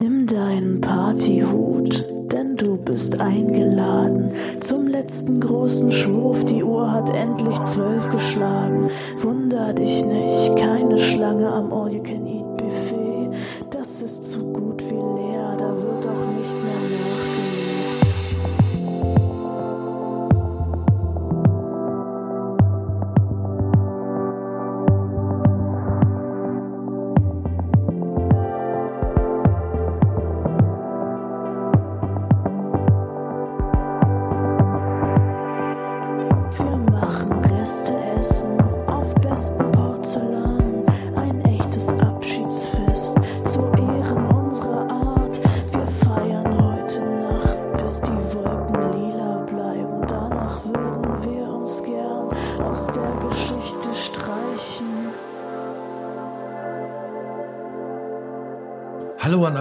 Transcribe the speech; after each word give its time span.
Nimm 0.00 0.28
deinen 0.28 0.80
Partyhut, 0.80 2.06
denn 2.32 2.56
du 2.56 2.76
bist 2.76 3.20
eingeladen 3.20 4.30
zum 4.60 4.86
letzten 4.86 5.40
großen 5.40 5.90
Schwurf. 5.90 6.44
Die 6.44 6.62
Uhr 6.62 6.92
hat 6.92 7.10
endlich 7.10 7.60
zwölf 7.64 8.08
geschlagen. 8.08 8.90
Wunder 9.16 9.72
dich 9.72 10.04
nicht, 10.04 10.56
keine 10.56 10.98
Schlange 10.98 11.48
am 11.48 11.72
All-You-Can-Eat-Buffet. 11.72 13.30
Das 13.70 14.00
ist 14.00 14.30
so 14.30 14.44
gut 14.52 14.80
wie 14.88 14.94
leer, 14.94 15.56
da 15.58 15.76
wird 15.76 16.06
auch 16.06 16.26
nicht 16.38 16.54
mehr 16.62 16.78
nachgelegt. 16.78 17.37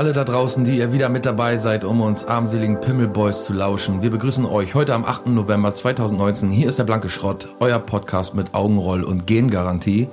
Alle 0.07 0.13
da 0.13 0.23
draußen, 0.23 0.63
die 0.63 0.77
ihr 0.77 0.93
wieder 0.93 1.09
mit 1.09 1.25
dabei 1.25 1.57
seid, 1.57 1.84
um 1.84 1.99
uns 1.99 2.23
armseligen 2.23 2.79
Pimmelboys 2.79 3.43
zu 3.43 3.52
lauschen. 3.52 4.02
Wir 4.02 4.09
begrüßen 4.09 4.45
euch 4.45 4.73
heute 4.73 4.94
am 4.94 5.03
8. 5.03 5.27
November 5.27 5.73
2019. 5.73 6.50
Hier 6.50 6.69
ist 6.69 6.80
der 6.80 6.86
Blanke 6.86 7.09
Schrott, 7.09 7.50
euer 7.59 7.80
Podcast 7.80 8.33
mit 8.33 8.53
Augenroll 8.53 9.03
und 9.03 9.28
Gengarantie. 9.28 10.08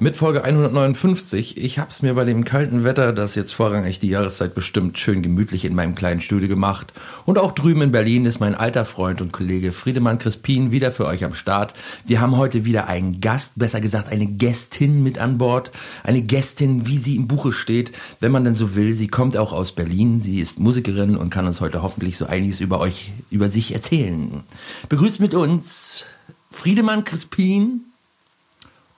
Mit 0.00 0.16
Folge 0.16 0.44
159. 0.44 1.56
Ich 1.56 1.80
hab's 1.80 2.02
mir 2.02 2.14
bei 2.14 2.24
dem 2.24 2.44
kalten 2.44 2.84
Wetter, 2.84 3.12
das 3.12 3.34
jetzt 3.34 3.52
vorrangig 3.52 3.98
die 3.98 4.10
Jahreszeit 4.10 4.54
bestimmt, 4.54 4.96
schön 4.96 5.22
gemütlich 5.22 5.64
in 5.64 5.74
meinem 5.74 5.96
kleinen 5.96 6.20
Studio 6.20 6.46
gemacht. 6.46 6.92
Und 7.26 7.36
auch 7.36 7.50
drüben 7.50 7.82
in 7.82 7.90
Berlin 7.90 8.24
ist 8.24 8.38
mein 8.38 8.54
alter 8.54 8.84
Freund 8.84 9.20
und 9.20 9.32
Kollege 9.32 9.72
Friedemann 9.72 10.18
Crispin 10.18 10.70
wieder 10.70 10.92
für 10.92 11.04
euch 11.04 11.24
am 11.24 11.34
Start. 11.34 11.74
Wir 12.06 12.20
haben 12.20 12.36
heute 12.36 12.64
wieder 12.64 12.86
einen 12.86 13.20
Gast, 13.20 13.54
besser 13.56 13.80
gesagt 13.80 14.08
eine 14.08 14.26
Gästin 14.26 15.02
mit 15.02 15.18
an 15.18 15.36
Bord. 15.36 15.72
Eine 16.04 16.22
Gästin, 16.22 16.86
wie 16.86 16.98
sie 16.98 17.16
im 17.16 17.26
Buche 17.26 17.50
steht, 17.50 17.90
wenn 18.20 18.30
man 18.30 18.44
denn 18.44 18.54
so 18.54 18.76
will. 18.76 18.92
Sie 18.92 19.08
kommt 19.08 19.36
auch 19.36 19.52
aus 19.52 19.72
Berlin. 19.72 20.20
Sie 20.20 20.38
ist 20.38 20.60
Musikerin 20.60 21.16
und 21.16 21.30
kann 21.30 21.48
uns 21.48 21.60
heute 21.60 21.82
hoffentlich 21.82 22.16
so 22.16 22.26
einiges 22.26 22.60
über 22.60 22.78
euch, 22.78 23.10
über 23.32 23.50
sich 23.50 23.74
erzählen. 23.74 24.44
Begrüßt 24.88 25.18
mit 25.18 25.34
uns 25.34 26.04
Friedemann 26.52 27.02
Crispin 27.02 27.80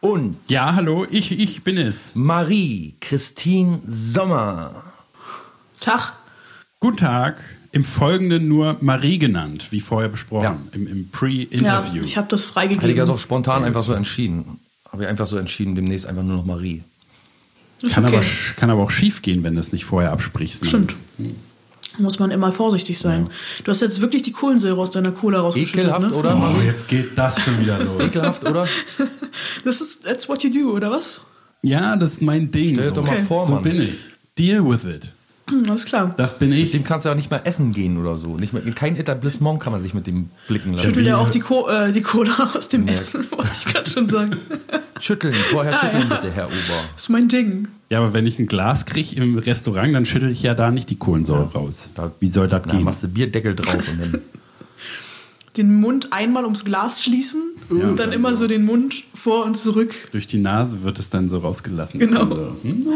und 0.01 0.37
Ja, 0.49 0.75
hallo, 0.75 1.07
ich, 1.11 1.33
ich 1.33 1.63
bin 1.63 1.77
es. 1.77 2.13
Marie 2.15 2.95
Christine 3.01 3.81
Sommer. 3.87 4.83
Tag. 5.81 6.13
Guten 6.81 6.97
Tag. 6.99 7.37
Im 7.73 7.85
Folgenden 7.85 8.49
nur 8.49 8.77
Marie 8.81 9.19
genannt, 9.19 9.69
wie 9.71 9.81
vorher 9.81 10.09
besprochen, 10.09 10.43
Ja. 10.45 10.59
im, 10.73 10.87
im 10.89 10.99
Ja, 11.03 11.05
Pre-Interview. 11.13 12.03
ich 12.03 12.17
habe 12.17 12.27
das 12.29 12.41
Hätte 12.43 12.49
ich 12.49 12.53
freigegeben. 12.55 13.01
also 13.01 13.13
auch 13.13 13.19
spontan 13.19 13.63
einfach 13.65 13.83
so 13.85 13.93
entschieden. 13.93 14.59
Habe 14.91 15.05
ich 15.05 15.09
einfach 15.09 15.27
so 15.27 15.37
entschieden, 15.37 15.77
demnächst 15.77 16.07
einfach 16.07 16.25
nur 16.25 16.37
noch 16.39 16.45
Marie. 16.45 16.83
Ist 17.83 17.95
kann, 17.95 18.05
okay. 18.07 18.17
aber, 18.17 18.25
kann 18.57 18.71
aber 18.71 18.83
auch 18.83 18.91
schief 18.91 19.23
gehen, 19.23 19.43
wenn 19.45 19.55
du 19.55 19.61
es 19.61 19.73
nicht 19.73 19.85
vorher 19.85 20.11
absprichst. 20.13 20.63
ne? 20.63 20.69
Stimmt. 20.69 20.97
Muss 22.01 22.19
man 22.19 22.31
immer 22.31 22.51
vorsichtig 22.53 22.99
sein. 22.99 23.31
Du 23.65 23.71
hast 23.71 23.81
jetzt 23.81 24.01
wirklich 24.01 24.23
die 24.23 24.33
Kohlensäure 24.33 24.81
aus 24.81 24.91
deiner 24.91 25.13
Cola 25.13 25.41
rausgeschüttet. 25.41 25.85
Ekelhaft, 25.85 26.11
ne? 26.11 26.15
oder? 26.17 26.55
Oh, 26.59 26.61
jetzt 26.63 26.89
geht 26.89 27.17
das 27.17 27.41
schon 27.41 27.61
wieder 27.61 27.79
los. 27.83 28.03
Ekelhaft, 28.03 28.45
oder? 28.47 28.67
Das 29.65 29.81
ist 29.81 30.05
that's 30.05 30.29
what 30.29 30.43
you 30.43 30.51
do, 30.51 30.75
oder 30.75 30.91
was? 30.91 31.21
ja, 31.63 31.95
das 31.97 32.15
ist 32.15 32.23
mein 32.23 32.51
Ding. 32.51 32.75
Stell 32.75 32.89
dir 32.89 32.89
so. 32.89 32.95
doch 32.97 33.05
mal 33.07 33.13
Okay. 33.17 33.25
vor, 33.27 33.47
so 33.47 33.55
Mann. 33.55 33.63
bin 33.63 33.81
ich. 33.83 33.99
Deal 34.39 34.65
with 34.65 34.85
it. 34.85 35.13
Hm, 35.51 35.65
alles 35.69 35.85
klar. 35.85 36.15
Das 36.17 36.39
bin 36.39 36.53
ich. 36.53 36.73
Dem 36.73 36.85
kannst 36.85 37.05
du 37.05 37.09
ja 37.09 37.13
auch 37.13 37.17
nicht 37.19 37.31
mal 37.31 37.41
essen 37.45 37.73
gehen 37.73 37.99
oder 37.99 38.17
so. 38.19 38.37
Nicht 38.39 38.53
mit, 38.53 38.65
in 38.67 38.75
kein 38.75 38.97
Etablissement 38.97 39.61
kann 39.61 39.73
man 39.73 39.81
sich 39.83 39.93
mit 39.95 40.07
dem 40.07 40.31
blicken 40.49 40.73
lassen. 40.73 40.87
Schüttelt 40.87 41.07
ja 41.07 41.17
auch 41.19 41.31
die, 41.31 41.41
Co 41.41 41.69
äh, 41.69 41.93
die 41.93 42.03
Cola 42.03 42.53
aus 42.55 42.69
dem 42.69 42.87
Ja. 42.87 42.95
Essen, 42.95 43.27
wollte 43.31 43.51
ich 43.53 43.73
gerade 43.73 43.91
schon 43.91 44.07
sagen. 44.09 44.37
Schütteln, 45.01 45.35
vorher 45.35 45.75
Ah, 45.75 45.81
schütteln 45.81 46.09
ja. 46.09 46.17
bitte, 46.17 46.33
Herr 46.33 46.47
Ober. 46.47 46.55
Das 46.57 47.03
ist 47.03 47.09
mein 47.09 47.29
Ding. 47.29 47.69
Ja, 47.91 47.99
aber 47.99 48.13
wenn 48.13 48.27
ich 48.27 48.39
ein 48.39 48.47
Glas 48.47 48.87
kriege 48.87 49.17
im 49.17 49.39
Restaurant, 49.39 49.95
dann 49.95 50.07
schüttel 50.07 50.31
ich 50.31 50.43
ja 50.43 50.55
da 50.55 50.71
nicht 50.71 50.91
die 50.91 50.97
Kohlensäure 50.97 51.53
raus. 51.53 51.91
Da- 51.95 52.13
Wie 52.21 52.29
soll 52.29 52.49
das 52.49 52.63
Da 52.63 52.71
gehen? 52.73 52.85
machst 52.85 53.03
du 53.03 53.09
Bierdeckel 53.09 53.55
drauf 53.57 53.75
und 53.89 54.01
dann. 54.01 54.21
Den 55.57 55.81
Mund 55.81 56.13
einmal 56.13 56.45
ums 56.45 56.65
Glas 56.65 57.03
schließen 57.03 57.43
und 57.71 57.97
dann 57.99 58.13
immer 58.13 58.37
so 58.37 58.47
den 58.47 58.65
Mund 58.65 58.95
vor 59.15 59.45
und 59.45 59.57
zurück. 59.59 59.93
Durch 60.13 60.29
die 60.29 60.39
Nase 60.39 60.85
wird 60.85 61.01
es 61.01 61.11
dann 61.11 61.29
so 61.29 61.39
rausgelassen. 61.39 61.99
Genau. 61.99 62.21
Also, 62.23 62.57
hm? 62.63 62.87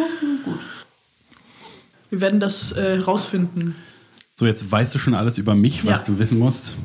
Wir 2.14 2.20
werden 2.20 2.38
das 2.38 2.70
äh, 2.70 2.98
rausfinden. 3.00 3.74
So, 4.36 4.46
jetzt 4.46 4.70
weißt 4.70 4.94
du 4.94 5.00
schon 5.00 5.14
alles 5.14 5.36
über 5.36 5.56
mich, 5.56 5.84
was 5.84 6.02
Ja. 6.02 6.06
du 6.06 6.18
wissen 6.20 6.38
musst. 6.38 6.76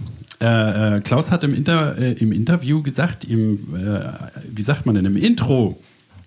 Äh, 0.41 0.97
äh, 0.97 1.01
Klaus 1.01 1.29
hat 1.29 1.43
im, 1.43 1.53
Inter, 1.53 1.95
äh, 1.99 2.13
im 2.13 2.31
Interview 2.31 2.81
gesagt, 2.81 3.25
im, 3.25 3.75
äh, 3.75 4.09
wie 4.49 4.61
sagt 4.63 4.87
man 4.87 4.95
denn, 4.95 5.05
im 5.05 5.17
Intro 5.17 5.79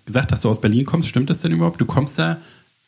gesagt, 0.05 0.31
dass 0.31 0.39
du 0.39 0.49
aus 0.49 0.61
Berlin 0.61 0.85
kommst. 0.85 1.09
Stimmt 1.09 1.29
das 1.29 1.39
denn 1.39 1.51
überhaupt? 1.51 1.81
Du 1.81 1.85
kommst 1.85 2.17
ja, 2.17 2.37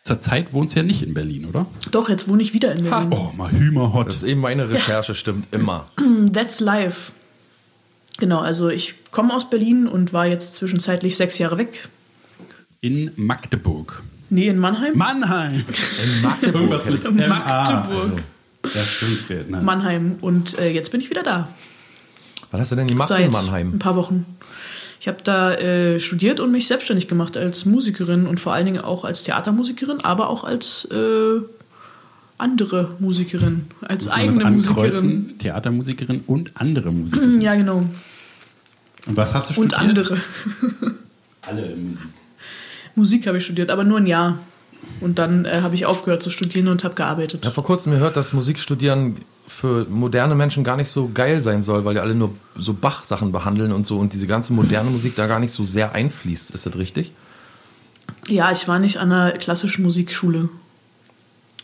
zur 0.03 0.19
Zeit 0.19 0.53
wohnst 0.53 0.73
du 0.75 0.79
ja 0.79 0.85
nicht 0.85 1.01
in 1.03 1.13
Berlin, 1.13 1.45
oder? 1.47 1.65
Doch, 1.91 2.07
jetzt 2.09 2.29
wohne 2.29 2.41
ich 2.43 2.53
wieder 2.53 2.73
in 2.73 2.85
Berlin. 2.85 3.09
Oh, 3.11 3.33
mal 3.35 3.51
Hümerhot. 3.51 4.07
Das 4.07 4.15
ist 4.17 4.23
eben 4.23 4.39
meine 4.39 4.69
Recherche, 4.69 5.15
stimmt 5.15 5.47
immer. 5.51 5.89
That's 6.33 6.61
life. 6.61 7.11
Genau, 8.19 8.39
also 8.39 8.69
ich 8.69 8.95
komme 9.11 9.33
aus 9.33 9.49
Berlin 9.49 9.85
und 9.87 10.13
war 10.13 10.27
jetzt 10.27 10.55
zwischenzeitlich 10.55 11.17
sechs 11.17 11.37
Jahre 11.39 11.57
weg. 11.57 11.89
In 12.79 13.11
Magdeburg. 13.17 14.01
Nee, 14.29 14.47
in 14.47 14.57
Mannheim. 14.57 14.97
Mannheim! 14.97 15.63
In 16.03 16.21
Magdeburg. 16.21 16.55
Irgendwas 16.55 16.85
mit. 16.85 17.27
Magdeburg. 17.29 17.93
Also, 17.93 18.11
das 18.63 18.91
stimmt. 18.95 19.51
Nein. 19.51 19.63
Mannheim. 19.65 20.15
Und 20.21 20.57
äh, 20.57 20.69
jetzt 20.71 20.91
bin 20.91 20.99
ich 21.01 21.09
wieder 21.09 21.23
da. 21.23 21.47
Was 22.51 22.61
hast 22.61 22.71
du 22.71 22.75
denn 22.75 22.87
gemacht 22.87 23.09
Seit 23.09 23.19
in 23.21 23.25
ein 23.27 23.31
Mannheim? 23.31 23.79
paar 23.79 23.95
Wochen. 23.95 24.25
Ich 24.99 25.07
habe 25.07 25.17
da 25.23 25.53
äh, 25.53 25.99
studiert 25.99 26.39
und 26.39 26.51
mich 26.51 26.67
selbstständig 26.67 27.07
gemacht 27.07 27.37
als 27.37 27.65
Musikerin 27.65 28.25
und 28.25 28.39
vor 28.39 28.53
allen 28.53 28.65
Dingen 28.65 28.81
auch 28.81 29.05
als 29.05 29.21
Theatermusikerin, 29.23 30.01
aber 30.03 30.29
auch 30.29 30.43
als 30.43 30.85
äh, 30.85 31.41
andere 32.39 32.95
Musikerin, 32.99 33.67
als 33.81 34.05
Muss 34.05 34.15
man 34.15 34.25
das 34.25 34.37
eigene 34.37 34.51
Musikerin. 34.55 34.83
ankreuzen? 34.85 35.37
Theatermusikerin 35.39 36.23
und 36.25 36.51
andere 36.55 36.91
Musikerin. 36.91 37.33
Hm, 37.33 37.41
Ja, 37.41 37.53
genau. 37.55 37.85
Und 39.05 39.15
was 39.17 39.33
hast 39.35 39.55
du 39.55 39.61
Und 39.61 39.71
studiert? 39.73 39.89
andere. 40.09 40.17
Alle 41.43 41.75
Musik. 41.75 41.99
Musik 42.95 43.27
habe 43.27 43.37
ich 43.37 43.45
studiert, 43.45 43.69
aber 43.69 43.83
nur 43.83 43.97
ein 43.99 44.07
Jahr. 44.07 44.39
Und 45.01 45.19
dann 45.19 45.45
äh, 45.45 45.61
habe 45.61 45.75
ich 45.75 45.85
aufgehört 45.85 46.21
zu 46.21 46.29
studieren 46.29 46.67
und 46.67 46.83
habe 46.83 46.95
gearbeitet. 46.95 47.41
Ich 47.41 47.45
habe 47.45 47.55
vor 47.55 47.63
kurzem 47.63 47.91
gehört, 47.91 48.15
dass 48.17 48.33
Musikstudieren 48.33 49.17
für 49.47 49.85
moderne 49.89 50.35
Menschen 50.35 50.63
gar 50.63 50.77
nicht 50.77 50.89
so 50.89 51.09
geil 51.13 51.41
sein 51.41 51.61
soll, 51.61 51.85
weil 51.85 51.95
die 51.95 51.99
alle 51.99 52.15
nur 52.15 52.33
so 52.57 52.73
Bach-Sachen 52.73 53.31
behandeln 53.31 53.71
und 53.71 53.85
so 53.85 53.97
und 53.99 54.13
diese 54.13 54.27
ganze 54.27 54.53
moderne 54.53 54.89
Musik 54.89 55.15
da 55.15 55.27
gar 55.27 55.39
nicht 55.39 55.51
so 55.51 55.63
sehr 55.63 55.93
einfließt. 55.93 56.51
Ist 56.51 56.65
das 56.65 56.77
richtig? 56.77 57.11
Ja, 58.27 58.51
ich 58.51 58.67
war 58.67 58.79
nicht 58.79 58.97
an 58.97 59.11
einer 59.11 59.31
klassischen 59.33 59.83
Musikschule. 59.83 60.49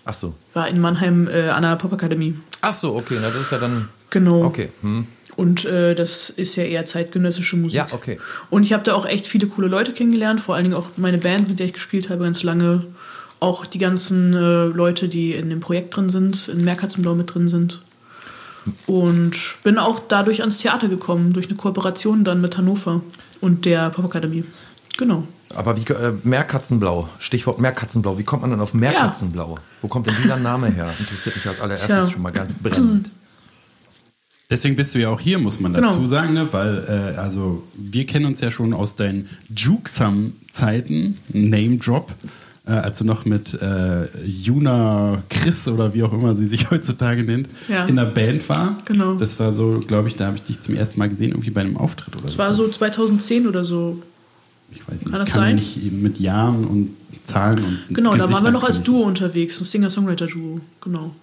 Ach 0.05 0.13
so. 0.13 0.33
War 0.53 0.67
in 0.67 0.79
Mannheim 0.81 1.27
äh, 1.27 1.49
an 1.49 1.63
einer 1.63 1.75
Popakademie. 1.75 2.35
Ach 2.61 2.73
so, 2.73 2.95
okay, 2.95 3.17
na, 3.21 3.29
das 3.29 3.41
ist 3.41 3.51
ja 3.51 3.57
dann. 3.57 3.89
Genau. 4.09 4.43
Okay. 4.43 4.69
Hm. 4.81 5.07
Und 5.41 5.65
äh, 5.65 5.95
das 5.95 6.29
ist 6.29 6.55
ja 6.55 6.63
eher 6.65 6.85
zeitgenössische 6.85 7.55
Musik. 7.55 7.75
Ja, 7.75 7.87
okay. 7.93 8.19
Und 8.51 8.61
ich 8.61 8.73
habe 8.73 8.83
da 8.83 8.93
auch 8.93 9.07
echt 9.07 9.25
viele 9.25 9.47
coole 9.47 9.67
Leute 9.67 9.91
kennengelernt, 9.91 10.39
vor 10.39 10.53
allen 10.53 10.65
Dingen 10.65 10.75
auch 10.75 10.89
meine 10.97 11.17
Band, 11.17 11.49
mit 11.49 11.57
der 11.57 11.65
ich 11.65 11.73
gespielt 11.73 12.11
habe 12.11 12.23
ganz 12.23 12.43
lange. 12.43 12.85
Auch 13.39 13.65
die 13.65 13.79
ganzen 13.79 14.35
äh, 14.35 14.65
Leute, 14.65 15.09
die 15.09 15.33
in 15.33 15.49
dem 15.49 15.59
Projekt 15.59 15.95
drin 15.95 16.09
sind, 16.09 16.47
in 16.47 16.63
Meerkatzenblau 16.63 17.15
mit 17.15 17.33
drin 17.33 17.47
sind. 17.47 17.81
Und 18.85 19.35
bin 19.63 19.79
auch 19.79 19.99
dadurch 20.07 20.41
ans 20.41 20.59
Theater 20.59 20.87
gekommen, 20.87 21.33
durch 21.33 21.47
eine 21.47 21.55
Kooperation 21.55 22.23
dann 22.23 22.39
mit 22.39 22.55
Hannover 22.57 23.01
und 23.39 23.65
der 23.65 23.89
Popakademie. 23.89 24.43
Genau. 24.99 25.27
Aber 25.55 25.75
wie 25.75 25.91
äh, 25.91 26.13
Meerkatzenblau, 26.21 27.09
Stichwort 27.17 27.59
Meerkatzenblau, 27.59 28.19
wie 28.19 28.23
kommt 28.23 28.43
man 28.43 28.51
denn 28.51 28.61
auf 28.61 28.75
Meerkatzenblau? 28.75 29.57
Wo 29.81 29.87
kommt 29.87 30.05
denn 30.05 30.15
dieser 30.21 30.37
Name 30.37 30.67
her? 30.67 30.93
Interessiert 30.99 31.35
mich 31.35 31.47
als 31.47 31.59
allererstes 31.59 31.87
Tja. 31.87 32.09
schon 32.11 32.21
mal 32.21 32.31
ganz 32.31 32.53
brennend. 32.61 33.09
Deswegen 34.51 34.75
bist 34.75 34.93
du 34.93 34.99
ja 34.99 35.09
auch 35.09 35.19
hier, 35.19 35.39
muss 35.39 35.59
man 35.59 35.73
Genau. 35.73 35.87
dazu 35.87 36.05
sagen, 36.05 36.33
ne? 36.33 36.47
weil 36.51 36.83
äh, 37.15 37.17
also 37.17 37.63
wir 37.77 38.05
kennen 38.05 38.25
uns 38.25 38.39
ja 38.41 38.51
schon 38.51 38.73
aus 38.73 38.93
deinen 38.95 39.27
Jukesam-Zeiten, 40.05 41.17
Name 41.33 41.77
Drop, 41.77 42.11
äh, 42.67 42.71
als 42.71 42.99
du 42.99 43.05
noch 43.05 43.25
mit 43.25 43.53
äh, 43.61 44.05
Juna 44.25 45.23
Chris 45.29 45.67
oder 45.67 45.93
wie 45.93 46.03
auch 46.03 46.13
immer 46.13 46.35
sie 46.35 46.47
sich 46.47 46.69
heutzutage 46.71 47.23
nennt, 47.23 47.49
Ja. 47.67 47.85
in 47.85 47.95
der 47.95 48.05
Band 48.05 48.47
war. 48.49 48.77
Genau. 48.85 49.15
Das 49.15 49.39
war 49.39 49.53
so, 49.53 49.79
glaube 49.85 50.07
ich, 50.09 50.15
da 50.15 50.27
habe 50.27 50.37
ich 50.37 50.43
dich 50.43 50.59
zum 50.61 50.75
ersten 50.75 50.99
Mal 50.99 51.09
gesehen, 51.09 51.31
irgendwie 51.31 51.51
bei 51.51 51.61
einem 51.61 51.77
Auftritt 51.77 52.13
oder 52.15 52.25
Das 52.25 52.37
war 52.37 52.53
so 52.53 52.67
2010 52.67 53.47
oder 53.47 53.63
so. 53.63 54.01
Ich 54.71 54.81
weiß 54.87 54.99
nicht, 54.99 55.11
Kann 55.11 55.19
das 55.19 55.29
kann 55.31 55.39
sein? 55.43 55.55
nicht 55.55 55.91
mit 55.91 56.19
Jahren 56.19 56.65
und 56.65 56.89
Zahlen 57.23 57.59
und 57.63 57.95
Genau, 57.95 58.11
da 58.15 58.19
waren 58.19 58.19
wir 58.19 58.27
Gesichtern 58.27 58.53
noch 58.53 58.63
als. 58.63 58.83
Duo 58.83 59.03
unterwegs, 59.03 59.59
ein 59.59 59.65
Singer-Songwriter-Duo, 59.65 60.61
genau. 60.81 61.13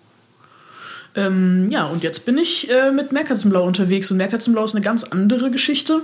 Ähm, 1.14 1.68
ja, 1.70 1.86
und 1.86 2.02
jetzt 2.02 2.26
bin 2.26 2.38
ich 2.38 2.70
äh, 2.70 2.90
mit 2.90 3.12
Meerkatzenblau 3.12 3.66
unterwegs 3.66 4.10
und 4.10 4.16
Meerkatzenblau 4.16 4.64
ist 4.64 4.74
eine 4.74 4.84
ganz 4.84 5.04
andere 5.04 5.50
Geschichte. 5.50 6.02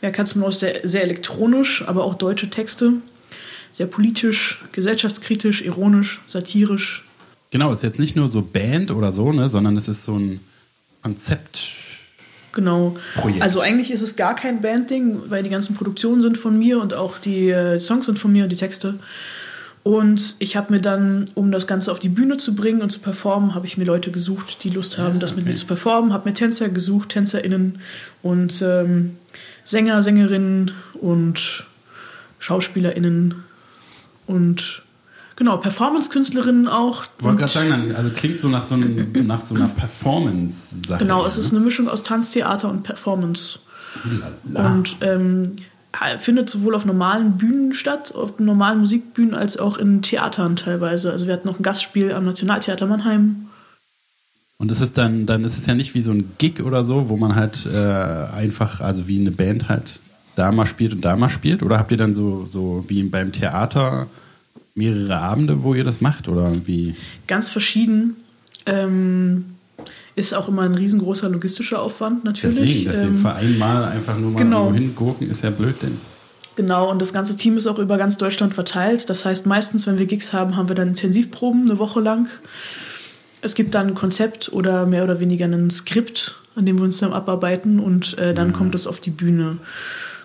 Meerkatzenblau 0.00 0.48
ist 0.48 0.60
sehr, 0.60 0.80
sehr 0.82 1.02
elektronisch, 1.02 1.86
aber 1.86 2.04
auch 2.04 2.14
deutsche 2.14 2.50
Texte. 2.50 2.94
Sehr 3.70 3.86
politisch, 3.86 4.62
gesellschaftskritisch, 4.72 5.62
ironisch, 5.62 6.20
satirisch. 6.26 7.04
Genau, 7.50 7.70
es 7.70 7.76
ist 7.76 7.82
jetzt 7.84 8.00
nicht 8.00 8.16
nur 8.16 8.28
so 8.28 8.42
Band 8.42 8.90
oder 8.90 9.12
so, 9.12 9.32
ne, 9.32 9.48
sondern 9.48 9.76
es 9.76 9.88
ist 9.88 10.04
so 10.04 10.16
ein 10.16 10.40
Konzept. 11.02 11.60
Genau. 12.52 12.96
Projekt. 13.14 13.42
Also 13.42 13.60
eigentlich 13.60 13.90
ist 13.90 14.02
es 14.02 14.16
gar 14.16 14.34
kein 14.34 14.60
Bandding, 14.60 15.18
weil 15.28 15.42
die 15.42 15.50
ganzen 15.50 15.74
Produktionen 15.74 16.20
sind 16.20 16.36
von 16.36 16.58
mir 16.58 16.80
und 16.80 16.92
auch 16.94 17.18
die 17.18 17.48
äh, 17.48 17.80
Songs 17.80 18.06
sind 18.06 18.18
von 18.18 18.32
mir 18.32 18.44
und 18.44 18.50
die 18.50 18.56
Texte. 18.56 18.98
Und 19.84 20.36
ich 20.38 20.56
habe 20.56 20.72
mir 20.72 20.80
dann, 20.80 21.26
um 21.34 21.50
das 21.50 21.66
Ganze 21.66 21.90
auf 21.90 21.98
die 21.98 22.08
Bühne 22.08 22.36
zu 22.36 22.54
bringen 22.54 22.82
und 22.82 22.90
zu 22.90 23.00
performen, 23.00 23.54
habe 23.54 23.66
ich 23.66 23.76
mir 23.76 23.84
Leute 23.84 24.12
gesucht, 24.12 24.62
die 24.62 24.68
Lust 24.68 24.96
haben, 24.98 25.18
das 25.18 25.34
mit 25.34 25.44
mir 25.44 25.56
zu 25.56 25.66
performen. 25.66 26.12
Habe 26.12 26.28
mir 26.28 26.34
Tänzer 26.34 26.68
gesucht, 26.68 27.08
TänzerInnen 27.08 27.80
und 28.22 28.62
ähm, 28.62 29.16
Sänger, 29.64 30.02
Sängerinnen 30.02 30.70
und 30.94 31.64
SchauspielerInnen 32.38 33.42
und 34.26 34.82
genau, 35.36 35.56
Performance-Künstlerinnen 35.56 36.68
auch. 36.68 37.04
Wollte 37.18 37.38
gerade 37.38 37.52
sagen, 37.52 37.94
also 37.94 38.10
klingt 38.10 38.40
so 38.40 38.48
nach 38.48 38.64
so, 38.64 38.74
einem, 38.74 39.12
nach 39.26 39.44
so 39.44 39.54
einer 39.54 39.68
Performance-Sache. 39.68 41.02
Genau, 41.02 41.26
es 41.26 41.38
ist 41.38 41.52
eine 41.52 41.60
Mischung 41.64 41.88
aus 41.88 42.02
Tanztheater 42.02 42.68
und 42.68 42.82
Performance. 42.84 43.58
Lala. 44.44 44.72
Und 44.72 44.96
ähm, 45.02 45.56
findet 46.18 46.48
sowohl 46.48 46.74
auf 46.74 46.84
normalen 46.84 47.36
Bühnen 47.36 47.72
statt, 47.72 48.14
auf 48.14 48.38
normalen 48.38 48.80
Musikbühnen, 48.80 49.34
als 49.34 49.58
auch 49.58 49.78
in 49.78 50.02
Theatern 50.02 50.56
teilweise. 50.56 51.12
Also 51.12 51.26
wir 51.26 51.34
hatten 51.34 51.48
noch 51.48 51.58
ein 51.58 51.62
Gastspiel 51.62 52.12
am 52.12 52.24
Nationaltheater 52.24 52.86
Mannheim. 52.86 53.48
Und 54.58 54.70
es 54.70 54.80
ist 54.80 54.96
dann, 54.96 55.26
dann 55.26 55.44
ist 55.44 55.58
es 55.58 55.66
ja 55.66 55.74
nicht 55.74 55.94
wie 55.94 56.00
so 56.00 56.12
ein 56.12 56.32
Gig 56.38 56.62
oder 56.62 56.84
so, 56.84 57.08
wo 57.08 57.16
man 57.16 57.34
halt 57.34 57.66
äh, 57.66 57.76
einfach, 57.76 58.80
also 58.80 59.08
wie 59.08 59.20
eine 59.20 59.32
Band 59.32 59.68
halt 59.68 59.98
da 60.36 60.52
mal 60.52 60.66
spielt 60.66 60.92
und 60.92 61.04
da 61.04 61.16
mal 61.16 61.28
spielt? 61.28 61.62
Oder 61.62 61.78
habt 61.78 61.90
ihr 61.90 61.98
dann 61.98 62.14
so, 62.14 62.46
so 62.48 62.84
wie 62.88 63.02
beim 63.02 63.32
Theater 63.32 64.06
mehrere 64.74 65.18
Abende, 65.18 65.62
wo 65.62 65.74
ihr 65.74 65.84
das 65.84 66.00
macht? 66.00 66.28
Oder 66.28 66.52
wie? 66.66 66.94
Ganz 67.26 67.48
verschieden. 67.48 68.16
Ähm, 68.64 69.51
ist 70.14 70.34
auch 70.34 70.48
immer 70.48 70.62
ein 70.62 70.74
riesengroßer 70.74 71.28
logistischer 71.28 71.80
Aufwand 71.80 72.24
natürlich. 72.24 72.56
Deswegen, 72.56 72.84
dass 72.86 72.98
wir 72.98 73.06
Ähm, 73.06 73.14
für 73.14 73.34
einmal 73.34 73.84
einfach 73.84 74.18
nur 74.18 74.32
mal 74.32 74.42
genau. 74.42 74.72
hingurken, 74.72 75.30
ist 75.30 75.42
ja 75.42 75.50
blöd, 75.50 75.76
denn. 75.82 75.98
Genau, 76.54 76.90
und 76.90 77.00
das 77.00 77.14
ganze 77.14 77.36
Team 77.36 77.56
ist 77.56 77.66
auch 77.66 77.78
über 77.78 77.96
ganz 77.96 78.18
Deutschland 78.18 78.52
verteilt. 78.52 79.08
Das 79.08 79.24
heißt, 79.24 79.46
meistens, 79.46 79.86
wenn 79.86 79.98
wir 79.98 80.06
Gigs 80.06 80.34
haben, 80.34 80.56
haben 80.56 80.68
wir 80.68 80.76
dann 80.76 80.88
Intensivproben 80.88 81.62
eine 81.68 81.78
Woche 81.78 82.00
lang. 82.00 82.28
Es 83.40 83.54
gibt 83.54 83.74
dann 83.74 83.88
ein 83.88 83.94
Konzept 83.94 84.52
oder 84.52 84.84
mehr 84.84 85.02
oder 85.02 85.18
weniger 85.18 85.46
ein 85.46 85.70
Skript, 85.70 86.36
an 86.54 86.66
dem 86.66 86.78
wir 86.78 86.84
uns 86.84 86.98
dann 86.98 87.12
abarbeiten 87.12 87.80
und 87.80 88.18
äh, 88.18 88.34
dann 88.34 88.52
kommt 88.52 88.74
es 88.74 88.86
auf 88.86 89.00
die 89.00 89.10
Bühne. 89.10 89.56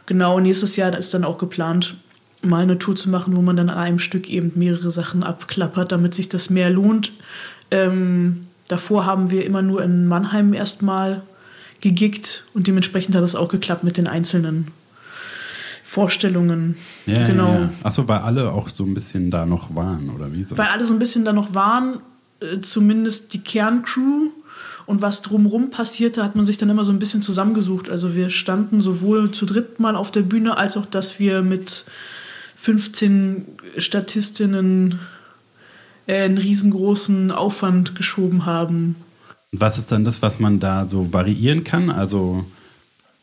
Genau, 0.06 0.40
nächstes 0.40 0.76
Jahr 0.76 0.96
ist 0.98 1.14
dann 1.14 1.24
auch 1.24 1.38
geplant, 1.38 1.96
mal 2.42 2.62
eine 2.62 2.78
Tour 2.78 2.96
zu 2.96 3.10
machen, 3.10 3.36
wo 3.36 3.42
man 3.42 3.56
dann 3.56 3.70
an 3.70 3.78
einem 3.78 4.00
Stück 4.00 4.30
eben 4.30 4.52
mehrere 4.56 4.92
Sachen 4.92 5.24
abklappert, 5.24 5.92
damit 5.92 6.14
sich 6.14 6.28
das 6.30 6.50
mehr 6.50 6.70
lohnt. 6.70 7.12
Ähm, 7.72 8.47
davor 8.68 9.06
haben 9.06 9.32
wir 9.32 9.46
immer 9.46 9.62
nur 9.62 9.84
in 9.84 10.08
Mannheim 10.08 10.54
erstmal 10.54 11.22
gegickt 11.82 12.46
und 12.54 12.68
dementsprechend 12.68 13.16
hat 13.16 13.24
das 13.24 13.36
auch 13.36 13.50
geklappt 13.50 13.84
mit 13.84 13.98
den 13.98 14.08
einzelnen 14.08 14.68
Vorstellungen. 15.84 16.78
Ja, 17.06 17.26
genau. 17.26 17.54
Ja, 17.54 17.60
ja. 17.62 17.70
Achso, 17.84 18.08
weil 18.08 18.20
alle 18.20 18.52
auch 18.52 18.70
so 18.70 18.84
ein 18.84 18.94
bisschen 18.94 19.32
da 19.32 19.46
noch 19.46 19.74
waren, 19.74 20.10
oder 20.10 20.32
wie 20.34 20.44
sonst? 20.44 20.60
Weil 20.60 20.68
alle 20.68 20.84
so 20.84 20.94
ein 20.94 21.00
bisschen 21.00 21.24
da 21.24 21.34
noch 21.34 21.54
waren, 21.54 22.00
äh, 22.40 22.60
zumindest 22.60 23.34
die 23.34 23.40
Kerncrew. 23.40 24.30
Und 24.86 25.02
was 25.02 25.22
drumherum 25.22 25.70
passierte, 25.70 26.24
hat 26.24 26.36
man 26.36 26.46
sich 26.46 26.58
dann 26.58 26.70
immer 26.70 26.86
so 26.86 26.94
ein 26.94 27.00
bisschen 27.00 27.22
zusammengesucht. 27.22 27.90
Also 27.90 28.16
wir 28.16 28.30
standen 28.30 28.80
sowohl 28.80 29.32
zu 29.32 29.46
dritt 29.46 29.80
mal 29.80 29.96
auf 29.98 30.12
der 30.12 30.22
Bühne, 30.22 30.58
als 30.58 30.78
auch, 30.78 30.86
dass 30.86 31.20
wir 31.20 31.42
mit 31.42 31.86
15 32.56 33.46
Statistinnen 33.78 35.00
äh, 36.08 36.24
einen 36.24 36.38
riesengroßen 36.38 37.32
Aufwand 37.32 37.96
geschoben 37.96 38.46
haben. 38.46 38.96
Was 39.52 39.78
ist 39.78 39.92
dann 39.92 40.04
das, 40.04 40.22
was 40.22 40.40
man 40.40 40.60
da 40.60 40.88
so 40.88 41.14
variieren 41.14 41.64
kann? 41.64 41.90
Also 41.90 42.46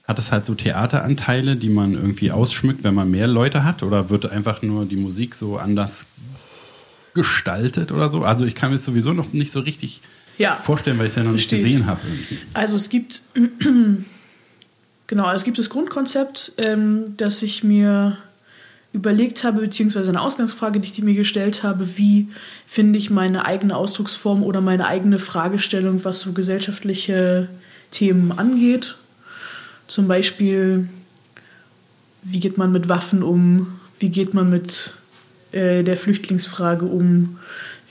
hat 0.06 0.18
es 0.18 0.32
halt 0.32 0.44
so 0.46 0.54
Theateranteile, 0.54 1.56
die 1.56 1.68
man 1.68 1.94
irgendwie 1.94 2.30
ausschmückt, 2.30 2.84
wenn 2.84 2.94
man 2.94 3.10
mehr 3.10 3.26
Leute 3.26 3.64
hat? 3.64 3.82
Oder 3.82 4.10
wird 4.10 4.30
einfach 4.30 4.62
nur 4.62 4.84
die 4.86 4.96
Musik 4.96 5.34
so 5.34 5.58
anders 5.58 6.06
gestaltet 7.14 7.92
oder 7.92 8.10
so? 8.10 8.24
Also 8.24 8.44
ich 8.44 8.54
kann 8.54 8.70
mir 8.70 8.78
sowieso 8.78 9.12
noch 9.12 9.32
nicht 9.32 9.50
so 9.52 9.60
richtig 9.60 10.00
Ja. 10.38 10.56
vorstellen, 10.56 10.98
weil 10.98 11.06
ich 11.06 11.12
es 11.12 11.16
ja 11.16 11.22
noch 11.24 11.32
nicht 11.32 11.48
Verstehe 11.48 11.62
gesehen 11.62 11.86
habe. 11.86 12.00
Also 12.54 12.76
es 12.76 12.88
gibt 12.88 13.22
genau, 15.06 15.32
es 15.32 15.44
gibt 15.44 15.58
das 15.58 15.70
Grundkonzept, 15.70 16.52
ähm, 16.58 17.14
das 17.16 17.42
ich 17.42 17.64
mir 17.64 18.16
überlegt 18.94 19.42
habe, 19.42 19.60
beziehungsweise 19.62 20.08
eine 20.10 20.20
Ausgangsfrage, 20.20 20.78
die 20.78 20.88
ich 20.88 21.02
mir 21.02 21.14
gestellt 21.14 21.64
habe, 21.64 21.98
wie 21.98 22.28
finde 22.64 22.96
ich 22.96 23.10
meine 23.10 23.44
eigene 23.44 23.76
Ausdrucksform 23.76 24.44
oder 24.44 24.60
meine 24.60 24.86
eigene 24.86 25.18
Fragestellung, 25.18 26.04
was 26.04 26.20
so 26.20 26.32
gesellschaftliche 26.32 27.48
Themen 27.90 28.30
angeht. 28.30 28.96
Zum 29.88 30.06
Beispiel, 30.06 30.88
wie 32.22 32.38
geht 32.38 32.56
man 32.56 32.70
mit 32.70 32.88
Waffen 32.88 33.24
um? 33.24 33.80
Wie 33.98 34.10
geht 34.10 34.32
man 34.32 34.48
mit 34.48 34.92
äh, 35.50 35.82
der 35.82 35.96
Flüchtlingsfrage 35.96 36.84
um? 36.84 37.40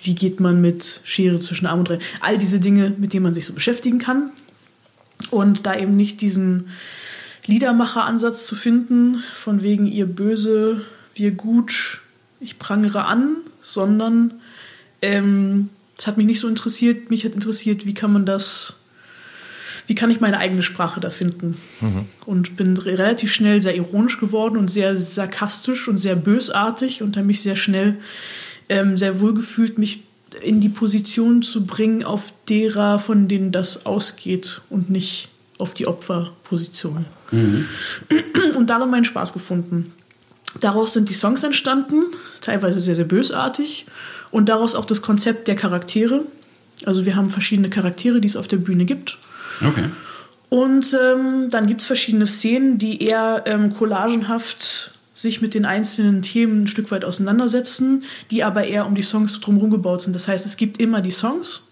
Wie 0.02 0.16
geht 0.16 0.40
man 0.40 0.62
mit 0.62 1.02
Schere 1.04 1.42
zwischen 1.42 1.66
Arm 1.66 1.80
und 1.80 1.90
Reich? 1.90 2.02
All 2.22 2.38
diese 2.38 2.62
Dinge, 2.62 2.94
mit 2.98 3.12
denen 3.12 3.24
man 3.24 3.34
sich 3.34 3.46
so 3.46 3.54
beschäftigen 3.54 4.00
kann. 4.00 4.32
Und 5.32 5.66
da 5.66 5.76
eben 5.76 5.98
nicht 5.98 6.22
diesen 6.22 6.70
Liedermacher-Ansatz 7.46 8.48
zu 8.48 8.56
finden, 8.56 9.22
von 9.34 9.64
wegen 9.64 9.86
ihr 9.86 10.06
böse, 10.06 10.82
wir 11.16 11.32
gut, 11.32 12.00
ich 12.40 12.60
prangere 12.60 13.06
an, 13.06 13.38
sondern 13.62 14.36
ähm, 15.02 15.70
es 15.98 16.08
hat 16.08 16.18
mich 16.18 16.26
nicht 16.26 16.40
so 16.40 16.48
interessiert. 16.48 17.10
Mich 17.10 17.24
hat 17.26 17.34
interessiert, 17.34 17.86
wie 17.86 17.94
kann 17.94 18.12
man 18.12 18.26
das, 18.26 18.82
wie 19.88 19.96
kann 19.96 20.12
ich 20.12 20.20
meine 20.22 20.40
eigene 20.40 20.64
Sprache 20.64 21.00
da 21.00 21.10
finden? 21.10 21.58
Und 22.26 22.58
bin 22.58 22.76
re- 22.78 22.98
relativ 22.98 23.32
schnell 23.34 23.62
sehr 23.62 23.76
ironisch 23.76 24.20
geworden 24.20 24.58
und 24.58 24.70
sehr 24.70 24.96
sarkastisch 24.96 25.88
und 25.88 25.98
sehr 25.98 26.16
bösartig 26.16 27.02
und 27.02 27.16
habe 27.16 27.28
mich 27.28 27.42
sehr 27.42 27.56
schnell 27.56 27.98
ähm, 28.70 28.98
sehr 28.98 29.20
wohl 29.20 29.34
gefühlt, 29.34 29.78
mich 29.78 30.04
in 30.42 30.62
die 30.62 30.70
Position 30.70 31.44
zu 31.44 31.66
bringen, 31.66 32.04
auf 32.04 32.34
derer, 32.50 32.98
von 32.98 33.28
denen 33.28 33.52
das 33.52 33.86
ausgeht 33.86 34.62
und 34.70 34.90
nicht 34.90 35.30
auf 35.60 35.76
die 35.76 35.86
Opferposition. 35.86 37.06
Und 38.58 38.68
darin 38.68 38.90
meinen 38.90 39.06
Spaß 39.06 39.32
gefunden. 39.34 39.94
Daraus 40.60 40.94
sind 40.94 41.10
die 41.10 41.14
Songs 41.14 41.44
entstanden, 41.44 42.04
teilweise 42.42 42.80
sehr, 42.80 42.96
sehr 42.96 43.06
bösartig. 43.06 43.86
Und 44.32 44.50
daraus 44.50 44.76
auch 44.76 44.86
das 44.86 45.02
Konzept 45.02 45.48
der 45.48 45.56
Charaktere. 45.56 46.22
Also 46.86 47.06
wir 47.06 47.16
haben 47.16 47.30
verschiedene 47.30 47.70
Charaktere, 47.70 48.20
die 48.20 48.28
es 48.28 48.36
auf 48.36 48.48
der 48.48 48.58
Bühne 48.58 48.86
gibt. 48.86 49.18
Okay. 49.62 49.86
Und 50.50 50.96
ähm, 51.00 51.50
dann 51.50 51.66
gibt 51.66 51.82
es 51.82 51.88
verschiedene 51.88 52.28
Szenen, 52.28 52.78
die 52.78 53.02
eher 53.02 53.44
ähm, 53.46 53.74
collagenhaft 53.74 54.92
sich 55.14 55.42
mit 55.42 55.54
den 55.54 55.66
einzelnen 55.66 56.22
Themen 56.22 56.64
ein 56.64 56.68
Stück 56.68 56.92
weit 56.92 57.06
auseinandersetzen, 57.06 58.04
die 58.32 58.44
aber 58.44 58.66
eher 58.66 58.86
um 58.86 58.96
die 58.96 59.04
Songs 59.04 59.40
drumherum 59.40 59.70
gebaut 59.70 60.02
sind. 60.02 60.16
Das 60.16 60.28
heißt, 60.28 60.46
es 60.46 60.58
gibt 60.58 60.80
immer 60.80 61.02
die 61.02 61.12
Songs, 61.12 61.64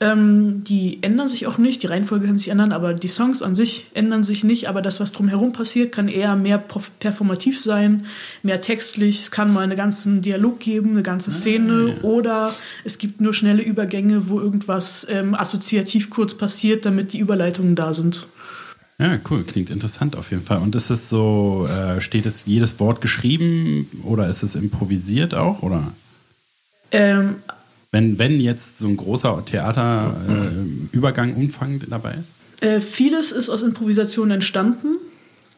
ähm, 0.00 0.62
die 0.64 1.02
ändern 1.02 1.28
sich 1.28 1.46
auch 1.46 1.58
nicht, 1.58 1.82
die 1.82 1.88
Reihenfolge 1.88 2.26
kann 2.26 2.38
sich 2.38 2.48
ändern, 2.48 2.72
aber 2.72 2.94
die 2.94 3.08
Songs 3.08 3.42
an 3.42 3.54
sich 3.54 3.86
ändern 3.94 4.22
sich 4.22 4.44
nicht, 4.44 4.68
aber 4.68 4.80
das, 4.80 5.00
was 5.00 5.12
drumherum 5.12 5.52
passiert, 5.52 5.90
kann 5.90 6.08
eher 6.08 6.36
mehr 6.36 6.62
perf- 6.64 6.90
performativ 7.00 7.60
sein, 7.60 8.06
mehr 8.42 8.60
textlich, 8.60 9.18
es 9.20 9.30
kann 9.30 9.52
mal 9.52 9.62
einen 9.64 9.76
ganzen 9.76 10.22
Dialog 10.22 10.60
geben, 10.60 10.90
eine 10.90 11.02
ganze 11.02 11.32
Szene 11.32 11.96
oder 12.02 12.54
es 12.84 12.98
gibt 12.98 13.20
nur 13.20 13.34
schnelle 13.34 13.62
Übergänge, 13.62 14.28
wo 14.28 14.38
irgendwas 14.40 15.06
ähm, 15.10 15.34
assoziativ 15.34 16.10
kurz 16.10 16.34
passiert, 16.34 16.86
damit 16.86 17.12
die 17.12 17.18
Überleitungen 17.18 17.74
da 17.74 17.92
sind. 17.92 18.28
Ja, 19.00 19.16
cool, 19.30 19.44
klingt 19.44 19.70
interessant 19.70 20.16
auf 20.16 20.32
jeden 20.32 20.42
Fall. 20.42 20.58
Und 20.58 20.74
ist 20.74 20.90
es 20.90 21.08
so, 21.08 21.68
äh, 21.70 22.00
steht 22.00 22.26
es 22.26 22.46
jedes 22.46 22.80
Wort 22.80 23.00
geschrieben 23.00 23.86
oder 24.02 24.28
ist 24.28 24.42
es 24.42 24.56
improvisiert 24.56 25.34
auch? 25.34 25.62
Oder 25.62 25.92
Ähm, 26.90 27.36
wenn, 27.92 28.18
wenn 28.18 28.40
jetzt 28.40 28.78
so 28.78 28.88
ein 28.88 28.96
großer 28.96 29.44
Theaterübergang, 29.44 30.88
äh, 30.92 30.96
Übergang, 30.96 31.34
Umfang 31.34 31.80
dabei 31.88 32.14
ist? 32.14 32.62
Äh, 32.64 32.80
vieles 32.80 33.32
ist 33.32 33.48
aus 33.48 33.62
Improvisation 33.62 34.30
entstanden 34.30 34.96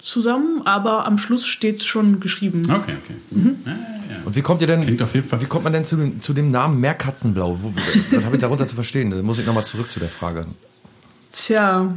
zusammen, 0.00 0.62
aber 0.64 1.06
am 1.06 1.18
Schluss 1.18 1.46
steht 1.46 1.76
es 1.78 1.84
schon 1.84 2.20
geschrieben. 2.20 2.62
Okay, 2.70 2.94
okay. 3.04 3.14
Mhm. 3.30 3.56
Ja, 3.66 3.72
ja. 3.72 3.76
Und 4.24 4.34
wie 4.36 4.42
kommt 4.42 4.60
ihr 4.62 4.66
denn? 4.66 4.80
Klingt 4.80 5.02
auf 5.02 5.14
jeden 5.14 5.26
Fall- 5.28 5.40
Wie 5.40 5.46
kommt 5.46 5.64
man 5.64 5.72
denn 5.72 5.84
zu, 5.84 5.96
dem- 5.96 6.20
zu 6.20 6.32
dem 6.32 6.50
Namen 6.50 6.80
Meerkatzenblau? 6.80 7.58
Was 8.12 8.24
habe 8.24 8.36
ich 8.36 8.40
darunter 8.40 8.66
zu 8.66 8.74
verstehen? 8.74 9.10
Da 9.10 9.20
muss 9.22 9.38
ich 9.38 9.46
nochmal 9.46 9.64
zurück 9.64 9.90
zu 9.90 9.98
der 10.00 10.08
Frage. 10.08 10.46
Tja, 11.32 11.94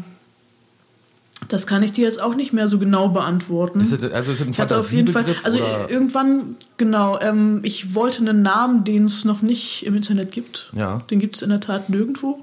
Das 1.48 1.68
kann 1.68 1.84
ich 1.84 1.92
dir 1.92 2.06
jetzt 2.06 2.22
auch 2.22 2.36
nicht 2.36 2.54
mehr 2.54 2.68
so 2.68 2.80
genau 2.80 3.10
beantworten. 3.10 3.80
Ist 3.80 3.92
es, 3.92 4.04
also 4.12 4.32
ist 4.32 4.42
es 4.42 4.48
ein 4.48 4.52
ich 4.52 4.60
hatte 4.60 4.78
auf 4.78 4.92
jeden 4.92 5.12
Fall, 5.12 5.26
also 5.44 5.60
oder? 5.60 5.90
irgendwann, 5.90 6.56
genau, 6.78 7.20
ähm, 7.20 7.60
ich 7.64 7.96
wollte 7.96 8.20
einen 8.20 8.42
Namen, 8.42 8.84
den 8.84 9.06
es 9.06 9.26
noch 9.26 9.42
nicht 9.42 9.86
im 9.86 9.96
Internet 9.96 10.32
gibt. 10.32 10.70
Ja. 10.76 11.02
Den 11.10 11.20
gibt 11.20 11.36
es 11.36 11.42
in 11.42 11.50
der 11.50 11.60
Tat 11.60 11.90
nirgendwo. 11.90 12.40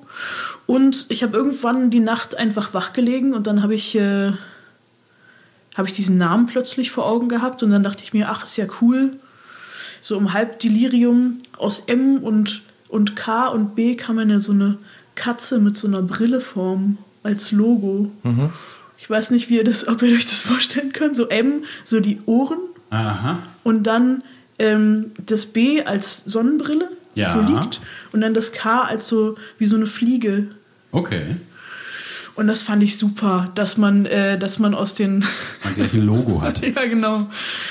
Und 0.66 1.07
ich 1.09 1.23
habe 1.23 1.37
irgendwann 1.37 1.90
die 1.90 2.00
Nacht 2.00 2.37
einfach 2.37 2.75
wach 2.75 2.92
gelegen 2.92 3.33
und 3.35 3.47
dann 3.47 3.62
habe 3.62 3.75
ich, 3.75 3.97
äh, 3.97 4.33
habe 5.76 5.88
ich 5.88 5.92
diesen 5.92 6.16
Namen 6.16 6.47
plötzlich 6.47 6.90
vor 6.90 7.07
Augen 7.07 7.28
gehabt 7.28 7.62
und 7.62 7.71
dann 7.71 7.83
dachte 7.83 8.02
ich 8.02 8.12
mir, 8.12 8.28
ach, 8.30 8.45
ist 8.45 8.57
ja 8.57 8.66
cool. 8.80 9.12
So 10.00 10.16
im 10.16 10.33
Halbdelirium 10.33 11.38
aus 11.59 11.80
M 11.80 12.19
und, 12.19 12.62
und 12.88 13.16
K 13.16 13.49
und 13.49 13.75
B 13.75 13.97
kann 13.97 14.16
man 14.16 14.30
ja 14.30 14.40
so 14.40 14.52
eine 14.52 14.78
Katze 15.14 15.59
mit 15.59 15.76
so 15.76 15.87
einer 15.87 16.02
Brille 16.02 16.40
formen 16.40 16.99
als 17.23 17.52
Logo. 17.52 18.11
Mhm. 18.23 18.50
Ich 19.00 19.09
weiß 19.09 19.30
nicht, 19.30 19.49
wie 19.49 19.57
ihr 19.57 19.64
das, 19.64 19.88
ob 19.88 20.02
ihr 20.02 20.14
euch 20.14 20.26
das 20.26 20.42
vorstellen 20.42 20.92
könnt. 20.92 21.16
So 21.16 21.28
M, 21.28 21.64
so 21.85 22.00
die 22.00 22.19
Ohren 22.26 22.59
Aha. 22.90 23.38
und 23.64 23.85
dann 23.85 24.23
ähm, 24.59 25.12
das 25.25 25.47
B 25.47 25.83
als 25.83 26.23
Sonnenbrille, 26.26 26.88
Ja. 27.14 27.33
so 27.33 27.40
liegt, 27.40 27.80
und 28.12 28.21
dann 28.21 28.35
das 28.35 28.52
K 28.52 28.83
als 28.83 29.09
so 29.09 29.37
wie 29.59 29.64
so 29.64 29.76
eine 29.76 29.87
Fliege. 29.87 30.49
Okay. 30.92 31.23
Und 32.35 32.47
das 32.47 32.62
fand 32.62 32.83
ich 32.83 32.97
super, 32.99 33.50
dass 33.54 33.76
man, 33.76 34.07
äh, 34.07 34.38
dass 34.38 34.59
man 34.59 34.75
aus 34.75 34.95
den, 34.95 35.25
Man 35.64 35.75
gleich 35.75 35.92
ein 35.95 36.02
Logo 36.07 36.42
hat. 36.42 36.61
ja 36.64 36.85
genau, 36.87 37.28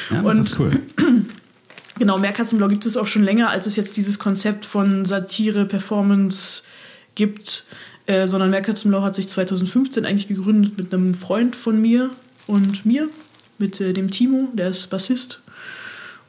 Ja, 0.09 0.21
das 0.24 0.36
Und- 0.36 0.39
ist 0.41 0.59
cool. 0.59 0.71
genau, 2.00 2.17
Mehrkatzenblau 2.17 2.67
gibt 2.67 2.86
es 2.86 2.98
auch 2.98 3.07
schon 3.07 3.24
länger, 3.24 3.50
als 3.50 3.65
es 3.67 3.75
jetzt 3.75 3.98
dieses 3.98 4.17
Konzept 4.19 4.65
von 4.65 5.05
Satire, 5.05 5.65
Performance 5.65 6.63
gibt, 7.15 7.65
äh, 8.09 8.25
sondern 8.25 8.49
Mehrkatzenblau 8.49 9.03
hat 9.03 9.13
sich 9.13 9.27
2015 9.27 10.03
eigentlich 10.03 10.27
gegründet 10.27 10.77
mit 10.79 10.91
einem 10.91 11.13
Freund 11.13 11.55
von 11.55 11.79
mir 11.79 12.09
und 12.47 12.83
mir, 12.83 13.07
mit 13.59 13.79
äh, 13.79 13.93
dem 13.93 14.09
Timo, 14.09 14.47
der 14.53 14.69
ist 14.69 14.87
Bassist. 14.87 15.43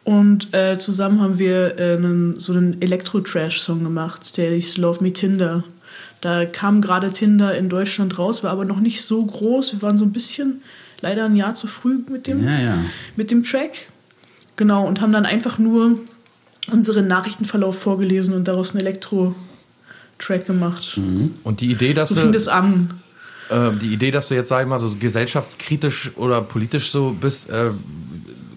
Und 0.04 0.52
äh, 0.52 0.78
zusammen 0.78 1.22
haben 1.22 1.38
wir 1.38 1.78
äh, 1.78 1.96
einen, 1.96 2.38
so 2.38 2.52
einen 2.52 2.82
Elektro-Trash-Song 2.82 3.82
gemacht, 3.82 4.37
der 4.37 4.50
hieß 4.50 4.76
Love 4.76 5.02
Me 5.02 5.14
Tinder. 5.14 5.64
Da 6.20 6.44
kam 6.44 6.82
gerade 6.82 7.12
Tinder 7.12 7.56
in 7.56 7.70
Deutschland 7.70 8.18
raus, 8.18 8.44
war 8.44 8.50
aber 8.50 8.66
noch 8.66 8.80
nicht 8.80 9.02
so 9.02 9.25
groß. 9.25 9.72
Wir 9.72 9.80
waren 9.80 9.96
so 9.96 10.04
ein 10.04 10.12
bisschen, 10.12 10.60
leider 11.00 11.25
ein 11.25 11.37
Jahr 11.37 11.54
zu 11.54 11.66
früh 11.66 12.00
mit 12.10 12.26
dem, 12.26 12.44
Ja, 12.44 12.60
ja. 12.60 12.78
mit 13.16 13.30
dem 13.30 13.42
Track. 13.42 13.88
Genau, 14.56 14.87
und 14.87 15.00
haben 15.00 15.12
dann 15.12 15.25
einfach 15.25 15.58
nur 15.58 15.99
unseren 16.70 17.06
Nachrichtenverlauf 17.06 17.78
vorgelesen 17.78 18.34
und 18.34 18.49
daraus 18.49 18.75
einen 18.75 18.84
Elektro-Track 20.21 20.47
gemacht. 20.47 21.00
Und 21.45 21.61
die 21.61 21.71
Idee, 21.71 21.95
dass 21.95 22.11
So 22.11 22.23
du, 22.23 22.33
das 22.33 22.49
an. 22.49 23.00
äh, 23.49 23.73
die 23.73 23.93
Idee, 23.93 24.11
dass 24.11 24.29
du 24.29 24.35
jetzt, 24.35 24.49
sag 24.49 24.62
ich 24.62 24.69
mal, 24.69 24.81
so 24.81 24.91
gesellschaftskritisch 24.99 26.12
oder 26.17 26.43
politisch 26.43 26.91
so 26.91 27.12
bist, 27.19 27.50
äh, 27.50 27.71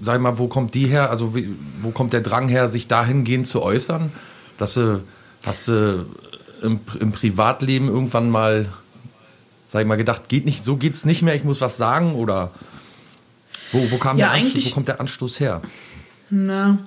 sag 0.02 0.16
ich 0.16 0.22
mal, 0.22 0.38
wo 0.38 0.48
kommt 0.48 0.74
die 0.74 0.88
her? 0.88 1.10
Also 1.10 1.36
wie, 1.36 1.50
wo 1.82 1.92
kommt 1.92 2.14
der 2.14 2.22
Drang 2.22 2.50
her, 2.50 2.68
sich 2.70 2.88
dahingehend 2.88 3.48
zu 3.48 3.62
äußern? 3.62 4.12
Dass 4.58 4.76
du, 4.76 5.02
hast 5.46 5.68
du 5.68 6.06
im, 6.62 6.80
im 7.00 7.12
Privatleben 7.12 7.88
irgendwann 7.88 8.30
mal, 8.30 8.68
sag 9.68 9.82
ich 9.82 9.88
mal, 9.88 9.96
gedacht, 9.96 10.30
geht 10.30 10.46
nicht, 10.46 10.64
so 10.64 10.78
geht's 10.78 11.06
nicht 11.06 11.22
mehr, 11.22 11.36
ich 11.36 11.44
muss 11.44 11.62
was 11.62 11.78
sagen 11.78 12.14
oder 12.14 12.52
wo, 13.72 13.90
wo 13.92 13.98
kam 13.98 14.18
Ja, 14.18 14.28
der 14.34 14.44
Anstoß, 14.44 14.66
wo 14.68 14.70
kommt 14.72 14.88
der 14.88 15.00
Anstoß 15.00 15.40
her? 15.40 15.62
Na, 16.30 16.80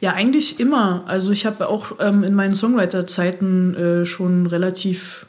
ja, 0.00 0.12
eigentlich 0.12 0.60
immer. 0.60 1.04
Also 1.06 1.32
ich 1.32 1.46
habe 1.46 1.68
auch 1.68 1.92
ähm, 1.98 2.24
in 2.24 2.34
meinen 2.34 2.54
Songwriter-Zeiten 2.54 3.74
äh, 3.74 4.06
schon 4.06 4.46
relativ 4.46 5.26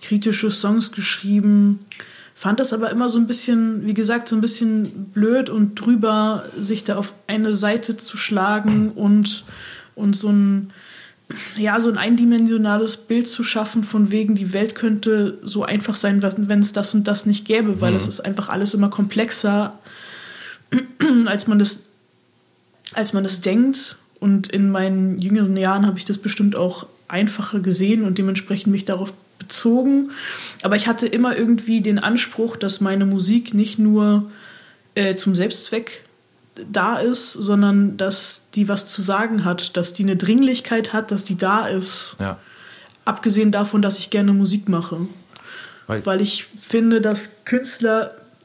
kritische 0.00 0.50
Songs 0.50 0.92
geschrieben. 0.92 1.80
Fand 2.34 2.60
das 2.60 2.72
aber 2.72 2.90
immer 2.90 3.08
so 3.08 3.18
ein 3.18 3.26
bisschen, 3.26 3.86
wie 3.86 3.94
gesagt, 3.94 4.28
so 4.28 4.36
ein 4.36 4.40
bisschen 4.40 5.06
blöd 5.14 5.48
und 5.48 5.76
drüber, 5.76 6.44
sich 6.58 6.84
da 6.84 6.96
auf 6.96 7.14
eine 7.26 7.54
Seite 7.54 7.96
zu 7.96 8.16
schlagen 8.16 8.90
und, 8.90 9.44
und 9.94 10.14
so 10.14 10.28
ein, 10.28 10.70
ja, 11.56 11.80
so 11.80 11.90
ein 11.90 11.96
eindimensionales 11.96 12.98
Bild 12.98 13.28
zu 13.28 13.44
schaffen, 13.44 13.84
von 13.84 14.10
wegen, 14.10 14.34
die 14.34 14.52
Welt 14.52 14.74
könnte 14.74 15.38
so 15.42 15.64
einfach 15.64 15.96
sein, 15.96 16.22
wenn 16.22 16.60
es 16.60 16.72
das 16.72 16.92
und 16.92 17.08
das 17.08 17.24
nicht 17.24 17.46
gäbe, 17.46 17.80
weil 17.80 17.94
es 17.94 18.08
ist 18.08 18.20
einfach 18.20 18.48
alles 18.48 18.74
immer 18.74 18.90
komplexer, 18.90 19.78
als 21.26 21.46
man 21.46 21.58
das 21.58 21.83
als 22.92 23.12
man 23.12 23.24
es 23.24 23.40
denkt. 23.40 23.96
Und 24.20 24.46
in 24.48 24.70
meinen 24.70 25.18
jüngeren 25.18 25.56
Jahren 25.56 25.86
habe 25.86 25.98
ich 25.98 26.04
das 26.04 26.18
bestimmt 26.18 26.56
auch 26.56 26.86
einfacher 27.08 27.60
gesehen 27.60 28.04
und 28.04 28.16
dementsprechend 28.18 28.72
mich 28.72 28.84
darauf 28.84 29.12
bezogen. 29.38 30.10
Aber 30.62 30.76
ich 30.76 30.86
hatte 30.86 31.06
immer 31.06 31.36
irgendwie 31.36 31.80
den 31.80 31.98
Anspruch, 31.98 32.56
dass 32.56 32.80
meine 32.80 33.04
Musik 33.04 33.52
nicht 33.52 33.78
nur 33.78 34.30
äh, 34.94 35.14
zum 35.16 35.34
Selbstzweck 35.34 36.02
da 36.70 36.98
ist, 36.98 37.32
sondern 37.32 37.96
dass 37.96 38.48
die 38.54 38.68
was 38.68 38.86
zu 38.88 39.02
sagen 39.02 39.44
hat, 39.44 39.76
dass 39.76 39.92
die 39.92 40.04
eine 40.04 40.16
Dringlichkeit 40.16 40.92
hat, 40.92 41.10
dass 41.10 41.24
die 41.24 41.36
da 41.36 41.66
ist. 41.66 42.16
Ja. 42.20 42.38
Abgesehen 43.04 43.50
davon, 43.52 43.82
dass 43.82 43.98
ich 43.98 44.08
gerne 44.10 44.32
Musik 44.32 44.68
mache. 44.68 45.00
Weil- 45.86 46.06
Weil 46.06 46.20
ich 46.22 46.44
finde, 46.44 47.00
dass 47.02 47.44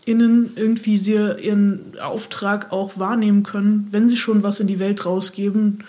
KünstlerInnen 0.09 0.51
irgendwie 0.55 0.97
sie 0.97 1.13
ihren 1.13 1.93
Auftrag 2.01 2.71
auch 2.71 2.97
wahrnehmen 2.97 3.43
können, 3.43 3.87
wenn 3.91 4.09
sie 4.09 4.17
schon 4.17 4.43
was 4.43 4.59
in 4.59 4.67
die 4.67 4.79
Welt 4.79 5.05
rausgeben, 5.05 5.83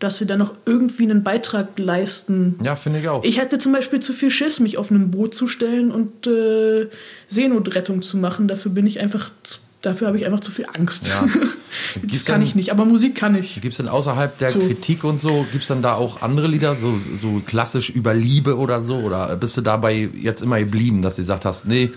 dass 0.00 0.18
sie 0.18 0.26
dann 0.26 0.40
noch 0.40 0.54
irgendwie 0.66 1.04
einen 1.04 1.22
Beitrag 1.22 1.78
leisten. 1.78 2.56
Ja, 2.62 2.74
finde 2.76 2.98
ich 3.00 3.08
auch. 3.08 3.24
Ich 3.24 3.38
hätte 3.38 3.58
zum 3.58 3.72
Beispiel 3.72 4.00
zu 4.00 4.12
viel 4.12 4.30
Schiss, 4.30 4.60
mich 4.60 4.76
auf 4.76 4.90
einem 4.90 5.10
Boot 5.10 5.34
zu 5.34 5.46
stellen 5.46 5.90
und 5.92 6.26
äh, 6.26 6.88
Seenotrettung 7.28 8.02
zu 8.02 8.16
machen. 8.16 8.48
Dafür 8.48 8.72
bin 8.72 8.86
ich 8.86 9.00
einfach, 9.00 9.30
zu, 9.44 9.58
dafür 9.82 10.08
habe 10.08 10.16
ich 10.16 10.26
einfach 10.26 10.40
zu 10.40 10.50
viel 10.50 10.66
Angst. 10.74 11.08
Ja. 11.08 11.24
das 12.02 12.24
kann 12.24 12.40
denn- 12.40 12.42
ich 12.42 12.54
nicht, 12.54 12.70
aber 12.70 12.84
Musik 12.84 13.14
kann 13.14 13.34
ich. 13.34 13.54
Gibt 13.62 13.72
es 13.72 13.76
denn 13.78 13.88
außerhalb 13.88 14.36
der 14.38 14.50
So. 14.50 14.58
Kritik 14.58 15.04
und 15.04 15.20
so, 15.20 15.46
gibt 15.52 15.62
es 15.62 15.68
dann 15.68 15.80
da 15.80 15.94
auch 15.94 16.20
andere 16.22 16.48
Lieder, 16.48 16.74
so, 16.74 16.98
so 16.98 17.40
klassisch 17.46 17.88
über 17.88 18.12
Liebe 18.14 18.58
oder 18.58 18.82
so? 18.82 18.96
Oder 18.96 19.34
bist 19.36 19.56
du 19.56 19.60
dabei 19.62 20.10
jetzt 20.20 20.42
immer 20.42 20.58
geblieben, 20.58 21.00
dass 21.02 21.16
du 21.16 21.22
gesagt 21.22 21.44
hast, 21.44 21.66
nee, 21.66 21.92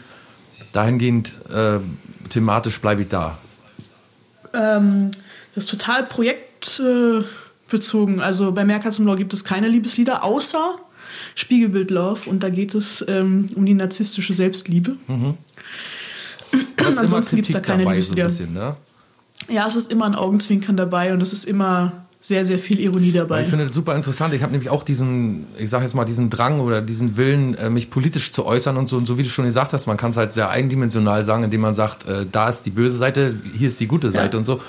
dahingehend 0.71 1.33
äh, 1.53 1.79
thematisch 2.29 2.79
bleibe 2.79 3.03
ich 3.03 3.07
da? 3.07 3.38
Ähm, 4.53 5.12
das 5.53 5.65
ist 5.65 5.69
total 5.69 6.03
projektbezogen. 6.03 7.25
Bezogen. 7.69 8.21
also 8.21 8.53
bei 8.53 8.63
Meerkatzenblau 8.63 9.15
gibt 9.15 9.33
es 9.33 9.43
keine 9.43 9.67
Liebeslieder, 9.67 10.24
außer 10.24 10.77
Spiegelbild 11.36 11.91
Love. 11.91 12.29
Und 12.29 12.41
da 12.41 12.50
geht 12.50 12.74
es 12.74 13.03
ähm, 13.07 13.50
um 13.55 13.65
die 13.65 13.74
narzisstische 13.74 14.33
Selbstliebe. 14.33 14.95
Ist 16.88 16.97
Ansonsten 16.97 17.36
gibt's 17.36 17.51
da 17.51 17.59
keine 17.59 17.83
so 17.83 17.89
ein 17.89 17.95
Liebeslieder. 17.95 18.24
bisschen, 18.24 18.53
ne? 18.53 18.77
Ja, 19.50 19.67
es 19.67 19.75
ist 19.75 19.91
immer 19.91 20.05
ein 20.05 20.15
Augenzwinkern 20.15 20.77
dabei 20.77 21.13
und 21.13 21.21
es 21.21 21.33
ist 21.33 21.43
immer 21.45 22.06
sehr, 22.27 22.43
sehr 22.43 22.60
viel 22.60 22.81
Ironie 22.81 23.13
dabei. 23.13 23.43
Ich 23.43 23.48
finde 23.48 23.65
das 23.67 23.74
super 23.74 23.96
interessant. 23.96 24.34
Ich 24.34 24.41
habe 24.43 24.51
nämlich 24.51 24.69
auch 24.69 24.84
diesen, 24.84 25.48
ich 25.57 25.69
sage 25.69 25.86
jetzt 25.86 25.93
mal, 25.93 26.03
diesen 26.03 26.29
Drang 26.29 26.60
oder 26.60 26.81
diesen 26.81 27.15
Willen, 27.15 27.55
äh, 27.55 27.69
mich 27.69 27.89
politisch 27.89 28.34
zu 28.34 28.46
äußern 28.46 28.75
und 28.75 28.89
so. 28.89 28.98
Und 28.98 29.05
so 29.05 29.17
wie 29.17 29.24
du 29.24 29.29
schon 29.29 29.46
gesagt 29.46 29.72
hast, 29.72 29.88
man 29.88 29.96
kann 29.96 30.12
es 30.12 30.17
halt 30.17 30.34
sehr 30.34 30.50
eindimensional 30.50 31.24
sagen, 31.24 31.46
indem 31.46 31.62
man 31.62 31.74
sagt, 31.74 32.05
äh, 32.05 32.25
da 32.29 32.50
ist 32.50 32.63
die 32.65 32.69
böse 32.69 32.98
Seite, 32.98 33.34
hier 33.57 33.69
ist 33.69 33.79
die 33.79 33.88
gute 33.88 34.12
Seite 34.12 34.38
und 34.38 34.43
so. 34.43 34.60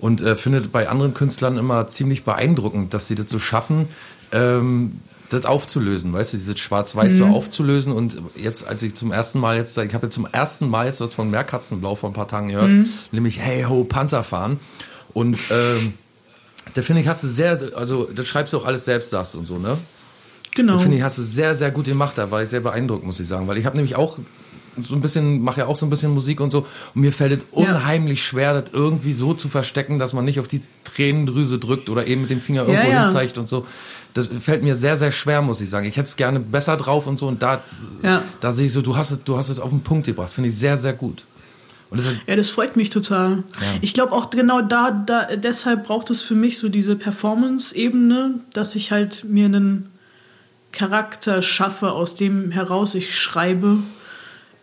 Und 0.00 0.20
äh, 0.20 0.34
findet 0.34 0.72
bei 0.72 0.88
anderen 0.88 1.14
Künstlern 1.14 1.56
immer 1.58 1.86
ziemlich 1.86 2.24
beeindruckend, 2.24 2.92
dass 2.92 3.06
sie 3.06 3.14
das 3.14 3.30
so 3.30 3.38
schaffen, 3.38 3.88
ähm, 4.32 4.98
das 5.30 5.44
aufzulösen, 5.44 6.12
weißt 6.12 6.32
du, 6.32 6.36
dieses 6.38 6.58
Schwarz-Weiß 6.58 7.12
Mhm. 7.12 7.16
so 7.18 7.24
aufzulösen. 7.26 7.92
Und 7.92 8.16
jetzt, 8.34 8.66
als 8.66 8.82
ich 8.82 8.96
zum 8.96 9.12
ersten 9.12 9.38
Mal 9.38 9.56
jetzt, 9.58 9.78
ich 9.78 9.94
habe 9.94 10.06
jetzt 10.06 10.14
zum 10.14 10.26
ersten 10.30 10.68
Mal 10.68 10.86
jetzt 10.86 11.00
was 11.00 11.12
von 11.12 11.30
Meerkatzenblau 11.30 11.94
vor 11.94 12.10
ein 12.10 12.14
paar 12.14 12.26
Tagen 12.26 12.48
gehört, 12.48 12.72
Mhm. 12.72 12.88
nämlich 13.12 13.38
Hey 13.38 13.62
Ho 13.62 13.84
Panzer 13.84 14.24
fahren. 14.24 14.58
Und 15.14 15.38
ähm, 15.50 15.94
da 16.74 16.82
finde 16.82 17.02
ich, 17.02 17.08
hast 17.08 17.22
du 17.24 17.28
sehr, 17.28 17.58
also 17.74 18.08
das 18.14 18.26
schreibst 18.26 18.52
du 18.52 18.58
auch 18.58 18.64
alles 18.64 18.84
selbst, 18.84 19.10
sagst 19.10 19.34
und 19.34 19.46
so, 19.46 19.58
ne? 19.58 19.78
genau. 20.54 20.74
Da 20.74 20.78
finde 20.80 20.96
ich, 20.98 21.02
hast 21.02 21.18
du 21.18 21.22
sehr, 21.22 21.54
sehr 21.54 21.70
gut 21.70 21.84
gemacht. 21.86 22.16
Da 22.18 22.30
war 22.30 22.42
ich 22.42 22.48
sehr 22.48 22.60
beeindruckt, 22.60 23.04
muss 23.04 23.20
ich 23.20 23.28
sagen. 23.28 23.46
Weil 23.46 23.58
ich 23.58 23.66
habe 23.66 23.76
nämlich 23.76 23.94
auch 23.96 24.18
so 24.78 24.94
ein 24.94 25.00
bisschen, 25.00 25.42
mache 25.42 25.60
ja 25.60 25.66
auch 25.66 25.76
so 25.76 25.86
ein 25.86 25.90
bisschen 25.90 26.12
Musik 26.12 26.40
und 26.40 26.50
so. 26.50 26.66
Und 26.94 27.00
mir 27.02 27.12
fällt 27.12 27.32
es 27.32 27.46
Ja. 27.52 27.70
unheimlich 27.76 28.24
schwer, 28.24 28.60
das 28.60 28.72
irgendwie 28.72 29.12
so 29.12 29.32
zu 29.34 29.48
verstecken, 29.48 29.98
dass 29.98 30.12
man 30.12 30.24
nicht 30.24 30.40
auf 30.40 30.48
die 30.48 30.62
Tränendrüse 30.84 31.58
drückt 31.58 31.88
oder 31.88 32.06
eben 32.06 32.22
mit 32.22 32.30
dem 32.30 32.40
Finger 32.40 32.66
irgendwo 32.66 32.90
ja. 32.90 33.02
hinzeigt 33.04 33.38
und 33.38 33.48
so. 33.48 33.66
Das 34.14 34.28
fällt 34.40 34.62
mir 34.62 34.76
sehr, 34.76 34.96
sehr 34.96 35.12
schwer, 35.12 35.42
muss 35.42 35.60
ich 35.60 35.68
sagen. 35.70 35.86
Ich 35.86 35.96
hätte 35.96 36.08
es 36.08 36.16
gerne 36.16 36.40
besser 36.40 36.76
drauf 36.78 37.06
und 37.06 37.18
so. 37.18 37.26
Und 37.28 37.42
da, 37.42 37.60
Ja. 38.02 38.22
da 38.40 38.50
sehe 38.52 38.66
ich 38.66 38.72
so, 38.72 38.80
du 38.82 38.96
hast 38.96 39.10
es, 39.10 39.24
du 39.24 39.36
hast 39.36 39.48
es 39.50 39.60
auf 39.60 39.70
den 39.70 39.80
Punkt 39.82 40.06
gebracht. 40.06 40.30
Finde 40.32 40.48
ich 40.48 40.56
sehr, 40.56 40.76
sehr 40.78 40.94
gut. 40.94 41.24
Das 41.90 42.08
Ja, 42.26 42.36
das 42.36 42.50
freut 42.50 42.76
mich 42.76 42.90
total. 42.90 43.44
Ich 43.80 43.94
glaube 43.94 44.12
auch 44.12 44.30
genau 44.30 44.60
da, 44.60 44.90
da, 44.90 45.36
deshalb 45.36 45.86
braucht 45.86 46.10
es 46.10 46.20
für 46.20 46.34
mich 46.34 46.58
so 46.58 46.68
diese 46.68 46.96
Performance-Ebene, 46.96 48.34
dass 48.52 48.74
ich 48.74 48.90
halt 48.90 49.24
mir 49.24 49.46
einen 49.46 49.86
Charakter 50.72 51.42
schaffe, 51.42 51.92
aus 51.92 52.14
dem 52.16 52.50
heraus 52.50 52.94
ich 52.94 53.18
schreibe, 53.18 53.78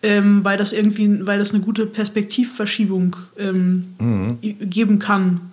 ähm, 0.03 0.43
weil 0.43 0.57
das 0.57 0.73
irgendwie, 0.73 1.25
weil 1.25 1.39
das 1.39 1.51
eine 1.53 1.61
gute 1.61 1.85
Perspektivverschiebung 1.85 3.15
ähm, 3.37 4.37
i- 4.43 4.53
geben 4.53 4.99
kann. 4.99 5.52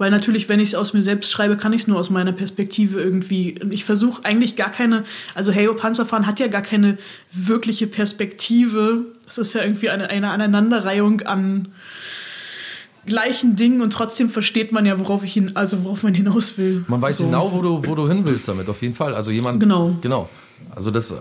Weil 0.00 0.10
natürlich, 0.10 0.48
wenn 0.48 0.60
ich 0.60 0.70
es 0.70 0.74
aus 0.74 0.94
mir 0.94 1.02
selbst 1.02 1.30
schreibe, 1.30 1.58
kann 1.58 1.74
ich 1.74 1.82
es 1.82 1.86
nur 1.86 1.98
aus 1.98 2.08
meiner 2.08 2.32
Perspektive 2.32 2.98
irgendwie. 3.02 3.56
Ich 3.68 3.84
versuche 3.84 4.24
eigentlich 4.24 4.56
gar 4.56 4.70
keine, 4.70 5.04
also 5.34 5.52
Heyo 5.52 5.74
Panzerfahren 5.74 6.26
hat 6.26 6.40
ja 6.40 6.46
gar 6.46 6.62
keine 6.62 6.96
wirkliche 7.30 7.86
Perspektive. 7.86 9.04
Es 9.26 9.36
ist 9.36 9.52
ja 9.52 9.62
irgendwie 9.62 9.90
eine, 9.90 10.08
eine 10.08 10.30
Aneinanderreihung 10.30 11.20
an 11.20 11.68
gleichen 13.04 13.56
Dingen 13.56 13.82
und 13.82 13.92
trotzdem 13.92 14.30
versteht 14.30 14.72
man 14.72 14.86
ja, 14.86 14.98
worauf 14.98 15.22
ich 15.22 15.34
hin, 15.34 15.52
also 15.54 15.84
worauf 15.84 16.02
man 16.02 16.14
hinaus 16.14 16.56
will. 16.56 16.82
Man 16.88 17.02
weiß 17.02 17.18
so. 17.18 17.24
genau, 17.26 17.52
wo 17.52 17.60
du, 17.60 17.86
wo 17.86 17.94
du 17.94 18.08
hin 18.08 18.24
willst 18.24 18.48
damit, 18.48 18.70
auf 18.70 18.80
jeden 18.80 18.94
Fall. 18.94 19.14
Also 19.14 19.30
jemand. 19.30 19.60
Genau. 19.60 19.98
Genau. 20.00 20.30
Also 20.74 20.90
das, 20.90 21.14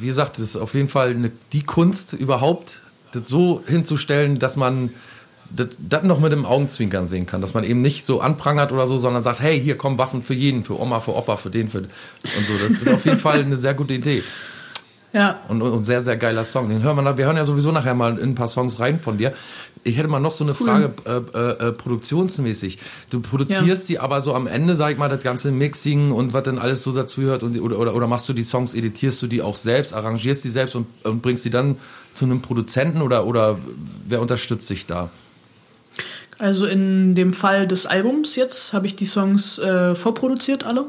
wie 0.00 0.06
gesagt, 0.06 0.38
das 0.38 0.42
ist 0.42 0.56
auf 0.56 0.74
jeden 0.74 0.88
Fall 0.88 1.10
eine, 1.10 1.30
die 1.52 1.62
Kunst 1.62 2.12
überhaupt, 2.12 2.82
das 3.12 3.28
so 3.28 3.62
hinzustellen, 3.68 4.36
dass 4.36 4.56
man 4.56 4.90
das, 5.54 6.02
noch 6.02 6.20
mit 6.20 6.32
dem 6.32 6.44
Augenzwinkern 6.46 7.06
sehen 7.06 7.26
kann, 7.26 7.40
dass 7.40 7.54
man 7.54 7.64
eben 7.64 7.80
nicht 7.80 8.04
so 8.04 8.20
anprangert 8.20 8.72
oder 8.72 8.86
so, 8.86 8.98
sondern 8.98 9.22
sagt, 9.22 9.40
hey, 9.40 9.60
hier 9.60 9.76
kommen 9.76 9.98
Waffen 9.98 10.22
für 10.22 10.34
jeden, 10.34 10.64
für 10.64 10.80
Oma, 10.80 11.00
für 11.00 11.14
Opa, 11.14 11.36
für 11.36 11.50
den, 11.50 11.68
für 11.68 11.78
und 11.78 11.88
so. 12.46 12.52
Das 12.68 12.80
ist 12.80 12.88
auf 12.88 13.04
jeden 13.04 13.18
Fall 13.18 13.40
eine 13.40 13.56
sehr 13.56 13.74
gute 13.74 13.94
Idee. 13.94 14.22
Ja. 15.12 15.40
Und, 15.48 15.62
und 15.62 15.84
sehr, 15.84 16.02
sehr 16.02 16.16
geiler 16.18 16.44
Song. 16.44 16.68
Den 16.68 16.82
hören 16.82 16.96
wir, 16.96 17.02
nach- 17.02 17.16
wir 17.16 17.24
hören 17.24 17.36
ja 17.38 17.44
sowieso 17.44 17.72
nachher 17.72 17.94
mal 17.94 18.18
in 18.18 18.30
ein 18.30 18.34
paar 18.34 18.48
Songs 18.48 18.80
rein 18.80 19.00
von 19.00 19.16
dir. 19.16 19.32
Ich 19.82 19.96
hätte 19.96 20.08
mal 20.08 20.18
noch 20.20 20.32
so 20.32 20.44
eine 20.44 20.52
Frage, 20.54 20.92
äh, 21.04 21.38
äh, 21.38 21.68
äh, 21.68 21.72
produktionsmäßig. 21.72 22.78
Du 23.08 23.20
produzierst 23.20 23.88
die 23.88 23.98
aber 23.98 24.20
so 24.20 24.34
am 24.34 24.46
Ende, 24.46 24.74
sag 24.74 24.90
ich 24.92 24.98
mal, 24.98 25.08
das 25.08 25.22
ganze 25.22 25.52
Mixing 25.52 26.10
und 26.10 26.32
was 26.34 26.42
dann 26.42 26.58
alles 26.58 26.82
so 26.82 26.92
dazugehört 26.92 27.44
und 27.44 27.58
oder, 27.60 27.78
oder, 27.78 27.94
oder 27.94 28.06
machst 28.08 28.28
du 28.28 28.32
die 28.34 28.42
Songs, 28.42 28.74
editierst 28.74 29.22
du 29.22 29.26
die 29.26 29.40
auch 29.40 29.56
selbst, 29.56 29.94
arrangierst 29.94 30.44
die 30.44 30.50
selbst 30.50 30.74
und, 30.74 30.86
und 31.04 31.22
bringst 31.22 31.44
die 31.46 31.50
dann 31.50 31.76
zu 32.10 32.24
einem 32.26 32.42
Produzenten 32.42 33.00
oder, 33.00 33.26
oder 33.26 33.58
wer 34.06 34.20
unterstützt 34.20 34.68
dich 34.68 34.84
da? 34.86 35.08
Also 36.38 36.66
in 36.66 37.14
dem 37.14 37.32
Fall 37.32 37.66
des 37.66 37.86
Albums 37.86 38.36
jetzt 38.36 38.72
habe 38.72 38.86
ich 38.86 38.94
die 38.96 39.06
Songs 39.06 39.58
äh, 39.58 39.94
vorproduziert 39.94 40.64
alle 40.64 40.86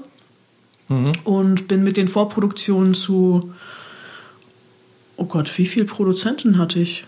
und 1.26 1.68
bin 1.68 1.84
mit 1.84 1.98
den 1.98 2.08
Vorproduktionen 2.08 2.94
zu 2.94 3.54
oh 5.18 5.26
Gott, 5.26 5.58
wie 5.58 5.66
viele 5.66 5.86
Produzenten 5.86 6.58
hatte 6.58 6.80
ich? 6.80 7.06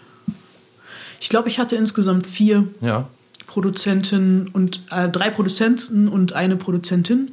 Ich 1.22 1.30
glaube, 1.30 1.48
ich 1.48 1.60
hatte 1.60 1.76
insgesamt 1.76 2.28
vier 2.28 2.68
Ja. 2.82 3.08
Produzenten 3.48 4.48
und 4.50 4.82
äh, 4.92 5.10
drei 5.10 5.30
Produzenten 5.30 6.08
und 6.08 6.34
eine 6.34 6.56
Produzentin, 6.56 7.32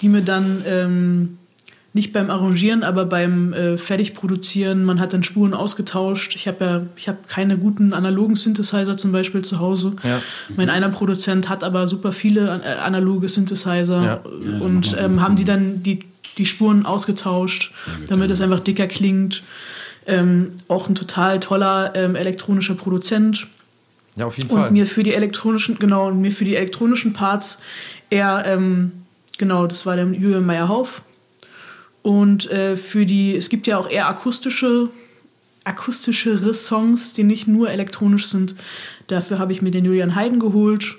die 0.00 0.08
mir 0.08 0.22
dann 0.22 0.62
ähm, 0.66 1.38
nicht 1.94 2.12
beim 2.14 2.30
Arrangieren, 2.30 2.84
aber 2.84 3.04
beim 3.04 3.52
äh, 3.52 3.76
Fertigproduzieren, 3.76 4.84
man 4.84 4.98
hat 4.98 5.12
dann 5.12 5.22
Spuren 5.22 5.52
ausgetauscht. 5.52 6.34
Ich 6.36 6.48
habe 6.48 6.64
ja, 6.64 6.82
ich 6.96 7.06
habe 7.06 7.18
keine 7.28 7.58
guten 7.58 7.92
analogen 7.92 8.36
Synthesizer 8.36 8.96
zum 8.96 9.12
Beispiel 9.12 9.44
zu 9.44 9.58
Hause. 9.60 9.96
Ja. 10.02 10.22
Mein 10.56 10.70
einer 10.70 10.88
Produzent 10.88 11.50
hat 11.50 11.62
aber 11.62 11.86
super 11.86 12.12
viele 12.12 12.62
äh, 12.64 12.78
analoge 12.80 13.28
Synthesizer 13.28 14.02
Ja. 14.02 14.20
und 14.60 14.96
ähm, 14.98 15.20
haben 15.20 15.36
die 15.36 15.44
dann 15.44 15.82
die, 15.82 16.00
die 16.38 16.46
Spuren 16.46 16.86
ausgetauscht, 16.86 17.72
damit 18.08 18.30
es 18.30 18.40
einfach 18.40 18.60
dicker 18.60 18.86
klingt. 18.86 19.42
Ähm, 20.06 20.52
auch 20.68 20.88
ein 20.88 20.94
total 20.94 21.40
toller 21.40 21.92
ähm, 21.94 22.16
elektronischer 22.16 22.74
Produzent. 22.74 23.46
Ja, 24.16 24.26
auf 24.26 24.36
jeden 24.38 24.50
Und 24.50 24.58
Fall. 24.58 24.70
mir 24.70 24.86
für 24.86 25.02
die 25.02 25.14
elektronischen, 25.14 25.78
genau, 25.78 26.08
und 26.08 26.20
mir 26.20 26.32
für 26.32 26.44
die 26.44 26.56
elektronischen 26.56 27.12
Parts 27.12 27.60
eher, 28.10 28.44
ähm, 28.46 28.92
genau, 29.38 29.66
das 29.66 29.86
war 29.86 29.96
der 29.96 30.06
Julian 30.06 30.44
Meyerhoff. 30.44 31.02
Und 32.02 32.50
äh, 32.50 32.76
für 32.76 33.06
die, 33.06 33.36
es 33.36 33.48
gibt 33.48 33.66
ja 33.66 33.78
auch 33.78 33.88
eher 33.88 34.08
akustische, 34.08 34.90
akustischere 35.64 36.52
Songs, 36.52 37.12
die 37.12 37.22
nicht 37.22 37.46
nur 37.46 37.70
elektronisch 37.70 38.26
sind. 38.26 38.56
Dafür 39.06 39.38
habe 39.38 39.52
ich 39.52 39.62
mir 39.62 39.70
den 39.70 39.84
Julian 39.84 40.14
Heiden 40.14 40.40
geholt. 40.40 40.96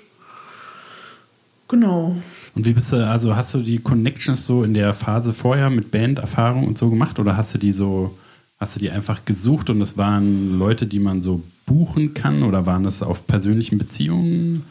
Genau. 1.68 2.16
Und 2.54 2.64
wie 2.64 2.72
bist 2.72 2.92
du, 2.92 3.06
also 3.06 3.36
hast 3.36 3.54
du 3.54 3.58
die 3.58 3.78
Connections 3.78 4.46
so 4.46 4.62
in 4.62 4.74
der 4.74 4.94
Phase 4.94 5.32
vorher 5.32 5.70
mit 5.70 5.90
Banderfahrung 5.90 6.66
und 6.66 6.78
so 6.78 6.88
gemacht 6.88 7.18
oder 7.18 7.36
hast 7.36 7.54
du 7.54 7.58
die 7.58 7.72
so, 7.72 8.16
hast 8.58 8.76
du 8.76 8.80
die 8.80 8.90
einfach 8.90 9.24
gesucht 9.24 9.70
und 9.70 9.80
es 9.80 9.98
waren 9.98 10.58
Leute, 10.58 10.86
die 10.86 11.00
man 11.00 11.20
so 11.20 11.42
buchen 11.66 12.14
kann 12.14 12.42
oder 12.42 12.66
waren 12.66 12.84
das 12.84 13.02
auf 13.02 13.26
persönlichen 13.26 13.78
Beziehungen? 13.78 14.64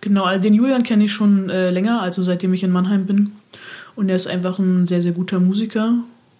Genau, 0.00 0.24
also 0.24 0.42
den 0.42 0.54
Julian 0.54 0.82
kenne 0.82 1.04
ich 1.04 1.12
schon 1.12 1.50
äh, 1.50 1.70
länger, 1.70 2.02
also 2.02 2.22
seitdem 2.22 2.54
ich 2.54 2.62
in 2.62 2.70
Mannheim 2.70 3.06
bin. 3.06 3.32
Und 3.98 4.08
er 4.08 4.14
ist 4.14 4.28
einfach 4.28 4.60
ein 4.60 4.86
sehr, 4.86 5.02
sehr 5.02 5.10
guter 5.10 5.40
Musiker 5.40 5.92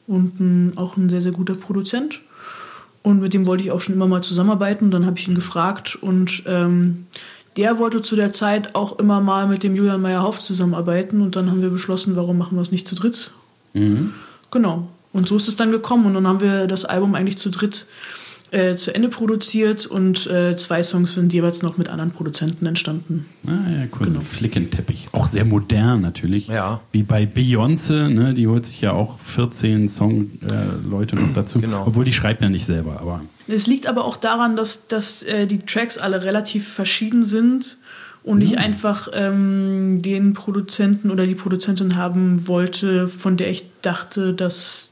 und 0.06 0.38
ein, 0.38 0.74
auch 0.76 0.96
ein 0.96 1.10
sehr, 1.10 1.20
sehr 1.20 1.32
guter 1.32 1.54
Produzent. 1.54 2.20
Und 3.02 3.18
mit 3.18 3.34
dem 3.34 3.46
wollte 3.48 3.64
ich 3.64 3.72
auch 3.72 3.80
schon 3.80 3.96
immer 3.96 4.06
mal 4.06 4.22
zusammenarbeiten. 4.22 4.92
Dann 4.92 5.06
habe 5.06 5.18
ich 5.18 5.26
ihn 5.26 5.34
gefragt 5.34 5.98
und 6.00 6.44
ähm, 6.46 7.08
der 7.56 7.80
wollte 7.80 8.00
zu 8.00 8.14
der 8.14 8.32
Zeit 8.32 8.76
auch 8.76 9.00
immer 9.00 9.20
mal 9.20 9.48
mit 9.48 9.64
dem 9.64 9.74
Julian 9.74 10.00
Meyerhoff 10.00 10.38
zusammenarbeiten. 10.38 11.20
Und 11.20 11.34
dann 11.34 11.50
haben 11.50 11.60
wir 11.60 11.70
beschlossen, 11.70 12.14
warum 12.14 12.38
machen 12.38 12.56
wir 12.56 12.62
es 12.62 12.70
nicht 12.70 12.86
zu 12.86 12.94
dritt? 12.94 13.32
Genau. 14.52 14.86
Und 15.12 15.26
so 15.26 15.34
ist 15.34 15.48
es 15.48 15.56
dann 15.56 15.72
gekommen. 15.72 16.06
Und 16.06 16.14
dann 16.14 16.28
haben 16.28 16.40
wir 16.40 16.68
das 16.68 16.84
Album 16.84 17.16
eigentlich 17.16 17.38
zu 17.38 17.50
dritt 17.50 17.86
äh, 18.50 18.76
zu 18.76 18.94
Ende 18.94 19.08
produziert 19.08 19.86
und 19.86 20.26
äh, 20.26 20.56
zwei 20.56 20.82
Songs 20.82 21.14
sind 21.14 21.32
jeweils 21.32 21.62
noch 21.62 21.76
mit 21.76 21.88
anderen 21.88 22.10
Produzenten 22.10 22.66
entstanden. 22.66 23.26
Ah 23.46 23.50
ja, 23.50 23.86
cool. 24.00 24.20
Flickenteppich. 24.20 25.08
Auch 25.12 25.26
sehr 25.26 25.44
modern 25.44 26.00
natürlich. 26.00 26.48
Ja. 26.48 26.80
Wie 26.92 27.02
bei 27.02 27.24
Beyoncé, 27.24 28.08
ne? 28.08 28.34
die 28.34 28.46
holt 28.46 28.66
sich 28.66 28.80
ja 28.80 28.92
auch 28.92 29.18
14 29.20 29.88
Song-Leute 29.88 30.54
äh, 30.54 30.88
Leute 30.88 31.16
noch 31.16 31.34
dazu. 31.34 31.60
Genau. 31.60 31.84
Obwohl 31.86 32.04
die 32.04 32.12
schreibt 32.12 32.42
ja 32.42 32.48
nicht 32.48 32.66
selber, 32.66 33.00
aber. 33.00 33.20
Es 33.46 33.66
liegt 33.66 33.86
aber 33.86 34.04
auch 34.04 34.16
daran, 34.16 34.56
dass, 34.56 34.88
dass 34.88 35.22
äh, 35.22 35.46
die 35.46 35.58
Tracks 35.58 35.98
alle 35.98 36.22
relativ 36.22 36.68
verschieden 36.68 37.24
sind 37.24 37.78
und 38.22 38.42
ich 38.42 38.58
einfach 38.58 39.08
ähm, 39.14 40.02
den 40.02 40.34
Produzenten 40.34 41.10
oder 41.10 41.26
die 41.26 41.34
Produzentin 41.34 41.96
haben 41.96 42.46
wollte, 42.46 43.08
von 43.08 43.38
der 43.38 43.50
ich 43.50 43.64
dachte, 43.80 44.34
dass, 44.34 44.90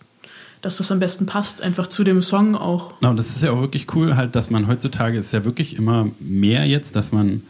dass 0.62 0.79
das 0.79 0.90
am 0.90 0.99
besten 0.99 1.27
passt, 1.27 1.62
einfach 1.62 1.87
zu 1.87 2.03
dem 2.05 2.23
Song 2.23 2.57
auch. 2.57 2.95
Na, 3.01 3.11
und 3.11 3.16
das 3.19 3.31
ist 3.37 3.42
ja 3.42 3.51
auch 3.53 3.61
wirklich 3.61 3.95
cool, 3.95 4.16
halt, 4.16 4.35
dass 4.35 4.51
man 4.51 4.66
heutzutage 4.66 5.19
ist 5.19 5.33
ja 5.33 5.45
wirklich 5.45 5.77
immer 5.77 6.09
mehr 6.21 6.66
jetzt, 6.66 6.97
dass 6.97 7.12
man 7.12 7.42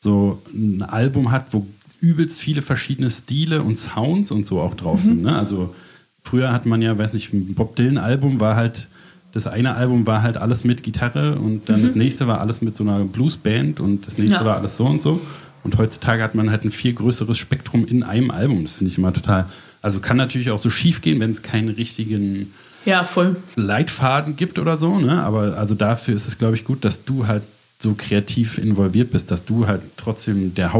so 0.00 0.42
ein 0.52 0.82
Album 0.82 1.30
hat, 1.30 1.46
wo 1.52 1.66
übelst 2.00 2.40
viele 2.40 2.62
verschiedene 2.62 3.10
Stile 3.10 3.62
und 3.62 3.78
Sounds 3.78 4.30
und 4.32 4.44
so 4.46 4.60
auch 4.60 4.74
drauf 4.74 5.00
sind. 5.02 5.22
Ne? 5.22 5.36
Also 5.36 5.74
früher 6.22 6.52
hat 6.52 6.66
man 6.66 6.82
ja, 6.82 6.96
weiß 6.98 7.14
nicht, 7.14 7.32
ein 7.32 7.54
Bob 7.54 7.76
Dylan 7.76 7.98
Album 7.98 8.40
war 8.40 8.56
halt, 8.56 8.88
das 9.32 9.46
eine 9.46 9.76
Album 9.76 10.06
war 10.06 10.22
halt 10.22 10.36
alles 10.36 10.64
mit 10.64 10.82
Gitarre 10.82 11.36
und 11.38 11.68
dann 11.68 11.80
das 11.80 11.94
nächste 11.94 12.26
war 12.26 12.40
alles 12.40 12.60
mit 12.60 12.76
so 12.76 12.82
einer 12.84 13.04
Bluesband 13.04 13.78
und 13.80 14.06
das 14.06 14.18
nächste 14.18 14.40
Ja. 14.40 14.44
war 14.44 14.56
alles 14.56 14.76
so 14.76 14.84
und 14.86 15.00
so. 15.00 15.20
Und 15.64 15.78
heutzutage 15.78 16.22
hat 16.22 16.34
man 16.34 16.50
halt 16.50 16.64
ein 16.64 16.72
viel 16.72 16.92
größeres 16.92 17.38
Spektrum 17.38 17.86
in 17.86 18.02
einem 18.02 18.32
Album. 18.32 18.64
Das 18.64 18.74
finde 18.74 18.90
ich 18.90 18.98
immer 18.98 19.12
total. 19.12 19.46
Also 19.82 20.00
kann 20.00 20.16
natürlich 20.16 20.50
auch 20.50 20.58
so 20.58 20.70
schief 20.70 21.00
gehen, 21.00 21.20
wenn 21.20 21.30
es 21.32 21.42
keinen 21.42 21.68
richtigen 21.68 22.52
Ja, 22.84 23.04
voll. 23.04 23.36
Leitfaden 23.56 24.36
gibt 24.36 24.58
oder 24.58 24.78
so, 24.78 24.98
ne? 24.98 25.22
Aber 25.22 25.56
also 25.58 25.74
dafür 25.74 26.14
ist 26.14 26.26
es, 26.26 26.38
glaube 26.38 26.54
ich, 26.54 26.64
gut, 26.64 26.84
dass 26.84 27.04
du 27.04 27.26
halt 27.26 27.42
so 27.80 27.94
kreativ 27.98 28.58
involviert 28.58 29.10
bist, 29.10 29.30
dass 29.32 29.44
du 29.44 29.66
halt 29.66 29.82
trotzdem 29.96 30.54
der 30.54 30.72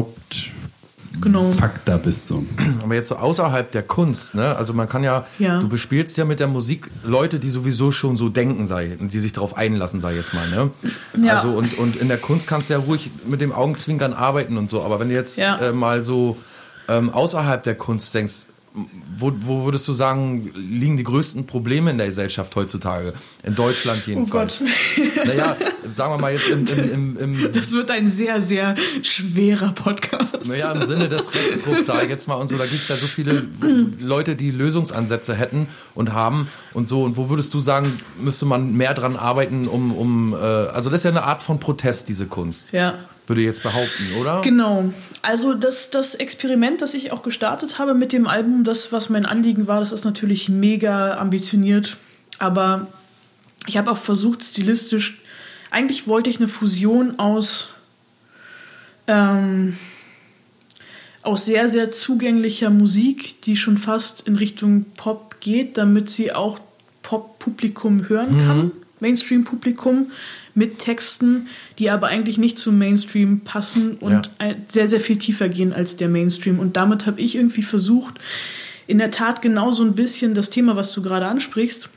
Genau. 1.21 1.41
Hauptfaktor 1.45 1.99
bist. 1.99 2.29
So. 2.29 2.45
Aber 2.83 2.95
jetzt 2.95 3.09
so 3.09 3.17
außerhalb 3.17 3.71
der 3.71 3.83
Kunst, 3.83 4.35
ne? 4.35 4.57
Also 4.57 4.73
man 4.73 4.89
kann 4.89 5.05
ja, 5.05 5.27
Ja. 5.39 5.61
du 5.61 5.69
bespielst 5.69 6.17
ja 6.17 6.25
mit 6.25 6.41
der 6.41 6.47
Musik 6.49 6.89
Leute, 7.05 7.39
die 7.39 7.51
sowieso 7.51 7.91
schon 7.91 8.17
so 8.17 8.29
denken, 8.31 8.67
sei 8.67 8.97
und 8.99 9.13
die 9.13 9.19
sich 9.19 9.33
darauf 9.33 9.57
einlassen, 9.57 10.01
sei 10.01 10.15
jetzt 10.15 10.33
mal, 10.33 10.49
ne? 10.49 10.71
Ja. 11.23 11.35
Also 11.35 11.51
und, 11.51 11.77
und 11.77 11.97
in 11.97 12.09
der 12.09 12.19
Kunst 12.19 12.47
kannst 12.47 12.71
du 12.71 12.75
ja 12.75 12.81
ruhig 12.81 13.11
mit 13.27 13.41
dem 13.41 13.53
Augenzwinkern 13.53 14.15
arbeiten 14.15 14.57
und 14.57 14.71
so. 14.71 14.83
Aber 14.83 15.01
wenn 15.01 15.09
du 15.11 15.15
jetzt 15.15 15.39
Ja. 15.39 15.59
äh, 15.59 15.73
mal 15.73 16.03
so 16.03 16.39
ähm, 16.89 17.11
außerhalb 17.11 17.63
der 17.63 17.75
Kunst 17.75 18.15
denkst, 18.15 18.47
wo, 19.19 19.33
wo 19.37 19.65
würdest 19.67 19.87
du 19.87 19.93
sagen, 19.93 20.51
liegen 20.55 20.97
die 20.97 21.05
größten 21.05 21.45
Probleme 21.47 21.91
in 21.91 21.99
der 21.99 22.07
Gesellschaft 22.07 22.57
heutzutage? 22.57 23.13
In 23.43 23.55
Deutschland 23.55 24.07
jedenfalls. 24.07 24.63
Oh 24.63 24.65
Gott. 24.65 25.27
Naja, 25.27 25.57
sagen 25.95 26.13
wir 26.15 26.19
mal 26.19 26.33
jetzt 26.33 26.49
im, 26.49 26.67
im, 26.67 27.17
im, 27.19 27.45
im 27.45 27.53
Das 27.53 27.73
wird 27.73 27.91
ein 27.91 28.09
sehr, 28.09 28.41
sehr 28.41 28.75
schwerer 29.03 29.73
Podcast. 29.73 30.49
Naja, 30.49 30.73
im 30.73 30.87
Sinne 30.87 31.09
des 31.09 31.35
Rechtsrucks, 31.35 31.87
sage 31.87 32.05
ich 32.05 32.11
jetzt 32.11 32.27
mal 32.29 32.35
und 32.37 32.49
so, 32.49 32.57
da 32.57 32.65
gibt's 32.65 32.89
ja 32.89 32.97
so 32.97 33.07
viele 33.07 33.45
Leute, 34.01 34.37
die 34.37 34.51
Lösungsansätze 34.51 35.35
hätten 35.35 35.69
und 35.95 36.13
haben 36.13 36.49
und 36.73 36.89
so. 36.89 37.03
Und 37.03 37.17
wo 37.17 37.29
würdest 37.29 37.53
du 37.55 37.61
sagen, 37.61 38.01
müsste 38.21 38.47
man 38.47 38.75
mehr 38.77 38.95
dran 38.95 39.17
arbeiten, 39.17 39.69
um, 39.69 39.93
um 39.93 40.33
äh, 40.35 40.37
also 40.37 40.89
das 40.91 41.01
ist 41.01 41.05
ja 41.05 41.11
eine 41.11 41.25
Art 41.25 41.43
von 41.43 41.61
Protest, 41.61 42.09
diese 42.09 42.27
Kunst, 42.27 42.73
Ja. 42.73 42.95
würde 43.27 43.43
ich 43.43 43.47
jetzt 43.47 43.63
behaupten, 43.63 44.15
oder? 44.21 44.41
Genau. 44.41 44.93
Also 45.23 45.55
das, 45.55 45.91
das 45.91 46.17
Experiment, 46.17 46.83
das 46.83 46.95
ich 46.95 47.13
auch 47.13 47.23
gestartet 47.23 47.79
habe 47.79 47.95
mit 47.95 48.13
dem 48.13 48.27
Album, 48.27 48.65
das, 48.65 48.91
was 48.91 49.09
mein 49.09 49.25
Anliegen 49.25 49.69
war, 49.69 49.79
das 49.79 49.93
ist 49.93 50.05
natürlich 50.05 50.49
mega 50.49 51.17
ambitioniert. 51.17 51.97
Aber 52.41 52.89
ich 53.69 53.77
habe 53.77 53.91
auch 53.91 53.97
versucht, 53.97 54.43
stilistisch, 54.43 55.21
eigentlich 55.71 56.09
wollte 56.09 56.29
ich 56.29 56.39
eine 56.39 56.49
Fusion 56.49 57.21
aus, 57.21 57.71
ähm, 59.07 59.77
aus 61.23 61.45
sehr, 61.45 61.69
sehr 61.69 61.93
zugänglicher 61.93 62.71
Musik, 62.71 63.41
die 63.43 63.57
schon 63.57 63.79
fast 63.79 64.27
in 64.27 64.35
Richtung 64.35 64.87
Pop 64.97 65.37
geht, 65.41 65.79
damit 65.79 66.11
sie 66.11 66.33
auch 66.33 66.59
Pop-Publikum 67.03 68.09
hören 68.09 68.39
kann. 68.45 68.73
Mainstream-Publikum 68.99 70.11
mit 70.55 70.79
Texten, 70.79 71.47
die 71.79 71.91
aber 71.91 72.09
eigentlich 72.09 72.39
nicht 72.39 72.59
zum 72.59 72.79
Mainstream 72.79 73.41
passen 73.41 73.97
und 73.99 74.31
Ja. 74.41 74.55
sehr, 74.69 74.89
sehr 74.89 75.01
viel 75.01 75.17
tiefer 75.17 75.49
gehen 75.49 75.73
als 75.73 75.97
der 75.97 76.09
Mainstream. 76.09 76.59
Und 76.59 76.77
damit 76.77 77.07
habe 77.07 77.21
ich 77.21 77.37
irgendwie 77.37 77.63
versucht, 77.63 78.15
in 78.87 78.99
der 78.99 79.11
Tat 79.11 79.41
genau 79.43 79.71
so 79.71 79.83
ein 79.85 79.95
bisschen 79.95 80.35
das 80.35 80.51
Thema, 80.51 80.77
was 80.77 80.93
du 80.93 81.03
gerade 81.03 81.27
ansprichst, 81.27 81.89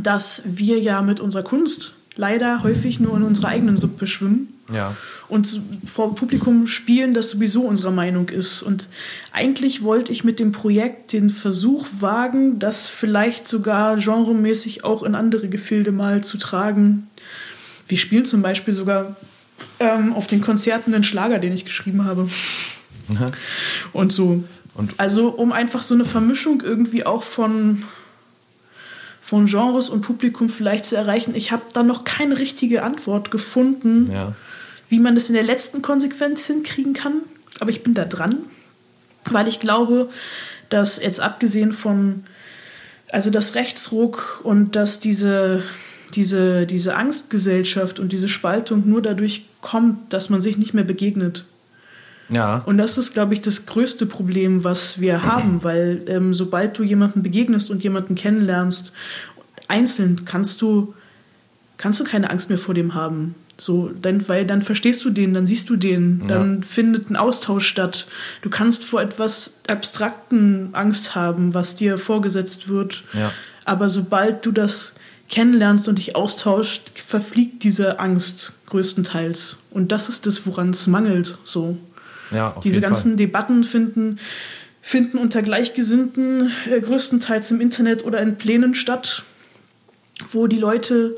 dass 0.00 0.42
wir 0.46 0.78
ja 0.78 1.02
mit 1.02 1.20
unserer 1.20 1.42
Kunst 1.42 1.94
leider 2.16 2.62
häufig 2.62 2.98
nur 3.00 3.16
in 3.16 3.22
unserer 3.22 3.48
eigenen 3.48 3.76
Suppe 3.76 4.06
schwimmen 4.08 4.48
Ja. 4.72 4.96
und 5.28 5.60
vor 5.84 6.16
Publikum 6.16 6.66
spielen, 6.66 7.14
das 7.14 7.30
sowieso 7.30 7.62
unserer 7.62 7.92
Meinung 7.92 8.28
ist. 8.28 8.60
Und 8.62 8.88
eigentlich 9.32 9.82
wollte 9.82 10.10
ich 10.10 10.24
mit 10.24 10.40
dem 10.40 10.50
Projekt 10.50 11.12
den 11.12 11.30
Versuch 11.30 11.86
wagen, 12.00 12.58
das 12.58 12.88
vielleicht 12.88 13.46
sogar 13.46 13.96
genremäßig 13.96 14.82
auch 14.84 15.04
in 15.04 15.14
andere 15.14 15.48
Gefilde 15.48 15.92
mal 15.92 16.22
zu 16.24 16.38
tragen. 16.38 17.06
Wir 17.88 17.98
spielen 17.98 18.24
zum 18.24 18.42
Beispiel 18.42 18.74
sogar 18.74 19.16
ähm, 19.80 20.12
auf 20.12 20.26
den 20.26 20.40
Konzerten 20.40 20.94
einen 20.94 21.04
Schlager, 21.04 21.38
den 21.38 21.52
ich 21.52 21.64
geschrieben 21.64 22.04
habe. 22.04 22.28
Und 23.92 24.12
so. 24.12 24.44
Und- 24.74 24.94
also 24.98 25.28
um 25.30 25.52
einfach 25.52 25.82
so 25.82 25.94
eine 25.94 26.04
Vermischung 26.04 26.62
irgendwie 26.62 27.04
auch 27.06 27.22
von 27.22 27.84
von 29.20 29.44
Genres 29.44 29.90
und 29.90 30.00
Publikum 30.00 30.48
vielleicht 30.48 30.86
zu 30.86 30.96
erreichen. 30.96 31.34
Ich 31.34 31.52
habe 31.52 31.62
da 31.74 31.82
noch 31.82 32.04
keine 32.04 32.38
richtige 32.38 32.82
Antwort 32.82 33.30
gefunden, 33.30 34.10
Ja. 34.10 34.32
wie 34.88 34.98
man 34.98 35.14
das 35.14 35.28
in 35.28 35.34
der 35.34 35.42
letzten 35.42 35.82
Konsequenz 35.82 36.46
hinkriegen 36.46 36.94
kann. 36.94 37.20
Aber 37.60 37.68
ich 37.68 37.82
bin 37.82 37.92
da 37.92 38.06
dran, 38.06 38.38
weil 39.26 39.46
ich 39.46 39.60
glaube, 39.60 40.08
dass 40.70 41.02
jetzt 41.02 41.20
abgesehen 41.20 41.72
von, 41.74 42.24
also 43.12 43.28
das 43.28 43.54
Rechtsruck 43.54 44.40
und 44.44 44.76
dass 44.76 44.98
diese, 44.98 45.62
diese, 46.14 46.66
diese 46.66 46.96
Angstgesellschaft 46.96 48.00
und 48.00 48.12
diese 48.12 48.28
Spaltung 48.28 48.88
nur 48.88 49.02
dadurch 49.02 49.46
kommt, 49.60 50.12
dass 50.12 50.30
man 50.30 50.40
sich 50.40 50.58
nicht 50.58 50.74
mehr 50.74 50.84
begegnet. 50.84 51.44
Ja. 52.28 52.62
Und 52.66 52.78
das 52.78 52.98
ist, 52.98 53.14
glaube 53.14 53.34
ich, 53.34 53.40
das 53.40 53.66
größte 53.66 54.06
Problem, 54.06 54.64
was 54.64 55.00
wir 55.00 55.24
haben, 55.24 55.62
weil 55.62 56.04
ähm, 56.06 56.34
sobald 56.34 56.78
du 56.78 56.82
jemanden 56.82 57.22
begegnest 57.22 57.70
und 57.70 57.82
jemanden 57.82 58.14
kennenlernst, 58.14 58.92
einzeln 59.66 60.24
kannst 60.24 60.62
du, 60.62 60.94
kannst 61.76 62.00
du 62.00 62.04
keine 62.04 62.30
Angst 62.30 62.48
mehr 62.48 62.58
vor 62.58 62.74
dem 62.74 62.94
haben. 62.94 63.34
So, 63.60 63.90
dann, 64.00 64.28
weil 64.28 64.46
dann 64.46 64.62
verstehst 64.62 65.04
du 65.04 65.10
den, 65.10 65.34
dann 65.34 65.48
siehst 65.48 65.68
du 65.68 65.74
den, 65.74 66.22
dann 66.28 66.62
findet 66.62 67.10
ein 67.10 67.16
Austausch 67.16 67.66
statt. 67.66 68.06
Du 68.40 68.50
kannst 68.50 68.84
vor 68.84 69.02
etwas 69.02 69.62
Abstrakten 69.66 70.68
Angst 70.74 71.16
haben, 71.16 71.54
was 71.54 71.74
dir 71.74 71.98
vorgesetzt 71.98 72.68
wird. 72.68 73.02
Ja. 73.14 73.32
Aber 73.64 73.88
sobald 73.88 74.46
du 74.46 74.52
das 74.52 74.94
kennenlernst 75.28 75.88
und 75.88 75.98
dich 75.98 76.16
austauscht, 76.16 76.90
verfliegt 76.94 77.62
diese 77.62 78.00
Angst 78.00 78.52
größtenteils. 78.66 79.58
Und 79.70 79.92
das 79.92 80.08
ist 80.08 80.26
das, 80.26 80.46
woran 80.46 80.70
es 80.70 80.86
mangelt. 80.86 81.38
So. 81.44 81.78
Ja, 82.30 82.52
auf 82.52 82.62
Diese 82.62 82.80
ganzen 82.80 83.12
Fall. 83.12 83.16
Debatten 83.16 83.64
finden, 83.64 84.18
finden 84.80 85.18
unter 85.18 85.42
Gleichgesinnten 85.42 86.50
äh, 86.70 86.80
größtenteils 86.80 87.50
im 87.50 87.60
Internet 87.60 88.04
oder 88.04 88.20
in 88.20 88.36
Plänen 88.36 88.74
statt, 88.74 89.22
wo 90.30 90.46
die 90.46 90.58
Leute, 90.58 91.16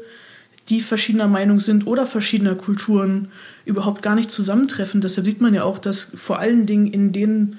die 0.69 0.81
verschiedener 0.81 1.29
Meinung 1.29 1.59
sind 1.59 1.87
oder 1.87 2.07
verschiedener 2.07 2.55
Kulturen, 2.55 3.31
überhaupt 3.65 4.03
gar 4.03 4.15
nicht 4.15 4.31
zusammentreffen. 4.31 5.01
Deshalb 5.01 5.27
sieht 5.27 5.41
man 5.41 5.55
ja 5.55 5.65
auch, 5.65 5.79
dass 5.79 6.13
vor 6.17 6.39
allen 6.39 6.67
Dingen 6.67 6.87
in 6.87 7.13
den, 7.13 7.59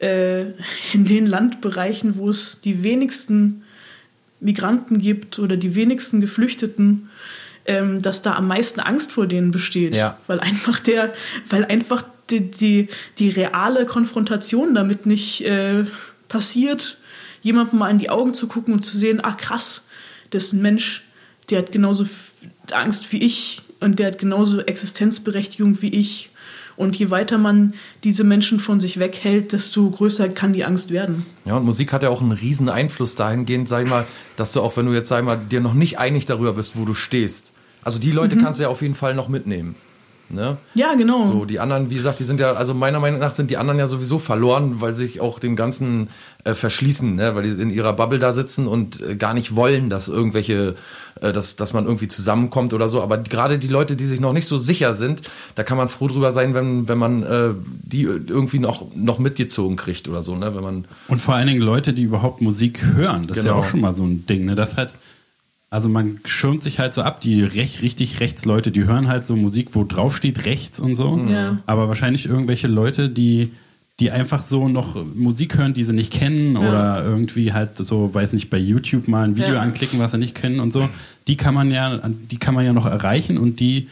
äh, 0.00 0.42
in 0.92 1.04
den 1.04 1.26
Landbereichen, 1.26 2.18
wo 2.18 2.30
es 2.30 2.60
die 2.60 2.82
wenigsten 2.82 3.62
Migranten 4.40 4.98
gibt 4.98 5.38
oder 5.38 5.56
die 5.56 5.74
wenigsten 5.74 6.20
Geflüchteten, 6.20 7.08
ähm, 7.66 8.00
dass 8.00 8.22
da 8.22 8.34
am 8.34 8.48
meisten 8.48 8.80
Angst 8.80 9.12
vor 9.12 9.26
denen 9.26 9.50
besteht. 9.50 9.94
Ja. 9.94 10.18
Weil 10.26 10.40
einfach 10.40 10.78
der, 10.78 11.12
weil 11.48 11.64
einfach 11.64 12.04
die, 12.30 12.50
die, 12.50 12.88
die 13.18 13.28
reale 13.28 13.86
Konfrontation 13.86 14.74
damit 14.74 15.06
nicht 15.06 15.44
äh, 15.44 15.84
passiert, 16.28 16.98
jemandem 17.42 17.78
mal 17.78 17.90
in 17.90 17.98
die 17.98 18.10
Augen 18.10 18.34
zu 18.34 18.48
gucken 18.48 18.74
und 18.74 18.84
zu 18.84 18.96
sehen, 18.96 19.20
ach 19.22 19.36
krass, 19.36 19.88
das 20.30 20.44
ist 20.44 20.52
ein 20.54 20.62
Mensch, 20.62 21.04
der 21.50 21.58
hat 21.58 21.72
genauso 21.72 22.06
Angst 22.72 23.12
wie 23.12 23.22
ich 23.22 23.62
und 23.80 23.98
der 23.98 24.08
hat 24.08 24.18
genauso 24.18 24.60
Existenzberechtigung 24.60 25.80
wie 25.82 25.88
ich. 25.88 26.30
Und 26.78 26.94
je 26.94 27.10
weiter 27.10 27.38
man 27.38 27.74
diese 28.04 28.22
Menschen 28.22 28.60
von 28.60 28.78
sich 28.78 29.00
weghält, 29.00 29.52
desto 29.52 29.90
größer 29.90 30.28
kann 30.28 30.52
die 30.52 30.64
Angst 30.64 30.92
werden. 30.92 31.26
Ja, 31.44 31.56
und 31.56 31.64
Musik 31.64 31.92
hat 31.92 32.04
ja 32.04 32.08
auch 32.08 32.22
einen 32.22 32.30
riesen 32.30 32.68
Einfluss 32.68 33.16
dahingehend, 33.16 33.68
sag 33.68 33.82
ich 33.82 33.90
mal, 33.90 34.06
dass 34.36 34.52
du 34.52 34.60
auch, 34.60 34.76
wenn 34.76 34.86
du 34.86 34.92
jetzt, 34.92 35.08
sag 35.08 35.18
ich 35.18 35.24
mal, 35.24 35.36
dir 35.36 35.60
noch 35.60 35.74
nicht 35.74 35.98
einig 35.98 36.26
darüber 36.26 36.52
bist, 36.52 36.78
wo 36.78 36.84
du 36.84 36.94
stehst. 36.94 37.52
Also 37.82 37.98
die 37.98 38.12
Leute 38.12 38.36
kannst 38.36 38.60
du 38.60 38.62
ja 38.62 38.68
auf 38.68 38.80
jeden 38.80 38.94
Fall 38.94 39.14
noch 39.14 39.28
mitnehmen. 39.28 39.74
Ne? 40.30 40.58
Ja, 40.74 40.94
genau. 40.94 41.24
So, 41.24 41.44
die 41.46 41.58
anderen, 41.58 41.88
wie 41.90 41.94
gesagt, 41.94 42.18
die 42.18 42.24
sind 42.24 42.38
ja, 42.38 42.52
also 42.52 42.74
meiner 42.74 43.00
Meinung 43.00 43.18
nach 43.20 43.32
sind 43.32 43.50
die 43.50 43.56
anderen 43.56 43.78
ja 43.78 43.86
sowieso 43.86 44.18
verloren, 44.18 44.80
weil 44.80 44.92
sie 44.92 45.06
sich 45.06 45.20
auch 45.20 45.38
dem 45.38 45.56
Ganzen 45.56 46.10
äh, 46.44 46.54
verschließen, 46.54 47.14
ne? 47.14 47.34
weil 47.34 47.44
die 47.44 47.62
in 47.62 47.70
ihrer 47.70 47.92
Bubble 47.94 48.18
da 48.18 48.32
sitzen 48.32 48.66
und 48.66 49.00
äh, 49.00 49.16
gar 49.16 49.32
nicht 49.32 49.56
wollen, 49.56 49.88
dass 49.88 50.08
irgendwelche, 50.08 50.74
äh, 51.22 51.32
dass, 51.32 51.56
dass 51.56 51.72
man 51.72 51.86
irgendwie 51.86 52.08
zusammenkommt 52.08 52.74
oder 52.74 52.88
so. 52.90 53.02
Aber 53.02 53.16
gerade 53.18 53.58
die 53.58 53.68
Leute, 53.68 53.96
die 53.96 54.04
sich 54.04 54.20
noch 54.20 54.32
nicht 54.34 54.46
so 54.48 54.58
sicher 54.58 54.92
sind, 54.92 55.22
da 55.54 55.62
kann 55.62 55.78
man 55.78 55.88
froh 55.88 56.08
drüber 56.08 56.30
sein, 56.30 56.54
wenn, 56.54 56.88
wenn 56.88 56.98
man 56.98 57.22
äh, 57.22 57.50
die 57.64 58.02
irgendwie 58.02 58.58
noch, 58.58 58.84
noch 58.94 59.18
mitgezogen 59.18 59.76
kriegt 59.76 60.08
oder 60.08 60.20
so, 60.20 60.34
ne? 60.36 60.54
Wenn 60.54 60.62
man 60.62 60.84
Und 61.08 61.20
vor 61.20 61.34
allen 61.36 61.46
Dingen 61.46 61.62
Leute, 61.62 61.92
die 61.94 62.02
überhaupt 62.02 62.42
Musik 62.42 62.82
hören. 62.94 63.26
Das 63.26 63.38
ist 63.38 63.44
ja 63.44 63.52
Genau. 63.52 63.64
auch 63.64 63.68
schon 63.70 63.80
mal 63.80 63.96
so 63.96 64.04
ein 64.04 64.26
Ding. 64.26 64.44
Ne? 64.44 64.54
Das 64.54 64.76
hat, 64.76 64.94
also 65.70 65.88
man 65.88 66.20
schirmt 66.24 66.62
sich 66.62 66.78
halt 66.78 66.94
so 66.94 67.02
ab, 67.02 67.20
die 67.20 67.42
rech, 67.42 67.82
richtig 67.82 68.20
rechts 68.20 68.44
Leute, 68.44 68.70
die 68.70 68.84
hören 68.84 69.08
halt 69.08 69.26
so 69.26 69.36
Musik, 69.36 69.68
wo 69.72 69.84
drauf 69.84 70.16
steht 70.16 70.44
rechts 70.46 70.80
und 70.80 70.96
so. 70.96 71.20
Ja. 71.30 71.58
Aber 71.66 71.88
wahrscheinlich 71.88 72.26
irgendwelche 72.26 72.68
Leute, 72.68 73.08
die, 73.10 73.52
die 74.00 74.10
einfach 74.10 74.42
so 74.42 74.68
noch 74.68 74.96
Musik 75.14 75.58
hören, 75.58 75.74
die 75.74 75.84
sie 75.84 75.92
nicht 75.92 76.12
kennen 76.12 76.54
Ja. 76.54 76.60
oder 76.60 77.04
irgendwie 77.04 77.52
halt 77.52 77.76
so, 77.76 78.14
weiß 78.14 78.32
nicht, 78.32 78.48
bei 78.48 78.58
YouTube 78.58 79.08
mal 79.08 79.24
ein 79.24 79.36
Video 79.36 79.54
Ja. 79.54 79.60
anklicken, 79.60 79.98
was 79.98 80.12
sie 80.12 80.18
nicht 80.18 80.34
kennen 80.34 80.60
und 80.60 80.72
so. 80.72 80.88
Die 81.26 81.36
kann 81.36 81.54
man 81.54 81.70
ja, 81.70 82.00
die 82.30 82.38
kann 82.38 82.54
man 82.54 82.64
ja 82.64 82.72
noch 82.72 82.86
erreichen 82.86 83.36
und 83.36 83.60
die, 83.60 83.88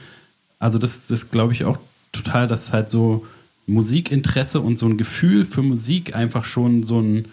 also 0.59 0.79
das, 0.79 1.09
das 1.09 1.31
glaube 1.31 1.53
ich 1.53 1.65
auch 1.67 1.77
total, 2.13 2.47
dass 2.49 2.73
halt 2.73 2.91
so 2.91 3.27
Musikinteresse 3.67 4.61
und 4.61 4.79
so 4.79 4.87
ein 4.87 4.97
Gefühl 4.97 5.45
für 5.45 5.61
Musik 5.61 6.15
einfach 6.17 6.45
schon 6.47 6.85
so 6.85 7.01
ein 7.01 7.27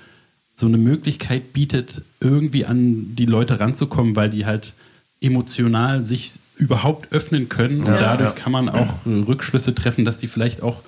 so 0.56 0.68
eine 0.68 0.78
Möglichkeit 0.78 1.54
bietet, 1.54 2.02
irgendwie 2.20 2.66
an 2.66 3.16
die 3.16 3.26
Leute 3.26 3.60
ranzukommen, 3.60 4.16
weil 4.16 4.30
die 4.30 4.46
halt 4.46 4.74
emotional 5.22 6.04
sich 6.04 6.34
überhaupt 6.58 7.12
öffnen 7.12 7.50
können 7.50 7.82
und 7.82 7.94
Ja, 7.94 7.98
dadurch 7.98 8.30
ja. 8.30 8.36
kann 8.36 8.52
man 8.52 8.70
auch 8.70 9.06
Rückschlüsse 9.06 9.74
treffen, 9.74 10.06
dass 10.06 10.18
die 10.18 10.28
vielleicht 10.28 10.62
auch 10.62 10.82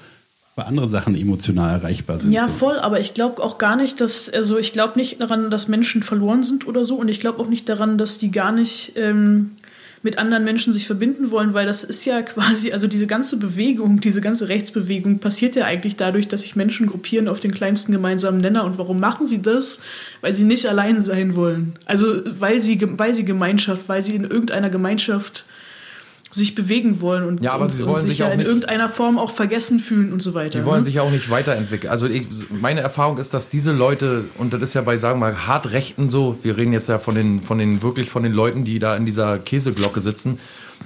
bei 0.56 0.63
anderen 0.63 0.89
Sachen 0.89 1.15
emotional 1.15 1.80
erreichbar 1.80 2.19
sind. 2.19 2.32
Ja, 2.32 2.45
so. 2.45 2.51
voll, 2.51 2.80
aber 2.80 3.01
ich 3.01 3.13
glaube 3.13 3.43
auch 3.43 3.58
gar 3.58 3.75
nicht, 3.75 3.99
dass, 3.99 4.30
also 4.30 4.58
ich 4.58 4.71
glaube 4.71 4.97
nicht 4.97 5.19
daran, 5.19 5.51
dass 5.51 5.67
Menschen 5.67 6.01
verloren 6.01 6.43
sind 6.43 6.65
oder 6.65 6.86
so 6.86 6.95
und 6.95 7.10
ich 7.10 7.19
glaube 7.19 7.41
auch 7.41 7.49
nicht 7.49 7.67
daran, 7.67 7.97
dass 7.97 8.19
die 8.19 8.32
gar 8.32 8.54
nicht 8.54 8.93
ähm, 8.95 9.51
mit 10.06 10.20
anderen 10.20 10.44
Menschen 10.44 10.72
sich 10.72 10.86
verbinden 10.86 11.32
wollen, 11.32 11.56
weil 11.56 11.65
das 11.65 11.84
ist 11.84 12.06
ja 12.06 12.22
quasi, 12.22 12.72
also 12.72 12.88
diese 12.88 13.08
ganze 13.08 13.38
Bewegung, 13.38 14.00
diese 14.00 14.22
ganze 14.22 14.48
Rechtsbewegung 14.48 15.18
passiert 15.18 15.56
ja 15.56 15.65
eigentlich 15.65 15.96
dadurch, 15.96 16.28
dass 16.28 16.44
sich 16.44 16.56
Menschen 16.56 16.86
gruppieren 16.86 17.28
auf 17.28 17.39
den 17.39 17.52
kleinsten 17.52 17.91
gemeinsamen 17.91 18.38
Nenner. 18.38 18.65
Und 18.65 18.78
warum 18.78 19.00
machen 19.00 19.26
sie 19.26 19.41
das? 19.41 19.82
Weil 20.22 20.36
sie 20.36 20.44
nicht 20.44 20.68
allein 20.68 21.04
sein 21.04 21.36
wollen. 21.36 21.74
Also 21.86 22.22
weil 22.39 22.62
sie, 22.62 22.80
weil 22.98 23.15
sie 23.15 23.26
Gemeinschaft, 23.26 23.89
weil 23.89 24.04
sie 24.04 24.15
in 24.15 24.24
irgendeiner 24.24 24.70
Gemeinschaft 24.70 25.44
sich 26.32 26.54
bewegen 26.56 27.00
wollen 27.02 27.24
und, 27.24 27.42
Ja, 27.42 27.54
aber 27.54 27.64
und, 27.66 27.70
sie 27.72 27.86
wollen 27.86 28.06
sich 28.06 28.18
ja 28.18 28.28
auch 28.28 28.32
in 28.32 28.40
nicht- 28.40 28.48
irgendeiner 28.48 28.90
Form 28.90 29.18
auch 29.18 29.32
vergessen 29.32 29.80
fühlen 29.80 30.12
und 30.12 30.22
so 30.22 30.34
weiter. 30.34 30.60
Die 30.60 30.66
wollen 30.66 30.80
ne? 30.80 30.84
sich 30.84 30.96
ja 30.96 31.02
auch 31.04 31.12
nicht 31.12 31.30
weiterentwickeln. 31.30 31.90
Also 31.92 32.08
ich, 32.08 32.28
meine 32.50 32.82
Erfahrung 32.82 33.18
ist, 33.20 33.34
dass 33.34 33.48
diese 33.48 33.72
Leute, 33.72 34.26
und 34.38 34.54
das 34.54 34.62
ist 34.62 34.74
ja 34.74 34.82
bei, 34.82 34.98
sagen 34.98 35.20
wir 35.20 35.32
mal, 35.32 35.48
Hartrechten 35.48 36.10
so, 36.10 36.38
wir 36.44 36.58
reden 36.58 36.74
jetzt 36.74 36.90
ja 36.90 37.00
von 37.00 37.16
den, 37.16 37.42
von 37.42 37.58
den, 37.58 37.82
wirklich 37.82 38.10
von 38.10 38.24
den 38.24 38.34
Leuten, 38.34 38.66
die 38.66 38.80
da 38.80 38.96
in 38.98 39.06
dieser 39.06 39.38
Käseglocke 39.40 40.02
sitzen, 40.02 40.40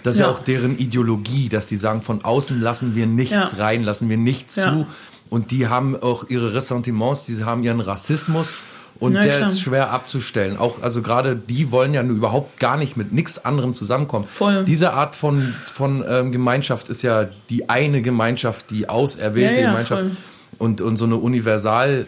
das 0.03 0.15
ist 0.15 0.19
ja, 0.19 0.27
Ja. 0.27 0.31
auch 0.33 0.39
deren 0.39 0.77
Ideologie, 0.77 1.49
dass 1.49 1.67
die 1.67 1.77
sagen, 1.77 2.01
von 2.03 2.23
außen 2.23 2.61
lassen 2.61 2.93
wir 2.95 3.07
nichts 3.07 3.53
Ja. 3.57 3.63
rein, 3.63 3.83
lassen 3.83 4.07
wir 4.07 4.17
nichts 4.17 4.55
Ja. 4.57 4.71
zu. 4.71 4.87
Und 5.31 5.51
die 5.51 5.67
haben 5.67 5.95
auch 5.99 6.29
ihre 6.29 6.53
Ressentiments, 6.53 7.25
die 7.25 7.43
haben 7.43 7.63
ihren 7.63 7.79
Rassismus. 7.79 8.53
Und 8.99 9.13
Na 9.13 9.21
der 9.21 9.37
klar. 9.37 9.49
ist 9.49 9.61
schwer 9.61 9.91
abzustellen. 9.91 10.57
Auch, 10.57 10.81
also 10.81 11.01
gerade 11.01 11.35
die 11.37 11.71
wollen 11.71 11.93
ja 11.93 12.03
überhaupt 12.03 12.59
gar 12.59 12.75
nicht 12.75 12.97
mit 12.97 13.13
nichts 13.13 13.43
anderem 13.45 13.73
zusammenkommen. 13.73 14.25
Voll. 14.25 14.65
Diese 14.65 14.91
Art 14.93 15.15
von, 15.15 15.53
von 15.73 16.03
ähm, 16.07 16.31
Gemeinschaft 16.33 16.89
ist 16.89 17.01
ja 17.01 17.27
die 17.49 17.69
eine 17.69 18.01
Gemeinschaft, 18.01 18.69
die 18.71 18.89
auserwählte 18.89 19.55
Ja, 19.55 19.67
ja, 19.67 19.67
Gemeinschaft. 19.71 20.01
voll. 20.03 20.11
Und, 20.57 20.81
und 20.81 20.97
so 20.97 21.05
eine 21.05 21.15
universal 21.15 22.07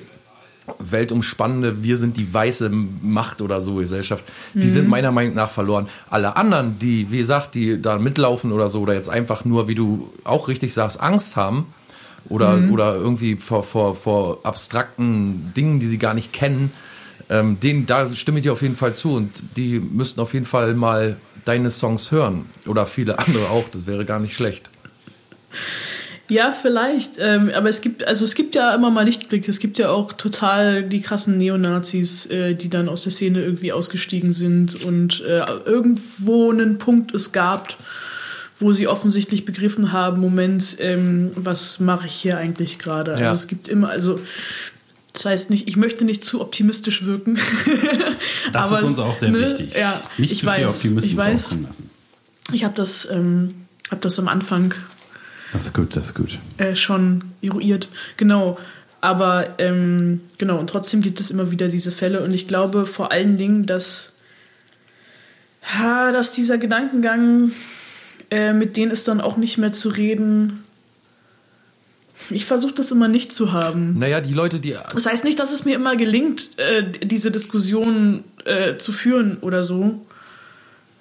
weltumspannende, 0.80 1.84
wir 1.84 1.98
sind 1.98 2.18
die 2.18 2.34
weiße 2.34 2.70
Macht 2.70 3.42
oder 3.42 3.62
so 3.62 3.76
Gesellschaft, 3.76 4.26
die 4.54 4.68
Mhm. 4.68 4.72
sind 4.72 4.88
meiner 4.90 5.12
Meinung 5.12 5.34
nach 5.36 5.50
verloren. 5.50 5.88
Alle 6.10 6.36
anderen, 6.36 6.78
die, 6.80 7.12
wie 7.12 7.18
gesagt, 7.20 7.56
die 7.56 7.82
da 7.82 7.98
mitlaufen 7.98 8.52
oder 8.52 8.70
so, 8.70 8.82
oder 8.82 8.94
jetzt 8.94 9.10
einfach 9.10 9.46
nur, 9.46 9.68
wie 9.68 9.76
du 9.76 10.10
auch 10.24 10.48
richtig 10.48 10.74
sagst, 10.74 11.02
Angst 11.02 11.36
haben, 11.36 11.68
oder, 12.30 12.58
Mhm. 12.58 12.72
oder 12.72 12.96
irgendwie 12.96 13.36
vor, 13.36 13.64
vor, 13.64 13.96
vor 13.96 14.40
abstrakten 14.44 15.54
Dingen, 15.56 15.80
die 15.80 15.88
sie 15.88 15.98
gar 15.98 16.14
nicht 16.14 16.34
kennen, 16.34 16.72
ähm, 17.30 17.60
denen, 17.60 17.86
da 17.86 18.14
stimme 18.14 18.40
ich 18.40 18.44
dir 18.44 18.54
auf 18.54 18.62
jeden 18.62 18.76
Fall 18.76 18.94
zu 18.94 19.14
und 19.14 19.30
die 19.58 19.80
müssten 19.80 20.20
auf 20.20 20.34
jeden 20.34 20.46
Fall 20.46 20.74
mal 20.74 21.18
deine 21.46 21.72
Songs 21.72 22.12
hören. 22.12 22.46
Oder 22.68 22.86
viele 22.86 23.20
andere 23.20 23.50
auch, 23.50 23.66
das 23.72 23.88
wäre 23.88 24.06
gar 24.06 24.20
nicht 24.20 24.36
schlecht. 24.36 24.70
Ja, 26.30 26.54
vielleicht. 26.54 27.18
Ähm, 27.20 27.52
aber 27.54 27.68
es 27.68 27.82
gibt, 27.82 28.08
also 28.08 28.24
es 28.24 28.36
gibt 28.36 28.56
ja 28.56 28.74
immer 28.74 28.90
mal 28.90 29.04
Lichtblicke. 29.04 29.52
Es 29.52 29.60
gibt 29.60 29.78
ja 29.78 29.90
auch 29.90 30.14
total 30.14 30.84
die 30.84 31.02
krassen 31.02 31.38
Neonazis, 31.38 32.26
äh, 32.28 32.56
die 32.56 32.70
dann 32.70 32.88
aus 32.88 33.04
der 33.04 33.12
Szene 33.12 33.42
irgendwie 33.44 33.74
ausgestiegen 33.74 34.32
sind 34.32 34.86
und 34.86 35.22
äh, 35.22 35.44
irgendwo 35.66 36.50
einen 36.50 36.78
Punkt 36.78 37.14
es 37.14 37.34
gab, 37.34 37.76
wo 38.62 38.74
sie 38.74 38.88
offensichtlich 38.88 39.46
begriffen 39.46 39.92
haben, 39.92 40.22
Moment, 40.22 40.78
ähm, 40.80 41.32
was 41.36 41.80
mache 41.80 42.08
ich 42.08 42.14
hier 42.14 42.38
eigentlich 42.38 42.80
gerade? 42.80 43.12
Ja. 43.12 43.30
Also 43.30 43.34
es 43.34 43.48
gibt 43.48 43.68
immer, 43.68 43.90
also 43.90 44.20
das 45.14 45.26
heißt 45.26 45.50
nicht, 45.50 45.68
ich 45.68 45.76
möchte 45.76 46.06
nicht 46.06 46.24
zu 46.24 46.42
optimistisch 46.42 47.06
wirken. 47.06 47.38
Das 48.54 48.72
ist 48.72 48.84
uns 48.84 49.00
auch 49.00 49.16
sehr 49.16 49.30
ne, 49.30 49.40
wichtig. 49.40 49.76
Ja, 49.78 50.02
Nicht 50.18 50.34
ich 50.34 50.40
zu 50.40 50.46
viel 50.48 50.66
weiß, 50.66 50.76
Optimismus 50.76 51.06
ich 51.06 51.18
weiß. 51.18 51.56
Ich 52.54 52.64
habe 52.64 52.74
das, 52.76 53.08
ähm, 53.10 53.54
hab 53.90 54.02
das 54.02 54.20
am 54.20 54.28
Anfang 54.28 54.74
Das 55.54 55.68
ist 55.68 55.74
gut, 55.74 55.96
das 55.96 56.08
ist 56.08 56.16
gut. 56.16 56.40
äh, 56.58 56.76
schon 56.76 57.24
eruiert. 57.42 57.88
Genau. 58.18 58.58
Aber 59.00 59.60
ähm, 59.60 60.22
genau, 60.38 60.58
und 60.58 60.70
trotzdem 60.70 61.02
gibt 61.02 61.20
es 61.20 61.32
immer 61.32 61.52
wieder 61.52 61.68
diese 61.70 61.92
Fälle. 61.92 62.22
Und 62.24 62.34
ich 62.34 62.48
glaube 62.48 62.86
vor 62.86 63.12
allen 63.12 63.38
Dingen, 63.38 63.66
dass, 63.66 64.14
ha, 65.64 66.12
dass 66.12 66.32
dieser 66.34 66.58
Gedankengang, 66.58 67.52
äh, 68.32 68.54
mit 68.54 68.78
denen 68.78 68.92
ist 68.92 69.08
dann 69.08 69.22
auch 69.22 69.38
nicht 69.38 69.58
mehr 69.58 69.72
zu 69.72 69.90
reden. 69.90 70.64
Ich 72.30 72.46
versuche 72.46 72.74
das 72.74 72.92
immer 72.92 73.08
nicht 73.08 73.34
zu 73.34 73.52
haben. 73.52 74.00
Naja, 74.00 74.22
die 74.22 74.34
Leute, 74.34 74.60
die. 74.60 74.76
Das 74.94 75.06
heißt 75.06 75.24
nicht, 75.24 75.40
dass 75.40 75.52
es 75.52 75.66
mir 75.66 75.76
immer 75.76 75.96
gelingt, 75.96 76.58
äh, 76.58 76.84
diese 77.06 77.30
Diskussion 77.32 78.24
äh, 78.46 78.78
zu 78.78 78.92
führen 78.92 79.38
oder 79.42 79.64
so. 79.64 80.00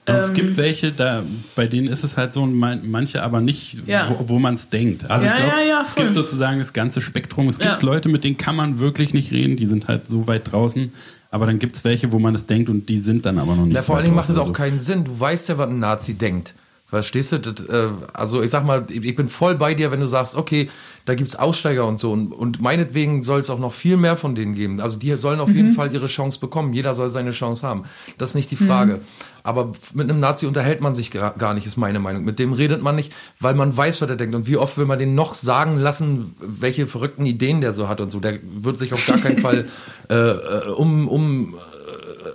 Und 0.07 0.14
es 0.16 0.31
Ähm, 0.31 0.35
gibt 0.35 0.57
welche, 0.57 0.90
da, 0.93 1.23
bei 1.55 1.66
denen 1.66 1.87
ist 1.87 2.03
es 2.05 2.16
halt 2.16 2.33
so, 2.33 2.45
manche 2.47 3.23
aber 3.23 3.40
nicht, 3.40 3.87
Ja. 3.87 4.09
wo, 4.09 4.29
wo 4.29 4.38
man 4.38 4.55
es 4.55 4.71
denkt. 4.71 5.09
Also 5.09 5.27
Ja, 5.27 5.35
ich 5.35 5.38
glaube, 5.45 5.61
ja, 5.61 5.66
ja, 5.69 5.85
es 5.87 5.95
gibt 5.95 6.14
sozusagen 6.14 6.59
das 6.59 6.73
ganze 6.73 7.01
Spektrum. 7.01 7.47
Es 7.49 7.59
gibt 7.59 7.71
Ja. 7.71 7.79
Leute, 7.87 8.09
mit 8.09 8.25
denen 8.25 8.37
kann 8.38 8.57
man 8.57 8.81
wirklich 8.81 9.12
nicht 9.14 9.31
reden, 9.31 9.57
die 9.57 9.66
sind 9.66 9.87
halt 9.88 10.11
so 10.11 10.27
weit 10.27 10.51
draußen. 10.51 10.93
Aber 11.31 11.47
dann 11.47 11.61
gibt 11.61 11.77
es 11.77 11.85
welche, 11.85 12.11
wo 12.11 12.19
man 12.19 12.35
es 12.35 12.47
denkt 12.47 12.69
und 12.71 12.88
die 12.88 12.99
sind 12.99 13.25
dann 13.25 13.38
aber 13.38 13.55
noch 13.55 13.66
nicht 13.66 13.77
so 13.79 13.85
vor 13.85 13.97
allen 13.97 14.03
weit 14.03 14.07
Dingen 14.07 14.16
macht 14.16 14.31
es 14.31 14.38
auch 14.38 14.53
keinen 14.53 14.81
Sinn. 14.81 15.05
Du 15.05 15.21
weißt 15.21 15.51
ja, 15.51 15.59
was 15.59 15.69
ein 15.69 15.79
Nazi 15.79 16.14
denkt. 16.14 16.55
Verstehst 16.90 17.31
du? 17.31 17.38
Das, 17.38 17.64
äh, 17.66 17.88
also 18.12 18.42
ich 18.42 18.50
sag 18.50 18.64
mal, 18.64 18.85
ich 18.90 19.14
bin 19.14 19.29
voll 19.29 19.55
bei 19.55 19.74
dir, 19.74 19.92
wenn 19.92 20.00
du 20.00 20.07
sagst, 20.07 20.35
okay, 20.35 20.68
da 21.05 21.14
gibt's 21.14 21.37
Aussteiger 21.37 21.87
und 21.87 22.00
so. 22.00 22.11
Und, 22.11 22.33
und 22.33 22.61
meinetwegen 22.61 23.22
soll 23.22 23.38
es 23.38 23.48
auch 23.48 23.61
noch 23.61 23.72
viel 23.72 23.96
mehr 23.96 24.16
von 24.16 24.35
denen 24.35 24.55
geben. 24.55 24.81
Also 24.81 24.98
die 24.98 25.16
sollen 25.16 25.38
auf 25.38 25.50
jeden 25.50 25.70
Fall 25.70 25.92
ihre 25.94 26.09
Chance 26.09 26.40
bekommen. 26.40 26.72
Jeder 26.72 26.92
soll 26.94 27.09
seine 27.09 27.31
Chance 27.31 27.66
haben. 27.66 27.85
Das 28.18 28.31
ist 28.31 28.35
nicht 28.35 28.50
die 28.50 28.57
Frage. 28.57 29.00
Aber 29.42 29.72
mit 29.94 30.11
einem 30.11 30.20
Nazi 30.20 30.46
unterhält 30.46 30.81
man 30.81 30.94
sich 30.94 31.11
gar 31.11 31.55
nicht, 31.55 31.66
ist 31.66 31.76
meine 31.76 32.00
Meinung. 32.00 32.24
Mit 32.24 32.38
dem 32.38 32.53
redet 32.53 32.83
man 32.83 32.96
nicht, 32.96 33.12
weil 33.38 33.55
man 33.55 33.74
weiß, 33.74 34.03
was 34.03 34.11
er 34.11 34.16
denkt. 34.16 34.35
Und 34.35 34.48
wie 34.48 34.57
oft 34.57 34.76
will 34.76 34.87
man 34.87 34.98
den 34.98 35.14
noch 35.14 35.35
sagen 35.35 35.79
lassen, 35.79 36.35
welche 36.40 36.87
verrückten 36.87 37.24
Ideen 37.24 37.61
der 37.61 37.72
so 37.72 37.88
hat 37.88 38.00
und 38.00 38.11
so. 38.11 38.18
Der 38.18 38.38
wird 38.42 38.79
sich 38.79 38.92
auf 38.92 39.07
gar 39.07 39.18
keinen 39.18 39.38
Fall 39.46 39.66
äh, 40.11 40.14
äh, 40.14 40.68
um, 40.70 41.09
um 41.09 41.55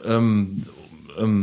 ähm, 0.07 0.63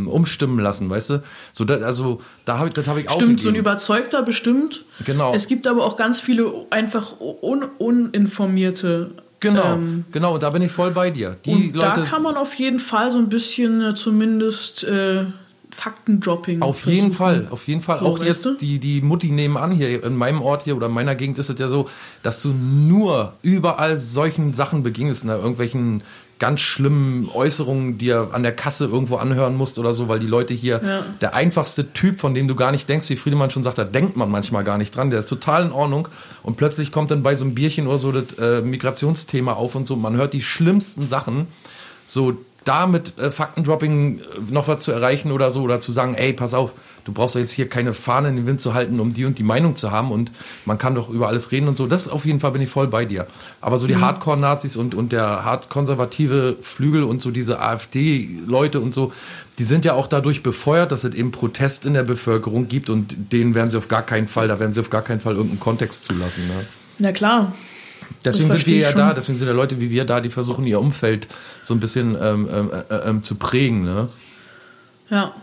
umstimmen 0.07 0.59
lassen, 0.59 0.89
weißt 0.91 1.11
du? 1.11 1.23
So, 1.53 1.65
da, 1.65 1.77
also 1.77 2.21
da 2.45 2.59
habe 2.59 2.69
ich, 2.69 2.75
das 2.75 2.89
habe 2.89 3.01
ich 3.01 3.11
Stimmt, 3.11 3.21
so 3.21 3.27
ein 3.27 3.35
aufgegeben. 3.35 3.57
Überzeugter 3.57 4.23
bestimmt. 4.23 4.85
Genau. 5.05 5.35
Es 5.35 5.47
gibt 5.47 5.67
aber 5.67 5.85
auch 5.85 5.97
ganz 5.97 6.21
viele 6.21 6.53
einfach 6.71 7.15
un 7.21 7.65
uninformierte. 7.79 9.11
Genau, 9.41 9.75
ähm, 9.75 10.05
genau. 10.13 10.35
Und 10.35 10.43
da 10.43 10.51
bin 10.51 10.63
ich 10.63 10.71
voll 10.71 10.93
bei 10.93 11.11
dir. 11.11 11.37
Die 11.45 11.51
und 11.51 11.77
da 11.77 11.95
Leute, 11.97 12.09
kann 12.09 12.23
man 12.23 12.37
auf 12.37 12.55
jeden 12.55 12.79
Fall 12.79 13.11
so 13.11 13.19
ein 13.19 13.29
bisschen 13.29 13.83
äh, 13.83 13.95
zumindest 13.95 14.85
äh, 14.85 15.25
Faktendropping. 15.71 16.63
auf 16.63 16.85
jeden 16.85 17.13
versuchen. 17.13 17.13
Fall, 17.13 17.47
auf 17.51 17.67
jeden 17.67 17.81
Fall. 17.81 18.01
So, 18.01 18.07
auch 18.07 18.23
jetzt 18.23 18.45
du? 18.45 18.55
die 18.55 18.79
die 18.79 19.01
Mutti 19.01 19.31
nebenan 19.31 19.73
hier 19.73 20.05
in 20.05 20.17
meinem 20.17 20.43
Ort 20.43 20.63
hier 20.63 20.77
oder 20.77 20.87
in 20.87 20.93
meiner 20.93 21.15
Gegend 21.15 21.39
ist 21.39 21.49
es 21.49 21.59
ja 21.59 21.69
so, 21.69 21.89
dass 22.23 22.43
du 22.43 22.51
nur 22.51 23.33
überall 23.43 23.99
solchen 23.99 24.53
Sachen 24.53 24.83
beginnst, 24.83 25.25
ne? 25.25 25.35
irgendwelchen 25.35 26.03
ganz 26.43 26.61
schlimmen 26.61 27.29
Äußerungen 27.33 27.99
dir 27.99 28.31
an 28.33 28.43
der 28.43 28.51
Kasse 28.51 28.87
irgendwo 28.87 29.17
anhören 29.17 29.57
musst 29.57 29.79
oder 29.79 29.95
so, 29.95 30.09
weil 30.09 30.19
die 30.19 30.27
Leute 30.27 30.53
hier, 30.55 30.81
Ja. 30.85 31.05
der 31.21 31.35
einfachste 31.37 31.93
Typ, 31.93 32.19
von 32.19 32.35
dem 32.35 32.49
du 32.49 32.57
gar 32.57 32.73
nicht 32.73 32.89
denkst, 32.89 33.09
wie 33.11 33.17
Friedemann 33.17 33.51
schon 33.51 33.63
sagt, 33.63 33.79
da 33.79 33.85
denkt 33.85 34.17
man 34.17 34.29
manchmal 34.29 34.65
gar 34.65 34.77
nicht 34.77 34.97
dran, 34.97 35.11
der 35.11 35.21
ist 35.21 35.29
total 35.29 35.67
in 35.67 35.71
Ordnung 35.73 36.09
und 36.43 36.57
plötzlich 36.57 36.91
kommt 36.91 37.13
dann 37.13 37.23
bei 37.23 37.37
so 37.37 37.45
einem 37.45 37.55
Bierchen 37.55 37.87
oder 37.87 37.99
so 37.99 38.11
das 38.11 38.33
äh, 38.39 38.61
Migrationsthema 38.61 39.53
auf 39.53 39.77
und 39.77 39.87
so, 39.87 39.95
man 39.95 40.17
hört 40.17 40.33
die 40.33 40.43
schlimmsten 40.43 41.07
Sachen, 41.07 41.47
so 42.05 42.37
da 42.65 42.87
mit 42.87 43.19
äh, 43.19 43.31
Faktendropping 43.31 44.19
äh, 44.19 44.23
noch 44.51 44.69
was 44.69 44.81
zu 44.81 44.93
erreichen 44.93 45.33
oder 45.33 45.51
so 45.51 45.63
oder 45.63 45.81
zu 45.81 45.93
sagen, 45.93 46.15
ey, 46.15 46.33
pass 46.33 46.55
auf, 46.55 46.75
du 47.05 47.13
brauchst 47.13 47.35
doch 47.35 47.41
jetzt 47.41 47.53
hier 47.53 47.69
keine 47.69 47.93
Fahne 47.93 48.29
in 48.29 48.37
den 48.37 48.47
Wind 48.47 48.61
zu 48.61 48.75
halten, 48.75 49.01
um 49.01 49.13
die 49.13 49.25
und 49.25 49.39
die 49.39 49.43
Meinung 49.43 49.75
zu 49.75 49.91
haben 49.91 50.11
und 50.11 50.31
man 50.65 50.79
kann 50.79 50.95
doch 50.95 51.09
über 51.09 51.29
alles 51.29 51.53
reden 51.53 51.69
und 51.69 51.77
so. 51.77 51.87
Das 51.87 52.09
auf 52.09 52.25
jeden 52.25 52.41
Fall 52.41 52.53
bin 52.53 52.63
ich 52.63 52.69
voll 52.69 52.87
bei 52.87 53.05
dir. 53.05 53.27
Aber 53.61 53.79
so 53.79 53.87
die 53.87 53.97
Hardcore-Nazis 53.97 54.77
und, 54.77 54.95
und 54.95 55.13
der 55.13 55.45
hart-konservative 55.45 56.57
Flügel 56.61 57.05
und 57.05 57.21
so 57.21 57.31
diese 57.31 57.61
AfD-Leute 57.61 58.81
und 58.81 58.95
so, 58.95 59.13
die 59.59 59.65
sind 59.65 59.85
ja 59.85 59.95
auch 59.95 60.07
dadurch 60.07 60.43
befeuert, 60.43 60.93
dass 60.93 61.05
es 61.05 61.15
eben 61.15 61.33
Protest 61.33 61.87
in 61.87 61.95
der 61.95 62.05
Bevölkerung 62.05 62.69
gibt 62.69 62.91
und 62.91 63.33
denen 63.33 63.55
werden 63.55 63.71
sie 63.71 63.77
auf 63.77 63.89
gar 63.89 64.03
keinen 64.03 64.29
Fall, 64.29 64.49
da 64.49 64.59
werden 64.59 64.73
sie 64.73 64.81
auf 64.81 64.91
gar 64.91 65.03
keinen 65.03 65.21
Fall 65.21 65.35
irgendeinen 65.35 65.61
Kontext 65.61 66.05
zulassen. 66.05 66.47
Ne? 66.47 66.67
Na 66.99 67.13
klar. 67.13 67.53
Deswegen 68.25 68.51
sind 68.51 68.67
wir 68.67 68.77
ja 68.77 68.89
ich 68.91 68.95
da, 68.95 69.09
schon. 69.09 69.15
deswegen 69.15 69.39
sind 69.39 69.49
ja 69.49 69.55
Leute 69.55 69.81
wie 69.81 69.91
wir 69.91 70.05
da, 70.05 70.21
die 70.21 70.31
versuchen 70.31 70.67
ihr 70.67 70.81
Umfeld 70.81 71.27
so 71.63 71.75
ein 71.75 71.81
bisschen 71.81 72.17
ähm, 72.21 72.49
ähm, 72.53 72.71
äh, 72.89 72.95
ähm, 73.09 73.23
zu 73.23 73.35
prägen. 73.35 73.83
Ne? 73.85 74.09
Ja. 75.11 75.35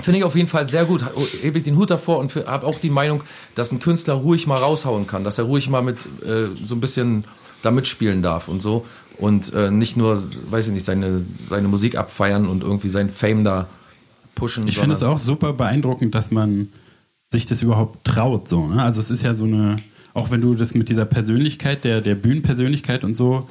Finde 0.00 0.18
ich 0.18 0.24
auf 0.24 0.36
jeden 0.36 0.48
Fall 0.48 0.66
sehr 0.66 0.84
gut. 0.84 1.02
Hebe 1.40 1.58
ich 1.58 1.64
den 1.64 1.76
Hut 1.76 1.90
davor 1.90 2.18
und 2.18 2.34
habe 2.34 2.66
auch 2.66 2.78
die 2.78 2.90
Meinung, 2.90 3.22
dass 3.54 3.72
ein 3.72 3.78
Künstler 3.78 4.14
ruhig 4.14 4.46
mal 4.46 4.56
raushauen 4.56 5.06
kann, 5.06 5.24
dass 5.24 5.38
er 5.38 5.44
ruhig 5.44 5.70
mal 5.70 5.82
mit 5.82 6.06
äh, 6.22 6.46
so 6.62 6.74
ein 6.74 6.80
bisschen 6.80 7.24
da 7.62 7.70
mitspielen 7.70 8.22
darf 8.22 8.48
und 8.48 8.60
so 8.60 8.84
und 9.18 9.52
äh, 9.54 9.70
nicht 9.70 9.96
nur, 9.96 10.16
weiß 10.50 10.68
ich 10.68 10.72
nicht, 10.72 10.84
seine, 10.84 11.18
seine 11.18 11.68
Musik 11.68 11.96
abfeiern 11.96 12.46
und 12.46 12.62
irgendwie 12.62 12.88
sein 12.88 13.10
Fame 13.10 13.44
da 13.44 13.66
pushen. 14.34 14.68
Ich 14.68 14.78
finde 14.78 14.94
es 14.94 15.02
auch 15.02 15.18
super 15.18 15.52
beeindruckend, 15.52 16.14
dass 16.14 16.30
man 16.30 16.68
sich 17.30 17.46
das 17.46 17.62
überhaupt 17.62 18.04
traut. 18.04 18.48
So, 18.48 18.66
ne? 18.66 18.82
Also 18.82 19.00
es 19.00 19.10
ist 19.10 19.22
ja 19.22 19.34
so 19.34 19.44
eine, 19.44 19.76
auch 20.16 20.30
wenn 20.30 20.40
du 20.40 20.54
das 20.54 20.74
mit 20.74 20.88
dieser 20.88 21.04
Persönlichkeit, 21.04 21.84
der, 21.84 22.00
der 22.00 22.14
Bühnenpersönlichkeit 22.14 23.04
und 23.04 23.18
so 23.18 23.48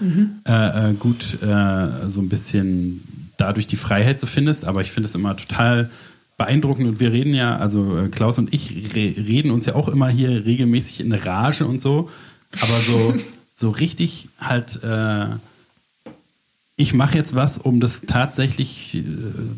äh, 0.47 0.89
äh, 0.89 0.93
gut 0.93 1.38
äh, 1.43 2.10
so 2.10 2.21
ein 2.21 2.30
bisschen 2.30 3.32
dadurch 3.38 3.67
die 3.67 3.75
Freiheit 3.75 4.19
so 4.19 4.25
findest, 4.25 4.65
aber 4.65 4.82
ich 4.82 4.91
finde 4.91 5.08
es 5.08 5.13
immer 5.13 5.38
total 5.38 5.91
beeindruckend 6.38 6.88
und 6.88 6.99
wir 6.99 7.12
reden 7.12 7.36
ja, 7.36 7.56
also 7.58 7.97
äh, 7.99 8.10
Klaus 8.10 8.39
und 8.39 8.51
ich 8.51 8.95
re 8.95 9.13
reden 9.15 9.51
uns 9.51 9.67
ja 9.67 9.75
auch 9.75 9.89
immer 9.89 10.10
hier 10.10 10.45
regelmäßig 10.45 11.01
in 11.01 11.13
Rage 11.13 11.67
und 11.67 11.82
so, 11.82 12.10
aber 12.60 12.80
so, 12.80 13.13
so 13.51 13.69
richtig 13.69 14.30
halt 14.39 14.82
äh, 14.84 15.28
ich 16.78 16.95
mache 16.95 17.15
jetzt 17.15 17.36
was, 17.36 17.60
um 17.60 17.80
das 17.80 18.01
tatsächlich 18.01 18.95
äh, 18.95 19.04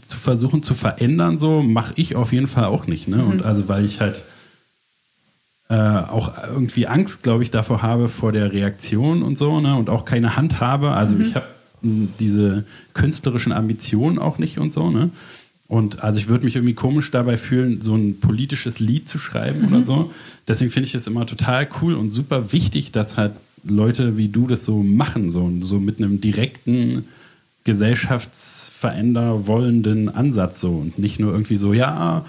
zu 0.06 0.18
versuchen 0.18 0.62
zu 0.62 0.74
verändern, 0.74 1.40
so 1.40 1.62
mache 1.62 1.94
ich 1.96 2.18
auf 2.18 2.34
jeden 2.34 2.48
Fall 2.48 2.66
auch 2.66 2.86
nicht. 2.86 3.08
Ne? 3.08 3.24
Und 3.24 3.44
also 3.44 3.70
weil 3.70 3.86
ich 3.86 4.02
halt 4.02 4.24
äh, 5.70 5.76
auch 5.76 6.32
irgendwie 6.48 6.88
Angst, 6.88 7.24
glaube 7.24 7.44
ich, 7.44 7.52
davor 7.52 7.82
habe 7.82 8.08
vor 8.10 8.32
der 8.32 8.54
Reaktion 8.54 9.22
und 9.22 9.38
so, 9.38 9.60
ne? 9.60 9.76
Und 9.76 9.90
auch 9.90 10.06
keine 10.06 10.36
Hand 10.36 10.60
habe. 10.60 10.92
Also 10.92 11.18
ich 11.20 11.36
habe 11.36 11.48
diese 11.82 12.66
künstlerischen 12.94 13.52
Ambitionen 13.52 14.20
auch 14.20 14.38
nicht 14.38 14.60
und 14.60 14.74
so, 14.74 14.90
ne? 14.90 15.10
Und 15.68 16.04
also 16.04 16.20
ich 16.20 16.30
würde 16.30 16.46
mich 16.46 16.56
irgendwie 16.56 16.74
komisch 16.74 17.12
dabei 17.12 17.38
fühlen, 17.38 17.82
so 17.82 17.96
ein 17.96 18.22
politisches 18.22 18.80
Lied 18.80 19.10
zu 19.10 19.18
schreiben 19.18 19.68
oder 19.68 19.84
so. 19.84 20.14
Deswegen 20.48 20.72
finde 20.72 20.88
ich 20.88 20.96
es 20.96 21.08
immer 21.08 21.26
total 21.26 21.68
cool 21.82 21.96
und 21.96 22.12
super 22.12 22.54
wichtig, 22.54 22.94
dass 22.94 23.18
halt 23.18 23.34
Leute 23.66 24.16
wie 24.16 24.30
du 24.30 24.48
das 24.48 24.64
so 24.64 24.82
machen, 24.82 25.30
so, 25.30 25.52
so 25.62 25.80
mit 25.80 25.98
einem 25.98 26.22
direkten 26.22 27.04
gesellschaftsveränder 27.66 29.46
wollenden 29.46 30.08
Ansatz 30.08 30.62
so 30.62 30.70
und 30.70 31.00
nicht 31.00 31.20
nur 31.20 31.34
irgendwie 31.34 31.58
so, 31.58 31.74
ja, 31.74 32.24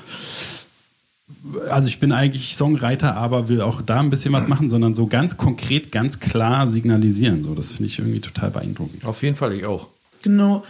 also 1.71 1.89
ich 1.89 2.01
bin 2.01 2.13
eigentlich 2.13 2.57
Songwriter, 2.57 3.17
aber 3.17 3.49
will 3.49 3.61
auch 3.61 3.83
da 3.83 4.01
ein 4.01 4.11
bisschen 4.11 4.33
was 4.33 4.49
machen, 4.49 4.71
sondern 4.71 4.95
so 4.95 5.07
ganz 5.07 5.37
konkret, 5.37 5.93
ganz 5.93 6.21
klar 6.21 6.67
signalisieren. 6.67 7.45
So, 7.45 7.55
das 7.55 7.73
finde 7.73 7.87
ich 7.87 7.99
irgendwie 7.99 8.21
total 8.21 8.51
beeindruckend. 8.51 9.05
Auf 9.05 9.23
jeden 9.23 9.37
Fall, 9.37 9.53
ich 9.53 9.65
auch. 9.67 9.89
Genau. 10.23 10.65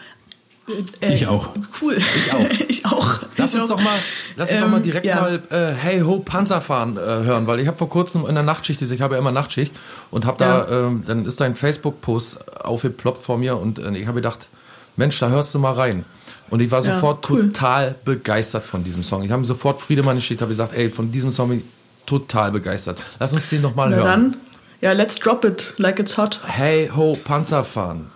Äh, 1.01 1.15
Ich 1.15 1.27
auch. 1.27 1.51
Cool. 1.81 1.97
Ich 1.97 2.33
auch. 2.35 2.47
ich 2.69 2.87
auch. 2.87 3.21
Lass 3.37 3.55
ich 3.55 3.61
uns 3.61 3.71
auch. 3.71 3.77
doch 3.77 3.85
mal, 3.85 3.97
lass 4.37 4.51
uns 4.51 4.59
doch 4.61 4.67
Ähm, 4.67 4.73
mal 4.73 4.83
direkt 4.83 5.07
ja. 5.07 5.21
mal 5.21 5.43
äh, 5.51 5.73
Hey 5.73 6.01
Ho 6.01 6.19
Panzerfahren 6.19 6.97
äh, 6.97 7.01
hören, 7.01 7.47
weil 7.47 7.61
ich 7.61 7.67
habe 7.67 7.79
vor 7.79 7.89
kurzem 7.89 8.27
in 8.27 8.35
der 8.35 8.45
Nachtschicht, 8.45 8.83
ich 8.83 9.01
habe 9.01 9.15
ja 9.15 9.21
immer 9.21 9.33
Nachtschicht 9.33 9.75
und 10.11 10.27
habe 10.27 10.39
da, 10.39 10.69
ähm, 10.69 11.05
dann 11.07 11.25
ist 11.25 11.41
dein 11.41 11.55
Facebook-Post 11.55 12.65
aufgeploppt 12.65 13.23
vor 13.23 13.39
mir 13.39 13.57
und 13.57 13.79
äh, 13.79 13.91
ich 13.97 14.07
habe 14.07 14.17
gedacht, 14.17 14.49
Mensch, 14.97 15.19
da 15.21 15.29
hörst 15.29 15.55
du 15.55 15.59
mal 15.59 15.73
rein. 15.73 16.05
Und 16.51 16.61
ich 16.61 16.71
war 16.71 16.83
Ja, 16.83 16.95
sofort 16.95 17.29
cool. 17.31 17.47
total 17.53 17.95
begeistert 18.05 18.65
von 18.65 18.83
diesem 18.85 19.03
Song. 19.03 19.23
Ich 19.23 19.31
habe 19.31 19.45
sofort 19.45 19.81
Friedemann 19.81 20.17
geschickt, 20.17 20.41
habe 20.41 20.51
gesagt, 20.51 20.73
ey, 20.73 20.91
von 20.91 21.11
diesem 21.13 21.31
Song 21.33 21.51
bin 21.51 21.59
ich 21.59 21.65
total 22.07 22.51
begeistert. 22.53 22.99
Lass 23.19 23.33
uns 23.33 23.51
den 23.51 23.63
noch 23.63 23.75
mal 23.75 23.91
Na 23.91 23.97
hören. 23.97 24.07
dann, 24.07 24.37
ja, 24.81 24.93
let's 24.93 25.17
drop 25.17 25.45
it 25.45 25.75
like 25.77 25.99
it's 25.99 26.17
hot. 26.17 26.41
Hey 26.45 26.89
Ho 26.97 27.17
Panzerfahren. 27.23 28.07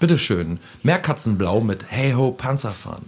Bitteschön. 0.00 0.58
Meerkatzenblau 0.82 1.60
mit 1.60 1.84
Hey 1.88 2.12
Ho 2.12 2.32
Panzerfahren. 2.32 3.04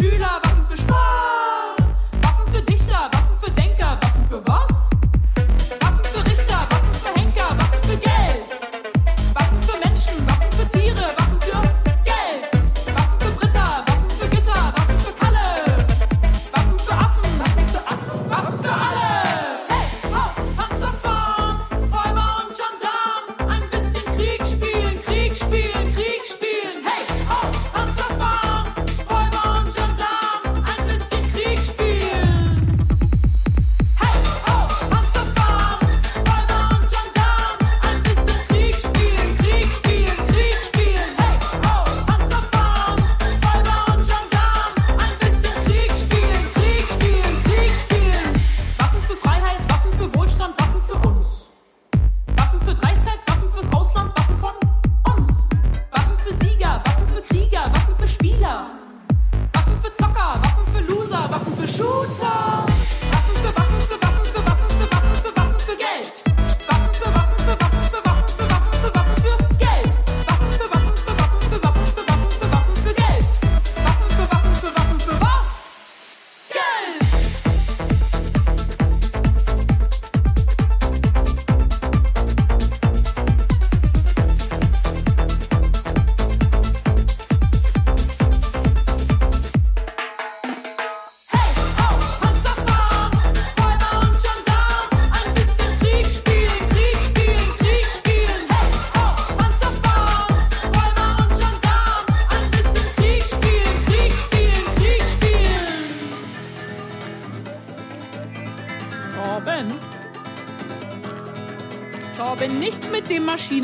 Schüler, 0.00 0.37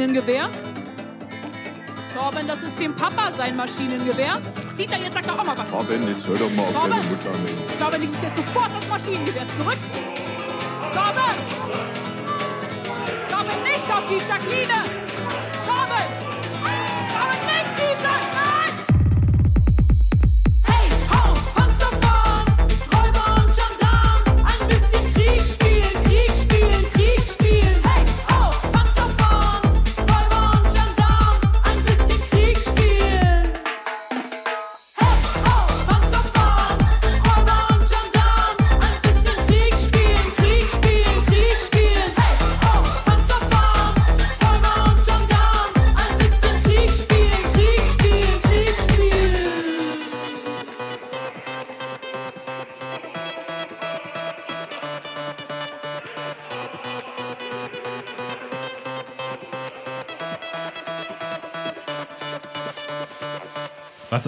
Maschinengewehr. 0.05 0.51
Torben, 2.15 2.47
das 2.47 2.63
ist 2.63 2.79
dem 2.79 2.95
Papa 2.95 3.33
sein 3.33 3.57
Maschinengewehr. 3.57 4.39
Dieter, 4.79 4.99
jetzt 4.99 5.15
sag 5.15 5.27
doch 5.27 5.39
auch 5.39 5.45
mal 5.47 5.57
was. 5.57 5.73
Robin, 5.73 6.07
jetzt 6.07 6.27
hör 6.29 6.37
doch 6.37 6.51
mal 6.51 6.63
auf 6.65 6.77
Robin? 6.77 6.91
deine 6.91 7.05
Mutter, 7.05 7.31
Mensch. 7.31 7.79
Torben, 7.79 8.01
du 8.03 8.07
gibst 8.09 8.23
jetzt 8.23 8.37
sofort 8.37 8.71
das 8.77 8.87
Maschinengewehr 8.89 9.47
zurück. 9.57 9.79
Torben! 10.93 11.37
Torben, 13.31 13.63
nicht 13.63 13.91
auf 13.91 14.05
die 14.11 14.17
Jacqueline! 14.29 14.94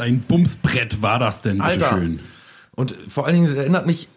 Ein 0.07 0.21
Bumsbrett 0.21 1.03
war 1.03 1.19
das 1.19 1.42
denn, 1.42 1.61
Alter. 1.61 1.90
bitteschön? 1.90 2.21
Und 2.75 2.97
vor 3.09 3.27
allen 3.27 3.35
Dingen 3.35 3.47
es 3.49 3.55
erinnert 3.55 3.87
mich 3.87 4.09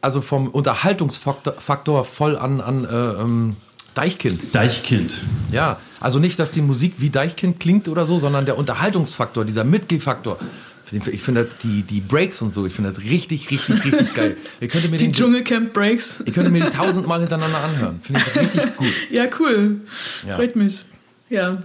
also 0.00 0.20
vom 0.20 0.48
Unterhaltungsfaktor 0.48 1.54
Faktor 1.58 2.04
voll 2.04 2.36
an, 2.36 2.60
an 2.60 2.84
äh, 2.84 2.88
ähm, 3.22 3.56
Deichkind. 3.94 4.54
Deichkind. 4.54 5.22
Ja, 5.52 5.78
also 6.00 6.18
nicht, 6.18 6.38
dass 6.38 6.52
die 6.52 6.62
Musik 6.62 6.94
wie 6.98 7.10
Deichkind 7.10 7.60
klingt 7.60 7.88
oder 7.88 8.06
so, 8.06 8.18
sondern 8.18 8.46
der 8.46 8.56
Unterhaltungsfaktor, 8.58 9.44
dieser 9.44 9.64
Mitgehfaktor. 9.64 10.38
Ich 10.90 11.22
finde 11.22 11.48
die, 11.62 11.82
die 11.82 12.00
Breaks 12.00 12.42
und 12.42 12.52
so, 12.52 12.66
ich 12.66 12.72
finde 12.72 12.90
das 12.92 13.02
richtig, 13.02 13.50
richtig, 13.50 13.84
richtig 13.84 14.14
geil. 14.14 14.36
Ihr 14.60 14.68
könntet 14.68 14.90
mir 14.90 14.96
Die 14.96 15.06
den, 15.08 15.12
Dschungelcamp 15.12 15.72
Breaks. 15.72 16.22
ihr 16.26 16.32
könntet 16.32 16.52
mir 16.52 16.64
die 16.64 16.70
tausendmal 16.70 17.20
hintereinander 17.20 17.62
anhören. 17.62 18.00
Finde 18.02 18.20
ich 18.26 18.40
richtig 18.40 18.76
gut. 18.76 18.88
Ja, 19.10 19.26
cool. 19.38 19.82
Ja. 20.26 20.36
Freut 20.36 20.56
mich. 20.56 20.80
Ja. 21.28 21.62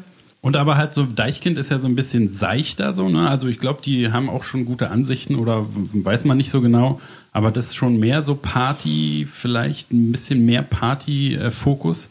Und 0.48 0.56
aber 0.56 0.78
halt 0.78 0.94
so, 0.94 1.04
Deichkind 1.04 1.58
ist 1.58 1.72
ja 1.72 1.78
so 1.78 1.88
ein 1.90 1.96
bisschen 1.96 2.32
seichter 2.32 2.94
so, 2.94 3.10
ne? 3.10 3.30
Also 3.30 3.48
ich 3.50 3.60
glaube, 3.60 3.82
die 3.84 4.14
haben 4.14 4.30
auch 4.30 4.46
schon 4.46 4.64
gute 4.64 4.90
Ansichten 4.92 5.36
oder 5.36 5.66
weiß 5.92 6.24
man 6.24 6.38
nicht 6.38 6.52
so 6.52 6.62
genau. 6.62 7.02
Aber 7.34 7.52
das 7.52 7.66
ist 7.68 7.76
schon 7.76 8.00
mehr 8.00 8.22
so 8.22 8.34
Party, 8.36 9.28
vielleicht 9.30 9.92
ein 9.92 10.14
bisschen 10.14 10.46
mehr 10.46 10.62
Party-Fokus. 10.62 12.10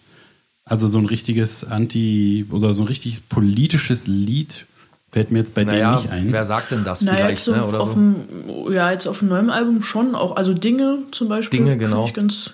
Also 0.66 0.87
so 0.87 0.99
ein 0.99 1.07
richtiges 1.07 1.64
Anti- 1.64 2.44
oder 2.51 2.75
so 2.75 2.83
ein 2.83 2.88
richtiges 2.88 3.20
politisches 3.20 4.07
Lied 4.07 4.66
fällt 5.12 5.31
mir 5.31 5.38
jetzt 5.38 5.55
bei 5.55 5.64
Naja, 5.64 5.92
denen 5.92 6.03
nicht 6.03 6.12
ein. 6.12 6.33
wer 6.33 6.44
sagt 6.44 6.72
denn 6.72 6.85
das 6.85 7.01
Naja, 7.01 7.16
vielleicht, 7.29 7.46
jetzt 7.46 7.57
ne, 7.57 7.62
auf, 7.62 7.68
oder 7.70 7.81
auf 7.81 7.88
so? 7.88 7.94
dem, 7.94 8.16
ja, 8.70 8.90
jetzt 8.92 9.07
auf 9.07 9.20
dem 9.20 9.29
neuen 9.29 9.49
Album 9.49 9.83
schon 9.83 10.14
auch. 10.14 10.37
Also 10.37 10.53
Dinge 10.53 10.99
zum 11.11 11.31
Beispiel. 11.31 11.61
Dinge, 11.61 11.79
genau. 11.79 12.05
Ich 12.05 12.12
ganz, 12.12 12.51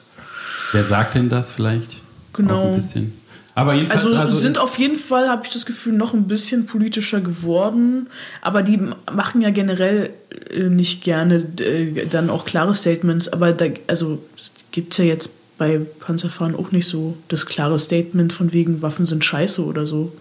Wer 0.70 0.84
sagt 0.84 1.16
denn 1.16 1.28
das 1.28 1.50
vielleicht? 1.50 1.96
Genau. 2.34 2.60
Auch 2.62 2.68
ein 2.68 2.74
bisschen. 2.76 3.14
Aber 3.54 3.74
jedenfalls, 3.74 4.04
also, 4.04 4.16
also, 4.16 4.36
sind 4.36 4.56
auf 4.58 4.78
jeden 4.78 4.96
Fall, 4.96 5.28
habe 5.28 5.42
ich 5.44 5.52
das 5.52 5.66
Gefühl, 5.66 5.92
noch 5.92 6.14
ein 6.14 6.26
bisschen 6.26 6.66
politischer 6.66 7.20
geworden. 7.20 8.06
Aber 8.40 8.62
die 8.62 8.78
machen 9.12 9.42
ja 9.42 9.50
generell 9.50 10.10
äh, 10.50 10.60
nicht 10.70 11.04
gerne 11.04 11.44
äh, 11.60 12.06
dann 12.06 12.30
auch 12.30 12.46
klare 12.46 12.74
Statements. 12.74 13.28
Aber 13.28 13.52
da, 13.52 13.66
also 13.88 14.22
gibt 14.70 14.92
es 14.94 14.98
ja 14.98 15.04
jetzt 15.04 15.30
bei 15.58 15.80
Panzerfahren 16.00 16.56
auch 16.56 16.72
nicht 16.72 16.86
so 16.86 17.16
das 17.28 17.44
klare 17.46 17.78
Statement 17.78 18.32
von 18.32 18.52
wegen 18.54 18.80
Waffen 18.80 19.04
sind 19.04 19.22
scheiße 19.24 19.62
oder 19.64 19.86
so. 19.86 20.12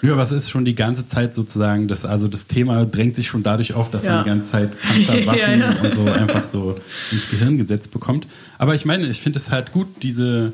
Ja, 0.00 0.16
was 0.16 0.32
ist 0.32 0.50
schon 0.50 0.64
die 0.64 0.74
ganze 0.74 1.06
Zeit 1.06 1.32
sozusagen, 1.34 1.86
das, 1.86 2.04
also 2.04 2.26
das 2.26 2.48
Thema 2.48 2.84
drängt 2.86 3.14
sich 3.14 3.28
schon 3.28 3.44
dadurch 3.44 3.74
auf, 3.74 3.88
dass 3.88 4.02
Ja. 4.04 4.16
man 4.16 4.24
die 4.24 4.30
ganze 4.30 4.50
Zeit 4.50 4.70
Panzerwaffen 4.82 5.38
Ja, 5.38 5.54
ja. 5.54 5.80
und 5.80 5.94
so 5.94 6.04
einfach 6.10 6.44
so 6.44 6.76
ins 7.12 7.28
Gehirn 7.30 7.56
gesetzt 7.58 7.92
bekommt. 7.92 8.26
Aber 8.58 8.74
ich 8.74 8.84
meine, 8.84 9.06
ich 9.06 9.20
finde 9.20 9.38
es 9.38 9.50
halt 9.52 9.70
gut, 9.72 9.86
diese, 10.02 10.52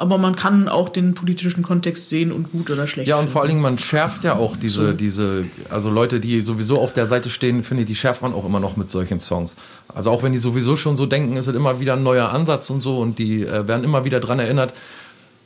Aber 0.00 0.16
man 0.16 0.34
kann 0.34 0.66
auch 0.66 0.88
den 0.88 1.12
politischen 1.12 1.62
Kontext 1.62 2.08
sehen 2.08 2.32
und 2.32 2.50
gut 2.52 2.70
oder 2.70 2.86
schlecht. 2.86 3.06
Ja, 3.06 3.16
und 3.16 3.20
finden. 3.24 3.32
vor 3.32 3.42
allen 3.42 3.50
Dingen, 3.50 3.60
man 3.60 3.78
schärft 3.78 4.24
ja 4.24 4.34
auch 4.36 4.56
diese, 4.56 4.94
diese, 4.94 5.44
also 5.68 5.90
Leute, 5.90 6.20
die 6.20 6.40
sowieso 6.40 6.80
auf 6.80 6.94
der 6.94 7.06
Seite 7.06 7.28
stehen, 7.28 7.62
finde 7.62 7.82
ich, 7.82 7.86
die 7.86 7.94
schärft 7.94 8.22
man 8.22 8.32
auch 8.32 8.46
immer 8.46 8.60
noch 8.60 8.78
mit 8.78 8.88
solchen 8.88 9.20
Songs. 9.20 9.56
Also 9.94 10.10
auch 10.10 10.22
wenn 10.22 10.32
die 10.32 10.38
sowieso 10.38 10.74
schon 10.76 10.96
so 10.96 11.04
denken, 11.04 11.36
ist 11.36 11.48
es 11.48 11.54
immer 11.54 11.80
wieder 11.80 11.94
ein 11.96 12.02
neuer 12.02 12.30
Ansatz 12.30 12.70
und 12.70 12.80
so 12.80 12.98
und 12.98 13.18
die 13.18 13.42
äh, 13.44 13.68
werden 13.68 13.84
immer 13.84 14.06
wieder 14.06 14.20
dran 14.20 14.38
erinnert. 14.38 14.72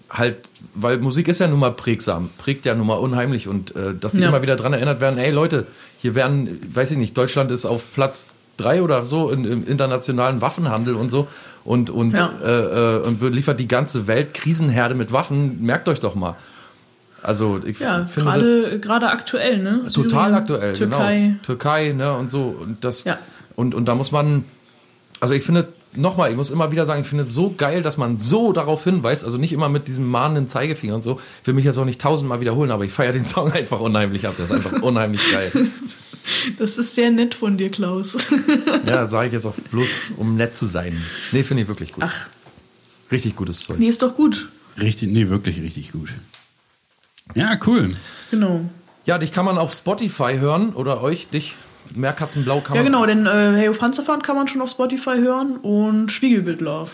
Halt, 0.09 0.36
weil 0.76 0.98
Musik 0.98 1.26
ist 1.26 1.40
ja 1.40 1.48
nun 1.48 1.59
mal 1.59 1.72
prägsam, 1.72 2.30
prägt 2.38 2.64
ja 2.64 2.76
nun 2.76 2.86
mal 2.86 2.94
unheimlich 2.94 3.48
und 3.48 3.74
äh, 3.74 3.92
dass 3.98 4.12
die 4.12 4.20
Ja. 4.20 4.28
immer 4.28 4.42
wieder 4.42 4.55
dran 4.55 4.72
erinnert 4.72 5.00
werden, 5.00 5.18
ey 5.18 5.32
Leute, 5.32 5.66
hier 5.98 6.14
werden, 6.14 6.61
weiß 6.72 6.92
ich 6.92 6.98
nicht, 6.98 7.18
Deutschland 7.18 7.50
ist 7.50 7.66
auf 7.66 7.90
Platz 7.92 8.34
drei 8.57 8.82
oder 8.82 9.05
so 9.05 9.30
in, 9.30 9.44
im 9.44 9.64
internationalen 9.66 10.40
Waffenhandel 10.40 10.94
und 10.94 11.11
so 11.11 11.28
und, 11.64 11.90
und, 11.90 12.12
Ja. 12.16 12.30
äh, 12.44 12.96
äh, 12.96 13.00
und 13.00 13.20
beliefert 13.20 13.59
die 13.61 13.68
ganze 13.68 14.07
Welt 14.07 14.34
Krisenherde 14.34 14.94
mit 14.94 15.12
Waffen, 15.12 15.62
merkt 15.64 15.88
euch 15.88 16.00
doch 16.00 16.14
mal. 16.14 16.34
Also 17.22 17.61
ich 17.64 17.78
ja, 17.80 18.05
finde 18.05 18.30
gerade 18.32 18.80
gerade 18.80 19.09
aktuell, 19.11 19.59
ne? 19.62 19.84
total 19.92 20.11
Syrien, 20.30 20.34
aktuell, 20.34 20.72
Türkei. 20.74 21.18
genau. 21.20 21.36
Türkei, 21.42 21.92
ne, 21.92 22.12
und 22.12 22.30
so. 22.30 22.55
Und 22.61 22.84
das 22.84 23.05
Ja. 23.05 23.16
und, 23.57 23.74
und 23.74 23.86
da 23.86 23.94
muss 23.94 24.12
man, 24.12 24.44
also 25.20 25.32
ich 25.32 25.42
finde, 25.42 25.66
nochmal, 25.97 26.30
ich 26.30 26.36
muss 26.36 26.51
immer 26.51 26.70
wieder 26.72 26.86
sagen, 26.86 27.03
ich 27.03 27.07
finde 27.07 27.24
es 27.24 27.32
so 27.34 27.55
geil, 27.57 27.82
dass 27.82 27.97
man 27.97 28.16
so 28.18 28.53
darauf 28.53 28.84
hinweist, 28.84 29.24
also 29.24 29.38
nicht 29.38 29.53
immer 29.53 29.68
mit 29.68 29.88
diesem 29.88 30.11
mahnenden 30.11 30.49
Zeigefinger 30.49 30.95
und 30.95 31.03
so. 31.03 31.20
Ich 31.40 31.47
will 31.47 31.55
mich 31.55 31.64
jetzt 31.64 31.78
auch 31.78 31.84
nicht 31.84 32.01
tausendmal 32.01 32.40
wiederholen, 32.40 32.70
aber 32.70 32.84
ich 32.84 32.92
feiere 32.92 33.12
den 33.12 33.26
Song 33.26 33.53
einfach 33.53 33.80
unheimlich 33.80 34.26
ab. 34.26 34.34
Der 34.36 34.47
ist 34.47 34.53
einfach 34.53 34.82
unheimlich 34.82 35.20
geil. 35.30 35.53
Das 36.59 36.78
ist 36.78 36.95
sehr 36.95 37.11
nett 37.11 37.34
von 37.34 37.59
dir, 37.59 37.70
Klaus. 37.70 38.16
Ja, 38.86 39.05
sage 39.07 39.26
ich 39.26 39.32
jetzt 39.34 39.45
auch 39.45 39.55
bloß, 39.70 40.14
um 40.16 40.36
nett 40.36 40.57
zu 40.57 40.64
sein. 40.66 41.03
Nee, 41.32 41.42
finde 41.42 41.64
ich 41.64 41.68
wirklich 41.68 41.92
gut. 41.92 42.03
Ach, 42.07 42.26
Richtig 43.12 43.36
gutes 43.36 43.61
Zeug. 43.61 43.78
nee, 43.78 43.88
ist 43.88 44.03
doch 44.03 44.14
gut. 44.14 44.49
Richtig, 44.80 45.11
nee, 45.11 45.28
wirklich 45.28 45.61
richtig 45.61 45.92
gut. 45.92 46.09
Ja, 47.34 47.59
cool. 47.66 47.95
Genau. 48.30 48.64
Ja, 49.05 49.18
dich 49.18 49.32
kann 49.32 49.45
man 49.45 49.59
auf 49.59 49.72
Spotify 49.74 50.36
hören 50.38 50.70
oder 50.72 51.03
euch, 51.03 51.28
dich, 51.28 51.57
Meerkatzenblau 51.95 52.61
kann 52.61 52.76
Ja, 52.76 52.82
man. 52.82 52.93
genau, 52.93 53.07
denn 53.07 53.26
äh, 53.26 53.57
Hey 53.57 53.70
Panzerfahren 53.70 54.22
kann 54.22 54.37
man 54.37 54.49
schon 54.49 54.61
auf 54.62 54.70
Spotify 54.70 55.16
hören 55.18 55.57
und 55.59 56.11
Spiegelbild 56.11 56.61
Love. 56.61 56.91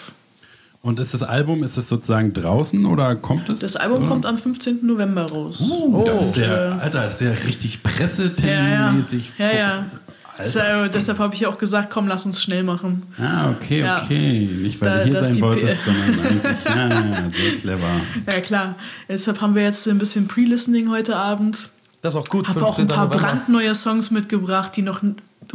Und 0.83 0.99
ist 0.99 1.13
das 1.13 1.23
Album, 1.23 1.63
ist 1.63 1.77
es 1.77 1.89
sozusagen 1.91 2.33
draußen 2.33 2.87
oder 2.87 3.15
kommt 3.15 3.49
es? 3.51 3.61
Das 3.61 3.77
Album 3.77 3.99
oder? 4.03 4.09
kommt 4.09 4.27
am 4.27 4.39
15. 4.39 4.79
November 4.87 5.31
raus. 5.31 5.63
Oh, 5.71 6.03
da 6.07 6.19
ist 6.19 6.33
der, 6.33 6.79
äh, 6.79 6.83
Alter, 6.83 7.07
ist 7.07 7.19
der 7.19 7.33
richtig 7.45 7.75
Ja, 7.85 7.91
ja. 7.91 7.97
presseterminmäßig. 7.99 9.33
Ja, 9.39 9.53
ja. 9.53 9.79
Alter. 9.79 9.91
Deshalb, 10.39 10.93
deshalb 10.93 11.19
habe 11.19 11.35
ich 11.35 11.41
ja 11.41 11.49
auch 11.51 11.59
gesagt, 11.59 11.91
komm, 11.91 12.09
lass 12.09 12.25
uns 12.25 12.43
schnell 12.43 12.63
machen. 12.63 13.03
Ah, 13.19 13.51
okay, 13.51 13.81
Ja. 13.81 14.03
okay. 14.03 14.49
Nicht, 14.51 14.81
weil 14.81 14.89
Da- 14.89 14.97
du 14.99 15.05
hier 15.05 15.13
das 15.13 15.29
sein 15.29 15.41
wolltest, 15.43 15.85
sondern 15.85 16.19
eigentlich, 16.19 16.43
ja, 16.65 16.89
ja, 16.89 17.25
sehr 17.31 17.57
clever. 17.61 18.01
Ja, 18.27 18.41
klar. 18.41 18.75
Deshalb 19.07 19.43
haben 19.43 19.55
wir 19.55 19.63
jetzt 19.65 19.87
ein 19.87 19.99
bisschen 19.99 20.29
Pre-Listening 20.29 20.89
heute 20.91 21.15
Abend. 21.17 21.69
Das 22.03 22.15
ist 22.15 22.21
auch 22.21 22.29
gut, 22.29 22.49
Habe 22.49 22.65
auch 22.65 22.71
ein 22.79 22.87
15. 22.89 22.89
paar 22.97 23.07
November. 23.07 23.23
brandneue 23.27 23.75
Songs 23.75 24.11
mitgebracht, 24.11 24.73
die 24.77 24.83
noch 24.83 25.03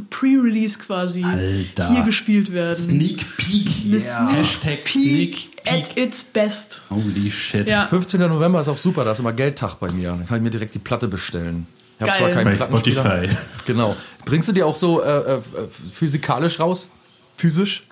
Pre-Release 0.09 0.77
quasi 0.79 1.23
Alter. 1.23 1.89
hier 1.91 2.03
gespielt 2.03 2.51
werden. 2.51 2.73
Sneak 2.75 3.37
Peek. 3.37 3.85
Yeah. 3.85 4.27
Hashtag 4.33 4.83
Peak 4.83 4.87
Sneak 5.37 5.47
at 5.65 5.95
Peek. 5.95 5.97
its 5.97 6.23
best. 6.23 6.81
Holy 6.89 7.31
shit. 7.31 7.69
Ja. 7.69 7.85
15. 7.85 8.19
November 8.19 8.61
ist 8.61 8.67
auch 8.67 8.77
super, 8.77 9.05
da 9.05 9.11
ist 9.11 9.19
immer 9.19 9.33
Geldtag 9.33 9.75
bei 9.79 9.91
mir. 9.91 10.09
Dann 10.09 10.27
kann 10.27 10.37
ich 10.37 10.43
mir 10.43 10.49
direkt 10.49 10.73
die 10.75 10.79
Platte 10.79 11.07
bestellen. 11.07 11.65
Ich 11.97 12.01
habe 12.07 12.17
zwar 12.17 12.29
keinen 12.31 12.57
Bei. 12.57 12.63
Spotify. 12.63 13.29
Genau. 13.65 13.95
Bringst 14.25 14.49
du 14.49 14.51
die 14.53 14.63
auch 14.63 14.75
so 14.75 15.01
äh, 15.01 15.35
äh, 15.37 15.41
physikalisch 15.69 16.59
raus? 16.59 16.89
Physisch? 17.37 17.87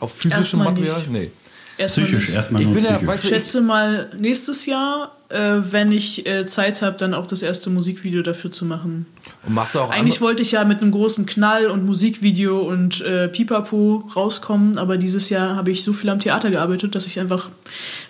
Auf 0.00 0.12
physischem 0.12 0.60
Erstmal 0.60 0.64
Material? 0.72 0.96
nicht. 0.98 1.10
Nee. 1.12 1.30
Erstmal 1.78 2.06
Psychisch, 2.06 2.26
nicht. 2.26 2.34
erstmal 2.36 2.60
Ich 2.62 2.66
nur 2.66 2.74
bin 2.74 2.84
ja, 2.84 2.90
psychisch. 2.92 3.08
weißt 3.08 3.24
Ich 3.24 3.30
du, 3.30 3.36
ich, 3.36 3.42
schätze 3.44 3.60
mal 3.60 4.10
nächstes 4.18 4.66
Jahr, 4.66 5.16
äh, 5.28 5.58
wenn 5.70 5.92
ich 5.92 6.26
äh, 6.26 6.46
Zeit 6.46 6.80
habe, 6.82 6.96
dann 6.96 7.14
auch 7.14 7.26
das 7.26 7.42
erste 7.42 7.70
Musikvideo 7.70 8.22
dafür 8.22 8.50
zu 8.50 8.64
machen. 8.64 9.06
und 9.46 9.54
machst 9.54 9.74
du 9.74 9.80
auch 9.80 9.90
Eigentlich 9.90 10.20
wollte 10.20 10.42
ich 10.42 10.52
ja 10.52 10.64
mit 10.64 10.80
einem 10.80 10.90
großen 10.90 11.26
Knall 11.26 11.66
und 11.66 11.84
Musikvideo 11.84 12.60
und 12.60 13.00
äh, 13.02 13.28
Pipapo 13.28 14.08
rauskommen, 14.16 14.78
aber 14.78 14.96
dieses 14.96 15.28
Jahr 15.28 15.56
habe 15.56 15.70
ich 15.70 15.84
so 15.84 15.92
viel 15.92 16.08
am 16.10 16.18
Theater 16.18 16.50
gearbeitet, 16.50 16.94
dass 16.94 17.06
ich 17.06 17.20
einfach 17.20 17.50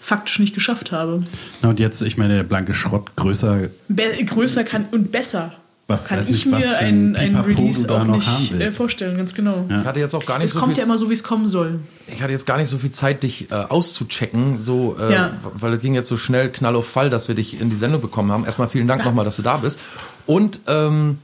faktisch 0.01 0.39
nicht 0.39 0.55
geschafft 0.55 0.93
habe. 0.93 1.23
Na, 1.63 1.71
und 1.71 1.81
jetzt, 1.81 2.03
ich 2.03 2.17
meine, 2.17 2.37
der 2.37 2.45
blanke 2.45 2.75
Schrott 2.75 3.17
größer. 3.17 3.69
Be 3.89 4.25
größer 4.25 4.65
kann 4.65 4.87
und 4.93 5.11
besser 5.11 5.53
Was 5.91 6.05
kann 6.05 6.19
weiß 6.19 6.27
ich 6.27 6.45
nicht, 6.45 6.59
mir 6.59 6.79
ein, 6.79 7.17
ein 7.17 7.35
Release 7.35 7.91
auch 7.91 8.05
noch 8.05 8.17
nicht 8.17 8.29
haben 8.29 8.61
äh, 8.61 8.71
vorstellen, 8.73 9.17
ganz 9.17 9.33
genau. 9.33 9.65
Ich 9.71 9.87
hatte 9.87 10.01
jetzt 10.01 10.15
auch 10.15 10.27
gar 10.27 10.37
nicht 10.37 10.49
Es 10.49 10.53
so 10.53 10.61
kommt 10.61 10.75
viel 10.75 10.81
ja 10.81 10.85
immer 10.85 10.99
so, 10.99 11.09
wie 11.09 11.15
es 11.15 11.25
kommen 11.25 11.49
soll. 11.49 11.81
Ich 12.07 12.23
hatte 12.23 12.31
jetzt 12.33 12.45
gar 12.45 12.59
nicht 12.59 12.69
so 12.69 12.77
viel 12.77 12.91
Zeit, 12.91 13.23
dich 13.23 13.51
äh, 13.51 13.55
auszuchecken, 13.55 14.63
so, 14.63 14.99
äh, 15.01 15.15
Ja. 15.15 15.33
weil 15.55 15.73
es 15.73 15.81
ging 15.81 15.95
jetzt 15.95 16.11
so 16.11 16.19
schnell 16.19 16.51
Knall 16.53 16.77
auf 16.77 16.87
Fall, 16.87 17.09
dass 17.09 17.29
wir 17.29 17.35
dich 17.35 17.59
in 17.59 17.71
die 17.71 17.77
Sendung 17.77 18.03
bekommen 18.03 18.31
haben. 18.31 18.45
Erstmal 18.45 18.69
vielen 18.69 18.87
Dank 18.87 19.03
nochmal, 19.03 19.25
dass 19.25 19.37
du 19.37 19.43
da 19.43 19.57
bist. 19.57 19.81
Und 20.27 20.61
ähm, 20.67 21.21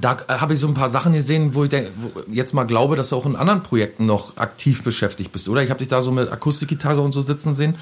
da 0.00 0.16
äh, 0.26 0.32
habe 0.34 0.54
ich 0.54 0.58
so 0.58 0.66
ein 0.66 0.74
paar 0.74 0.90
Sachen 0.90 1.12
gesehen, 1.12 1.54
wo 1.54 1.62
ich 1.62 1.70
denk, 1.70 1.86
wo, 1.98 2.10
jetzt 2.32 2.52
mal 2.52 2.64
glaube, 2.64 2.96
dass 2.96 3.10
du 3.10 3.16
auch 3.16 3.26
in 3.26 3.36
anderen 3.36 3.62
Projekten 3.62 4.06
noch 4.06 4.38
aktiv 4.38 4.82
beschäftigt 4.82 5.30
bist, 5.30 5.48
oder? 5.48 5.62
Ich 5.62 5.70
habe 5.70 5.78
dich 5.78 5.88
da 5.88 6.02
so 6.02 6.10
mit 6.10 6.32
Akustikgitarre 6.32 7.00
und 7.00 7.12
so 7.12 7.20
sitzen 7.20 7.54
sehen. 7.54 7.76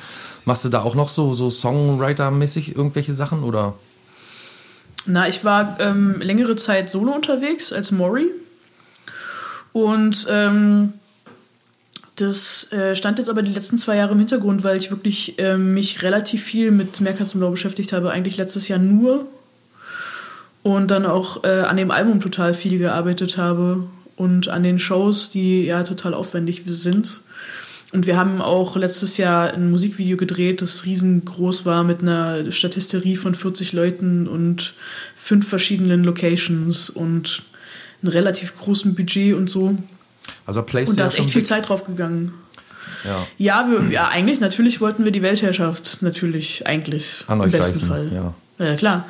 Machst 0.45 0.67
du 0.67 0.69
da 0.69 0.83
auch 0.83 0.95
noch 0.95 1.09
so, 1.09 1.33
so 1.33 1.49
Songwriter-mäßig 1.49 2.77
irgendwelche 2.77 3.15
Sachen, 3.15 3.43
oder? 3.45 3.73
Na, 5.11 5.27
ich 5.27 5.43
war 5.43 5.79
ähm, 5.81 6.21
längere 6.21 6.55
Zeit 6.55 6.91
solo 6.91 7.13
unterwegs 7.13 7.73
als 7.73 7.93
Mori. 7.93 8.27
Und 9.73 10.27
ähm, 10.29 10.93
das 12.17 12.71
äh, 12.73 12.95
stand 12.95 13.19
jetzt 13.19 13.31
aber 13.31 13.43
die 13.43 13.53
letzten 13.53 13.79
zwei 13.79 13.97
Jahre 13.97 14.13
im 14.13 14.19
Hintergrund, 14.19 14.65
weil 14.65 14.77
ich 14.77 14.91
wirklich 14.91 15.37
ähm, 15.39 15.73
mich 15.73 16.03
relativ 16.03 16.43
viel 16.43 16.73
mit 16.73 17.01
Mehrkatz 17.01 17.31
zum 17.31 17.41
Blau 17.41 17.51
beschäftigt 17.51 17.95
habe. 17.95 18.11
Eigentlich 18.11 18.37
letztes 18.37 18.69
Jahr 18.69 18.79
nur. 18.79 19.27
Und 20.63 20.91
dann 20.91 21.07
auch 21.07 21.43
äh, 21.43 21.61
an 21.61 21.79
dem 21.79 21.91
Album 21.91 22.21
total 22.21 22.53
viel 22.53 22.79
gearbeitet 22.79 23.39
habe. 23.39 23.87
Und 24.17 24.49
an 24.49 24.63
den 24.63 24.79
Shows, 24.79 25.31
die 25.31 25.65
ja 25.65 25.85
total 25.85 26.13
aufwendig 26.13 26.65
sind. 26.67 27.23
Und 27.93 28.07
wir 28.07 28.17
haben 28.19 28.43
auch 28.43 28.77
letztes 28.77 29.17
Jahr 29.17 29.55
ein 29.55 29.71
Musikvideo 29.71 30.19
gedreht, 30.19 30.61
das 30.61 30.85
riesengroß 30.85 31.65
war 31.65 31.85
mit 31.85 32.03
einer 32.03 32.53
Statisterie 32.53 33.17
von 33.17 33.35
40 33.35 33.73
Leuten 33.73 34.29
und 34.29 34.75
fünf 35.17 35.49
verschiedenen 35.49 36.05
Locations 36.05 36.91
und 36.91 37.43
einem 38.03 38.13
relativ 38.13 38.57
großen 38.59 38.95
Budget 38.95 39.35
und 39.35 39.49
so. 39.49 39.77
Also 40.45 40.61
Und 40.61 40.99
da 40.99 41.07
ist 41.07 41.19
echt 41.19 41.31
viel 41.31 41.45
Zeit 41.45 41.69
drauf 41.69 41.87
gegangen. 41.87 42.35
Ja. 43.05 43.27
Ja, 43.39 43.69
wir, 43.71 43.91
ja, 43.91 44.09
eigentlich, 44.09 44.41
natürlich 44.41 44.81
wollten 44.81 45.05
wir 45.05 45.13
die 45.13 45.23
Weltherrschaft, 45.23 45.99
natürlich, 46.03 46.67
eigentlich. 46.67 47.25
An 47.27 47.39
Im 47.39 47.47
euch 47.47 47.53
besten 47.53 47.73
reißen, 47.75 47.89
Fall. 47.89 48.11
ja. 48.13 48.35
ja, 48.65 48.77
klar. 48.77 49.07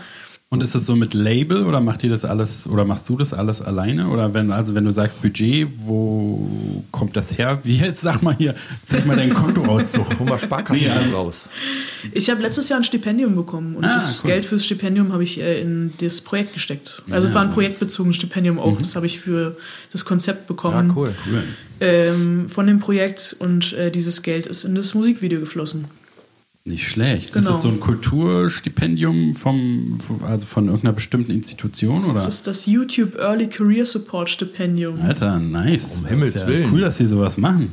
Und 0.51 0.63
ist 0.63 0.75
es 0.75 0.87
so 0.87 0.97
mit 0.97 1.13
Label 1.13 1.67
oder 1.67 1.79
macht 1.83 2.03
ihr 2.05 2.09
das 2.09 2.25
alles 2.25 2.67
oder 2.67 2.87
machst 2.87 3.07
du 3.11 3.19
das 3.19 3.35
alles 3.35 3.61
alleine? 3.61 4.09
Oder 4.09 4.33
wenn, 4.33 4.51
also 4.51 4.75
wenn 4.75 4.85
du 4.87 4.91
sagst 4.91 5.21
Budget, 5.21 5.69
wo 5.81 6.49
kommt 6.91 7.19
das 7.19 7.37
her? 7.37 7.59
Wie 7.65 7.77
jetzt 7.77 8.01
sag 8.01 8.23
mal 8.23 8.35
hier, 8.35 8.55
zeig 8.87 9.05
mal 9.05 9.15
deinen 9.15 9.35
Kontoauszug. 9.35 10.19
Hol 10.19 10.27
mal 10.27 10.39
Sparkassen 10.39 10.83
Nee, 10.83 10.89
also- 10.91 11.15
raus. 11.15 11.51
Ich 12.13 12.31
habe 12.31 12.41
letztes 12.41 12.71
Jahr 12.71 12.81
ein 12.81 12.85
Stipendium 12.85 13.37
bekommen 13.37 13.77
und 13.77 13.85
Ah, 13.85 13.97
das 13.97 14.25
cool. 14.25 14.31
Geld 14.31 14.47
fürs 14.47 14.65
Stipendium 14.65 15.13
habe 15.13 15.23
ich 15.23 15.39
äh, 15.39 15.61
in 15.61 15.93
das 16.01 16.23
Projekt 16.23 16.55
gesteckt. 16.55 17.03
Also 17.11 17.29
es 17.29 17.35
war 17.35 17.43
ein 17.43 17.51
projektbezogenes 17.51 18.17
Stipendium 18.17 18.59
auch, 18.59 18.79
das 18.79 18.97
habe 18.97 19.05
ich 19.05 19.21
für 19.21 19.55
das 19.93 20.07
Konzept 20.07 20.47
bekommen. 20.47 20.85
Mhm. 20.87 20.91
Ja, 20.91 20.97
cool. 20.97 21.15
Cool. 21.31 21.43
ähm, 21.81 22.49
von 22.49 22.67
dem 22.67 22.79
Projekt 22.79 23.37
und 23.39 23.75
äh, 23.75 23.91
dieses 23.91 24.23
Geld 24.23 24.47
ist 24.47 24.65
in 24.65 24.75
das 24.75 24.95
Musikvideo 24.95 25.41
geflossen. 25.41 25.85
Nicht 26.69 26.87
schlecht. 26.87 27.29
Ist 27.29 27.33
Genau. 27.35 27.51
das 27.51 27.63
so 27.63 27.69
ein 27.69 27.81
Kulturstipendium 27.81 29.35
vom, 29.35 29.99
also 30.27 30.45
von 30.45 30.67
irgendeiner 30.67 30.93
bestimmten 30.93 31.33
Institution 31.33 32.05
oder? 32.05 32.15
Das 32.15 32.29
ist 32.29 32.47
das 32.47 32.67
YouTube 32.67 33.17
Early 33.17 33.47
Career 33.49 33.87
Support 33.87 34.29
Stipendium. 34.29 35.01
Alter, 35.01 35.39
nice. 35.39 35.99
Um 36.01 36.07
Himmels 36.07 36.47
Willen. 36.47 36.71
Cool, 36.71 36.83
dass 36.83 36.99
sie 36.99 37.07
sowas 37.07 37.39
machen. 37.39 37.71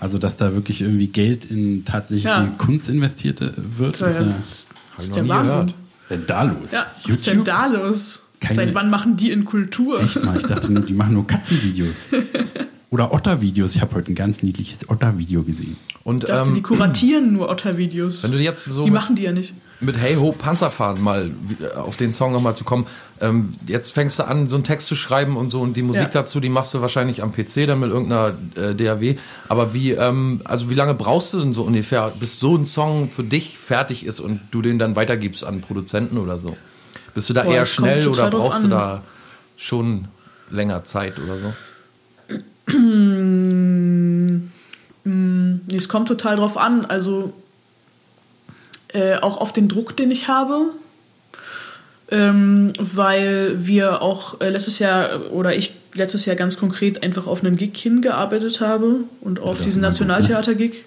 Also, 0.00 0.16
dass 0.18 0.36
da 0.38 0.54
wirklich 0.54 0.80
irgendwie 0.80 1.08
Geld 1.08 1.44
in 1.50 1.84
tatsächlich 1.84 2.24
Ja. 2.24 2.48
Kunst 2.56 2.88
investiert 2.88 3.40
wird, 3.40 4.00
Das 4.00 4.12
ist 4.14 4.18
ja. 4.20 4.24
ist, 4.40 4.68
Hab 4.96 5.04
ich 5.04 5.10
der 5.10 5.28
Wahnsinn. 5.28 5.68
ist 5.68 6.10
denn 6.10 6.22
da 6.26 6.42
los? 6.44 6.72
Ja, 6.72 6.86
was 7.04 7.10
ist 7.18 7.26
denn 7.26 7.44
da 7.44 7.66
los? 7.66 8.22
Keine- 8.40 8.54
Seit 8.54 8.74
wann 8.74 8.88
machen 8.88 9.16
die 9.16 9.32
in 9.32 9.44
Kultur? 9.44 10.00
Echt 10.00 10.22
mal, 10.24 10.36
ich 10.36 10.44
dachte 10.44 10.72
nur, 10.72 10.82
die 10.82 10.92
machen 10.94 11.12
nur 11.14 11.26
Katzenvideos. 11.26 12.04
Oder 12.90 13.12
Ottervideos. 13.12 13.74
Ich 13.74 13.82
habe 13.82 13.94
heute 13.96 14.12
ein 14.12 14.14
ganz 14.14 14.42
niedliches 14.42 14.88
Ottervideo 14.88 15.42
gesehen. 15.42 15.76
Und 16.04 16.24
Ich 16.24 16.30
dachte, 16.30 16.48
ähm, 16.48 16.54
die 16.54 16.62
kuratieren 16.62 17.34
nur 17.34 17.50
Otter-Videos. 17.50 18.22
wenn 18.22 18.32
du 18.32 18.38
jetzt 18.38 18.64
so 18.64 18.84
Die 18.84 18.90
mit- 18.90 18.98
machen 18.98 19.14
die 19.14 19.24
ja 19.24 19.32
nicht. 19.32 19.52
mit 19.80 19.98
Hey 19.98 20.14
Ho 20.14 20.32
Panzerfahren 20.32 20.98
mal 21.02 21.30
äh, 21.60 21.76
auf 21.76 21.98
den 21.98 22.14
Song 22.14 22.32
nochmal 22.32 22.56
zu 22.56 22.64
kommen. 22.64 22.86
Ähm, 23.20 23.52
jetzt 23.66 23.92
fängst 23.92 24.18
du 24.18 24.26
an, 24.26 24.48
so 24.48 24.56
einen 24.56 24.64
Text 24.64 24.86
zu 24.86 24.94
schreiben 24.96 25.36
und 25.36 25.50
so 25.50 25.60
und 25.60 25.76
die 25.76 25.82
Musik 25.82 26.04
Ja. 26.04 26.08
dazu, 26.22 26.40
die 26.40 26.48
machst 26.48 26.72
du 26.72 26.80
wahrscheinlich 26.80 27.22
am 27.22 27.32
PC 27.34 27.66
dann 27.66 27.80
mit 27.80 27.90
irgendeiner 27.90 28.32
äh, 28.56 28.74
DAW. 28.74 29.16
Aber 29.48 29.74
wie, 29.74 29.90
ähm, 29.92 30.40
also 30.44 30.70
wie 30.70 30.74
lange 30.74 30.94
brauchst 30.94 31.34
du 31.34 31.40
denn 31.40 31.52
so 31.52 31.64
ungefähr, 31.64 32.10
bis 32.18 32.40
so 32.40 32.56
ein 32.56 32.64
Song 32.64 33.10
für 33.10 33.22
dich 33.22 33.58
fertig 33.58 34.06
ist 34.06 34.18
und 34.18 34.40
du 34.50 34.62
den 34.62 34.78
dann 34.78 34.96
weitergibst 34.96 35.44
an 35.44 35.60
Produzenten 35.60 36.16
oder 36.16 36.38
so? 36.38 36.56
Bist 37.14 37.28
du 37.28 37.34
da 37.34 37.42
Boah, 37.42 37.52
eher 37.54 37.66
schnell 37.66 38.08
oder 38.08 38.30
brauchst 38.30 38.62
du 38.62 38.68
da 38.68 39.02
schon 39.58 40.06
länger 40.50 40.84
Zeit 40.84 41.18
oder 41.18 41.38
so? 41.38 41.52
Nee, 45.04 45.76
Es 45.76 45.88
kommt 45.88 46.08
total 46.08 46.36
drauf 46.36 46.56
an. 46.56 46.84
Also 46.86 47.32
äh, 48.92 49.16
auch 49.16 49.38
auf 49.38 49.52
den 49.52 49.68
Druck, 49.68 49.96
den 49.96 50.10
ich 50.10 50.28
habe. 50.28 50.66
Ähm, 52.10 52.72
weil 52.78 53.66
wir 53.66 54.00
auch 54.00 54.40
äh, 54.40 54.48
letztes 54.48 54.78
Jahr 54.78 55.30
oder 55.30 55.54
ich 55.54 55.72
letztes 55.92 56.24
Jahr 56.24 56.36
ganz 56.36 56.56
konkret 56.56 57.02
einfach 57.02 57.26
auf 57.26 57.44
einen 57.44 57.58
Gig 57.58 57.76
hingearbeitet 57.76 58.62
habe 58.62 59.00
und 59.20 59.40
auf 59.40 59.58
das 59.58 59.66
diesen? 59.66 59.82
Nationaltheater-Gig. 59.82 60.84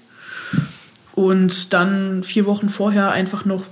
Und 1.13 1.73
dann 1.73 2.23
vier 2.23 2.45
Wochen 2.45 2.69
vorher 2.69 3.11
einfach 3.11 3.45
noch, 3.45 3.65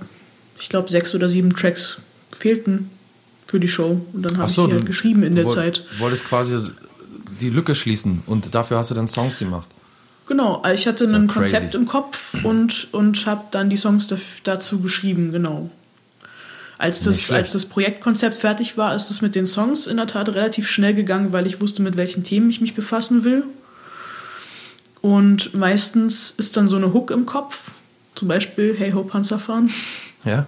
ich 0.60 0.68
glaube, 0.68 0.90
sechs 0.90 1.14
oder 1.14 1.28
sieben 1.28 1.54
Tracks 1.56 2.00
fehlten 2.30 2.90
für 3.46 3.58
die 3.58 3.68
Show. 3.68 4.00
Und 4.12 4.22
dann 4.22 4.38
habe 4.38 4.48
ich 4.48 4.54
die 4.54 4.62
halt 4.62 4.86
geschrieben 4.86 5.24
in 5.24 5.34
der 5.34 5.48
Zeit. 5.48 5.84
wolltest 5.98 6.24
quasi 6.24 6.58
die 7.40 7.50
Lücke 7.50 7.74
schließen 7.74 8.22
und 8.26 8.54
dafür 8.54 8.78
hast 8.78 8.90
du 8.90 8.94
dann 8.94 9.08
Songs 9.08 9.38
gemacht. 9.38 9.68
Genau, 10.26 10.62
ich 10.72 10.86
hatte 10.86 11.04
ein 11.04 11.26
crazy. 11.26 11.50
Konzept 11.50 11.74
im 11.74 11.86
Kopf 11.86 12.36
und, 12.44 12.88
und 12.92 13.26
habe 13.26 13.44
dann 13.50 13.68
die 13.68 13.76
Songs 13.76 14.06
dazu 14.44 14.80
geschrieben, 14.80 15.32
genau. 15.32 15.70
Als 16.78 17.00
das, 17.00 17.30
als 17.30 17.50
das 17.50 17.66
Projektkonzept 17.66 18.36
fertig 18.36 18.78
war, 18.78 18.94
ist 18.94 19.10
es 19.10 19.20
mit 19.20 19.34
den 19.34 19.46
Songs 19.46 19.86
in 19.86 19.98
der 19.98 20.06
Tat 20.06 20.28
relativ 20.30 20.70
schnell 20.70 20.94
gegangen, 20.94 21.32
weil 21.32 21.46
ich 21.46 21.60
wusste, 21.60 21.82
mit 21.82 21.96
welchen 21.96 22.24
Themen 22.24 22.48
ich 22.48 22.60
mich 22.60 22.74
befassen 22.74 23.24
will. 23.24 23.44
Und 25.02 25.52
meistens 25.52 26.30
ist 26.30 26.56
dann 26.56 26.68
so 26.68 26.76
eine 26.76 26.94
Hook 26.94 27.10
im 27.10 27.26
Kopf, 27.26 27.72
zum 28.14 28.28
Beispiel 28.28 28.74
Hey 28.78 28.92
Ho 28.92 29.02
Panzer 29.02 29.38
fahren. 29.38 29.70
Ja? 30.24 30.46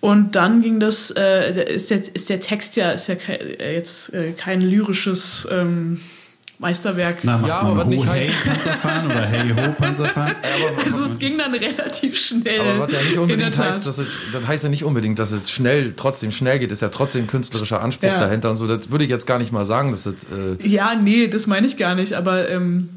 Und 0.00 0.36
dann 0.36 0.62
ging 0.62 0.78
das, 0.78 1.10
äh, 1.16 1.74
ist, 1.74 1.90
der, 1.90 2.00
ist 2.14 2.28
der 2.30 2.40
Text 2.40 2.76
ja, 2.76 2.92
ist 2.92 3.08
ja 3.08 3.16
kei- 3.16 3.34
äh, 3.58 3.74
jetzt 3.74 4.14
äh, 4.14 4.32
kein 4.32 4.60
lyrisches 4.60 5.48
ähm, 5.50 6.00
Meisterwerk. 6.60 7.18
Na, 7.22 7.38
macht 7.38 7.48
Ja, 7.48 7.62
man 7.62 7.72
aber 7.72 7.84
Ho, 7.84 7.88
nicht 7.88 8.06
hey, 8.08 8.24
heißt- 8.26 8.44
Panzerfahren 8.48 9.06
oder 9.06 9.26
Hey, 9.26 9.50
ho, 9.50 9.72
Panzerfahren? 9.76 10.34
Also 10.84 11.04
es 11.04 11.18
ging 11.18 11.36
dann 11.38 11.52
relativ 11.54 12.16
schnell. 12.18 12.60
Aber 12.60 12.78
was 12.80 12.92
ja 12.92 12.98
nicht 13.02 13.12
in 13.14 13.18
unbedingt 13.20 13.58
heißt, 13.58 13.86
dass 13.86 13.98
es, 13.98 14.08
das 14.32 14.46
heißt 14.46 14.64
ja 14.64 14.70
nicht 14.70 14.84
unbedingt, 14.84 15.18
dass 15.18 15.32
es 15.32 15.50
schnell, 15.50 15.92
trotzdem 15.96 16.30
schnell 16.30 16.58
geht, 16.60 16.70
ist 16.72 16.82
ja 16.82 16.88
trotzdem 16.90 17.26
künstlerischer 17.26 17.80
Anspruch 17.82 18.08
Ja. 18.08 18.18
dahinter 18.18 18.50
und 18.50 18.56
so. 18.56 18.66
Das 18.68 18.90
würde 18.92 19.04
ich 19.04 19.10
jetzt 19.10 19.26
gar 19.26 19.38
nicht 19.38 19.50
mal 19.52 19.66
sagen, 19.66 19.90
dass 19.90 20.04
das, 20.04 20.14
äh, 20.14 20.66
Ja, 20.66 20.94
nee, 20.94 21.26
das 21.28 21.46
meine 21.48 21.66
ich 21.66 21.76
gar 21.76 21.94
nicht, 21.96 22.12
aber 22.14 22.48
ähm, 22.48 22.88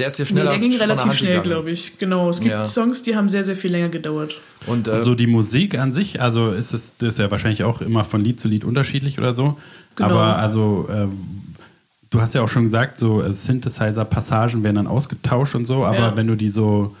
der 0.00 0.08
ist 0.08 0.18
nee, 0.18 0.26
schneller. 0.26 0.50
der 0.50 0.58
ging 0.58 0.70
von 0.72 0.78
der 0.80 0.88
relativ 0.88 1.06
Hand 1.06 1.14
schnell, 1.18 1.40
glaube 1.40 1.70
ich. 1.70 1.98
Genau, 1.98 2.28
es 2.30 2.40
gibt 2.40 2.50
Ja. 2.52 2.66
Songs, 2.66 3.02
die 3.02 3.14
haben 3.16 3.28
sehr, 3.28 3.44
sehr 3.44 3.56
viel 3.56 3.70
länger 3.70 3.88
gedauert. 3.88 4.34
Und, 4.66 4.88
äh, 4.88 4.92
Und 4.92 5.02
so 5.04 5.14
die 5.14 5.26
Musik 5.28 5.78
an 5.78 5.92
sich, 5.92 6.20
also 6.20 6.50
ist 6.50 6.74
es 6.74 6.94
das 6.98 7.12
ist 7.14 7.18
ja 7.18 7.30
wahrscheinlich 7.30 7.62
auch 7.64 7.80
immer 7.80 8.04
von 8.04 8.24
Lied 8.24 8.40
zu 8.40 8.48
Lied 8.48 8.64
unterschiedlich 8.64 9.18
oder 9.18 9.34
so. 9.34 9.56
Genau. 9.96 10.10
Aber 10.10 10.36
also 10.36 10.88
äh, 10.92 11.06
du 12.10 12.20
hast 12.20 12.34
ja 12.34 12.42
auch 12.42 12.48
schon 12.48 12.64
gesagt, 12.64 12.98
so 12.98 13.22
äh, 13.22 13.32
Synthesizer-Passagen 13.32 14.62
werden 14.62 14.76
dann 14.76 14.86
ausgetauscht 14.86 15.54
und 15.54 15.66
so, 15.66 15.84
aber 15.84 15.96
Ja. 15.98 16.16
wenn 16.16 16.26
du 16.26 16.34
die 16.36 16.48
so 16.48 16.94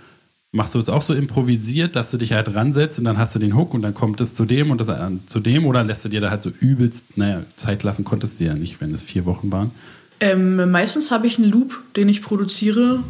machst 0.52 0.74
du 0.74 0.80
es 0.80 0.88
auch 0.88 1.02
so 1.02 1.14
improvisiert, 1.14 1.94
dass 1.94 2.10
du 2.10 2.16
dich 2.16 2.32
halt 2.32 2.52
ransetzt 2.56 2.98
und 2.98 3.04
dann 3.04 3.18
hast 3.18 3.36
du 3.36 3.38
den 3.38 3.54
Hook 3.56 3.72
und 3.72 3.82
dann 3.82 3.94
kommt 3.94 4.20
es 4.20 4.34
zu 4.34 4.44
dem 4.44 4.72
und 4.72 4.80
das 4.80 4.88
äh, 4.88 4.96
zu 5.26 5.38
dem 5.38 5.64
oder 5.64 5.84
lässt 5.84 6.04
du 6.04 6.08
dir 6.08 6.20
da 6.20 6.30
halt 6.30 6.42
so 6.42 6.50
übelst, 6.50 7.16
naja, 7.16 7.42
Zeit 7.54 7.84
lassen 7.84 8.04
konntest 8.04 8.40
du 8.40 8.44
ja 8.44 8.54
nicht, 8.54 8.80
wenn 8.80 8.92
es 8.92 9.04
vier 9.04 9.26
Wochen 9.26 9.52
waren. 9.52 9.70
Ähm, 10.20 10.70
meistens 10.70 11.10
habe 11.10 11.26
ich 11.26 11.38
einen 11.38 11.50
Loop, 11.50 11.80
den 11.96 12.08
ich 12.08 12.22
produziere 12.22 13.00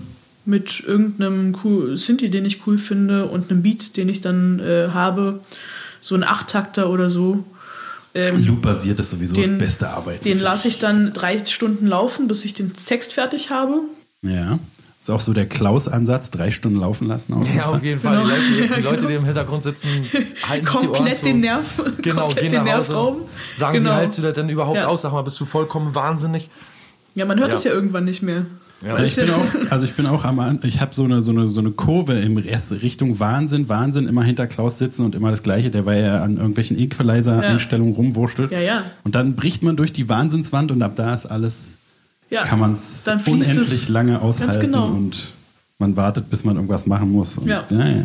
mit 0.45 0.81
irgendeinem 0.81 1.57
cool 1.65 1.99
Synthi, 1.99 2.31
den 2.31 2.45
ich 2.45 2.67
cool 2.67 2.79
finde 2.79 3.27
und 3.27 3.51
einem 3.51 3.63
Beat, 3.63 3.97
den 3.97 4.09
ich 4.09 4.21
dann 4.21 4.59
äh, 4.61 4.89
habe, 4.93 5.41
so 6.01 6.15
ein 6.15 6.25
Achttakter 6.25 6.89
oder 6.89 7.11
so. 7.11 7.45
Ähm, 8.15 8.45
Loop-basiert 8.45 8.99
ist 9.01 9.11
sowieso 9.11 9.35
den- 9.37 9.59
das 9.59 9.59
beste 9.59 9.91
Arbeiten. 9.91 10.25
den 10.25 10.41
lasse 10.41 10.67
ich 10.69 10.79
dann 10.79 11.13
drei 11.13 11.45
Stunden 11.45 11.87
laufen, 11.87 12.27
bis 12.27 12.45
ich 12.45 12.55
den 12.55 12.73
Text 12.75 13.13
fertig 13.13 13.51
habe. 13.51 13.81
Ja. 14.23 14.59
Ist 15.01 15.11
auch 15.11 15.21
so 15.21 15.33
der 15.33 15.47
Klaus-Ansatz, 15.47 16.31
drei 16.31 16.51
Stunden 16.51 16.79
laufen 16.79 17.09
lassen. 17.09 17.33
Auf 17.33 17.45
jeden 17.47 17.57
ja, 17.57 17.63
Fall. 17.65 17.75
auf 17.75 17.83
jeden 17.83 18.01
Fall. 18.01 18.17
Genau. 18.23 18.27
Die, 18.27 18.31
Leute, 18.33 18.75
die, 18.75 18.83
Ja, 18.83 18.91
Leute, 18.91 19.07
die 19.07 19.15
im 19.15 19.25
Hintergrund 19.31 19.63
sitzen, 19.63 19.89
halten 20.49 20.67
sich 20.67 20.77
die 20.77 20.87
Ohren 20.89 20.93
Komplett 20.97 21.17
zu. 21.17 21.25
den 21.25 21.41
Nerv, 21.41 21.65
Genau, 22.03 22.23
komplett 22.27 22.43
gehen 22.43 22.53
den 22.53 22.65
nach 22.65 22.73
Hause. 22.79 22.93
Nerv 22.93 22.95
rauben. 23.03 23.21
Sagen, 23.57 23.79
Genau. 23.79 23.91
wie 23.91 23.95
hältst 23.95 24.19
du 24.19 24.23
das 24.23 24.35
denn 24.35 24.49
überhaupt 24.49 24.77
Ja. 24.79 24.87
aus? 24.89 25.03
Sag 25.03 25.13
mal, 25.13 25.23
bist 25.23 25.41
du 25.41 25.47
vollkommen 25.47 25.95
wahnsinnig? 25.95 26.51
Ja, 27.15 27.27
man 27.27 27.39
hört 27.39 27.49
Ja. 27.51 27.55
es 27.57 27.65
ja 27.65 27.73
irgendwann 27.73 28.05
nicht 28.05 28.23
mehr. 28.23 28.47
Ja. 28.87 28.97
Ja, 28.97 29.05
ich 29.05 29.15
bin 29.17 29.31
auch, 29.31 29.47
also 29.71 29.85
ich 29.85 29.93
bin 29.93 30.07
auch 30.07 30.25
am, 30.25 30.39
An- 30.39 30.61
ich 30.63 30.81
habe 30.81 30.95
so 30.95 31.05
eine, 31.05 31.21
so, 31.21 31.33
eine, 31.33 31.49
so 31.49 31.61
eine 31.61 31.71
Kurve 31.71 32.15
im 32.15 32.39
Rest 32.39 32.73
Richtung 32.83 33.21
Wahnsinn, 33.21 33.69
Wahnsinn, 33.69 34.09
immer 34.09 34.23
hinter 34.25 34.47
Klaus 34.47 34.79
sitzen 34.79 35.05
und 35.05 35.15
immer 35.15 35.31
das 35.31 35.43
Gleiche, 35.43 35.71
der 35.71 35.85
war 35.85 35.95
ja 35.97 36.23
an 36.23 36.39
irgendwelchen 36.39 36.79
Equalizer-Einstellungen 36.79 37.93
rumwurschtelt. 37.95 38.51
Ja, 38.53 38.61
ja. 38.61 38.83
Und 39.05 39.15
dann 39.17 39.35
bricht 39.37 39.63
man 39.63 39.77
durch 39.77 39.93
die 39.93 40.09
Wahnsinnswand 40.09 40.71
und 40.73 40.81
ab 40.83 40.93
da 40.97 41.15
ist 41.15 41.27
alles, 41.27 41.77
Ja, 42.31 42.43
kann 42.43 42.59
man 42.59 42.73
es 42.73 43.07
unendlich 43.27 43.89
lange 43.91 44.23
aushalten 44.23 44.61
genau. 44.61 44.87
und 44.87 45.29
man 45.79 45.97
wartet, 45.97 46.31
bis 46.31 46.45
man 46.45 46.57
irgendwas 46.57 46.87
machen 46.87 47.11
muss. 47.13 47.37
Und, 47.37 47.49
Ja. 47.49 47.65
ja, 47.71 47.87
ja. 47.87 48.05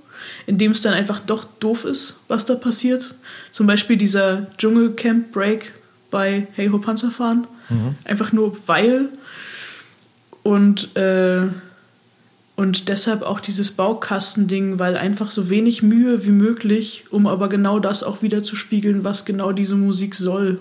indem 0.47 0.73
es 0.73 0.81
dann 0.81 0.95
einfach 0.95 1.21
doch 1.21 1.45
doof 1.61 1.85
ist, 1.85 2.23
was 2.29 2.47
da 2.47 2.55
passiert. 2.55 3.15
Zum 3.51 3.67
Beispiel 3.67 3.99
dieser 3.99 4.47
Dschungelcamp 4.57 5.33
Break 5.33 5.75
bei 6.11 6.47
Hey 6.55 6.69
Ho 6.69 6.79
Panzerfahren. 6.79 7.47
Einfach 8.05 8.33
nur 8.33 8.57
weil. 8.67 9.09
Und, 10.43 10.95
äh, 10.97 11.43
und 12.57 12.89
deshalb 12.89 13.23
auch 13.23 13.41
dieses 13.41 13.73
Baukastending, 13.73 14.79
weil 14.79 14.97
einfach 14.97 15.31
so 15.31 15.49
wenig 15.51 15.83
Mühe 15.83 16.25
wie 16.25 16.31
möglich, 16.31 17.05
um 17.11 17.27
aber 17.27 17.49
genau 17.49 17.79
das 17.79 18.03
auch 18.03 18.23
wieder 18.23 18.43
zu 18.43 18.55
spiegeln, 18.55 19.03
was 19.05 19.25
genau 19.25 19.53
diese 19.53 19.75
Musik 19.75 20.15
soll. 20.15 20.61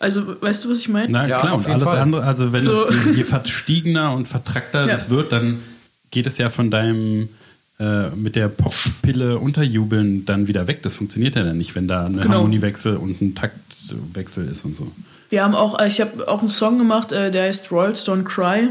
Also, 0.00 0.40
weißt 0.40 0.64
du, 0.64 0.70
was 0.70 0.78
ich 0.78 0.88
meine? 0.88 1.10
Na 1.10 1.26
Ja, 1.26 1.38
klar, 1.38 1.52
auf 1.54 1.58
und 1.58 1.62
jeden 1.70 1.72
alles 1.74 1.84
Fall. 1.88 1.98
andere, 2.00 2.22
also 2.24 2.52
wenn 2.52 2.62
So. 2.62 2.88
es 2.88 3.16
je 3.16 3.24
verstiegener 3.24 4.12
und 4.12 4.28
vertrackter 4.28 4.86
Ja. 4.86 4.92
das 4.92 5.10
wird, 5.10 5.32
dann 5.32 5.58
geht 6.10 6.26
es 6.26 6.38
ja 6.38 6.48
von 6.50 6.70
deinem 6.70 7.28
äh, 7.80 8.10
mit 8.10 8.34
der 8.34 8.48
Poppille 8.48 9.38
unterjubeln 9.38 10.24
dann 10.24 10.48
wieder 10.48 10.66
weg. 10.66 10.82
Das 10.82 10.96
funktioniert 10.96 11.36
ja 11.36 11.44
dann 11.44 11.58
nicht, 11.58 11.74
wenn 11.76 11.86
da 11.86 12.06
eine 12.06 12.18
Genau. 12.22 12.34
Harmoniewechsel 12.34 12.96
und 12.96 13.20
ein 13.20 13.34
Taktwechsel 13.36 14.48
ist 14.48 14.64
und 14.64 14.76
so. 14.76 14.90
Wir 15.28 15.44
haben 15.44 15.54
auch, 15.54 15.78
äh, 15.78 15.88
ich 15.88 16.00
habe 16.00 16.26
auch 16.28 16.40
einen 16.40 16.48
Song 16.48 16.78
gemacht, 16.78 17.12
äh, 17.12 17.30
der 17.30 17.44
heißt 17.44 17.70
Royals 17.70 18.06
Don't 18.06 18.24
Cry. 18.24 18.68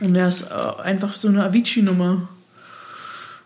Und 0.00 0.14
der 0.14 0.28
ist 0.28 0.42
äh, 0.42 0.82
einfach 0.82 1.14
so 1.14 1.28
eine 1.28 1.44
Avicii-Nummer. 1.44 2.28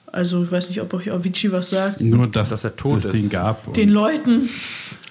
Also, 0.07 0.43
ich 0.43 0.51
weiß 0.51 0.69
nicht, 0.69 0.81
ob 0.81 0.93
euch 0.93 1.11
Avicii 1.11 1.53
was 1.53 1.71
sagt. 1.71 2.01
Nur, 2.01 2.27
dass, 2.27 2.51
Dass 2.51 2.65
er 2.65 2.77
tot 2.77 2.99
es 2.99 3.05
ist. 3.05 3.15
den 3.15 3.31
gab. 3.31 3.73
Den 3.75 3.91
Leuten 3.91 4.49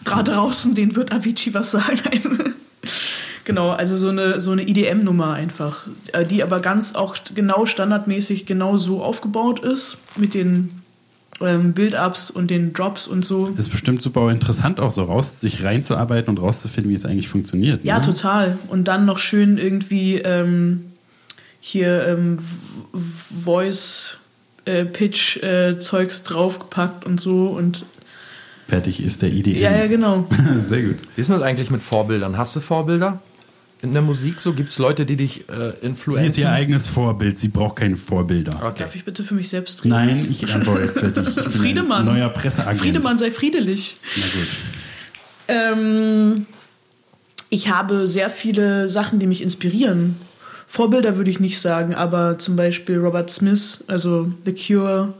da 0.03 0.23
draußen, 0.23 0.75
denen 0.75 0.95
wird 0.95 1.13
Avicii 1.13 1.53
was 1.53 1.71
sagen. 1.71 2.55
genau, 3.45 3.71
also 3.71 3.95
so 3.95 4.09
eine, 4.09 4.41
so 4.41 4.51
eine 4.51 4.67
IDM-Nummer 4.67 5.33
einfach, 5.33 5.87
äh, 6.13 6.25
die 6.25 6.43
aber 6.43 6.59
ganz 6.59 6.95
auch 6.95 7.15
genau 7.33 7.65
standardmäßig 7.65 8.45
genau 8.45 8.77
so 8.77 9.01
aufgebaut 9.01 9.59
ist, 9.59 9.97
mit 10.17 10.33
den 10.33 10.78
ähm, 11.41 11.73
Build-Ups 11.73 12.31
und 12.31 12.49
den 12.49 12.73
Drops 12.73 13.07
und 13.07 13.25
so. 13.25 13.53
ist 13.57 13.69
bestimmt 13.69 14.01
super 14.01 14.29
interessant, 14.31 14.79
auch 14.79 14.91
so 14.91 15.03
raus, 15.03 15.41
sich 15.41 15.63
reinzuarbeiten 15.63 16.29
und 16.29 16.41
rauszufinden, 16.41 16.91
wie 16.91 16.95
es 16.95 17.05
eigentlich 17.05 17.29
funktioniert. 17.29 17.83
Ja, 17.83 17.99
ne? 17.99 18.05
total. 18.05 18.57
Und 18.67 18.87
dann 18.87 19.05
noch 19.05 19.19
schön 19.19 19.57
irgendwie 19.57 20.15
ähm, 20.17 20.85
hier 21.59 22.07
ähm, 22.07 22.37
Voice 23.43 24.17
äh, 24.65 24.85
Pitch 24.85 25.37
äh, 25.37 25.79
Zeugs 25.79 26.23
draufgepackt 26.23 27.05
und 27.05 27.19
so 27.19 27.47
und 27.47 27.85
Fertig 28.67 29.01
ist 29.03 29.23
der 29.23 29.29
IDM. 29.33 29.59
ja, 29.59 29.75
ja, 29.75 29.87
genau. 29.87 30.27
Sehr 30.67 30.83
gut. 30.83 30.97
Wie 31.15 31.21
ist 31.21 31.29
denn 31.29 31.39
das 31.39 31.47
eigentlich 31.47 31.71
mit 31.71 31.81
Vorbildern? 31.81 32.37
Hast 32.37 32.55
du 32.55 32.59
Vorbilder 32.59 33.19
in 33.81 33.93
der 33.93 34.01
Musik? 34.01 34.39
So 34.39 34.53
gibt 34.53 34.69
es 34.69 34.77
Leute, 34.77 35.05
die 35.05 35.15
dich 35.15 35.49
äh, 35.49 35.53
Sie 35.53 35.57
ist 35.57 35.83
influenzen? 35.83 36.41
ihr 36.41 36.51
eigenes 36.51 36.87
Vorbild, 36.87 37.39
sie 37.39 37.47
braucht 37.47 37.77
keine 37.77 37.97
Vorbilder. 37.97 38.59
Okay. 38.63 38.79
Darf 38.79 38.95
ich 38.95 39.05
bitte 39.05 39.23
für 39.23 39.33
mich 39.33 39.49
selbst 39.49 39.83
reden? 39.83 39.89
Nein, 39.89 40.27
ich 40.29 40.53
antworte 40.53 40.83
jetzt 40.83 40.99
für 40.99 41.11
dich. 41.11 41.27
Ich 41.27 41.35
bin 41.35 41.51
Friedemann. 41.51 42.07
Ein 42.07 42.15
neuer 42.15 42.29
Presseagent. 42.29 42.79
Friedemann 42.79 43.17
sei 43.17 43.31
friedlich. 43.31 43.97
Na 44.15 44.23
gut. 44.23 44.47
Ähm, 45.47 46.45
ich 47.49 47.71
habe 47.71 48.05
sehr 48.05 48.29
viele 48.29 48.89
Sachen, 48.89 49.19
die 49.19 49.27
mich 49.27 49.41
inspirieren. 49.41 50.17
Vorbilder 50.67 51.17
würde 51.17 51.31
ich 51.31 51.39
nicht 51.39 51.59
sagen, 51.59 51.95
aber 51.95 52.37
zum 52.37 52.55
Beispiel 52.55 52.99
Robert 52.99 53.31
Smith, 53.31 53.83
also 53.87 54.31
The 54.45 54.53
Cure, 54.53 55.15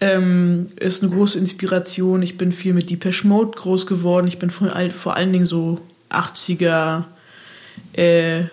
ähm, 0.00 0.70
ist 0.76 1.02
eine 1.02 1.12
große 1.12 1.38
Inspiration. 1.38 2.22
Ich 2.22 2.36
bin 2.36 2.50
viel 2.50 2.74
mit 2.74 2.90
Depeche 2.90 3.26
Mode 3.26 3.52
groß 3.56 3.86
geworden. 3.86 4.26
Ich 4.26 4.38
bin 4.38 4.50
vor, 4.50 4.74
all, 4.74 4.90
vor 4.90 5.14
allen 5.14 5.32
Dingen 5.32 5.46
so 5.46 5.80
80er 6.10 7.04
äh, 7.92 8.44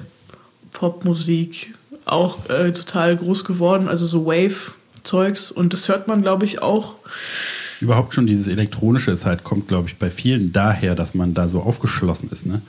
Popmusik 0.72 1.74
auch 2.06 2.50
äh, 2.50 2.72
total 2.72 3.16
groß 3.18 3.46
geworden. 3.46 3.88
Also 3.88 4.06
so 4.06 4.26
Wave-Zeugs. 4.26 5.52
Und 5.52 5.74
das 5.74 5.88
hört 5.88 6.08
man, 6.08 6.22
glaube 6.22 6.46
ich, 6.46 6.62
auch. 6.62 6.96
Überhaupt 7.80 8.14
schon 8.14 8.28
dieses 8.28 8.48
Elektronische 8.48 9.12
ist 9.12 9.26
halt, 9.26 9.44
kommt, 9.44 9.68
glaube 9.68 9.90
ich, 9.90 9.98
bei 9.98 10.10
vielen 10.10 10.54
daher, 10.54 10.96
dass 10.96 11.14
man 11.14 11.34
da 11.34 11.48
so 11.48 11.62
aufgeschlossen 11.62 12.30
ist, 12.32 12.46
ne? 12.46 12.62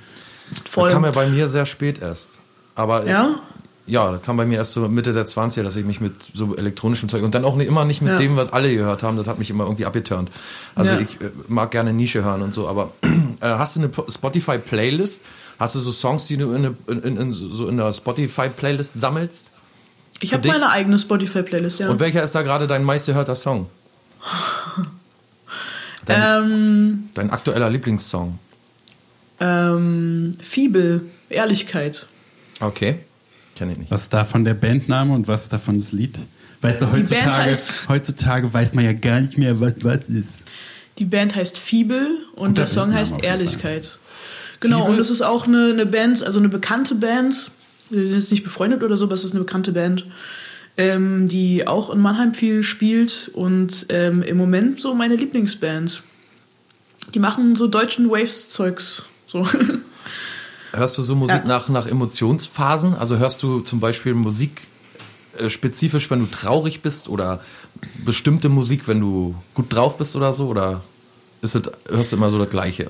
Voll. 0.68 0.84
Das 0.84 0.92
kam 0.92 1.04
ja 1.04 1.10
bei 1.10 1.28
mir 1.28 1.48
sehr 1.48 1.66
spät 1.66 2.00
erst. 2.00 2.40
Aber 2.74 3.06
Ja? 3.06 3.40
Ja, 3.86 4.10
das 4.12 4.22
kam 4.22 4.36
bei 4.38 4.46
mir 4.46 4.56
erst 4.58 4.72
so 4.72 4.88
Mitte 4.88 5.12
der 5.12 5.26
20er, 5.26 5.62
dass 5.62 5.76
ich 5.76 5.84
mich 5.84 6.00
mit 6.00 6.14
so 6.32 6.56
elektronischem 6.56 7.08
Zeug 7.08 7.22
und 7.22 7.34
dann 7.34 7.44
auch 7.44 7.56
nicht, 7.56 7.68
immer 7.68 7.84
nicht 7.84 8.00
mit 8.00 8.12
Ja. 8.12 8.16
dem, 8.16 8.36
was 8.36 8.52
alle 8.52 8.74
gehört 8.74 9.02
haben, 9.02 9.16
das 9.18 9.26
hat 9.28 9.38
mich 9.38 9.50
immer 9.50 9.64
irgendwie 9.64 9.84
abgeturnt. 9.84 10.30
Also 10.74 10.94
Ja. 10.94 11.00
ich 11.00 11.20
äh, 11.20 11.30
mag 11.48 11.70
gerne 11.70 11.92
Nische 11.92 12.24
hören 12.24 12.40
und 12.42 12.54
so, 12.54 12.66
aber 12.68 12.92
äh, 13.02 13.10
hast 13.42 13.76
du 13.76 13.80
eine 13.80 13.88
Po- 13.90 14.06
Spotify-Playlist? 14.08 15.22
Hast 15.58 15.74
du 15.74 15.80
so 15.80 15.92
Songs, 15.92 16.26
die 16.26 16.36
du 16.36 16.52
in, 16.52 16.64
eine, 16.66 16.74
in, 17.02 17.16
in, 17.16 17.32
so 17.32 17.68
in 17.68 17.76
der 17.76 17.92
Spotify-Playlist 17.92 18.98
sammelst? 18.98 19.50
Ich 20.20 20.32
habe 20.32 20.46
meine 20.48 20.70
eigene 20.70 20.98
Spotify-Playlist, 20.98 21.78
ja. 21.80 21.90
Und 21.90 22.00
welcher 22.00 22.22
ist 22.22 22.34
da 22.34 22.42
gerade 22.42 22.66
dein 22.66 22.84
meistgehörter 22.84 23.34
Song? 23.34 23.66
Dein, 26.06 26.22
Ähm, 26.44 27.04
dein 27.14 27.30
aktueller 27.30 27.70
Lieblingssong? 27.70 28.38
ähm, 29.40 30.32
Fibel, 30.40 31.02
Ehrlichkeit. 31.28 32.06
Okay, 32.60 32.96
kenne 33.54 33.72
ich 33.72 33.78
nicht. 33.78 33.90
Was 33.90 34.02
ist 34.02 34.12
davon 34.12 34.44
der 34.44 34.54
Bandname 34.54 35.14
und 35.14 35.28
was 35.28 35.42
ist 35.42 35.52
davon 35.52 35.78
das 35.78 35.92
Lied? 35.92 36.18
Weißt 36.60 36.80
du, 36.80 36.90
heutzutage, 36.92 37.50
heißt- 37.50 37.88
heutzutage 37.88 38.52
weiß 38.52 38.74
man 38.74 38.84
ja 38.84 38.92
gar 38.92 39.20
nicht 39.20 39.36
mehr, 39.38 39.60
was 39.60 39.74
was 39.82 40.08
ist. 40.08 40.40
Die 40.98 41.04
Band 41.04 41.34
heißt 41.34 41.58
Fibel 41.58 42.18
und 42.36 42.50
Guter 42.50 42.62
der 42.62 42.66
Song 42.68 42.92
heißt 42.94 43.22
Ehrlichkeit. 43.22 43.98
Genau, 44.60 44.78
Fibel? 44.78 44.94
und 44.94 45.00
es 45.00 45.10
ist 45.10 45.22
auch 45.22 45.46
eine, 45.46 45.70
eine 45.72 45.86
Band, 45.86 46.22
also 46.22 46.38
eine 46.38 46.48
bekannte 46.48 46.94
Band. 46.94 47.50
Wir 47.90 48.00
sind 48.04 48.14
jetzt 48.14 48.30
nicht 48.30 48.44
befreundet 48.44 48.82
oder 48.82 48.96
so, 48.96 49.04
aber 49.04 49.14
es 49.14 49.24
ist 49.24 49.32
eine 49.32 49.40
bekannte 49.40 49.72
Band, 49.72 50.06
ähm, 50.76 51.28
die 51.28 51.66
auch 51.66 51.90
in 51.90 52.00
Mannheim 52.00 52.32
viel 52.32 52.62
spielt 52.62 53.30
und 53.34 53.86
ähm, 53.90 54.22
im 54.22 54.36
Moment 54.36 54.80
so 54.80 54.94
meine 54.94 55.16
Lieblingsband. 55.16 56.02
Die 57.12 57.18
machen 57.18 57.56
so 57.56 57.66
deutschen 57.66 58.08
Waves-Zeugs. 58.10 59.04
So. 59.26 59.46
Hörst 60.74 60.98
du 60.98 61.02
so 61.02 61.14
Musik 61.14 61.42
Ja. 61.42 61.48
nach, 61.48 61.68
nach 61.68 61.86
Emotionsphasen? 61.86 62.94
Also 62.94 63.16
hörst 63.18 63.42
du 63.42 63.60
zum 63.60 63.78
Beispiel 63.80 64.14
Musik 64.14 64.62
äh, 65.38 65.48
spezifisch, 65.48 66.10
wenn 66.10 66.20
du 66.20 66.26
traurig 66.26 66.80
bist 66.82 67.08
oder 67.08 67.40
bestimmte 68.04 68.48
Musik, 68.48 68.88
wenn 68.88 69.00
du 69.00 69.34
gut 69.54 69.72
drauf 69.72 69.96
bist 69.98 70.16
oder 70.16 70.32
so? 70.32 70.48
Oder 70.48 70.82
ist 71.42 71.54
es, 71.54 71.62
hörst 71.88 72.12
du 72.12 72.16
immer 72.16 72.30
so 72.30 72.38
das 72.38 72.50
Gleiche? 72.50 72.88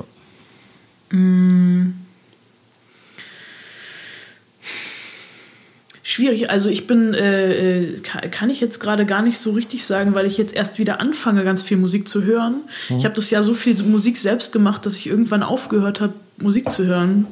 Schwierig, 6.02 6.50
also 6.50 6.68
ich 6.68 6.86
bin, 6.86 7.14
äh, 7.14 7.80
äh, 7.82 8.00
kann, 8.00 8.30
kann 8.30 8.50
ich 8.50 8.60
jetzt 8.60 8.78
gerade 8.78 9.06
gar 9.06 9.22
nicht 9.22 9.38
so 9.38 9.52
richtig 9.52 9.84
sagen, 9.86 10.14
weil 10.14 10.26
ich 10.26 10.36
jetzt 10.36 10.54
erst 10.54 10.78
wieder 10.78 11.00
anfange, 11.00 11.44
ganz 11.44 11.62
viel 11.62 11.78
Musik 11.78 12.08
zu 12.08 12.24
hören. 12.24 12.56
Ich 12.98 13.04
habe 13.04 13.14
das 13.14 13.30
ja 13.30 13.42
so 13.42 13.54
viel 13.54 13.80
Musik 13.84 14.18
selbst 14.18 14.52
gemacht, 14.52 14.84
dass 14.86 14.96
ich 14.96 15.06
irgendwann 15.06 15.42
aufgehört 15.42 16.00
habe, 16.00 16.12
Musik 16.36 16.70
zu 16.70 16.84
hören. 16.84 17.26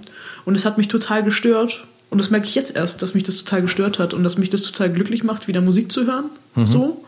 Und 0.45 0.55
es 0.55 0.65
hat 0.65 0.79
mich 0.79 0.89
total 0.89 1.23
gestört. 1.23 1.85
Und 2.11 2.19
das 2.19 2.31
merke 2.31 2.47
ich 2.47 2.55
jetzt 2.55 2.77
erst, 2.77 3.01
dass 3.03 3.15
mich 3.15 3.23
das 3.23 3.37
total 3.39 3.63
gestört 3.63 3.99
hat 3.99 4.13
und 4.13 4.23
dass 4.23 4.37
mich 4.37 4.51
das 4.51 4.63
total 4.63 4.91
glücklich 4.93 5.25
macht, 5.25 5.49
wieder 5.49 5.61
Musik 5.63 5.91
zu 5.91 6.07
hören. 6.07 6.27
So. 6.67 7.05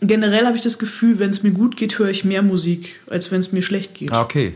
Generell 0.00 0.46
habe 0.46 0.56
ich 0.56 0.62
das 0.62 0.78
Gefühl, 0.78 1.18
wenn 1.18 1.30
es 1.30 1.42
mir 1.42 1.50
gut 1.52 1.76
geht, 1.76 1.98
höre 1.98 2.08
ich 2.08 2.24
mehr 2.24 2.42
Musik, 2.42 3.00
als 3.10 3.30
wenn 3.30 3.40
es 3.40 3.52
mir 3.52 3.62
schlecht 3.62 3.94
geht. 3.94 4.12
Ah, 4.12 4.22
okay. 4.22 4.54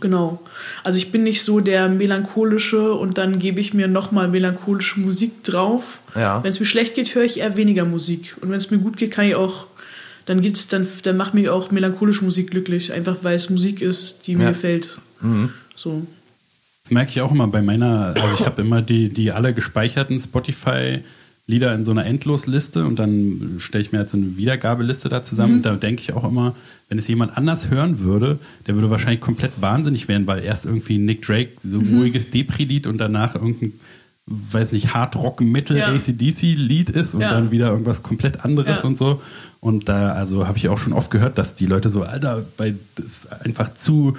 Genau. 0.00 0.40
Also 0.82 0.96
ich 0.96 1.12
bin 1.12 1.24
nicht 1.24 1.42
so 1.42 1.60
der 1.60 1.90
melancholische 1.90 2.94
und 2.94 3.18
dann 3.18 3.38
gebe 3.38 3.60
ich 3.60 3.74
mir 3.74 3.86
nochmal 3.86 4.26
melancholische 4.28 4.98
Musik 5.00 5.44
drauf. 5.44 5.98
Ja. 6.14 6.42
Wenn 6.42 6.48
es 6.50 6.58
mir 6.58 6.64
schlecht 6.64 6.94
geht, 6.94 7.14
höre 7.14 7.24
ich 7.24 7.40
eher 7.40 7.56
weniger 7.58 7.84
Musik. 7.84 8.34
Und 8.40 8.48
wenn 8.50 8.56
es 8.56 8.70
mir 8.70 8.78
gut 8.78 8.96
geht, 8.96 9.10
kann 9.10 9.26
ich 9.26 9.34
auch, 9.34 9.66
dann 10.24 10.40
geht's, 10.40 10.68
dann, 10.68 10.88
dann 11.02 11.18
macht 11.18 11.34
mich 11.34 11.50
auch 11.50 11.70
melancholische 11.70 12.24
Musik 12.24 12.50
glücklich, 12.50 12.94
einfach 12.94 13.16
weil 13.22 13.36
es 13.36 13.50
Musik 13.50 13.82
ist, 13.82 14.26
die 14.26 14.36
mir 14.36 14.44
Ja. 14.44 14.50
gefällt. 14.50 14.96
So. 15.74 16.06
Das 16.88 16.94
merke 16.94 17.10
ich 17.10 17.20
auch 17.20 17.30
immer 17.30 17.46
bei 17.48 17.60
meiner, 17.60 18.14
also 18.18 18.28
ich 18.40 18.46
habe 18.46 18.62
immer 18.62 18.80
die, 18.80 19.10
die 19.10 19.30
alle 19.30 19.52
gespeicherten 19.52 20.18
Spotify-Lieder 20.18 21.74
in 21.74 21.84
so 21.84 21.90
einer 21.90 22.06
Endlosliste 22.06 22.86
und 22.86 22.98
dann 22.98 23.56
stelle 23.58 23.82
ich 23.82 23.92
mir 23.92 23.98
halt 23.98 24.08
so 24.08 24.16
eine 24.16 24.38
Wiedergabeliste 24.38 25.10
da 25.10 25.22
zusammen. 25.22 25.56
Und 25.56 25.66
da 25.66 25.76
denke 25.76 26.00
ich 26.00 26.14
auch 26.14 26.24
immer, 26.26 26.54
wenn 26.88 26.98
es 26.98 27.06
jemand 27.06 27.36
anders 27.36 27.68
hören 27.68 27.98
würde, 27.98 28.38
der 28.66 28.74
würde 28.74 28.88
wahrscheinlich 28.88 29.20
komplett 29.20 29.52
wahnsinnig 29.60 30.08
werden, 30.08 30.26
weil 30.26 30.42
erst 30.42 30.64
irgendwie 30.64 30.96
Nick 30.96 31.20
Drake 31.26 31.50
so 31.62 31.78
ein 31.78 31.94
ruhiges 31.94 32.30
Depri-Lied 32.30 32.86
und 32.86 32.96
danach 32.96 33.34
irgendein, 33.34 33.74
weiß 34.26 34.72
nicht, 34.72 34.94
Hard 34.94 35.14
Rock 35.16 35.42
Metal 35.42 35.76
Ja. 35.76 35.88
ACDC-Lied 35.92 36.88
ist 36.88 37.12
und 37.12 37.20
Ja. 37.20 37.32
dann 37.32 37.50
wieder 37.50 37.68
irgendwas 37.68 38.02
komplett 38.02 38.46
anderes 38.46 38.78
Ja. 38.78 38.84
und 38.84 38.96
so. 38.96 39.20
Und 39.60 39.90
da, 39.90 40.12
also 40.12 40.48
habe 40.48 40.56
ich 40.56 40.70
auch 40.70 40.78
schon 40.78 40.94
oft 40.94 41.10
gehört, 41.10 41.36
dass 41.36 41.54
die 41.54 41.66
Leute 41.66 41.90
so, 41.90 42.02
Alter, 42.02 42.46
bei, 42.56 42.74
das 42.96 43.04
ist 43.04 43.32
einfach 43.44 43.74
zu 43.74 44.16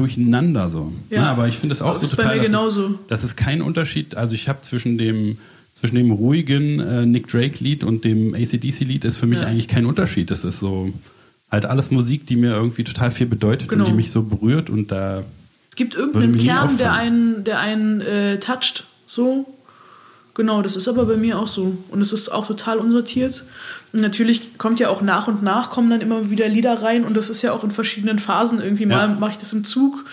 durcheinander 0.00 0.68
so. 0.68 0.92
Ja. 1.10 1.16
Ja, 1.22 1.30
aber 1.30 1.46
ich 1.48 1.56
finde 1.56 1.74
es 1.74 1.82
auch 1.82 1.94
so 1.96 2.02
ist 2.02 2.10
bei 2.16 2.22
total. 2.22 2.36
mir 2.36 2.42
dass. 2.42 2.50
Es, 2.70 2.98
das 3.08 3.24
ist 3.24 3.36
kein 3.36 3.62
Unterschied. 3.62 4.14
Also 4.16 4.34
ich 4.34 4.48
habe 4.48 4.60
zwischen 4.62 4.98
dem 4.98 5.38
zwischen 5.72 5.96
dem 5.96 6.10
ruhigen 6.10 6.80
äh, 6.80 7.06
Nick 7.06 7.28
Drake 7.28 7.62
Lied 7.62 7.84
und 7.84 8.04
dem 8.04 8.34
ACDC 8.34 8.80
Lied 8.80 9.04
ist 9.04 9.16
für 9.16 9.26
mich 9.26 9.40
Ja. 9.40 9.46
eigentlich 9.46 9.68
kein 9.68 9.86
Unterschied. 9.86 10.30
Das 10.30 10.44
ist 10.44 10.58
so 10.58 10.92
halt 11.50 11.64
alles 11.64 11.90
Musik, 11.90 12.26
die 12.26 12.36
mir 12.36 12.50
irgendwie 12.52 12.84
total 12.84 13.10
viel 13.10 13.26
bedeutet 13.26 13.68
Genau. 13.68 13.84
und 13.84 13.90
die 13.90 13.96
mich 13.96 14.10
so 14.10 14.22
berührt 14.22 14.68
und 14.70 14.90
da 14.92 15.22
Es 15.70 15.76
gibt 15.76 15.94
irgendeinen 15.94 16.36
Kern, 16.36 16.76
der 16.78 16.92
einen, 16.92 17.44
der 17.44 17.60
einen 17.60 18.00
äh, 18.00 18.38
toucht. 18.38 18.84
So. 19.06 19.46
Genau, 20.34 20.62
das 20.62 20.76
ist 20.76 20.88
aber 20.88 21.04
bei 21.06 21.16
mir 21.16 21.38
auch 21.38 21.48
so. 21.48 21.76
Und 21.90 22.00
es 22.00 22.12
ist 22.12 22.30
auch 22.30 22.46
total 22.46 22.78
unsortiert. 22.78 23.44
Und 23.92 24.00
natürlich 24.00 24.56
kommt 24.58 24.78
ja 24.80 24.88
auch 24.88 25.02
nach 25.02 25.26
und 25.28 25.42
nach 25.42 25.70
kommen 25.70 25.90
dann 25.90 26.00
immer 26.00 26.30
wieder 26.30 26.48
Lieder 26.48 26.82
rein 26.82 27.04
und 27.04 27.16
das 27.16 27.28
ist 27.30 27.42
ja 27.42 27.52
auch 27.52 27.64
in 27.64 27.70
verschiedenen 27.72 28.18
Phasen. 28.18 28.60
Irgendwie 28.60 28.86
mal 28.86 29.08
Ja. 29.08 29.16
mache 29.18 29.32
ich 29.32 29.38
das 29.38 29.52
im 29.52 29.64
Zug, 29.64 30.04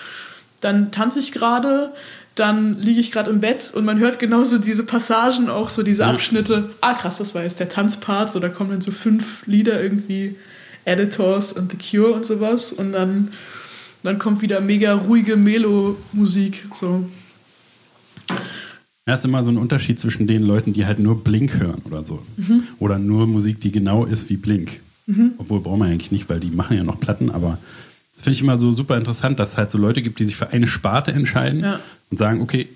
dann 0.60 0.90
tanze 0.90 1.20
ich 1.20 1.30
gerade, 1.30 1.92
dann 2.34 2.78
liege 2.78 3.00
ich 3.00 3.12
gerade 3.12 3.30
im 3.30 3.40
Bett 3.40 3.72
und 3.74 3.84
man 3.84 3.98
hört 3.98 4.18
genauso 4.18 4.58
diese 4.58 4.84
Passagen, 4.84 5.48
auch 5.48 5.68
so 5.68 5.82
diese 5.84 6.04
Abschnitte. 6.06 6.70
Ah, 6.80 6.94
krass, 6.94 7.18
das 7.18 7.34
war 7.34 7.42
jetzt 7.42 7.60
der 7.60 7.68
Tanzpart. 7.68 8.32
So, 8.32 8.40
da 8.40 8.48
kommen 8.48 8.70
dann 8.70 8.80
so 8.80 8.90
fünf 8.90 9.46
Lieder 9.46 9.80
irgendwie, 9.80 10.36
Editors 10.84 11.52
und 11.52 11.70
The 11.70 11.78
Cure 11.78 12.12
und 12.12 12.26
sowas. 12.26 12.72
Und 12.72 12.92
dann, 12.92 13.28
dann 14.02 14.18
kommt 14.18 14.42
wieder 14.42 14.60
mega 14.60 14.94
ruhige 14.94 15.36
Melo-Musik. 15.36 16.66
So. 16.74 17.08
Ja, 19.08 19.14
ist 19.14 19.24
immer 19.24 19.42
so 19.42 19.50
ein 19.50 19.56
Unterschied 19.56 19.98
zwischen 19.98 20.26
den 20.26 20.42
Leuten, 20.42 20.74
die 20.74 20.84
halt 20.84 20.98
nur 20.98 21.24
Blink 21.24 21.54
hören 21.58 21.80
oder 21.86 22.04
so. 22.04 22.22
Oder 22.78 22.98
nur 22.98 23.26
Musik, 23.26 23.58
die 23.60 23.72
genau 23.72 24.04
ist 24.04 24.28
wie 24.28 24.36
Blink. 24.36 24.80
Obwohl 25.38 25.60
brauchen 25.60 25.80
wir 25.80 25.86
eigentlich 25.86 26.12
nicht, 26.12 26.28
weil 26.28 26.38
die 26.40 26.50
machen 26.50 26.76
ja 26.76 26.84
noch 26.84 27.00
Platten, 27.00 27.30
aber 27.30 27.56
das 28.14 28.24
finde 28.24 28.34
ich 28.36 28.42
immer 28.42 28.58
so 28.58 28.72
super 28.72 28.98
interessant, 28.98 29.38
dass 29.38 29.50
es 29.52 29.56
halt 29.56 29.70
so 29.70 29.78
Leute 29.78 30.02
gibt, 30.02 30.18
die 30.18 30.26
sich 30.26 30.36
für 30.36 30.50
eine 30.50 30.68
Sparte 30.68 31.12
entscheiden 31.12 31.60
Ja. 31.60 31.80
und 32.10 32.18
sagen, 32.18 32.42
okay, 32.42 32.68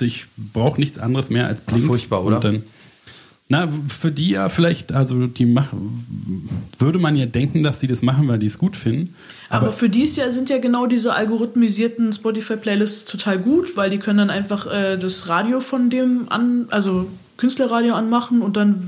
ich 0.00 0.26
brauche 0.52 0.78
nichts 0.78 0.98
anderes 0.98 1.30
mehr 1.30 1.46
als 1.46 1.62
Blink. 1.62 1.86
furchtbar, 1.86 2.22
oder? 2.24 2.36
Und 2.36 2.44
dann, 2.44 2.62
na, 3.50 3.66
für 3.66 4.12
die 4.12 4.30
ja 4.30 4.50
vielleicht, 4.50 4.92
also 4.92 5.26
die 5.26 5.46
machen, 5.46 6.46
würde 6.78 6.98
man 6.98 7.16
ja 7.16 7.24
denken, 7.24 7.62
dass 7.62 7.80
sie 7.80 7.86
das 7.86 8.02
machen, 8.02 8.28
weil 8.28 8.38
die 8.38 8.46
es 8.46 8.58
gut 8.58 8.76
finden. 8.76 9.14
Aber, 9.48 9.72
für 9.72 9.88
dies 9.88 10.16
Jahr 10.16 10.30
sind 10.32 10.50
ja 10.50 10.58
genau 10.58 10.86
diese 10.86 11.14
algorithmisierten 11.14 12.12
Spotify-Playlists 12.12 13.06
total 13.06 13.38
gut, 13.38 13.74
weil 13.76 13.88
die 13.88 13.98
können 13.98 14.18
dann 14.18 14.30
einfach 14.30 14.66
äh, 14.70 14.98
das 14.98 15.28
Radio 15.28 15.60
von 15.60 15.88
dem 15.88 16.26
an, 16.28 16.66
also 16.68 17.06
Künstlerradio 17.38 17.94
anmachen 17.94 18.42
und 18.42 18.58
dann 18.58 18.84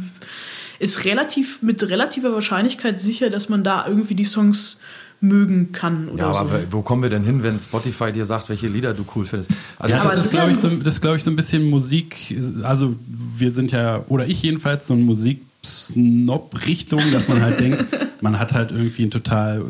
ist 0.79 1.05
relativ 1.07 1.63
mit 1.63 1.83
relativer 1.89 2.33
Wahrscheinlichkeit 2.35 3.01
sicher, 3.01 3.31
dass 3.31 3.49
man 3.49 3.65
da 3.65 3.87
irgendwie 3.87 4.15
die 4.15 4.25
Songs 4.25 4.81
mögen 5.23 5.73
kann 5.73 6.09
oder 6.09 6.19
Ja, 6.25 6.31
aber 6.33 6.61
so. 6.61 6.67
wo 6.73 6.83
kommen 6.83 7.03
wir 7.03 7.11
denn 7.11 7.25
hin, 7.25 7.43
wenn 7.43 7.59
Spotify 7.61 8.11
dir 8.13 8.25
sagt, 8.25 8.49
welche 8.49 8.69
Lieder 8.69 8.95
du 8.95 9.05
cool 9.15 9.25
findest? 9.27 9.51
Also 9.79 9.95
Ja, 9.97 10.03
das, 10.03 10.15
das 10.17 10.27
ist, 10.27 10.33
glaube 10.33 10.51
ich, 10.51 10.57
so, 10.59 10.69
das 10.69 10.95
ist, 10.95 11.01
glaube 11.03 11.17
ich, 11.19 11.23
so 11.25 11.31
ein 11.31 11.37
bisschen 11.37 11.69
Musik. 11.69 12.35
Also, 12.63 12.95
wir 13.37 13.51
sind 13.51 13.71
ja, 13.73 14.03
oder 14.09 14.27
ich 14.27 14.43
jedenfalls, 14.43 14.87
so 14.87 14.95
ein 14.95 15.03
Musik-Snob-Richtung, 15.03 17.01
dass 17.13 17.29
man 17.29 17.41
halt 17.43 17.61
denkt, 17.65 17.85
man 18.21 18.39
hat 18.39 18.53
halt 18.53 18.71
irgendwie 18.73 19.03
einen 19.03 19.11
total 19.11 19.65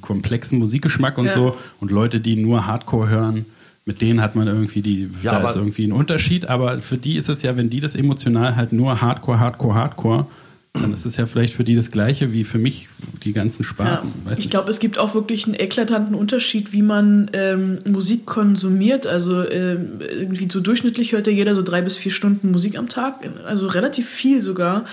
komplexen 0.00 0.58
Musikgeschmack 0.58 1.18
und 1.18 1.26
Ja. 1.26 1.32
so. 1.32 1.56
Und 1.80 1.90
Leute, 1.90 2.20
die 2.20 2.36
nur 2.36 2.66
Hardcore 2.66 3.08
hören, 3.08 3.44
mit 3.86 4.00
denen 4.00 4.22
hat 4.22 4.34
man 4.34 4.46
irgendwie 4.46 4.80
die, 4.82 5.10
Ja, 5.22 5.38
da 5.40 5.48
ist 5.50 5.56
irgendwie 5.56 5.84
ein 5.86 5.92
Unterschied. 5.92 6.46
Aber 6.48 6.78
für 6.78 6.96
die 6.96 7.16
ist 7.16 7.28
es 7.28 7.42
ja, 7.42 7.56
wenn 7.56 7.68
die 7.70 7.80
das 7.80 7.94
emotional 7.94 8.56
halt 8.56 8.72
nur 8.72 9.00
Hardcore, 9.02 9.38
Hardcore, 9.38 9.74
Hardcore, 9.74 10.26
dann 10.74 10.92
ist 10.92 11.06
es 11.06 11.16
ja 11.16 11.26
vielleicht 11.26 11.54
für 11.54 11.62
die 11.64 11.76
das 11.76 11.90
Gleiche 11.90 12.32
wie 12.32 12.42
für 12.44 12.58
mich 12.58 12.88
die 13.22 13.32
ganzen 13.32 13.62
Ja. 13.62 13.68
Sparten. 13.68 14.12
Weiß 14.24 14.38
Ich 14.38 14.50
glaube, 14.50 14.70
es 14.70 14.80
gibt 14.80 14.98
auch 14.98 15.14
wirklich 15.14 15.46
einen 15.46 15.54
eklatanten 15.54 16.14
Unterschied, 16.16 16.72
wie 16.72 16.82
man 16.82 17.30
ähm, 17.32 17.78
Musik 17.86 18.26
konsumiert. 18.26 19.06
Also 19.06 19.48
ähm, 19.48 20.00
irgendwie 20.00 20.48
so 20.50 20.58
durchschnittlich 20.60 21.12
hört 21.12 21.26
ja 21.28 21.32
jeder 21.32 21.54
so 21.54 21.62
drei 21.62 21.80
bis 21.80 21.96
vier 21.96 22.10
Stunden 22.12 22.50
Musik 22.50 22.76
am 22.76 22.88
Tag, 22.88 23.18
also 23.46 23.68
relativ 23.68 24.08
viel 24.08 24.42
sogar. 24.42 24.84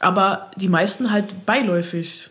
aber 0.00 0.50
die 0.56 0.68
meisten 0.68 1.12
halt 1.12 1.44
beiläufig. 1.46 2.28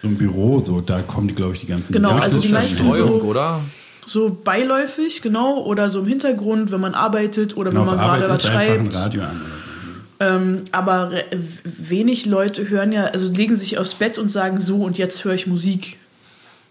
So 0.00 0.08
ein 0.08 0.16
Büro, 0.16 0.58
so, 0.58 0.80
da 0.80 1.00
kommen 1.02 1.28
die, 1.28 1.34
glaube 1.34 1.54
ich, 1.54 1.60
die 1.60 1.66
ganzen 1.66 1.92
Genau, 1.92 2.12
also 2.12 2.40
die 2.40 2.48
meisten 2.48 2.92
so- 2.92 3.20
oder? 3.22 3.60
So 4.04 4.36
beiläufig, 4.42 5.22
genau, 5.22 5.62
oder 5.62 5.88
so 5.88 6.00
im 6.00 6.06
Hintergrund, 6.06 6.72
wenn 6.72 6.80
man 6.80 6.94
arbeitet 6.94 7.56
oder 7.56 7.70
Genau, 7.70 7.88
wenn 7.88 7.96
man 7.98 8.18
gerade 8.20 8.28
was 8.32 8.44
einfach 8.46 8.60
ein 8.60 8.66
schreibt. 8.90 8.96
Radio 8.96 9.22
an 9.22 9.28
oder 9.30 9.38
so. 9.38 9.61
Ähm, 10.22 10.62
aber 10.70 11.10
wenig 11.64 12.26
Leute 12.26 12.68
hören 12.68 12.92
ja, 12.92 13.06
also 13.06 13.32
legen 13.32 13.56
sich 13.56 13.78
aufs 13.78 13.94
Bett 13.94 14.18
und 14.18 14.28
sagen 14.28 14.60
so 14.60 14.76
und 14.84 14.96
jetzt 14.98 15.24
höre 15.24 15.34
ich 15.34 15.46
Musik. 15.46 15.98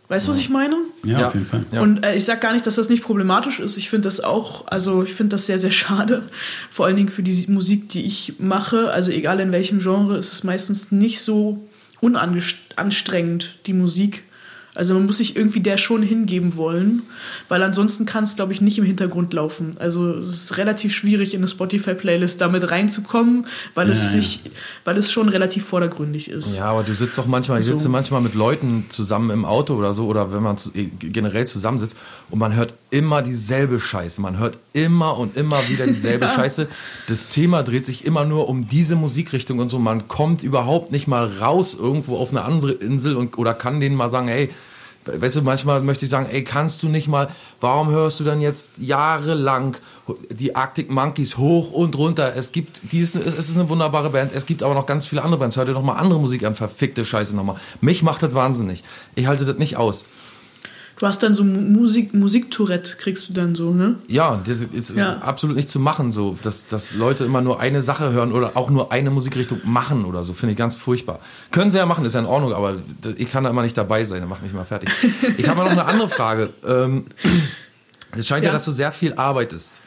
Weißt 0.07 0.27
du, 0.27 0.31
was 0.31 0.39
ich 0.39 0.49
meine? 0.49 0.75
Ja, 1.05 1.19
Ja. 1.21 1.27
auf 1.27 1.33
jeden 1.33 1.45
Fall. 1.45 1.63
Ja. 1.71 1.81
Und 1.81 2.05
äh, 2.05 2.15
ich 2.15 2.25
sage 2.25 2.41
gar 2.41 2.51
nicht, 2.53 2.67
dass 2.67 2.75
das 2.75 2.89
nicht 2.89 3.01
problematisch 3.01 3.59
ist. 3.61 3.77
Ich 3.77 3.89
finde 3.89 4.07
das 4.07 4.21
auch, 4.21 4.67
also 4.67 5.03
ich 5.03 5.13
finde 5.13 5.35
das 5.35 5.45
sehr, 5.45 5.57
sehr 5.57 5.71
schade. 5.71 6.23
Vor 6.69 6.85
allen 6.85 6.97
Dingen 6.97 7.09
für 7.09 7.23
die 7.23 7.45
Musik, 7.47 7.89
die 7.89 8.05
ich 8.05 8.33
mache. 8.39 8.91
Also 8.91 9.11
egal 9.11 9.39
in 9.39 9.51
welchem 9.53 9.79
Genre, 9.79 10.17
ist 10.17 10.33
es 10.33 10.43
meistens 10.43 10.91
nicht 10.91 11.21
so 11.21 11.65
unanstrengend, 12.01 13.55
die 13.65 13.73
Musik. 13.73 14.23
Also 14.73 14.93
man 14.93 15.05
muss 15.05 15.17
sich 15.17 15.35
irgendwie 15.35 15.59
der 15.59 15.77
schon 15.77 16.01
hingeben 16.01 16.55
wollen, 16.55 17.01
weil 17.49 17.61
ansonsten 17.61 18.05
kann 18.05 18.23
es, 18.23 18.37
glaube 18.37 18.53
ich, 18.53 18.61
nicht 18.61 18.77
im 18.77 18.85
Hintergrund 18.85 19.33
laufen. 19.33 19.71
Also 19.79 20.15
es 20.19 20.29
ist 20.45 20.57
relativ 20.57 20.95
schwierig, 20.95 21.33
in 21.33 21.41
eine 21.41 21.49
Spotify-Playlist 21.49 22.39
damit 22.39 22.71
reinzukommen, 22.71 23.45
weil 23.75 23.87
Ja, 23.87 23.91
es 23.93 24.03
ja. 24.05 24.09
sich, 24.21 24.51
weil 24.85 24.97
es 24.97 25.11
schon 25.11 25.27
relativ 25.27 25.65
vordergründig 25.65 26.29
ist. 26.29 26.57
Ja, 26.57 26.65
aber 26.65 26.83
du 26.83 26.93
sitzt 26.93 27.17
doch 27.17 27.25
manchmal, 27.25 27.59
ich 27.59 27.65
So. 27.65 27.73
sitze 27.73 27.89
manchmal 27.89 28.21
mit 28.21 28.33
Leuten 28.33 28.85
zusammen 28.89 29.29
im 29.31 29.43
Auto 29.43 29.75
oder 29.75 29.91
so, 29.91 30.05
oder 30.07 30.31
wenn 30.31 30.41
man 30.43 30.57
zu, 30.57 30.71
eh, 30.73 30.89
generell 30.99 31.45
zusammensitzt 31.45 31.97
und 32.29 32.39
man 32.39 32.55
hört 32.55 32.73
immer 32.91 33.21
dieselbe 33.21 33.79
Scheiße. 33.79 34.21
Man 34.21 34.37
hört 34.37 34.57
immer 34.71 35.17
und 35.17 35.35
immer 35.35 35.57
wieder 35.67 35.85
dieselbe 35.85 36.27
Scheiße. 36.35 36.67
Das 37.07 37.27
Thema 37.27 37.63
dreht 37.63 37.85
sich 37.85 38.05
immer 38.05 38.23
nur 38.23 38.47
um 38.47 38.69
diese 38.69 38.95
Musikrichtung 38.95 39.59
und 39.59 39.67
so. 39.67 39.79
Man 39.79 40.07
kommt 40.07 40.43
überhaupt 40.43 40.93
nicht 40.93 41.07
mal 41.07 41.25
raus 41.39 41.75
irgendwo 41.77 42.15
auf 42.17 42.29
eine 42.31 42.43
andere 42.43 42.71
Insel 42.71 43.17
und, 43.17 43.37
oder 43.37 43.53
kann 43.53 43.81
denen 43.81 43.95
mal 43.95 44.09
sagen, 44.09 44.29
hey, 44.29 44.49
Weißt 45.05 45.35
du, 45.35 45.41
manchmal 45.41 45.81
möchte 45.81 46.05
ich 46.05 46.11
sagen, 46.11 46.27
ey, 46.29 46.43
kannst 46.43 46.83
du 46.83 46.87
nicht 46.87 47.07
mal, 47.07 47.27
warum 47.59 47.89
hörst 47.89 48.19
du 48.19 48.23
dann 48.23 48.39
jetzt 48.39 48.73
jahrelang 48.77 49.77
die 50.29 50.55
Arctic 50.55 50.91
Monkeys 50.91 51.37
hoch 51.37 51.71
und 51.71 51.97
runter? 51.97 52.35
Es 52.35 52.51
gibt, 52.51 52.91
die 52.91 52.99
ist, 52.99 53.15
es 53.15 53.33
ist 53.33 53.55
eine 53.55 53.67
wunderbare 53.69 54.11
Band, 54.11 54.31
es 54.31 54.45
gibt 54.45 54.61
aber 54.61 54.75
noch 54.75 54.85
ganz 54.85 55.05
viele 55.05 55.23
andere 55.23 55.39
Bands. 55.39 55.57
Hör 55.57 55.65
dir 55.65 55.73
doch 55.73 55.81
mal 55.81 55.95
andere 55.95 56.19
Musik 56.19 56.43
an, 56.43 56.53
verfickte 56.53 57.03
Scheiße 57.03 57.35
nochmal. 57.35 57.55
Mich 57.81 58.03
macht 58.03 58.21
das 58.21 58.35
wahnsinnig. 58.35 58.83
Ich 59.15 59.25
halte 59.25 59.45
das 59.45 59.57
nicht 59.57 59.77
aus. 59.77 60.05
Du 61.01 61.07
hast 61.07 61.23
dann 61.23 61.33
so 61.33 61.43
Musik, 61.43 62.13
Musiktourette, 62.13 62.95
kriegst 62.95 63.27
du 63.27 63.33
dann 63.33 63.55
so, 63.55 63.73
ne? 63.73 63.95
Ja, 64.07 64.39
das 64.45 64.59
ist 64.59 64.95
Ja. 64.95 65.13
absolut 65.17 65.55
nicht 65.55 65.67
zu 65.67 65.79
machen, 65.79 66.11
so, 66.11 66.37
dass, 66.43 66.67
dass 66.67 66.93
Leute 66.93 67.25
immer 67.25 67.41
nur 67.41 67.59
eine 67.59 67.81
Sache 67.81 68.11
hören 68.11 68.31
oder 68.31 68.55
auch 68.55 68.69
nur 68.69 68.91
eine 68.91 69.09
Musikrichtung 69.09 69.61
machen 69.63 70.05
oder 70.05 70.23
so, 70.23 70.33
finde 70.33 70.51
ich 70.51 70.59
ganz 70.59 70.75
furchtbar. 70.75 71.19
Können 71.49 71.71
sie 71.71 71.79
ja 71.79 71.87
machen, 71.87 72.05
ist 72.05 72.13
ja 72.13 72.19
in 72.19 72.27
Ordnung, 72.27 72.53
aber 72.53 72.75
ich 73.17 73.31
kann 73.31 73.43
da 73.43 73.49
immer 73.49 73.63
nicht 73.63 73.75
dabei 73.75 74.03
sein, 74.03 74.21
das 74.21 74.29
macht 74.29 74.43
mich 74.43 74.53
mal 74.53 74.63
fertig. 74.63 74.91
Ich 75.39 75.47
habe 75.47 75.61
noch 75.61 75.71
eine 75.71 75.85
andere 75.85 76.07
Frage. 76.07 76.51
Ähm, 76.67 77.05
Es 78.11 78.27
scheint 78.27 78.43
ja. 78.45 78.49
Ja. 78.49 78.53
dass 78.53 78.65
du 78.65 78.71
sehr 78.71 78.91
viel 78.91 79.15
arbeitest. 79.15 79.81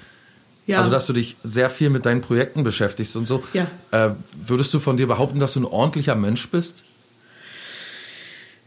Ja. 0.66 0.78
Also, 0.78 0.90
dass 0.90 1.06
du 1.06 1.12
dich 1.12 1.36
sehr 1.44 1.70
viel 1.70 1.90
mit 1.90 2.06
deinen 2.06 2.22
Projekten 2.22 2.64
beschäftigst 2.64 3.14
und 3.16 3.28
so. 3.28 3.44
Ja. 3.52 3.68
Äh, 3.92 4.14
würdest 4.44 4.74
du 4.74 4.80
von 4.80 4.96
dir 4.96 5.06
behaupten, 5.06 5.38
dass 5.38 5.52
du 5.52 5.60
ein 5.60 5.64
ordentlicher 5.64 6.16
Mensch 6.16 6.48
bist? 6.50 6.82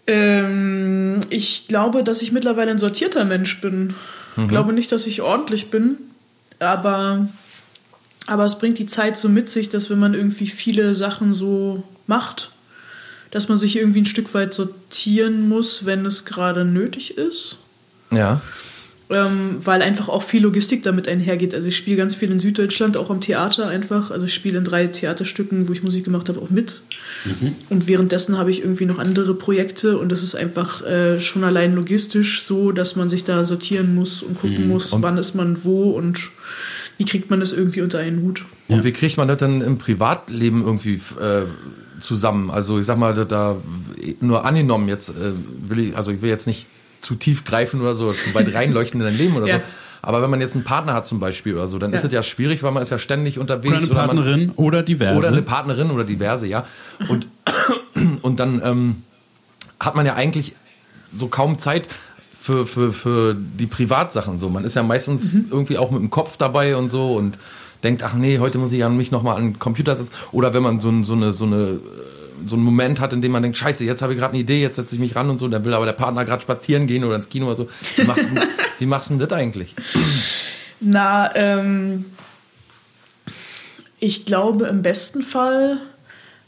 Ähm, 0.07 1.21
ich 1.29 1.67
glaube, 1.67 2.03
dass 2.03 2.21
ich 2.21 2.31
mittlerweile 2.31 2.71
ein 2.71 2.79
sortierter 2.79 3.25
Mensch 3.25 3.61
bin. 3.61 3.93
Ich 4.39 4.47
glaube 4.49 4.71
nicht, 4.71 4.91
dass 4.91 5.07
ich 5.07 5.23
ordentlich 5.23 5.71
bin, 5.71 5.97
aber, 6.59 7.27
aber 8.27 8.45
es 8.45 8.59
bringt 8.59 8.77
die 8.77 8.85
Zeit 8.85 9.17
so 9.17 9.29
mit 9.29 9.49
sich, 9.49 9.67
dass 9.67 9.89
wenn 9.89 9.97
man 9.97 10.13
irgendwie 10.13 10.45
viele 10.45 10.93
Sachen 10.93 11.33
so 11.33 11.83
macht, 12.05 12.51
dass 13.31 13.49
man 13.49 13.57
sich 13.57 13.77
irgendwie 13.77 14.01
ein 14.01 14.05
Stück 14.05 14.33
weit 14.35 14.53
sortieren 14.53 15.49
muss, 15.49 15.85
wenn 15.85 16.05
es 16.05 16.25
gerade 16.25 16.65
nötig 16.65 17.17
ist. 17.17 17.57
Ja. 18.11 18.41
Ähm, 19.09 19.57
weil 19.63 19.81
einfach 19.81 20.09
auch 20.09 20.21
viel 20.21 20.43
Logistik 20.43 20.83
damit 20.83 21.07
einhergeht. 21.07 21.55
Also 21.55 21.69
ich 21.69 21.77
spiele 21.77 21.95
ganz 21.95 22.13
viel 22.13 22.29
in 22.29 22.41
Süddeutschland, 22.41 22.97
auch 22.97 23.09
am 23.09 23.21
Theater 23.21 23.69
einfach. 23.69 24.11
Also 24.11 24.25
ich 24.25 24.33
spiele 24.33 24.57
in 24.57 24.65
drei 24.65 24.87
Theaterstücken, 24.87 25.69
wo 25.69 25.71
ich 25.71 25.81
Musik 25.81 26.03
gemacht 26.03 26.27
habe, 26.27 26.41
auch 26.41 26.49
mit. 26.49 26.81
Und 27.69 27.87
währenddessen 27.87 28.37
habe 28.37 28.51
ich 28.51 28.61
irgendwie 28.61 28.85
noch 28.85 28.99
andere 28.99 29.33
Projekte 29.33 29.97
und 29.97 30.11
das 30.11 30.21
ist 30.23 30.35
einfach 30.35 30.85
äh, 30.85 31.21
schon 31.21 31.45
allein 31.45 31.73
logistisch 31.73 32.41
so, 32.41 32.73
dass 32.73 32.97
man 32.97 33.07
sich 33.09 33.23
da 33.23 33.43
sortieren 33.45 33.95
muss 33.95 34.21
und 34.21 34.39
gucken 34.41 34.67
muss, 34.67 34.91
Und- 34.91 35.01
wann 35.03 35.17
ist 35.17 35.35
man 35.35 35.63
wo 35.63 35.91
und 35.91 36.19
wie 36.97 37.05
kriegt 37.05 37.29
man 37.29 37.39
das 37.39 37.53
irgendwie 37.53 37.81
unter 37.81 37.99
einen 37.99 38.21
Hut. 38.23 38.43
Und 38.67 38.83
wie 38.83 38.91
kriegt 38.91 39.17
man 39.17 39.27
das 39.29 39.37
dann 39.37 39.61
im 39.61 39.77
Privatleben 39.77 40.63
irgendwie 40.65 40.95
äh, 41.21 41.43
zusammen? 42.01 42.49
Also 42.51 42.77
ich 42.79 42.85
sag 42.85 42.97
mal, 42.97 43.13
da, 43.13 43.23
da 43.23 43.57
nur 44.19 44.43
angenommen 44.45 44.89
jetzt 44.89 45.09
äh, 45.11 45.31
will 45.69 45.79
ich, 45.79 45.95
also 45.97 46.11
ich 46.11 46.21
will 46.21 46.29
jetzt 46.29 46.47
nicht 46.47 46.67
zu 47.01 47.15
tief 47.15 47.43
greifen 47.45 47.81
oder 47.81 47.95
so, 47.95 48.11
zu 48.13 48.33
weit 48.33 48.53
reinleuchten 48.53 48.99
in 48.99 49.05
dein 49.05 49.17
Leben 49.17 49.35
oder 49.35 49.47
Ja. 49.47 49.57
so. 49.57 49.61
Aber 50.01 50.21
wenn 50.21 50.29
man 50.29 50.39
jetzt 50.39 50.55
einen 50.55 50.63
Partner 50.63 50.93
hat 50.93 51.07
zum 51.07 51.19
Beispiel 51.19 51.53
oder 51.55 51.67
so, 51.67 51.79
dann 51.79 51.91
ist 51.91 52.01
Ja. 52.03 52.07
es 52.07 52.13
ja 52.13 52.23
schwierig, 52.23 52.63
weil 52.63 52.71
man 52.71 52.81
ist 52.83 52.89
ja 52.91 52.97
ständig 52.97 53.39
unterwegs. 53.39 53.89
Oder 53.89 54.03
eine 54.03 54.07
oder 54.07 54.07
man, 54.07 54.15
Partnerin 54.17 54.51
oder 54.55 54.83
diverse. 54.83 55.17
Oder 55.17 55.27
eine 55.29 55.41
Partnerin 55.41 55.91
oder 55.91 56.03
diverse, 56.03 56.47
ja. 56.47 56.65
Und, 57.09 57.27
und 58.21 58.39
dann 58.39 58.61
ähm, 58.63 59.03
hat 59.79 59.95
man 59.95 60.05
ja 60.05 60.13
eigentlich 60.13 60.53
so 61.13 61.27
kaum 61.27 61.57
Zeit 61.59 61.87
für, 62.29 62.65
für, 62.65 62.93
für 62.93 63.35
die 63.35 63.65
Privatsachen. 63.65 64.37
So. 64.37 64.49
Man 64.49 64.63
ist 64.63 64.75
ja 64.75 64.83
meistens 64.83 65.33
irgendwie 65.33 65.77
auch 65.77 65.91
mit 65.91 65.99
dem 66.01 66.09
Kopf 66.09 66.37
dabei 66.37 66.75
und 66.77 66.89
so 66.89 67.13
und 67.15 67.37
denkt, 67.83 68.03
ach 68.03 68.13
nee, 68.13 68.39
heute 68.39 68.57
muss 68.59 68.71
ich 68.71 68.83
an 68.83 68.95
mich 68.95 69.11
nochmal 69.11 69.35
an 69.37 69.43
den 69.43 69.59
Computer 69.59 69.95
setzen. 69.95 70.11
Oder 70.31 70.53
wenn 70.53 70.63
man 70.63 70.79
so, 70.79 70.91
so 71.03 71.13
eine, 71.13 71.33
so 71.33 71.45
eine 71.45 71.57
äh, 71.57 71.79
so 72.45 72.55
einen 72.55 72.65
Moment 72.65 72.99
hat, 72.99 73.13
in 73.13 73.21
dem 73.21 73.31
man 73.31 73.41
denkt, 73.41 73.57
scheiße, 73.57 73.83
jetzt 73.85 74.01
habe 74.01 74.13
ich 74.13 74.19
gerade 74.19 74.33
eine 74.33 74.41
Idee, 74.41 74.61
jetzt 74.61 74.75
setze 74.75 74.95
ich 74.95 74.99
mich 74.99 75.15
ran 75.15 75.29
und 75.29 75.37
so, 75.37 75.47
dann 75.47 75.65
will 75.65 75.73
aber 75.73 75.85
der 75.85 75.93
Partner 75.93 76.25
gerade 76.25 76.41
spazieren 76.41 76.87
gehen 76.87 77.03
oder 77.03 77.15
ins 77.15 77.29
Kino 77.29 77.47
oder 77.47 77.55
so. 77.55 77.69
Wie 77.95 78.03
machst, 78.03 78.29
du, 78.29 78.41
wie 78.79 78.85
machst 78.85 79.09
du 79.09 79.15
denn 79.15 79.27
das 79.27 79.37
eigentlich? 79.37 79.73
Na, 80.79 81.35
ähm, 81.35 82.05
ich 83.99 84.25
glaube, 84.25 84.67
im 84.67 84.81
besten 84.81 85.23
Fall 85.23 85.79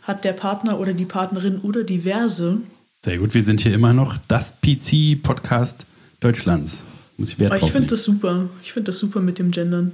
hat 0.04 0.24
der 0.24 0.34
Partner 0.34 0.80
oder 0.80 0.94
die 0.94 1.06
Partnerin 1.06 1.60
oder 1.60 1.84
diverse 1.84 2.62
Sehr 3.04 3.18
gut, 3.18 3.34
wir 3.34 3.44
sind 3.44 3.62
hier 3.62 3.74
immer 3.74 3.94
noch 3.94 4.18
das 4.28 4.54
PC-Podcast 4.62 5.86
Deutschlands. 6.20 6.84
Muss 7.18 7.30
ich 7.30 7.40
Wert 7.40 7.52
Aber 7.52 7.58
ich 7.58 7.62
drauf 7.62 7.72
finde 7.72 7.90
das 7.90 8.04
super. 8.04 8.50
Ich 8.64 8.74
finde 8.74 8.92
das 8.92 9.00
super 9.00 9.20
mit 9.20 9.40
dem 9.40 9.52
Gendern. 9.52 9.92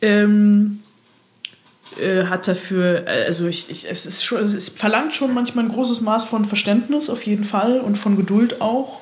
Ähm, 0.00 0.80
äh, 2.00 2.26
hat 2.26 2.48
dafür, 2.48 3.06
äh, 3.06 3.24
also 3.26 3.46
ich, 3.46 3.70
ich, 3.70 3.88
es, 3.90 4.06
ist 4.06 4.24
schon, 4.24 4.40
es 4.40 4.68
verlangt 4.68 5.14
schon 5.14 5.34
manchmal 5.34 5.64
ein 5.64 5.72
großes 5.72 6.00
Maß 6.00 6.24
von 6.24 6.44
Verständnis 6.44 7.10
auf 7.10 7.22
jeden 7.22 7.44
Fall 7.44 7.80
und 7.80 7.96
von 7.96 8.16
Geduld 8.16 8.60
auch. 8.60 9.00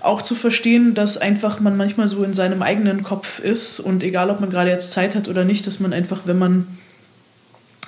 Auch 0.00 0.22
zu 0.22 0.34
verstehen, 0.34 0.94
dass 0.94 1.18
einfach 1.18 1.60
man 1.60 1.76
manchmal 1.76 2.08
so 2.08 2.24
in 2.24 2.32
seinem 2.32 2.62
eigenen 2.62 3.02
Kopf 3.02 3.38
ist 3.38 3.80
und 3.80 4.02
egal, 4.02 4.30
ob 4.30 4.40
man 4.40 4.48
gerade 4.48 4.70
jetzt 4.70 4.92
Zeit 4.92 5.14
hat 5.14 5.28
oder 5.28 5.44
nicht, 5.44 5.66
dass 5.66 5.78
man 5.78 5.92
einfach, 5.92 6.20
wenn 6.24 6.38
man 6.38 6.66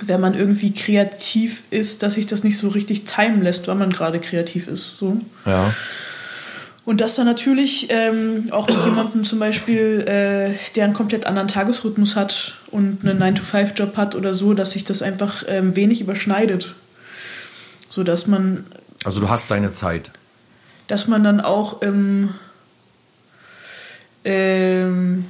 wenn 0.05 0.21
man 0.21 0.35
irgendwie 0.35 0.73
kreativ 0.73 1.63
ist, 1.71 2.03
dass 2.03 2.15
sich 2.15 2.27
das 2.27 2.43
nicht 2.43 2.59
so 2.59 2.69
richtig 2.69 3.05
timen 3.05 3.43
lässt, 3.43 3.69
wann 3.69 3.79
man 3.79 3.93
gerade 3.93 4.19
kreativ 4.19 4.67
ist. 4.67 4.97
So. 4.97 5.21
Ja. 5.47 5.73
Und 6.85 7.01
das 7.01 7.15
dann 7.15 7.27
natürlich 7.27 7.87
ähm, 7.91 8.49
auch 8.51 8.67
mit 8.69 8.77
jemandem 8.87 9.23
zum 9.25 9.39
Beispiel, 9.39 10.01
äh, 10.07 10.55
der 10.75 10.85
einen 10.85 10.95
komplett 10.95 11.27
anderen 11.27 11.47
Tagesrhythmus 11.49 12.17
hat 12.17 12.55
und 12.73 13.07
einen 13.07 13.23
9-to-5-Job 13.23 13.97
hat 13.97 14.15
oder 14.17 14.35
so, 14.35 14.53
dass 14.55 14.73
sich 14.73 14.85
das 14.85 15.01
einfach 15.03 15.45
ähm, 15.47 15.77
wenig 15.77 16.01
überschneidet. 16.01 16.75
So 17.89 18.03
dass 18.03 18.27
man, 18.27 18.67
Also 19.05 19.21
du 19.21 19.29
hast 19.29 19.51
deine 19.51 19.73
Zeit. 19.73 20.11
dass 20.89 21.07
man 21.07 21.23
dann 21.23 21.41
auch 21.41 21.83
ähm, 21.83 22.31
ähm, 24.25 25.25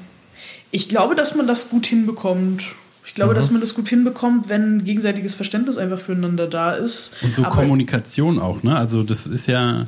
ich 0.70 0.88
glaube, 0.88 1.14
dass 1.14 1.34
man 1.34 1.46
das 1.46 1.68
gut 1.68 1.86
hinbekommt. 1.86 2.64
Ich 3.04 3.14
glaube, 3.14 3.34
dass 3.34 3.50
man 3.50 3.60
das 3.60 3.74
gut 3.74 3.88
hinbekommt, 3.88 4.48
wenn 4.48 4.84
gegenseitiges 4.84 5.34
Verständnis 5.34 5.76
einfach 5.76 5.98
füreinander 5.98 6.46
da 6.46 6.72
ist. 6.72 7.14
Und 7.22 7.34
so 7.34 7.44
Aber- 7.44 7.56
Kommunikation 7.56 8.38
auch, 8.38 8.62
ne? 8.62 8.74
Also 8.76 9.02
das 9.02 9.26
ist 9.26 9.48
ja, 9.48 9.86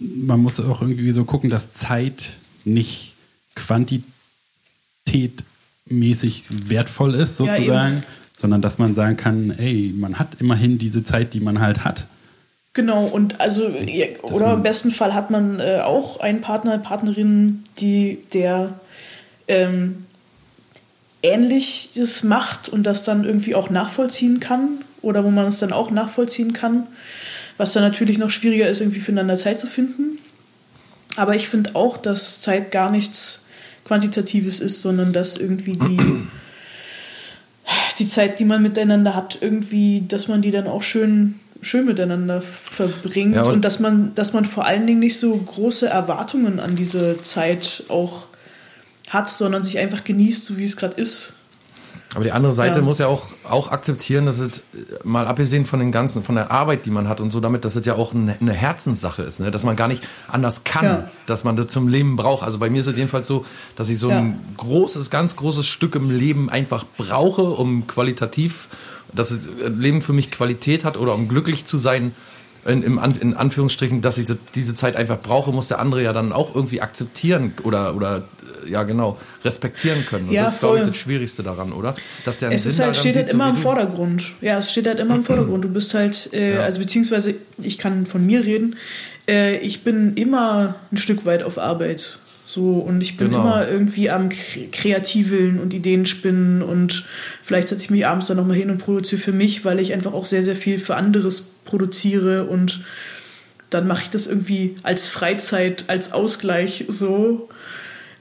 man 0.00 0.40
muss 0.40 0.60
auch 0.60 0.80
irgendwie 0.80 1.12
so 1.12 1.24
gucken, 1.24 1.50
dass 1.50 1.72
Zeit 1.72 2.30
nicht 2.64 3.14
quantitätmäßig 3.54 6.42
wertvoll 6.68 7.14
ist, 7.14 7.38
Ja, 7.40 7.46
sozusagen, 7.46 7.98
eben. 7.98 8.04
sondern 8.36 8.62
dass 8.62 8.78
man 8.78 8.94
sagen 8.94 9.16
kann, 9.16 9.50
ey, 9.50 9.92
man 9.96 10.18
hat 10.18 10.40
immerhin 10.40 10.78
diese 10.78 11.04
Zeit, 11.04 11.34
die 11.34 11.40
man 11.40 11.60
halt 11.60 11.84
hat. 11.84 12.06
Genau, 12.72 13.04
und 13.04 13.40
also, 13.40 13.68
ja, 13.68 14.06
oder 14.22 14.54
im 14.54 14.62
besten 14.64 14.90
Fall 14.90 15.14
hat 15.14 15.30
man 15.30 15.60
äh, 15.60 15.80
auch 15.84 16.18
einen 16.18 16.40
Partner, 16.40 16.76
Partnerin, 16.78 17.62
die 17.78 18.18
der 18.32 18.80
ähm, 19.46 20.06
Ähnliches 21.22 22.24
macht 22.24 22.68
und 22.68 22.82
das 22.82 23.04
dann 23.04 23.24
irgendwie 23.24 23.54
auch 23.54 23.70
nachvollziehen 23.70 24.40
kann 24.40 24.78
oder 25.02 25.22
wo 25.22 25.30
man 25.30 25.46
es 25.46 25.60
dann 25.60 25.72
auch 25.72 25.92
nachvollziehen 25.92 26.52
kann, 26.52 26.88
was 27.56 27.72
dann 27.72 27.82
natürlich 27.82 28.18
noch 28.18 28.30
schwieriger 28.30 28.68
ist, 28.68 28.80
irgendwie 28.80 29.00
füreinander 29.00 29.36
Zeit 29.36 29.60
zu 29.60 29.66
finden. 29.66 30.18
Aber 31.16 31.36
ich 31.36 31.48
finde 31.48 31.74
auch, 31.74 31.96
dass 31.96 32.40
Zeit 32.40 32.72
gar 32.72 32.90
nichts 32.90 33.46
Quantitatives 33.84 34.60
ist, 34.60 34.80
sondern 34.80 35.12
dass 35.12 35.36
irgendwie 35.36 35.76
die, 35.76 36.26
die 37.98 38.06
Zeit, 38.06 38.40
die 38.40 38.44
man 38.44 38.62
miteinander 38.62 39.14
hat, 39.14 39.38
irgendwie, 39.40 40.04
dass 40.08 40.26
man 40.26 40.42
die 40.42 40.50
dann 40.50 40.66
auch 40.66 40.82
schön, 40.82 41.38
schön 41.60 41.84
miteinander 41.84 42.42
verbringt 42.42 43.36
Ja, 43.36 43.42
und- 43.42 43.52
und, 43.54 43.64
dass 43.64 43.78
man, 43.78 44.14
dass 44.14 44.32
man 44.32 44.44
vor 44.44 44.66
allen 44.66 44.86
Dingen 44.86 45.00
nicht 45.00 45.18
so 45.18 45.36
große 45.36 45.86
Erwartungen 45.86 46.58
an 46.60 46.76
diese 46.76 47.20
Zeit 47.22 47.84
auch 47.88 48.24
hat, 49.08 49.30
sondern 49.30 49.62
sich 49.62 49.78
einfach 49.78 50.02
genießt, 50.02 50.44
so 50.44 50.56
wie 50.56 50.64
es 50.64 50.76
gerade 50.76 51.00
ist. 51.00 51.34
Aber 52.14 52.24
die 52.24 52.32
andere 52.32 52.52
Seite 52.52 52.78
Ja. 52.78 52.84
muss 52.84 52.98
ja 52.98 53.06
auch, 53.08 53.26
auch 53.48 53.70
akzeptieren, 53.72 54.26
dass 54.26 54.38
es 54.38 54.58
äh, 54.60 54.62
mal 55.04 55.26
abgesehen 55.26 55.66
von 55.66 55.80
den 55.80 55.90
ganzen, 55.92 56.22
von 56.24 56.34
der 56.36 56.50
Arbeit, 56.50 56.86
die 56.86 56.90
man 56.90 57.08
hat 57.08 57.20
und 57.20 57.30
so 57.30 57.40
damit, 57.40 57.64
dass 57.64 57.76
es 57.76 57.84
ja 57.86 57.94
auch 57.94 58.14
eine, 58.14 58.36
eine 58.40 58.52
Herzenssache 58.52 59.22
ist, 59.22 59.40
ne? 59.40 59.50
dass 59.50 59.64
man 59.64 59.76
gar 59.76 59.88
nicht 59.88 60.02
anders 60.28 60.64
kann, 60.64 60.84
Ja. 60.84 61.10
dass 61.26 61.44
man 61.44 61.56
das 61.56 61.66
zum 61.68 61.88
Leben 61.88 62.16
braucht. 62.16 62.42
Also 62.44 62.58
bei 62.58 62.70
mir 62.70 62.80
ist 62.80 62.86
es 62.86 62.96
jedenfalls 62.96 63.26
so, 63.26 63.44
dass 63.76 63.88
ich 63.88 63.98
so 63.98 64.08
ein 64.10 64.30
Ja. 64.30 64.36
großes, 64.58 65.10
ganz 65.10 65.36
großes 65.36 65.66
Stück 65.66 65.94
im 65.96 66.10
Leben 66.10 66.50
einfach 66.50 66.84
brauche, 66.96 67.42
um 67.42 67.86
qualitativ, 67.86 68.68
dass 69.12 69.28
das 69.30 69.48
Leben 69.68 70.02
für 70.02 70.12
mich 70.12 70.30
Qualität 70.30 70.84
hat 70.84 70.96
oder 70.96 71.14
um 71.14 71.28
glücklich 71.28 71.64
zu 71.64 71.78
sein. 71.78 72.14
In, 72.66 72.82
in 72.82 73.34
Anführungsstrichen, 73.34 74.00
dass 74.00 74.16
ich 74.16 74.26
diese 74.54 74.74
Zeit 74.74 74.96
einfach 74.96 75.18
brauche, 75.20 75.52
muss 75.52 75.68
der 75.68 75.80
andere 75.80 76.02
ja 76.02 76.14
dann 76.14 76.32
auch 76.32 76.54
irgendwie 76.54 76.80
akzeptieren 76.80 77.52
oder, 77.62 77.94
oder 77.94 78.18
äh, 78.18 78.22
ja 78.68 78.82
genau, 78.84 79.18
respektieren 79.44 80.04
können. 80.06 80.28
Und 80.28 80.34
Ja, 80.34 80.44
das 80.44 80.54
ist, 80.54 80.60
glaube 80.60 80.80
ich, 80.80 80.86
das 80.86 80.96
Schwierigste 80.96 81.42
daran, 81.42 81.72
oder? 81.72 81.94
Dass 82.24 82.38
der 82.38 82.48
einen 82.48 82.56
Es 82.56 82.62
Sinn 82.64 82.72
ist 82.72 82.78
halt, 82.80 82.90
daran 82.90 83.00
steht 83.00 83.16
halt 83.16 83.28
so 83.28 83.34
immer 83.34 83.46
wie 83.52 83.56
im. 83.56 83.62
Vordergrund. 83.62 84.22
Ja, 84.40 84.58
es 84.58 84.70
steht 84.72 84.86
halt 84.86 84.98
immer 85.00 85.14
im 85.16 85.22
Vordergrund. 85.22 85.64
Du 85.64 85.68
bist 85.68 85.94
halt, 85.94 86.30
äh, 86.32 86.58
also 86.58 86.80
beziehungsweise 86.80 87.34
ich 87.62 87.78
kann 87.78 88.06
von 88.06 88.24
mir 88.24 88.44
reden, 88.44 88.76
äh, 89.28 89.56
ich 89.58 89.82
bin 89.82 90.14
immer 90.14 90.74
ein 90.92 90.98
Stück 90.98 91.24
weit 91.26 91.42
auf 91.42 91.58
Arbeit. 91.58 92.18
So, 92.46 92.72
und 92.74 93.00
ich 93.00 93.16
bin 93.16 93.28
Genau. 93.30 93.40
immer 93.40 93.66
irgendwie 93.66 94.10
am 94.10 94.28
Kre- 94.28 94.70
Kreativeln 94.70 95.58
und 95.58 95.72
Ideen 95.72 96.04
spinnen 96.04 96.60
und 96.60 97.06
vielleicht 97.42 97.68
setze 97.68 97.84
ich 97.84 97.90
mich 97.90 98.06
abends 98.06 98.26
dann 98.26 98.36
nochmal 98.36 98.56
hin 98.58 98.68
und 98.70 98.78
produziere 98.78 99.18
für 99.18 99.32
mich, 99.32 99.64
weil 99.64 99.80
ich 99.80 99.94
einfach 99.94 100.12
auch 100.12 100.26
sehr, 100.26 100.42
sehr 100.42 100.54
viel 100.54 100.78
für 100.78 100.94
anderes 100.96 101.40
produziere 101.64 102.44
und 102.44 102.82
dann 103.70 103.86
mache 103.86 104.02
ich 104.02 104.10
das 104.10 104.26
irgendwie 104.26 104.74
als 104.82 105.06
Freizeit, 105.06 105.84
als 105.88 106.12
Ausgleich 106.12 106.84
so. 106.88 107.48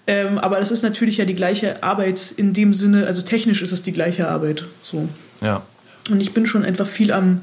Ähm, 0.05 0.37
aber 0.37 0.59
das 0.59 0.71
ist 0.71 0.83
natürlich 0.83 1.17
ja 1.17 1.25
die 1.25 1.35
gleiche 1.35 1.81
Arbeit 1.81 2.33
in 2.35 2.53
dem 2.53 2.73
Sinne, 2.73 3.05
also 3.05 3.21
technisch 3.21 3.61
ist 3.61 3.71
es 3.71 3.83
die 3.83 3.93
gleiche 3.93 4.27
Arbeit. 4.27 4.65
So. 4.81 5.07
Ja. 5.41 5.63
Und 6.09 6.19
ich 6.19 6.33
bin 6.33 6.45
schon 6.45 6.65
einfach 6.65 6.87
viel 6.87 7.11
am, 7.11 7.41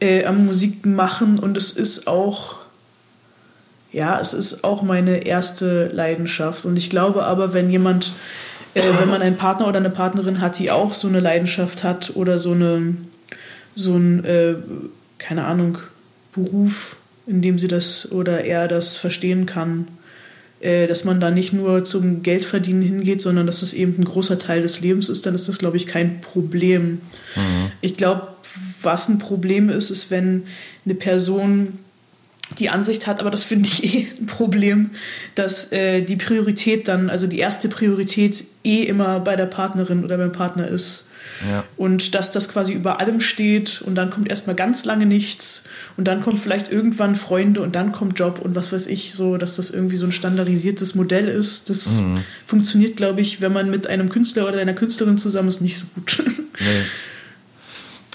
äh, 0.00 0.24
am 0.24 0.46
Musik 0.46 0.84
machen 0.84 1.38
und 1.38 1.56
es 1.56 1.70
ist 1.70 2.08
auch, 2.08 2.56
ja, 3.92 4.18
es 4.20 4.32
ist 4.32 4.64
auch 4.64 4.82
meine 4.82 5.24
erste 5.24 5.86
Leidenschaft. 5.88 6.64
Und 6.64 6.76
ich 6.76 6.90
glaube 6.90 7.24
aber, 7.24 7.52
wenn 7.52 7.70
jemand, 7.70 8.12
äh, 8.74 8.82
wenn 8.98 9.08
man 9.08 9.22
einen 9.22 9.36
Partner 9.36 9.68
oder 9.68 9.78
eine 9.78 9.90
Partnerin 9.90 10.40
hat, 10.40 10.58
die 10.58 10.72
auch 10.72 10.94
so 10.94 11.06
eine 11.06 11.20
Leidenschaft 11.20 11.84
hat 11.84 12.12
oder 12.16 12.40
so 12.40 12.52
eine, 12.52 12.96
so 13.76 13.94
ein, 13.96 14.24
äh, 14.24 14.54
keine 15.18 15.44
Ahnung, 15.44 15.78
Beruf, 16.32 16.96
in 17.26 17.40
dem 17.40 17.58
sie 17.58 17.68
das 17.68 18.10
oder 18.10 18.44
er 18.44 18.66
das 18.66 18.96
verstehen 18.96 19.46
kann, 19.46 19.86
dass 20.60 21.04
man 21.04 21.20
da 21.20 21.30
nicht 21.30 21.52
nur 21.52 21.84
zum 21.84 22.22
Geldverdienen 22.22 22.82
hingeht, 22.82 23.20
sondern 23.20 23.46
dass 23.46 23.60
das 23.60 23.74
eben 23.74 23.94
ein 23.98 24.04
großer 24.04 24.38
Teil 24.38 24.62
des 24.62 24.80
Lebens 24.80 25.08
ist, 25.08 25.24
dann 25.24 25.34
ist 25.34 25.48
das, 25.48 25.58
glaube 25.58 25.76
ich, 25.76 25.86
kein 25.86 26.20
Problem. 26.20 27.00
Ich 27.80 27.96
glaube, 27.96 28.28
was 28.82 29.08
ein 29.08 29.18
Problem 29.18 29.68
ist, 29.70 29.90
ist, 29.90 30.10
wenn 30.10 30.44
eine 30.84 30.94
Person 30.94 31.78
die 32.58 32.70
Ansicht 32.70 33.06
hat, 33.06 33.20
aber 33.20 33.30
das 33.30 33.44
finde 33.44 33.68
ich 33.68 33.84
eh 33.94 34.06
ein 34.20 34.26
Problem, 34.26 34.90
dass 35.34 35.72
äh, 35.72 36.02
die 36.02 36.16
Priorität 36.16 36.88
dann, 36.88 37.10
also 37.10 37.26
die 37.26 37.38
erste 37.38 37.68
Priorität 37.68 38.44
eh 38.64 38.82
immer 38.82 39.20
bei 39.20 39.36
der 39.36 39.46
Partnerin 39.46 40.04
oder 40.04 40.16
beim 40.16 40.32
Partner 40.32 40.68
ist. 40.68 41.07
Ja. 41.48 41.64
Und 41.76 42.14
dass 42.14 42.30
das 42.30 42.48
quasi 42.48 42.72
über 42.72 43.00
allem 43.00 43.20
steht 43.20 43.82
und 43.82 43.94
dann 43.94 44.10
kommt 44.10 44.28
erstmal 44.28 44.56
ganz 44.56 44.84
lange 44.84 45.06
nichts 45.06 45.64
und 45.96 46.06
dann 46.06 46.22
kommt 46.22 46.38
vielleicht 46.38 46.70
irgendwann 46.70 47.16
Freunde 47.16 47.62
und 47.62 47.74
dann 47.74 47.92
kommt 47.92 48.18
Job 48.18 48.40
und 48.42 48.54
was 48.54 48.72
weiß 48.72 48.86
ich, 48.86 49.12
so, 49.12 49.36
dass 49.36 49.56
das 49.56 49.70
irgendwie 49.70 49.96
so 49.96 50.06
ein 50.06 50.12
standardisiertes 50.12 50.94
Modell 50.94 51.28
ist. 51.28 51.70
Das 51.70 52.02
funktioniert, 52.44 52.96
glaube 52.96 53.20
ich, 53.20 53.40
wenn 53.40 53.52
man 53.52 53.70
mit 53.70 53.86
einem 53.86 54.08
Künstler 54.08 54.48
oder 54.48 54.58
einer 54.58 54.74
Künstlerin 54.74 55.18
zusammen 55.18 55.48
ist, 55.48 55.60
nicht 55.60 55.76
so 55.76 55.84
gut. 55.94 56.22
Nee. 56.60 56.82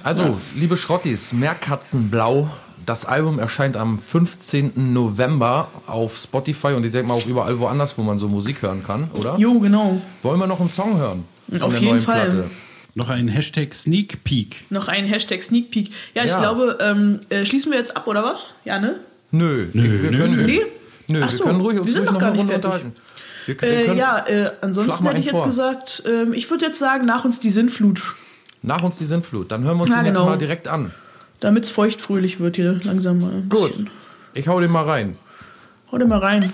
Also, 0.04 0.38
liebe 0.54 0.76
Schrottis, 0.76 1.32
Meerkatzenblau. 1.32 2.50
Das 2.86 3.06
Album 3.06 3.40
erscheint 3.40 3.78
am 3.78 3.98
15. 3.98 4.92
November 4.92 5.70
auf 5.88 6.18
Spotify 6.18 6.74
und 6.74 6.84
ich 6.84 6.92
denke 6.92 7.08
mal 7.08 7.14
auch 7.14 7.26
überall 7.26 7.58
woanders, 7.58 7.98
wo 7.98 8.04
man 8.04 8.18
so 8.18 8.28
Musik 8.28 8.62
hören 8.62 8.84
kann, 8.86 9.10
oder? 9.14 9.38
jo, 9.38 9.58
genau. 9.60 10.02
Wollen 10.22 10.42
wir 10.42 10.48
noch 10.48 10.60
einen 10.60 10.68
Song 10.68 10.98
hören? 10.98 11.24
Auf 11.54 11.72
der 11.72 11.80
jeden 11.80 11.86
neuen 11.86 12.00
Fall. 12.02 12.30
Platte? 12.30 12.52
Noch 12.96 13.10
ein 13.10 13.28
Hashtag 13.28 13.74
Sneak 13.74 14.24
Peek. 14.24 14.66
Noch 14.70 14.88
ein 14.88 15.06
Hashtag 15.06 15.42
Sneak 15.42 15.72
Peek. 15.72 15.90
Ja, 16.14 16.24
ich 16.24 16.32
Ja. 16.32 16.40
glaube, 16.40 16.78
ähm, 16.80 17.20
äh, 17.30 17.44
schließen 17.46 17.72
wir 17.72 17.80
jetzt 17.80 17.96
ab, 17.98 18.08
oder 18.08 18.24
was? 18.24 18.56
Ja, 18.66 18.80
ne? 18.80 18.96
Nö, 19.32 19.68
Nö, 19.74 20.02
wir 20.04 20.12
nö, 20.12 20.18
können, 20.18 20.36
nö. 20.36 20.44
Nee? 20.46 20.62
Nö, 21.08 21.20
Ach 21.24 21.26
wir 21.26 21.32
so, 21.32 21.44
können 21.46 21.60
ruhig 21.62 21.76
wir 21.76 21.82
uns 21.82 21.92
sind 21.94 22.02
ruhig 22.02 22.08
doch 22.10 22.14
noch 22.14 22.20
gar 22.22 22.32
nicht 22.32 22.46
fertig. 22.46 22.66
unterhalten. 22.66 22.96
Wir, 23.48 23.62
wir 23.62 23.68
Äh, 23.94 23.98
ja, 23.98 24.26
äh, 24.28 24.52
ansonsten 24.62 25.06
hätte 25.06 25.20
ich 25.20 25.26
jetzt 25.26 25.38
vor. 25.38 25.46
gesagt, 25.46 26.04
ähm, 26.06 26.34
ich 26.34 26.50
würde 26.50 26.66
jetzt 26.66 26.78
sagen, 26.80 27.06
nach 27.06 27.26
uns 27.26 27.40
die 27.40 27.50
Sinnflut, 27.50 28.00
nach 28.62 28.84
uns 28.84 28.98
die 29.00 29.06
Sintflut. 29.06 29.52
Dann 29.52 29.64
hören 29.64 29.78
wir 29.78 29.82
uns 29.84 29.92
Ja, 29.92 29.98
den 29.98 30.06
jetzt 30.06 30.16
genau. 30.16 30.28
mal 30.30 30.38
direkt 30.38 30.68
an. 30.68 30.92
damit 31.40 31.66
es 31.66 31.72
feuchtfröhlich 31.72 32.40
wird 32.40 32.56
hier 32.56 32.80
langsam 32.84 33.20
mal. 33.20 33.42
Gut, 33.50 33.68
bisschen. 33.70 33.90
ich 34.36 34.48
hau 34.48 34.60
den 34.62 34.72
mal 34.72 34.84
rein. 34.86 35.18
Hau 35.92 35.98
dir 35.98 36.06
mal 36.06 36.20
rein. 36.20 36.54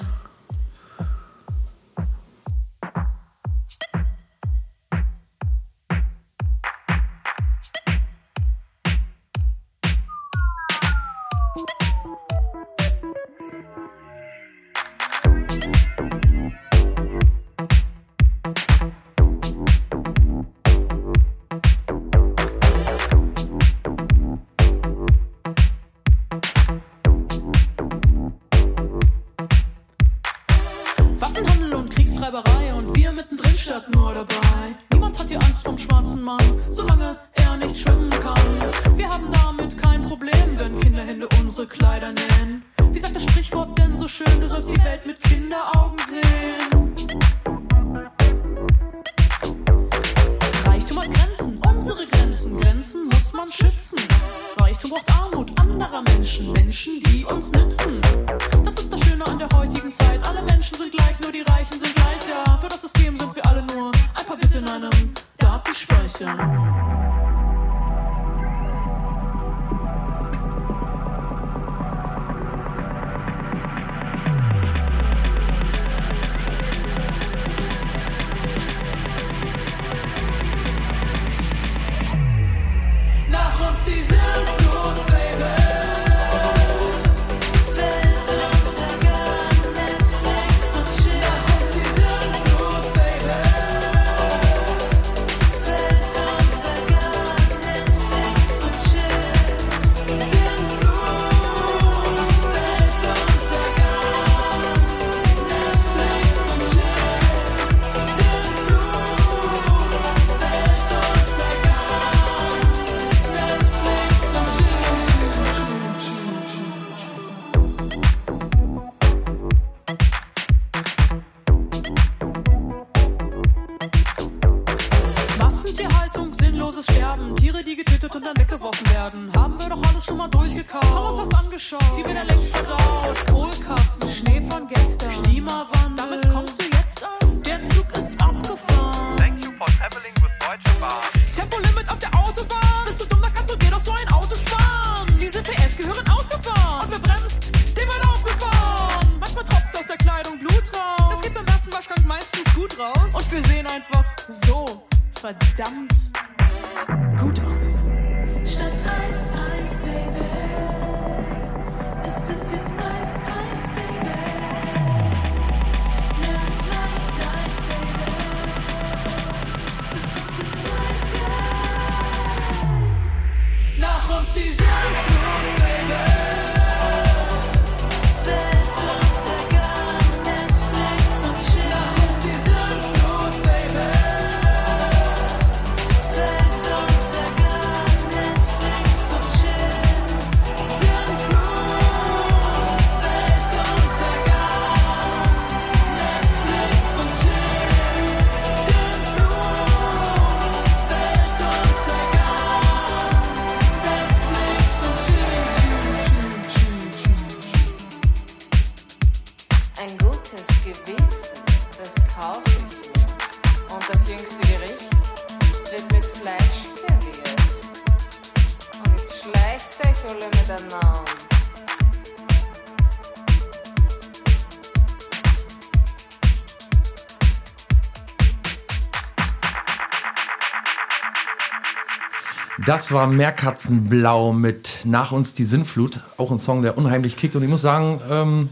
Das 232.80 232.94
war 232.94 233.08
Meerkatzenblau 233.08 234.32
mit 234.32 234.78
Nach 234.86 235.12
uns 235.12 235.34
die 235.34 235.44
Sinnflut. 235.44 236.00
Auch 236.16 236.32
ein 236.32 236.40
Song, 236.40 236.62
der 236.62 236.78
unheimlich 236.78 237.18
kickt. 237.18 237.36
Und 237.36 237.44
ich 237.44 237.50
muss 237.50 237.62
sagen, 237.62 238.00
ähm, 238.10 238.50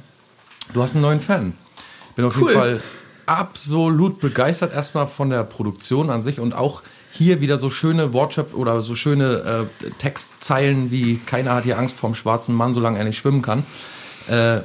du 0.73 0.83
hast 0.83 0.95
einen 0.95 1.01
neuen 1.03 1.21
Fan. 1.21 1.53
Bin 2.17 2.25
auf 2.25 2.35
Cool. 2.35 2.49
jeden 2.49 2.59
Fall 2.59 2.81
absolut 3.25 4.19
begeistert 4.19 4.73
erstmal 4.73 5.07
von 5.07 5.29
der 5.29 5.45
Produktion 5.45 6.09
an 6.09 6.23
sich 6.23 6.41
und 6.41 6.51
auch 6.51 6.81
hier 7.13 7.39
wieder 7.39 7.57
so 7.57 7.69
schöne 7.69 8.11
Wortschöpf 8.11 8.53
oder 8.53 8.81
so 8.81 8.95
schöne 8.95 9.69
äh, 9.81 9.89
Textzeilen 9.97 10.91
wie 10.91 11.19
keiner 11.25 11.53
hat 11.53 11.63
hier 11.63 11.79
Angst 11.79 11.95
vorm 11.95 12.13
schwarzen 12.13 12.53
Mann, 12.53 12.73
solange 12.73 12.97
er 12.99 13.05
nicht 13.05 13.19
schwimmen 13.19 13.41
kann. 13.41 13.63
Äh, 14.27 14.59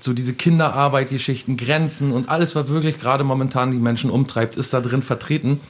so 0.00 0.14
diese 0.14 0.32
Kinderarbeit, 0.32 1.10
die 1.10 1.18
Schichten, 1.18 1.58
Grenzen 1.58 2.12
und 2.12 2.30
alles, 2.30 2.54
was 2.54 2.68
wirklich 2.68 2.98
gerade 2.98 3.24
momentan 3.24 3.72
die 3.72 3.78
Menschen 3.78 4.08
umtreibt, 4.08 4.56
ist 4.56 4.72
da 4.72 4.80
drin 4.80 5.02
vertreten. 5.02 5.60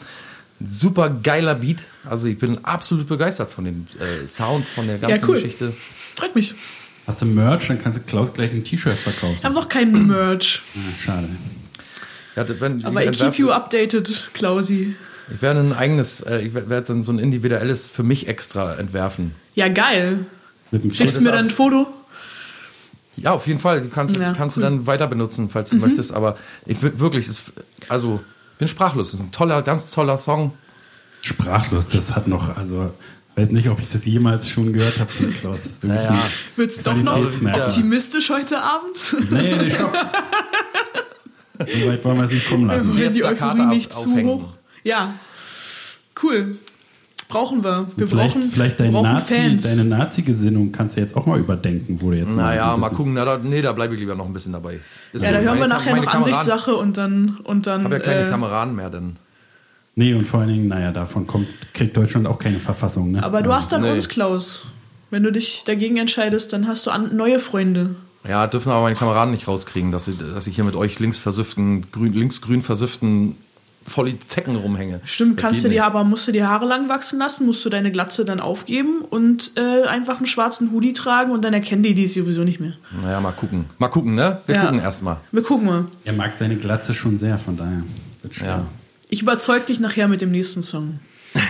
Super 0.68 1.10
geiler 1.10 1.54
Beat. 1.54 1.84
Also 2.04 2.26
ich 2.26 2.38
bin 2.38 2.64
absolut 2.64 3.08
begeistert 3.08 3.50
von 3.50 3.64
dem 3.64 3.86
äh, 4.00 4.26
Sound, 4.26 4.66
von 4.66 4.86
der 4.86 4.98
ganzen 4.98 5.28
cool. 5.28 5.34
Geschichte. 5.36 5.72
Freut 6.16 6.34
mich. 6.34 6.54
Hast 7.06 7.20
du 7.22 7.26
Merch, 7.26 7.68
dann 7.68 7.80
kannst 7.80 7.98
du 7.98 8.02
Klaus 8.04 8.32
gleich 8.32 8.52
ein 8.52 8.62
T-Shirt 8.64 8.96
verkaufen. 8.98 9.36
Ich 9.38 9.44
habe 9.44 9.54
noch 9.54 9.68
keinen 9.68 10.06
Merch. 10.06 10.62
Ah, 10.76 10.78
schade. 11.00 11.28
Ja, 12.36 12.44
wenn, 12.60 12.84
Aber 12.84 13.04
I 13.04 13.10
keep 13.10 13.34
you 13.38 13.50
updated, 13.50 14.30
Klausi. 14.34 14.94
Ich 15.32 15.42
werde 15.42 15.60
ein 15.60 15.72
eigenes, 15.72 16.20
äh, 16.22 16.40
ich 16.40 16.54
werde 16.54 16.82
dann 16.82 17.02
so 17.02 17.12
ein 17.12 17.18
individuelles 17.18 17.88
für 17.88 18.02
mich 18.02 18.28
extra 18.28 18.74
entwerfen. 18.74 19.32
Ja, 19.54 19.68
geil. 19.68 20.24
Mit 20.70 20.82
dem 20.84 20.90
Schickst 20.90 21.16
du 21.16 21.20
mir 21.20 21.30
dann 21.30 21.40
ein 21.40 21.46
ist- 21.48 21.56
Foto? 21.56 21.86
Ja, 23.16 23.32
auf 23.32 23.46
jeden 23.46 23.60
Fall. 23.60 23.82
Die 23.82 23.88
kannst, 23.88 24.16
Ja, 24.16 24.32
kannst 24.32 24.56
cool. 24.56 24.62
du 24.62 24.68
dann 24.70 24.86
weiter 24.86 25.06
benutzen, 25.06 25.50
falls 25.50 25.70
du 25.70 25.76
möchtest. 25.76 26.12
Aber 26.14 26.38
ich 26.66 26.80
wirklich, 26.82 27.26
es, 27.28 27.42
also 27.88 28.20
bin 28.62 28.68
sprachlos. 28.68 29.10
Das 29.10 29.20
ist 29.20 29.26
ein 29.26 29.32
toller, 29.32 29.60
ganz 29.62 29.90
toller 29.90 30.16
Song. 30.16 30.52
Sprachlos, 31.22 31.88
das 31.88 32.14
hat 32.14 32.28
noch, 32.28 32.56
also, 32.56 32.92
weiß 33.34 33.50
nicht, 33.50 33.68
ob 33.68 33.80
ich 33.80 33.88
das 33.88 34.04
jemals 34.04 34.48
schon 34.48 34.72
gehört 34.72 35.00
habe 35.00 35.10
von 35.10 35.32
Klaus. 35.32 35.58
Das 35.64 35.82
Naja. 35.82 36.10
ein 36.10 36.20
Wird's 36.54 36.82
doch 36.84 36.96
noch 36.96 37.16
optimistisch 37.16 38.30
heute 38.30 38.62
Abend? 38.62 39.16
Nee, 39.30 39.56
nee, 39.56 39.70
stopp. 39.70 39.92
weit 41.58 42.04
wollen 42.04 42.18
wir 42.18 42.24
es 42.24 42.30
nicht 42.30 42.48
kommen 42.48 42.68
lassen. 42.68 42.96
Wird 42.96 43.14
die 43.16 43.24
Euphorie 43.24 43.66
nicht 43.66 43.92
zu 43.92 44.14
hoch? 44.22 44.56
Ja. 44.84 45.14
Cool. 46.22 46.56
Brauchen 47.32 47.64
wir. 47.64 47.86
Wir 47.96 48.06
vielleicht 48.06 48.34
brauchen, 48.36 48.50
vielleicht 48.50 48.78
wir 48.78 48.84
dein 48.86 48.92
brauchen 48.92 49.12
Nazi, 49.12 49.34
Fans. 49.34 49.62
deine 49.62 49.84
Nazi-Gesinnung 49.84 50.70
kannst 50.72 50.96
du 50.96 51.00
jetzt 51.00 51.16
auch 51.16 51.26
mal 51.26 51.38
überdenken, 51.38 51.98
wo 52.00 52.10
du 52.10 52.16
jetzt 52.18 52.36
Naja, 52.36 52.72
so 52.74 52.80
mal 52.80 52.90
gucken. 52.90 53.14
Na, 53.14 53.24
da, 53.24 53.38
nee, 53.38 53.62
da 53.62 53.72
bleibe 53.72 53.94
ich 53.94 54.00
lieber 54.00 54.14
noch 54.14 54.26
ein 54.26 54.32
bisschen 54.32 54.52
dabei. 54.52 54.80
Ist 55.12 55.22
ja, 55.24 55.30
so. 55.30 55.36
da 55.36 55.40
hören 55.42 55.58
wir 55.58 55.66
nachher 55.68 55.96
noch 55.96 56.04
Kameraden- 56.04 56.16
Ansichtssache 56.34 56.74
und 56.76 56.96
dann 56.96 57.38
und 57.44 57.66
dann. 57.66 57.80
Ich 57.80 57.84
habe 57.86 57.94
ja 57.96 58.00
keine 58.00 58.26
äh, 58.26 58.30
Kameraden 58.30 58.74
mehr, 58.76 58.90
denn. 58.90 59.16
Nee, 59.94 60.14
und 60.14 60.26
vor 60.26 60.40
allen 60.40 60.48
Dingen, 60.48 60.68
naja, 60.68 60.90
davon 60.90 61.26
kommt, 61.26 61.48
kriegt 61.74 61.96
Deutschland 61.96 62.26
auch 62.26 62.38
keine 62.38 62.58
Verfassung. 62.58 63.12
Ne? 63.12 63.22
aber 63.22 63.42
du 63.42 63.52
hast 63.52 63.72
dann 63.72 63.82
Nee. 63.82 63.90
uns, 63.90 64.08
Klaus. 64.08 64.66
Wenn 65.10 65.22
du 65.22 65.30
dich 65.30 65.64
dagegen 65.66 65.98
entscheidest, 65.98 66.52
dann 66.54 66.66
hast 66.66 66.86
du 66.86 66.90
an, 66.90 67.14
neue 67.14 67.38
Freunde. 67.38 67.94
Ja, 68.26 68.46
dürfen 68.46 68.70
aber 68.72 68.82
meine 68.82 68.96
Kameraden 68.96 69.32
nicht 69.32 69.48
rauskriegen, 69.48 69.90
dass, 69.90 70.06
sie, 70.06 70.14
dass 70.16 70.46
ich 70.46 70.54
hier 70.54 70.64
mit 70.64 70.76
euch 70.76 70.98
links 71.00 71.18
versifften, 71.18 71.90
grün, 71.92 72.14
linksgrün 72.14 72.62
versifften 72.62 73.34
voll 73.86 74.10
die 74.12 74.18
Zecken 74.26 74.56
rumhänge. 74.56 75.00
Stimmt, 75.04 75.38
Das 75.38 75.42
kannst 75.42 75.64
du 75.64 75.68
dir 75.68 75.74
nicht. 75.74 75.82
aber, 75.82 76.04
musst 76.04 76.26
du 76.28 76.32
die 76.32 76.44
Haare 76.44 76.66
lang 76.66 76.88
wachsen 76.88 77.18
lassen, 77.18 77.46
musst 77.46 77.64
du 77.64 77.68
deine 77.68 77.90
Glatze 77.90 78.24
dann 78.24 78.40
aufgeben 78.40 79.00
und 79.08 79.52
äh, 79.56 79.86
einfach 79.86 80.18
einen 80.18 80.26
schwarzen 80.26 80.72
Hoodie 80.72 80.92
tragen 80.92 81.32
und 81.32 81.44
dann 81.44 81.52
erkennen 81.54 81.82
die 81.82 81.94
die 81.94 82.06
sowieso 82.06 82.44
nicht 82.44 82.60
mehr. 82.60 82.74
Naja, 83.02 83.20
mal 83.20 83.32
gucken. 83.32 83.64
Mal 83.78 83.88
gucken, 83.88 84.14
ne? 84.14 84.40
Wir 84.46 84.54
Ja. 84.56 84.62
gucken 84.64 84.80
erstmal. 84.80 85.16
Wir 85.32 85.42
gucken 85.42 85.66
mal. 85.66 85.84
Er 86.04 86.12
mag 86.12 86.34
seine 86.34 86.56
Glatze 86.56 86.94
schon 86.94 87.18
sehr, 87.18 87.38
von 87.38 87.56
daher. 87.56 87.82
Ja. 88.44 88.66
Ich 89.08 89.20
überzeug 89.22 89.66
dich 89.66 89.80
nachher 89.80 90.08
mit 90.08 90.20
dem 90.20 90.30
nächsten 90.30 90.62
Song. 90.62 91.00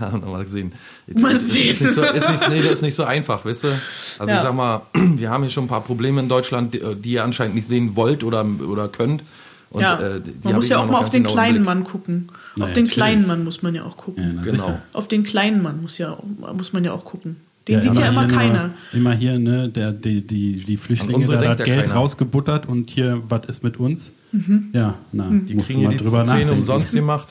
Ja, 0.00 0.10
mal 0.16 0.44
gesehen. 0.44 0.70
Mal 1.18 1.32
Ist- 1.32 1.50
sehen. 1.50 1.68
Ist 1.70 1.80
nicht 1.80 1.94
so, 1.94 2.02
ist 2.04 2.28
nicht, 2.30 2.48
nee, 2.48 2.62
das 2.62 2.70
ist 2.70 2.82
nicht 2.82 2.94
so 2.94 3.02
einfach, 3.02 3.44
weißt 3.44 3.64
du? 3.64 3.68
Also 4.20 4.30
Ja. 4.30 4.36
ich 4.36 4.42
sag 4.42 4.54
mal, 4.54 4.82
wir 4.94 5.28
haben 5.28 5.42
hier 5.42 5.50
schon 5.50 5.64
ein 5.64 5.68
paar 5.68 5.80
Probleme 5.82 6.20
in 6.20 6.28
Deutschland, 6.28 6.72
die, 6.74 6.80
die 6.94 7.14
ihr 7.14 7.24
anscheinend 7.24 7.56
nicht 7.56 7.66
sehen 7.66 7.96
wollt 7.96 8.22
oder, 8.22 8.46
oder 8.68 8.86
könnt. 8.88 9.24
Und, 9.72 9.80
ja, 9.80 9.98
äh, 9.98 10.20
die 10.20 10.32
man 10.44 10.54
muss 10.56 10.68
ja 10.68 10.76
immer 10.76 10.86
auch 10.86 10.90
mal 10.92 10.98
auf 10.98 11.08
den 11.08 11.22
genau 11.22 11.34
kleinen 11.34 11.54
Blick. 11.56 11.66
Mann 11.66 11.84
gucken. 11.84 12.28
Na, 12.56 12.64
auf 12.64 12.70
den 12.72 12.84
natürlich. 12.84 12.90
kleinen 12.92 13.26
Mann 13.26 13.44
muss 13.44 13.62
man 13.62 13.74
ja 13.74 13.84
auch 13.84 13.96
gucken. 13.96 14.22
Ja, 14.22 14.30
na, 14.36 14.42
Genau. 14.42 14.66
sicher. 14.66 14.82
Auf 14.92 15.08
den 15.08 15.24
kleinen 15.24 15.62
Mann 15.62 15.80
muss, 15.82 15.96
ja, 15.98 16.16
muss 16.54 16.72
man 16.74 16.84
ja 16.84 16.92
auch 16.92 17.04
gucken. 17.04 17.36
Den 17.68 17.80
sieht 17.80 17.92
immer 17.92 18.00
ja 18.02 18.08
immer 18.08 18.26
hier 18.26 18.36
keiner. 18.36 18.62
Nur, 18.62 18.72
immer 18.92 19.12
hier, 19.12 19.38
ne, 19.38 19.68
der, 19.68 19.92
die, 19.92 20.20
die, 20.26 20.56
die 20.64 20.76
Flüchtlinge, 20.76 21.16
unsere 21.16 21.38
da 21.38 21.50
hat 21.50 21.60
ja 21.60 21.64
Geld 21.64 21.82
keiner. 21.84 21.94
rausgebuttert 21.94 22.66
und 22.66 22.90
hier, 22.90 23.22
was 23.28 23.46
ist 23.46 23.62
mit 23.64 23.78
uns? 23.78 24.14
Mhm. 24.32 24.70
Ja, 24.72 24.94
na, 25.12 25.28
Die 25.30 25.54
musst 25.54 25.70
du 25.70 25.74
kriegen 25.74 25.84
mal 25.84 25.90
hier 25.92 25.98
die 25.98 26.04
drüber 26.04 26.24
Zähne 26.24 26.32
nachdenken. 26.38 26.54
umsonst 26.56 26.94
gemacht. 26.94 27.28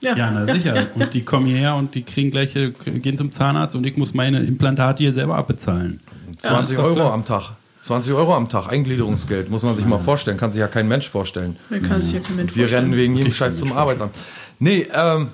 Ja, 0.00 0.30
na 0.30 0.52
sicher. 0.54 0.86
Und 0.96 1.14
die 1.14 1.22
kommen 1.22 1.46
hierher 1.46 1.76
und 1.76 1.94
die 1.94 2.02
kriegen 2.02 2.30
gleich, 2.30 2.52
gehen 2.52 3.16
zum 3.16 3.32
Zahnarzt 3.32 3.74
und 3.74 3.86
ich 3.86 3.96
muss 3.96 4.12
meine 4.12 4.40
Implantate 4.40 5.02
hier 5.02 5.14
selber 5.14 5.36
abbezahlen. 5.36 6.00
20 6.36 6.72
ist 6.72 6.78
doch 6.78 6.84
Euro 6.84 6.94
klar. 6.96 7.12
am 7.14 7.22
Tag. 7.22 7.52
20 7.84 8.12
Euro 8.14 8.34
am 8.34 8.48
Tag, 8.48 8.68
Eingliederungsgeld, 8.68 9.50
muss 9.50 9.62
man 9.62 9.74
sich 9.76 9.84
mal 9.84 9.98
vorstellen. 9.98 10.36
Kann 10.38 10.50
sich 10.50 10.60
ja 10.60 10.68
kein 10.68 10.88
Mensch 10.88 11.10
vorstellen. 11.10 11.56
Wer 11.68 11.80
kann 11.80 12.00
sich 12.02 12.12
ja 12.12 12.20
kein 12.20 12.36
Mensch 12.36 12.54
Wir 12.56 12.62
vorstellen. 12.64 12.84
rennen 12.86 12.96
wegen 12.96 13.14
jedem 13.14 13.32
Scheiß 13.32 13.56
zum 13.58 13.72
Arbeitsamt. 13.72 14.14
Nee, 14.58 14.88
ähm, 14.94 15.28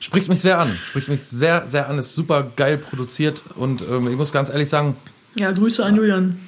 spricht 0.00 0.28
mich 0.28 0.40
sehr 0.40 0.58
an. 0.58 0.76
Spricht 0.84 1.08
mich 1.08 1.22
sehr, 1.24 1.66
sehr 1.66 1.88
an. 1.88 1.98
Ist 1.98 2.14
super 2.14 2.50
geil 2.56 2.76
produziert 2.78 3.42
und 3.56 3.82
ähm, 3.82 4.08
ich 4.08 4.16
muss 4.16 4.32
ganz 4.32 4.48
ehrlich 4.50 4.68
sagen, 4.68 4.96
Ja, 5.36 5.52
Grüße 5.52 5.84
an 5.84 5.96
Julian. 5.96 6.40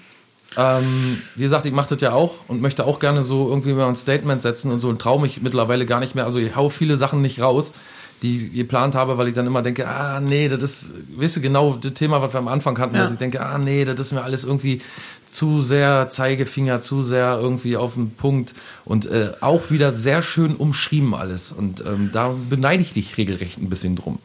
ähm, 0.57 1.19
wie 1.37 1.43
gesagt, 1.43 1.65
ich 1.67 1.73
mache 1.73 1.91
das 1.95 2.01
ja 2.03 2.13
auch 2.13 2.35
und 2.49 2.61
möchte 2.61 2.85
auch 2.85 2.99
gerne 2.99 3.23
so 3.23 3.49
irgendwie 3.49 3.73
mal 3.73 3.89
ein 3.89 3.97
Statement 3.97 4.43
setzen 4.43 4.71
und 4.73 4.81
so 4.81 4.89
und 4.89 5.01
traue 5.01 5.21
mich 5.21 5.41
mittlerweile 5.43 5.87
gar 5.87 6.01
nicht 6.01 6.15
mehr. 6.15 6.25
Also 6.25 6.39
ich 6.41 6.57
hau 6.57 6.69
viele 6.69 6.97
Sachen 6.97 7.23
nicht 7.23 7.41
raus, 7.41 7.75
die 8.23 8.37
ich 8.37 8.53
geplant 8.55 8.95
habe, 8.95 9.19
weil 9.19 9.29
ich 9.29 9.35
dann 9.35 9.47
immer 9.47 9.63
denke, 9.63 9.87
ah 9.87 10.21
nee, 10.21 10.49
das 10.49 10.63
ist, 10.63 10.93
weißt 11.17 11.37
du, 11.37 11.41
genau 11.43 11.79
das 11.81 11.93
Thema, 11.95 12.23
was 12.23 12.33
wir 12.33 12.39
am 12.39 12.49
Anfang 12.49 12.79
hatten, 12.79 12.95
Ja. 12.95 13.03
dass 13.03 13.13
ich 13.13 13.19
denke, 13.19 13.41
ah 13.45 13.59
nee, 13.59 13.85
das 13.85 13.99
ist 14.01 14.13
mir 14.13 14.23
alles 14.23 14.45
irgendwie 14.45 14.81
zu 15.27 15.61
sehr 15.63 16.09
Zeigefinger, 16.11 16.81
zu 16.81 17.03
sehr 17.03 17.39
irgendwie 17.41 17.77
auf 17.77 17.95
den 17.95 18.11
Punkt 18.13 18.55
und 18.85 19.07
äh, 19.07 19.31
auch 19.41 19.71
wieder 19.71 19.93
sehr 19.93 20.23
schön 20.23 20.55
umschrieben 20.57 21.15
alles 21.15 21.53
und 21.53 21.83
ähm, 21.87 22.11
da 22.13 22.35
beneide 22.49 22.83
ich 22.83 22.93
dich 22.93 23.17
regelrecht 23.19 23.59
ein 23.59 23.69
bisschen 23.69 23.97
drum. 23.97 24.19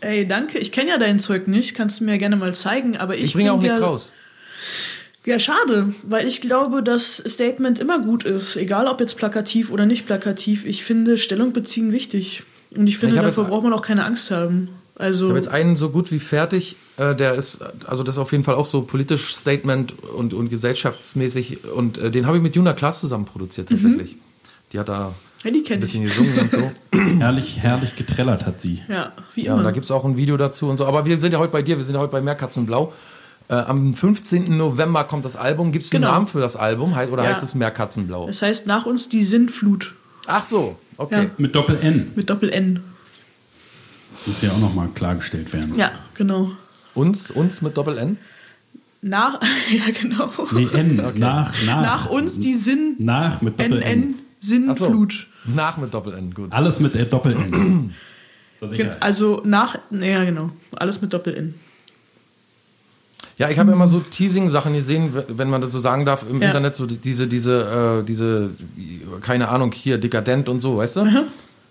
Ey, 0.00 0.26
danke. 0.26 0.58
Ich 0.58 0.72
kenne 0.72 0.90
ja 0.90 0.98
dein 0.98 1.20
Zeug 1.20 1.46
nicht. 1.46 1.76
Kannst 1.76 2.00
du 2.00 2.04
mir 2.04 2.18
gerne 2.18 2.34
mal 2.34 2.52
zeigen. 2.56 2.96
Aber 2.96 3.14
ich, 3.16 3.22
Ich 3.22 3.32
bringe 3.34 3.52
auch 3.52 3.60
nichts 3.62 3.76
ja, 3.76 3.84
raus. 3.84 4.10
Ja, 5.24 5.38
schade, 5.38 5.94
weil 6.02 6.26
ich 6.26 6.40
glaube, 6.40 6.82
dass 6.82 7.18
Statement 7.18 7.78
immer 7.78 8.00
gut 8.00 8.24
ist, 8.24 8.56
egal 8.56 8.88
ob 8.88 8.98
jetzt 8.98 9.16
plakativ 9.16 9.70
oder 9.70 9.86
nicht 9.86 10.04
plakativ. 10.06 10.64
Ich 10.64 10.82
finde 10.82 11.18
Stellung 11.18 11.52
beziehen 11.52 11.92
wichtig. 11.92 12.42
Und 12.76 12.86
ich 12.86 12.98
finde, 12.98 13.16
Ich 13.16 13.20
dafür 13.22 13.44
braucht 13.44 13.62
man 13.64 13.72
auch 13.72 13.82
keine 13.82 14.04
Angst 14.04 14.30
haben. 14.30 14.68
Also, 14.96 15.26
Ich 15.26 15.30
habe 15.30 15.38
jetzt 15.38 15.48
einen 15.48 15.74
so 15.76 15.88
gut 15.90 16.12
wie 16.12 16.18
fertig, 16.20 16.76
äh, 16.98 17.14
der 17.14 17.34
ist, 17.34 17.60
also 17.86 18.02
das 18.04 18.16
ist 18.16 18.18
auf 18.18 18.32
jeden 18.32 18.44
Fall 18.44 18.54
auch 18.54 18.66
so 18.66 18.82
politisch 18.82 19.34
Statement 19.34 19.94
und, 20.14 20.34
und 20.34 20.48
gesellschaftsmäßig 20.50 21.64
und 21.64 21.98
äh, 21.98 22.10
den 22.10 22.26
habe 22.26 22.36
ich 22.36 22.42
mit 22.42 22.54
Juna 22.56 22.72
Klaas 22.74 23.00
zusammen 23.00 23.24
produziert 23.24 23.68
tatsächlich. 23.70 24.16
Die 24.72 24.78
hat 24.78 24.88
da 24.88 25.14
ja, 25.44 25.50
die 25.50 25.64
ein 25.72 25.80
bisschen 25.80 26.04
ich. 26.04 26.10
gesungen 26.10 26.38
und 26.38 26.52
so. 26.52 26.70
Herrlich, 27.18 27.58
herrlich 27.58 27.96
getrellert 27.96 28.46
hat 28.46 28.60
sie. 28.62 28.80
Ja, 28.88 29.12
wie 29.34 29.44
Ja, 29.46 29.52
und 29.54 29.60
immer. 29.60 29.68
da 29.68 29.72
gibt 29.72 29.84
es 29.86 29.90
auch 29.90 30.04
ein 30.04 30.16
Video 30.16 30.36
dazu 30.36 30.68
und 30.68 30.76
so. 30.76 30.86
Aber 30.86 31.04
wir 31.04 31.18
sind 31.18 31.32
ja 31.32 31.38
heute 31.40 31.52
bei 31.52 31.62
dir, 31.62 31.76
wir 31.78 31.84
sind 31.84 31.96
ja 31.96 32.00
heute 32.00 32.12
bei 32.12 32.20
Meerkatzenblau. 32.20 32.92
Äh, 33.48 33.54
am 33.54 33.92
15. 33.92 34.56
November 34.56 35.02
kommt 35.04 35.24
das 35.24 35.34
Album. 35.34 35.72
Gibt 35.72 35.84
es 35.84 35.92
einen 35.92 36.02
Genau. 36.02 36.12
Namen 36.14 36.26
für 36.28 36.40
das 36.40 36.54
Album 36.54 36.92
oder 36.92 37.24
Ja. 37.24 37.30
heißt 37.30 37.42
es 37.42 37.54
Meerkatzenblau? 37.56 38.28
das 38.28 38.40
heißt, 38.40 38.66
nach 38.68 38.86
uns 38.86 39.08
die 39.08 39.24
Sinnflut 39.24 39.94
Ach 40.28 40.44
so, 40.44 40.76
okay. 40.98 41.24
Ja. 41.24 41.30
Mit 41.38 41.54
Doppel-N. 41.54 42.12
mit 42.14 42.28
Doppel-N. 42.30 42.80
Muss 44.26 44.42
ja 44.42 44.50
auch 44.50 44.58
nochmal 44.58 44.88
klargestellt 44.94 45.52
werden. 45.52 45.76
Ja, 45.76 45.90
genau. 46.14 46.52
Uns, 46.94 47.30
uns 47.30 47.62
mit 47.62 47.76
Doppel-N? 47.76 48.18
Nach, 49.00 49.40
ja, 49.70 49.92
genau. 50.00 50.30
Nee, 50.52 50.68
N. 50.72 50.96
Nach, 51.16 51.16
nach. 51.18 51.52
Nach 51.82 52.10
uns 52.10 52.38
die 52.38 52.54
Sinn, 52.54 52.94
Nach 52.98 53.40
mit 53.42 53.58
Doppel-N. 53.58 54.00
NN, 54.00 54.14
Ach 54.70 54.76
so. 54.76 54.84
Sinnflut. 54.84 55.26
Nach 55.44 55.76
mit 55.78 55.92
Doppel-N, 55.92 56.34
gut. 56.34 56.52
Alles 56.52 56.78
mit 56.78 56.94
äh, 56.94 57.04
Gen- 57.10 57.92
Sicherheit. 58.60 59.02
Also 59.02 59.42
nach, 59.44 59.76
ja 59.90 60.24
genau, 60.24 60.50
alles 60.76 61.00
mit 61.02 61.12
Doppel-N. 61.12 61.54
Ja, 63.38 63.48
ich 63.48 63.58
habe 63.58 63.72
immer 63.72 63.86
so 63.86 64.00
Teasing-Sachen 64.00 64.74
gesehen, 64.74 65.16
wenn 65.28 65.48
man 65.48 65.60
das 65.60 65.72
so 65.72 65.78
sagen 65.78 66.04
darf, 66.04 66.24
im 66.28 66.40
Ja. 66.40 66.48
Internet, 66.48 66.76
so 66.76 66.86
diese, 66.86 67.26
diese, 67.26 68.00
äh, 68.02 68.04
diese, 68.04 68.50
keine 69.22 69.48
Ahnung, 69.48 69.72
hier, 69.72 69.98
dekadent 69.98 70.48
und 70.48 70.60
so, 70.60 70.76
weißt 70.78 70.96
du? 70.96 71.06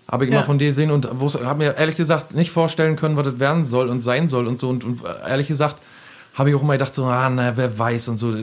Habe 0.08 0.24
ich 0.24 0.30
immer 0.30 0.40
Ja. 0.40 0.44
von 0.46 0.58
dir 0.58 0.68
gesehen 0.68 0.90
und 0.90 1.06
habe 1.08 1.56
mir 1.58 1.76
ehrlich 1.78 1.96
gesagt 1.96 2.34
nicht 2.34 2.50
vorstellen 2.50 2.96
können, 2.96 3.16
was 3.16 3.26
das 3.26 3.38
werden 3.38 3.64
soll 3.64 3.88
und 3.88 4.00
sein 4.02 4.28
soll 4.28 4.46
und 4.48 4.58
so. 4.58 4.68
Und, 4.68 4.82
und 4.84 5.00
äh, 5.04 5.30
ehrlich 5.30 5.48
gesagt 5.48 5.76
habe 6.34 6.48
ich 6.48 6.56
auch 6.56 6.62
immer 6.62 6.72
gedacht, 6.72 6.94
so, 6.94 7.04
ah, 7.04 7.28
naja, 7.28 7.52
wer 7.56 7.78
weiß 7.78 8.08
und 8.08 8.16
so. 8.16 8.34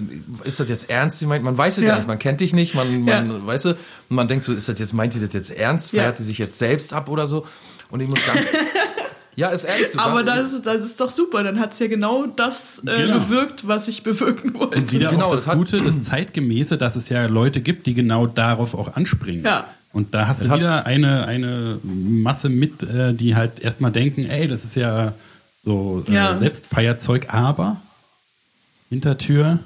Ist 0.43 0.59
das 0.59 0.70
jetzt 0.70 0.89
ernst 0.91 1.20
gemeint? 1.22 1.43
Man 1.43 1.57
weiß 1.57 1.78
es 1.80 1.84
ja. 1.84 1.89
Ja. 1.89 1.95
nicht, 1.97 2.07
man 2.07 2.20
kennt 2.20 2.39
dich 2.39 2.53
nicht, 2.53 2.76
man, 2.76 3.01
man 3.03 3.30
Ja. 3.32 3.45
weißt 3.47 3.65
du, 3.65 3.70
und 3.72 3.78
man 4.09 4.28
denkt 4.28 4.45
so, 4.45 4.53
ist 4.53 4.70
das 4.70 4.78
jetzt, 4.80 4.93
meint 4.93 5.11
sie 5.13 5.20
das 5.20 5.34
jetzt 5.34 5.49
ernst? 5.51 5.91
Feiert 5.91 6.17
sie 6.17 6.24
sich 6.24 6.38
jetzt 6.38 6.57
selbst 6.57 6.93
ab 6.93 7.09
oder 7.09 7.26
so? 7.28 7.45
Und 7.89 7.99
ich 7.99 8.07
muss 8.07 8.20
ganz. 8.26 8.45
ja, 9.40 9.50
ist 9.50 9.64
ehrlich 9.64 9.90
so. 9.90 10.00
Aber 10.00 10.24
das, 10.24 10.54
ist- 10.54 10.66
das 10.66 10.84
ist 10.84 11.00
doch 11.02 11.10
super, 11.10 11.44
dann 11.44 11.60
hat 11.60 11.74
es 11.74 11.80
ja 11.80 11.88
genau 11.88 12.28
das 12.28 12.80
äh, 12.86 13.06
Genau. 13.06 13.20
bewirkt, 13.20 13.68
was 13.68 13.88
ich 13.88 14.04
bewirken 14.04 14.54
wollte. 14.54 14.78
Und 14.78 14.92
wieder 14.92 15.10
Genau, 15.10 15.26
auch 15.28 15.32
das 15.32 15.42
das 15.46 15.48
hat- 15.48 15.58
Gute, 15.58 15.82
das 15.82 16.02
Zeitgemäße, 16.04 16.78
dass 16.78 16.96
es 16.96 17.10
ja 17.10 17.26
Leute 17.26 17.62
gibt, 17.62 17.86
die 17.88 17.94
genau 17.94 18.28
darauf 18.28 18.74
auch 18.74 18.96
anspringen. 18.96 19.44
Ja. 19.46 19.66
Und 19.92 20.14
da 20.14 20.28
hast 20.28 20.44
du 20.44 20.50
hat- 20.50 20.60
wieder 20.60 20.86
eine, 20.86 21.26
eine 21.26 21.80
Masse 21.84 22.50
mit, 22.50 22.84
äh, 22.84 23.14
die 23.14 23.36
halt 23.36 23.60
erstmal 23.60 23.92
denken, 23.92 24.26
ey, 24.30 24.48
das 24.48 24.64
ist 24.64 24.76
ja 24.76 25.14
so 25.66 26.04
äh, 26.08 26.14
Ja. 26.14 26.38
Selbstfeierzeug, 26.38 27.34
aber 27.34 27.78
Hintertür 28.90 29.60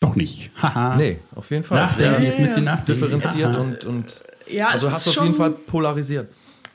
doch 0.00 0.16
nicht. 0.16 0.50
Haha. 0.62 0.96
Nee, 0.96 1.18
auf 1.34 1.50
jeden 1.50 1.64
Fall. 1.64 1.78
Nachdenken, 1.80 2.20
Sehr 2.20 2.28
jetzt 2.30 2.38
müsst 2.40 2.56
ihr 2.56 2.62
nachdenken. 2.62 3.00
differenziert 3.00 3.56
und, 3.56 3.84
und 3.84 4.20
Ja, 4.50 4.68
also 4.68 4.86
es 4.86 4.92
hast 4.94 4.98
ist 5.00 5.06
du 5.06 5.10
auf 5.10 5.14
schon, 5.16 5.24
jeden 5.26 5.36
Fall 5.36 5.50
polarisiert. 5.50 6.28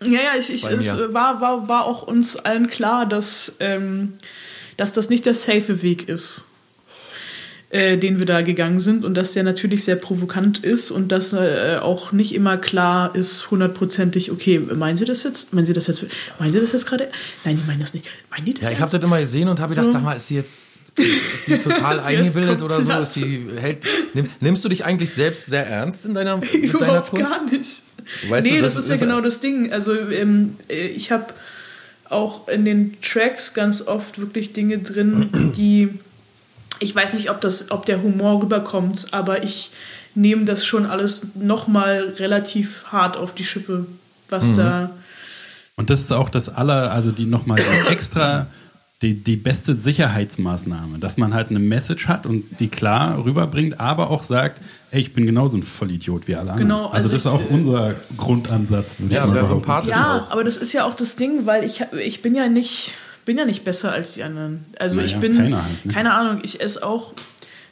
Ja, 0.06 0.20
ja, 0.22 0.40
ich, 0.40 0.52
ich, 0.52 0.64
es 0.66 0.98
war, 1.14 1.42
war, 1.42 1.68
war 1.68 1.86
auch 1.86 2.04
uns 2.04 2.36
allen 2.36 2.70
klar, 2.70 3.06
dass, 3.06 3.56
ähm, 3.60 4.14
dass 4.78 4.94
das 4.94 5.10
nicht 5.10 5.26
der 5.26 5.34
safe 5.34 5.82
Weg 5.82 6.10
ist, 6.10 6.46
äh, 7.70 7.98
den 7.98 8.20
wir 8.20 8.28
da 8.28 8.42
gegangen 8.42 8.80
sind 8.80 9.04
und 9.04 9.16
dass 9.16 9.34
der 9.34 9.44
natürlich 9.44 9.84
sehr 9.84 9.96
provokant 9.96 10.60
ist 10.60 10.92
und 10.92 11.12
dass 11.12 11.34
äh, 11.34 11.80
auch 11.82 12.12
nicht 12.12 12.36
immer 12.36 12.58
klar 12.58 13.16
ist, 13.16 13.50
hundertprozentig, 13.50 14.32
okay, 14.32 14.60
meinen 14.60 14.96
Sie 14.96 15.06
das 15.06 15.24
jetzt? 15.24 15.54
Meinen 15.54 15.66
Sie 15.66 15.74
das 15.74 15.88
jetzt? 15.88 16.06
Meinen 16.40 16.54
Sie 16.54 16.60
das 16.60 16.72
jetzt 16.72 16.86
gerade? 16.86 17.10
Nein, 17.44 17.58
die 17.60 17.68
meinen 17.68 17.80
das 17.80 17.96
nicht. 17.96 18.08
Meinen 18.30 18.46
die 18.46 18.54
das 18.54 18.64
Ja, 18.64 18.70
ich 18.70 18.80
habe 18.80 18.92
das 18.92 19.04
immer 19.04 19.20
gesehen 19.20 19.50
und 19.50 19.60
habe 19.60 19.72
gedacht, 19.74 19.88
So. 19.88 19.92
sag 19.94 20.04
mal, 20.04 20.14
ist 20.14 20.28
sie 20.28 20.36
jetzt 20.36 20.84
ist 21.34 21.46
sie 21.46 21.58
total 21.58 22.00
eingebildet 22.06 22.62
oder 22.62 22.80
so? 22.80 22.92
Ist 22.92 23.16
sie, 23.16 23.48
hält, 23.58 23.84
nimm, 24.14 24.30
nimmst 24.40 24.64
du 24.64 24.70
dich 24.70 24.86
eigentlich 24.86 25.12
selbst 25.12 25.48
sehr 25.48 25.66
ernst 25.66 26.06
in 26.06 26.14
deiner, 26.14 26.38
mit 26.54 26.80
deiner 26.80 27.02
Kunst? 27.02 27.32
gar 27.32 27.44
nicht. 27.46 27.84
Weißt 28.30 28.48
nee, 28.48 28.58
du, 28.58 28.62
das, 28.64 28.76
das 28.76 28.86
ist 28.86 28.90
ja 28.90 28.94
ist- 28.96 29.00
genau 29.02 29.22
das 29.22 29.40
Ding. 29.40 29.72
Also 29.74 29.94
ähm, 29.94 30.56
äh, 30.70 30.88
ich 30.88 31.12
habe 31.12 31.28
auch 32.10 32.48
in 32.48 32.66
den 32.66 32.98
Tracks 33.02 33.54
ganz 33.54 33.82
oft 33.88 34.20
wirklich 34.20 34.54
Dinge 34.54 34.78
drin, 34.80 35.54
die 35.58 35.90
ich 36.80 36.94
weiß 36.94 37.14
nicht, 37.14 37.30
ob 37.30 37.40
das, 37.40 37.72
ob 37.72 37.86
der 37.86 38.02
Humor 38.02 38.42
rüberkommt, 38.42 39.08
aber 39.12 39.44
ich 39.44 39.72
nehme 40.16 40.44
das 40.46 40.66
schon 40.66 40.86
alles 40.86 41.36
nochmal 41.36 42.14
relativ 42.18 42.86
hart 42.92 43.16
auf 43.16 43.34
die 43.34 43.46
Schippe, 43.46 43.86
was 44.30 44.50
Mhm. 44.52 44.58
da. 44.58 44.90
Und 45.76 45.90
das 45.90 46.02
ist 46.02 46.12
auch 46.12 46.30
das 46.30 46.50
aller, 46.50 46.92
also 46.92 47.12
die 47.12 47.26
nochmal 47.26 47.60
extra, 47.90 48.48
die, 49.02 49.14
die 49.16 49.38
beste 49.38 49.74
Sicherheitsmaßnahme, 49.76 51.00
dass 51.00 51.18
man 51.18 51.34
halt 51.34 51.50
eine 51.52 51.60
Message 51.60 52.08
hat 52.08 52.26
und 52.26 52.44
die 52.60 52.68
klar 52.68 53.24
rüberbringt, 53.24 53.80
aber 53.80 54.10
auch 54.10 54.24
sagt, 54.24 54.60
ey, 54.94 55.02
ich 55.02 55.14
bin 55.14 55.26
genauso 55.26 55.58
ein 55.58 55.64
Vollidiot 55.64 56.28
wie 56.28 56.36
alle 56.36 56.52
anderen. 56.52 56.70
Genau, 56.70 56.86
also, 56.86 56.96
also 56.96 57.10
das 57.10 57.22
ist 57.22 57.28
auch 57.28 57.42
unser 57.50 57.96
Grundansatz. 58.16 59.00
würde 59.00 59.12
ich 59.14 59.18
Ja, 59.18 59.24
sehr 59.24 59.42
behaupten. 59.42 59.56
sympathisch 59.60 59.90
Ja, 59.92 60.18
auch. 60.20 60.32
aber 60.32 60.44
das 60.44 60.58
ist 60.58 60.72
ja 60.74 60.86
auch 60.86 60.94
das 60.94 61.16
Ding, 61.16 61.46
weil 61.46 61.64
ich, 61.64 61.82
ich 62.06 62.22
bin 62.22 62.36
ja 62.36 62.48
nicht 62.48 62.92
bin 63.26 63.38
ja 63.38 63.46
nicht 63.46 63.64
besser 63.64 63.92
als 63.94 64.16
die 64.16 64.24
anderen. 64.24 64.66
Also 64.78 64.98
Naja, 64.98 65.06
ich 65.08 65.16
bin 65.18 65.38
keiner 65.38 65.64
halt, 65.64 65.86
ne? 65.86 65.94
keine 65.94 66.14
Ahnung, 66.14 66.40
ich 66.44 66.60
esse 66.62 66.86
auch 66.86 67.14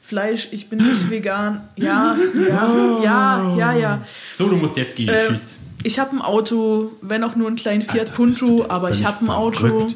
Fleisch, 0.02 0.48
ich 0.52 0.70
bin 0.70 0.80
nicht 0.80 1.10
vegan. 1.10 1.62
Ja, 1.76 2.16
ja, 2.50 3.02
ja, 3.04 3.56
ja, 3.58 3.74
ja. 3.74 4.02
So, 4.38 4.48
du 4.50 4.56
musst 4.56 4.76
jetzt 4.78 4.96
gehen. 4.96 5.10
Ähm, 5.10 5.30
Tschüss. 5.34 5.58
ich 5.84 6.00
habe 6.00 6.16
ein 6.16 6.22
Auto, 6.22 6.92
wenn 7.02 7.24
auch 7.26 7.36
nur 7.36 7.50
ein 7.50 7.56
kleinen 7.58 7.82
Fiat 7.82 8.00
Alter, 8.00 8.14
Punto, 8.14 8.66
aber 8.70 8.92
ich 8.92 9.06
habe 9.06 9.26
ein 9.26 9.30
Auto. 9.30 9.88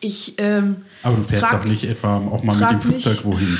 Ich 0.00 0.34
ähm, 0.38 0.76
Aber 1.02 1.16
du 1.16 1.24
fährst 1.24 1.42
trag- 1.44 1.62
doch 1.62 1.64
nicht 1.64 1.84
etwa 1.84 2.18
auch 2.18 2.42
mal 2.44 2.56
mit 2.56 2.70
dem 2.70 2.80
Flugzeug 2.80 3.12
nicht- 3.14 3.24
wohin. 3.24 3.58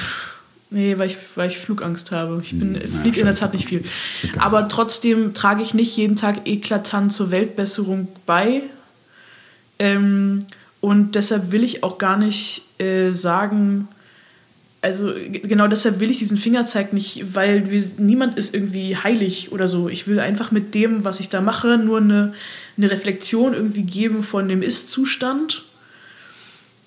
Nee, 0.70 0.98
weil 0.98 1.06
ich, 1.06 1.16
weil 1.34 1.48
ich 1.48 1.58
Flugangst 1.58 2.12
habe. 2.12 2.40
Ich 2.42 2.58
bin, 2.58 2.74
Hm, 2.74 3.00
fliege 3.00 3.20
in 3.20 3.26
der. 3.26 3.34
Tat 3.34 3.54
nicht 3.54 3.68
viel. 3.68 3.84
Aber 4.38 4.68
trotzdem 4.68 5.32
trage 5.32 5.62
ich 5.62 5.72
nicht 5.72 5.96
jeden 5.96 6.16
Tag 6.16 6.46
eklatant 6.46 7.12
zur 7.12 7.30
Weltbesserung 7.30 8.08
bei. 8.26 8.62
Ähm, 9.78 10.44
und 10.80 11.14
deshalb 11.14 11.52
will 11.52 11.64
ich 11.64 11.82
auch 11.82 11.98
gar 11.98 12.16
nicht 12.18 12.62
äh, 12.78 13.10
sagen, 13.12 13.88
also 14.80 15.12
genau 15.32 15.66
deshalb 15.66 15.98
will 16.00 16.10
ich 16.10 16.18
diesen 16.18 16.36
Fingerzeig 16.36 16.92
nicht, 16.92 17.34
weil 17.34 17.70
wir, 17.70 17.82
niemand 17.96 18.38
ist 18.38 18.54
irgendwie 18.54 18.96
heilig 18.96 19.50
oder 19.50 19.66
so. 19.66 19.88
Ich 19.88 20.06
will 20.06 20.20
einfach 20.20 20.50
mit 20.52 20.74
dem, 20.74 21.04
was 21.04 21.18
ich 21.18 21.28
da 21.28 21.40
mache, 21.40 21.78
nur 21.78 21.98
eine, 21.98 22.32
eine 22.76 22.90
Reflexion 22.90 23.54
irgendwie 23.54 23.82
geben 23.82 24.22
von 24.22 24.48
dem 24.48 24.62
Ist-Zustand 24.62 25.64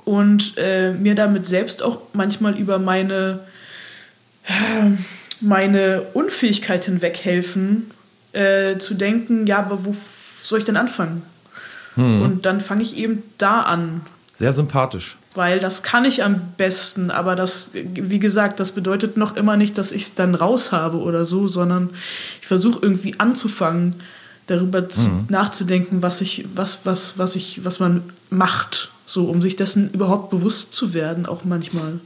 und 0.05 0.53
äh, 0.57 0.93
mir 0.93 1.15
damit 1.15 1.45
selbst 1.45 1.84
auch 1.84 1.99
manchmal 2.13 2.57
über 2.57 2.79
meine, 2.79 3.41
meine 5.39 6.03
Unfähigkeit 6.13 6.86
hinweg 6.86 7.20
helfen, 7.24 7.91
äh, 8.33 8.78
zu 8.78 8.93
denken, 8.93 9.47
ja, 9.47 9.59
aber 9.59 9.83
wo 9.86 9.95
soll 10.43 10.59
ich 10.59 10.66
denn 10.66 10.78
anfangen? 10.78 11.24
Und 11.97 12.45
dann 12.45 12.61
fange 12.61 12.82
ich 12.83 12.95
eben 12.95 13.21
da 13.37 13.63
an, 13.63 14.01
Sehr 14.33 14.53
sympathisch. 14.53 15.17
weil 15.36 15.59
das 15.59 15.83
kann 15.83 16.05
ich 16.05 16.24
am 16.24 16.39
besten, 16.55 17.11
aber 17.11 17.36
das, 17.36 17.71
wie 17.74 18.20
gesagt, 18.20 18.61
das 18.61 18.71
bedeutet 18.71 19.17
noch 19.17 19.36
immer 19.36 19.57
nicht, 19.57 19.78
dass 19.78 19.91
ich 19.91 20.03
es 20.03 20.16
dann 20.16 20.33
raus 20.33 20.71
habe 20.71 20.97
oder 20.99 21.25
so, 21.25 21.49
sondern 21.49 21.89
ich 22.39 22.47
versuche 22.47 22.79
irgendwie 22.82 23.20
anzufangen, 23.20 23.95
darüber 24.47 24.87
zu, 24.87 25.09
nachzudenken, 25.28 26.01
was 26.01 26.21
ich, 26.21 26.45
was, 26.55 26.79
was, 26.86 27.17
was 27.17 27.36
ich, 27.36 27.66
was 27.66 27.79
man 27.79 28.03
macht, 28.29 28.89
so 29.05 29.25
um 29.25 29.41
sich 29.41 29.57
dessen 29.57 29.91
überhaupt 29.91 30.29
bewusst 30.29 30.74
zu 30.74 30.93
werden, 30.93 31.25
auch 31.25 31.43
manchmal. 31.43 31.99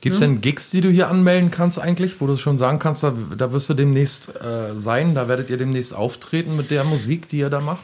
Gibt 0.00 0.14
es 0.14 0.20
denn 0.20 0.40
Gigs, 0.40 0.70
die 0.70 0.80
du 0.80 0.90
hier 0.90 1.08
anmelden 1.08 1.50
kannst 1.50 1.80
eigentlich, 1.80 2.20
wo 2.20 2.26
du 2.26 2.36
schon 2.36 2.56
sagen 2.56 2.78
kannst, 2.78 3.02
da, 3.02 3.12
da 3.36 3.52
wirst 3.52 3.68
du 3.68 3.74
demnächst 3.74 4.32
äh, 4.40 4.76
sein, 4.76 5.14
da 5.14 5.26
werdet 5.26 5.50
ihr 5.50 5.56
demnächst 5.56 5.94
auftreten 5.94 6.56
mit 6.56 6.70
der 6.70 6.84
Musik, 6.84 7.28
die 7.28 7.38
ihr 7.38 7.50
da 7.50 7.60
macht? 7.60 7.82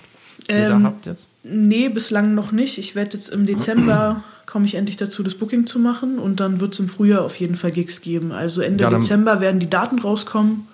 Die 0.48 0.52
ihr 0.52 0.68
da 0.68 0.76
Ähm, 0.76 0.84
habt 0.84 1.06
jetzt? 1.06 1.26
Nee, 1.42 1.88
bislang 1.88 2.34
noch 2.34 2.52
nicht. 2.52 2.78
Ich 2.78 2.94
werde 2.94 3.16
jetzt 3.16 3.28
im 3.28 3.46
Dezember 3.46 4.22
komme 4.46 4.66
ich 4.66 4.74
endlich 4.74 4.96
dazu, 4.96 5.22
das 5.22 5.34
Booking 5.34 5.66
zu 5.66 5.78
machen 5.78 6.18
und 6.18 6.38
dann 6.38 6.60
wird 6.60 6.74
es 6.74 6.78
im 6.78 6.88
Frühjahr 6.88 7.22
auf 7.22 7.36
jeden 7.36 7.56
Fall 7.56 7.72
Gigs 7.72 8.02
geben. 8.02 8.30
Also 8.30 8.60
Ende 8.60 8.84
Ja, 8.84 8.90
Dezember 8.90 9.40
werden 9.40 9.58
die 9.58 9.70
Daten 9.70 9.98
rauskommen 9.98 10.68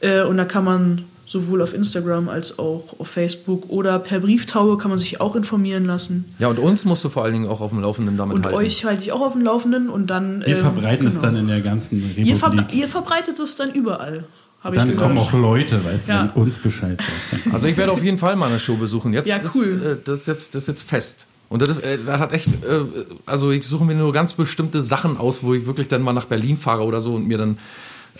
äh, 0.00 0.22
und 0.22 0.36
da 0.36 0.44
kann 0.44 0.64
man 0.64 1.04
sowohl 1.30 1.62
auf 1.62 1.74
Instagram 1.74 2.28
als 2.28 2.58
auch 2.58 2.98
auf 2.98 3.06
Facebook 3.06 3.68
oder 3.70 4.00
per 4.00 4.18
Brieftaube 4.18 4.78
kann 4.78 4.90
man 4.90 4.98
sich 4.98 5.20
auch 5.20 5.36
informieren 5.36 5.84
lassen. 5.84 6.24
Ja, 6.40 6.48
und 6.48 6.58
uns 6.58 6.84
musst 6.84 7.04
du 7.04 7.08
vor 7.08 7.22
allen 7.22 7.34
Dingen 7.34 7.46
auch 7.46 7.60
auf 7.60 7.70
dem 7.70 7.78
Laufenden 7.80 8.16
damit 8.16 8.34
Und 8.34 8.44
halten. 8.46 8.58
euch 8.58 8.84
halte 8.84 9.02
ich 9.02 9.12
auch 9.12 9.20
auf 9.20 9.34
dem 9.34 9.42
Laufenden 9.42 9.90
und 9.90 10.08
dann. 10.08 10.40
Wir 10.40 10.56
ähm, 10.56 10.56
verbreiten 10.56 11.06
es 11.06 11.14
genau. 11.20 11.26
dann 11.26 11.36
in 11.36 11.46
der 11.46 11.60
ganzen 11.60 12.02
Ihr, 12.16 12.34
ver 12.34 12.48
Republik. 12.48 12.74
ihr 12.74 12.88
verbreitet 12.88 13.38
es 13.38 13.54
dann 13.54 13.70
überall, 13.72 14.24
habe 14.64 14.74
ich 14.74 14.82
dann 14.82 14.96
kommen 14.96 15.16
auch 15.18 15.32
Leute, 15.32 15.84
weißt 15.84 16.08
du, 16.08 16.12
Ja. 16.12 16.32
wenn 16.34 16.42
uns 16.42 16.58
Bescheid 16.58 16.98
sagst. 17.00 17.46
Also 17.54 17.68
ich 17.68 17.76
werde 17.76 17.92
auf 17.92 18.02
jeden 18.02 18.18
Fall 18.18 18.34
mal 18.34 18.48
eine 18.48 18.58
Show 18.58 18.74
besuchen. 18.76 19.12
Jetzt 19.12 19.28
Ja, 19.28 19.36
cool. 19.54 19.62
ist, 19.62 19.68
äh, 19.84 19.96
das, 20.04 20.18
ist 20.22 20.26
jetzt, 20.26 20.54
das 20.56 20.62
ist 20.62 20.66
jetzt 20.68 20.82
fest. 20.82 21.28
Und 21.48 21.62
das 21.62 21.68
ist, 21.68 21.78
äh, 21.84 21.96
das 22.04 22.18
hat 22.18 22.32
echt, 22.32 22.48
äh, 22.48 22.80
also 23.24 23.52
ich 23.52 23.68
suche 23.68 23.84
mir 23.84 23.94
nur 23.94 24.12
ganz 24.12 24.32
bestimmte 24.32 24.82
Sachen 24.82 25.16
aus, 25.16 25.44
wo 25.44 25.54
ich 25.54 25.64
wirklich 25.66 25.86
dann 25.86 26.02
mal 26.02 26.12
nach 26.12 26.24
Berlin 26.26 26.56
fahre 26.56 26.82
oder 26.82 27.00
so 27.00 27.14
und 27.14 27.28
mir 27.28 27.38
dann 27.38 27.56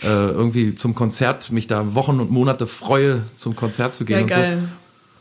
äh, 0.03 0.07
irgendwie 0.07 0.73
zum 0.75 0.95
Konzert, 0.95 1.51
mich 1.51 1.67
da 1.67 1.93
Wochen 1.95 2.19
und 2.19 2.31
Monate 2.31 2.67
freue, 2.67 3.21
zum 3.35 3.55
Konzert 3.55 3.93
zu 3.93 4.05
gehen 4.05 4.17
Ja, 4.17 4.23
und 4.23 4.29
geil. 4.29 4.57
so. 4.61 4.67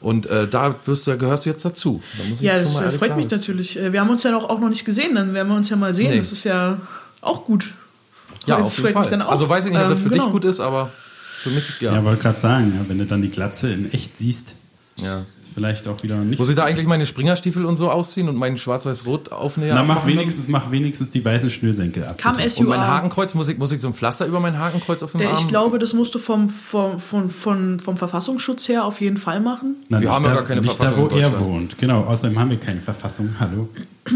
Und 0.06 0.26
äh, 0.26 0.48
da 0.48 0.74
wirst 0.86 1.06
du, 1.06 1.18
gehörst 1.18 1.44
du 1.44 1.50
jetzt 1.50 1.62
dazu. 1.64 2.02
Da 2.16 2.24
muss 2.24 2.38
ich 2.38 2.44
Ja, 2.46 2.58
das 2.58 2.74
mal 2.74 2.84
äh, 2.86 2.90
freut 2.90 3.08
sagen. 3.10 3.16
mich 3.16 3.30
natürlich. 3.30 3.78
Äh, 3.78 3.92
Wir 3.92 4.00
haben 4.00 4.08
uns 4.08 4.22
ja 4.22 4.34
auch, 4.34 4.48
auch 4.48 4.58
noch 4.58 4.70
nicht 4.70 4.86
gesehen, 4.86 5.14
dann 5.14 5.34
werden 5.34 5.48
wir 5.48 5.56
uns 5.56 5.68
ja 5.68 5.76
mal 5.76 5.92
sehen. 5.92 6.10
Nee. 6.12 6.18
Das 6.18 6.32
ist 6.32 6.44
ja 6.44 6.78
auch 7.20 7.44
gut. 7.44 7.74
Ja, 8.46 8.56
Das 8.56 8.66
auf 8.68 8.76
jeden 8.78 8.82
freut 8.92 8.94
mich 8.94 9.02
Fall. 9.10 9.18
dann 9.18 9.22
auch. 9.22 9.30
Also 9.32 9.48
weiß 9.48 9.66
ich 9.66 9.72
nicht, 9.72 9.80
ob 9.82 9.88
das 9.90 9.98
Ähm, 9.98 10.04
für 10.04 10.10
genau. 10.10 10.24
dich 10.24 10.32
gut 10.32 10.44
ist, 10.46 10.60
aber 10.60 10.90
für 11.42 11.50
mich, 11.50 11.80
ja. 11.80 11.92
Ja, 11.94 12.04
wollte 12.04 12.22
gerade 12.22 12.40
sagen, 12.40 12.72
ja, 12.78 12.88
wenn 12.88 12.96
du 12.98 13.04
dann 13.04 13.20
die 13.20 13.28
Glatze 13.28 13.70
in 13.72 13.92
echt 13.92 14.16
siehst, 14.16 14.54
ja. 14.96 15.26
Vielleicht 15.54 15.86
auch 15.88 16.02
wieder 16.02 16.16
nicht. 16.18 16.38
Muss 16.38 16.48
ich 16.48 16.56
da 16.56 16.64
eigentlich 16.64 16.86
meine 16.86 17.06
Springerstiefel 17.06 17.64
und 17.64 17.76
so 17.76 17.90
ausziehen 17.90 18.28
und 18.28 18.36
meinen 18.36 18.58
schwarz-weiß-rot 18.58 19.32
aufnäher? 19.32 19.74
Na, 19.74 19.82
mach 19.82 20.06
wenigstens, 20.06 20.48
mach 20.48 20.70
wenigstens 20.70 21.10
die 21.10 21.24
weißen 21.24 21.50
Schnürsenkel 21.50 22.04
ab. 22.04 22.18
Kam 22.18 22.36
bitte. 22.36 22.60
Und 22.60 22.68
mein. 22.68 22.80
Hakenkreuz, 22.80 23.34
muss 23.34 23.48
ich, 23.48 23.58
muss 23.58 23.72
ich 23.72 23.80
so 23.80 23.88
ein 23.88 23.94
Pflaster 23.94 24.26
über 24.26 24.40
mein 24.40 24.58
Hakenkreuz 24.58 25.02
auf 25.02 25.12
dem 25.12 25.20
Äh, 25.22 25.26
Arm? 25.26 25.36
Ich 25.38 25.48
glaube, 25.48 25.78
das 25.78 25.92
musst 25.94 26.14
du 26.14 26.18
vom, 26.18 26.48
vom, 26.50 26.98
vom, 26.98 27.28
vom, 27.28 27.78
vom 27.78 27.96
Verfassungsschutz 27.96 28.68
her 28.68 28.84
auf 28.84 29.00
jeden 29.00 29.16
Fall 29.16 29.40
machen. 29.40 29.76
Na, 29.88 30.00
Wir 30.00 30.12
haben 30.12 30.24
ja 30.24 30.34
gar 30.34 30.44
keine 30.44 30.60
nicht 30.60 30.74
Verfassung 30.74 31.08
da, 31.08 31.14
wo 31.14 31.16
in 31.16 31.22
er 31.22 31.40
wohnt. 31.40 31.78
Genau, 31.78 32.02
außerdem 32.04 32.38
haben 32.38 32.50
wir 32.50 32.58
keine 32.58 32.80
Verfassung. 32.80 33.34
Hallo. 33.38 33.68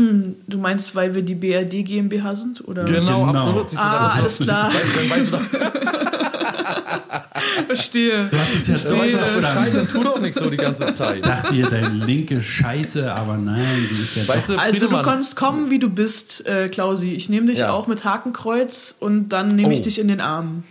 Du 0.47 0.59
meinst, 0.59 0.95
weil 0.97 1.15
wir 1.15 1.23
die 1.23 1.35
BRD 1.35 1.85
GmbH 1.85 2.35
sind? 2.35 2.67
Oder? 2.67 2.85
Genau, 2.85 3.27
Genau. 3.27 3.39
absolut. 3.39 3.69
Siehst 3.69 3.81
du, 3.83 3.87
Ah, 3.87 4.03
das 4.05 4.13
ist- 4.15 4.19
alles 4.21 4.39
klar. 4.39 4.71
Weißt, 4.75 5.11
weißt 5.11 5.33
du 5.33 6.24
Verstehe. 7.67 8.29
Du 8.31 8.39
hast 8.39 8.69
es 8.69 8.85
ja. 8.85 9.19
Bescheid, 9.37 9.75
dann 9.75 9.89
tu 9.89 10.03
doch 10.05 10.21
nicht 10.21 10.35
so 10.35 10.49
die 10.51 10.57
ganze 10.57 10.87
Zeit. 10.93 11.25
dachte 11.25 11.55
ihr, 11.55 11.69
deine 11.69 11.89
linke 12.05 12.43
Scheiße, 12.43 13.13
aber 13.13 13.37
nein, 13.37 13.87
sie 13.89 13.95
ist 13.95 14.17
ja 14.29 14.35
Weißt 14.35 14.51
du, 14.51 14.59
Also 14.59 14.89
du 14.89 15.03
kannst 15.03 15.37
kommen, 15.37 15.71
wie 15.71 15.79
du 15.79 15.89
bist, 15.89 16.47
äh, 16.47 16.69
Klausi. 16.69 17.13
Ich 17.13 17.29
nehme 17.29 17.47
dich 17.47 17.59
Ja. 17.61 17.73
auch 17.73 17.87
mit 17.87 18.05
Hakenkreuz 18.05 18.95
und 18.99 19.29
dann 19.31 19.49
nehme 19.49 19.73
ich 19.73 19.81
Oh. 19.81 19.85
dich 19.85 19.99
in 19.99 20.09
den 20.09 20.21
Arm. 20.21 20.65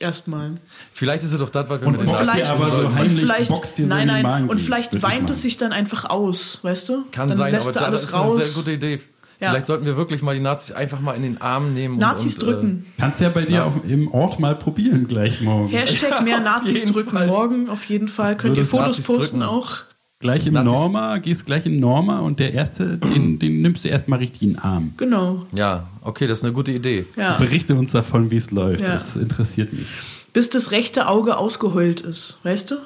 Erstmal. 0.00 0.52
vielleicht 0.92 1.22
ist 1.24 1.32
es 1.32 1.38
doch 1.38 1.48
das, 1.50 1.70
was 1.70 1.80
wir 1.80 1.86
Und 1.86 1.92
mit 1.92 2.00
den 2.02 2.10
Nazis 2.12 2.42
aber 2.50 2.68
so 2.68 2.94
heimlich, 2.94 3.12
und 3.12 3.20
vielleicht, 3.20 3.50
boxt 3.50 3.78
dir 3.78 3.86
so 3.86 3.94
nein, 3.94 4.08
in 4.08 4.14
den 4.16 4.22
nein, 4.24 4.48
und 4.48 4.60
vielleicht 4.60 4.92
ich 4.92 5.02
weint 5.02 5.30
es 5.30 5.40
sich 5.42 5.56
dann 5.56 5.72
einfach 5.72 6.04
aus, 6.10 6.58
weißt 6.62 6.88
du? 6.88 7.04
Kann 7.12 7.28
dann 7.28 7.36
sein, 7.38 7.52
lässt 7.52 7.68
aber 7.68 7.78
du 7.80 7.86
alles 7.86 8.00
das 8.02 8.10
ist 8.10 8.16
raus. 8.16 8.34
eine 8.36 8.44
sehr 8.44 8.54
gute 8.54 8.72
Idee. 8.72 9.00
Ja. 9.40 9.50
Vielleicht 9.50 9.66
sollten 9.66 9.84
wir 9.86 9.96
wirklich 9.96 10.22
mal 10.22 10.34
die 10.34 10.40
Nazis 10.40 10.72
einfach 10.74 11.00
mal 11.00 11.12
in 11.14 11.22
den 11.22 11.40
Arm 11.40 11.74
nehmen. 11.74 11.98
Nazis 11.98 12.38
und, 12.38 12.44
und, 12.48 12.54
drücken. 12.54 12.86
Kannst 12.98 13.20
ja 13.20 13.28
bei 13.28 13.42
dir 13.44 13.66
auf, 13.66 13.82
im 13.88 14.08
Ort 14.12 14.38
mal 14.40 14.54
probieren 14.54 15.06
gleich 15.08 15.40
morgen. 15.40 15.68
Hashtag 15.70 16.22
mehr 16.22 16.40
Nazis 16.44 16.84
drücken 16.86 17.10
Fall. 17.10 17.26
morgen 17.26 17.68
auf 17.68 17.84
jeden 17.86 18.08
Fall. 18.08 18.36
Könnt 18.36 18.56
ihr 18.56 18.64
Fotos 18.64 18.86
Nazis 18.98 19.06
posten 19.06 19.40
drücken. 19.40 19.42
auch. 19.42 19.78
Gleich 20.20 20.46
im 20.46 20.54
Nazis- 20.54 20.72
Norma, 20.72 21.18
gehst 21.18 21.44
gleich 21.44 21.66
in 21.66 21.80
Norma 21.80 22.20
und 22.20 22.38
der 22.40 22.54
erste, 22.54 22.96
den, 22.96 23.38
den 23.38 23.60
nimmst 23.60 23.84
du 23.84 23.88
erstmal 23.88 24.20
richtig 24.20 24.42
in 24.42 24.50
den 24.52 24.58
Arm. 24.60 24.94
Genau. 24.96 25.46
Äh, 25.54 25.58
ja, 25.58 25.88
okay, 26.00 26.26
das 26.26 26.38
ist 26.38 26.44
eine 26.44 26.54
gute 26.54 26.72
Idee. 26.72 27.04
Ja. 27.16 27.36
Berichte 27.36 27.74
uns 27.74 27.92
davon, 27.92 28.30
wie 28.30 28.36
es 28.36 28.50
läuft. 28.50 28.80
Ja. 28.80 28.92
Das 28.92 29.16
interessiert 29.16 29.72
mich. 29.74 29.86
Bis 30.32 30.48
das 30.48 30.70
rechte 30.70 31.08
Auge 31.08 31.36
ausgeheult 31.36 32.00
ist, 32.00 32.38
weißt 32.42 32.70
du? 32.70 32.76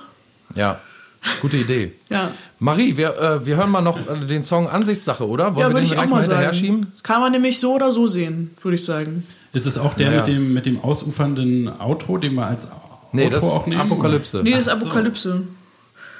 Ja, 0.56 0.80
gute 1.40 1.58
Idee. 1.58 1.92
Ja. 2.10 2.30
Marie, 2.60 2.97
wir, 2.97 3.16
äh, 3.18 3.47
wir 3.47 3.56
hören 3.56 3.70
mal 3.70 3.80
noch 3.82 3.98
äh, 4.09 4.26
den 4.26 4.43
Song 4.43 4.68
Ansichtssache, 4.68 5.26
oder? 5.28 5.55
Wollen 5.55 5.59
Ja, 5.59 5.68
wir 5.68 5.74
würde 5.74 5.80
den 5.80 5.85
ich 5.85 5.93
auch 5.93 5.97
gleich 5.97 6.10
mal 6.10 6.20
hinterher 6.22 6.44
sagen. 6.47 6.56
schieben? 6.59 6.93
Kann 7.02 7.20
man 7.20 7.32
nämlich 7.32 7.60
so 7.60 7.74
oder 7.74 7.93
so 7.93 8.06
sehen, 8.09 8.51
würde 8.60 8.74
ich 8.74 8.85
sagen. 8.85 9.24
Ist 9.52 9.66
es 9.66 9.78
auch 9.78 9.94
der 9.94 10.06
Ja, 10.09 10.12
ja. 10.12 10.18
mit, 10.20 10.26
dem, 10.28 10.52
mit 10.55 10.66
dem 10.66 10.82
ausufernden 10.82 11.70
Outro, 11.80 12.18
den 12.18 12.35
wir 12.35 12.47
als 12.47 12.68
Nee, 13.12 13.24
Outro 13.26 13.35
das 13.35 13.44
ist 13.44 13.51
auch 13.52 13.66
nehmen? 13.66 13.80
Apokalypse. 13.80 14.43
Nee, 14.43 14.51
das 14.52 14.66
ist 14.66 14.80
so. 14.80 14.86
Apokalypse. 14.86 15.43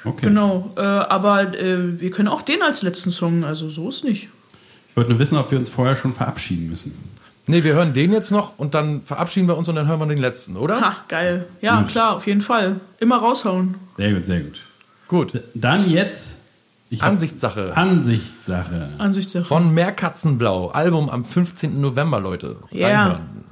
Okay. 0.05 0.27
Genau. 0.27 0.71
Äh, 0.77 0.81
aber 0.81 1.53
äh, 1.59 1.99
wir 1.99 2.09
können 2.11 2.29
auch 2.29 2.41
den 2.41 2.61
als 2.61 2.81
letzten 2.83 3.11
Song, 3.11 3.43
also 3.43 3.69
so 3.69 3.89
ist 3.89 4.03
nicht. 4.05 4.29
Ich 4.89 4.95
wollte 4.97 5.09
nur 5.11 5.19
wissen, 5.19 5.37
ob 5.37 5.51
wir 5.51 5.57
uns 5.59 5.69
vorher 5.69 5.95
schon 5.97 6.13
verabschieden 6.13 6.69
müssen. 6.69 6.93
Nee, 7.47 7.63
wir 7.63 7.73
hören 7.73 7.93
den 7.93 8.13
jetzt 8.13 8.31
noch 8.31 8.57
und 8.57 8.73
dann 8.75 9.01
verabschieden 9.01 9.47
wir 9.47 9.57
uns 9.57 9.67
und 9.67 9.75
dann 9.75 9.87
hören 9.87 9.99
wir 9.99 10.05
den 10.05 10.19
letzten, 10.19 10.55
oder? 10.55 10.79
Ha, 10.81 10.97
geil. 11.09 11.45
Ja, 11.61 11.83
klar, 11.83 12.15
auf 12.15 12.27
jeden 12.27 12.41
Fall. 12.41 12.79
Immer 12.99 13.17
raushauen. 13.17 13.75
Sehr 13.97 14.13
gut, 14.13 14.25
sehr 14.25 14.39
gut. 14.39 14.61
Gut. 15.09 15.41
Dann 15.55 15.89
jetzt 15.89 16.37
Ansichtssache. 16.99 17.75
Ansichtssache. 17.75 18.89
Ansichtssache. 18.99 19.43
Von 19.43 19.73
Meerkatzenblau. 19.73 20.69
Album 20.69 21.09
am 21.09 21.25
15. 21.25 21.81
November, 21.81 22.19
Leute. 22.19 22.57
Ja. 22.69 22.87
Reinhören. 23.07 23.49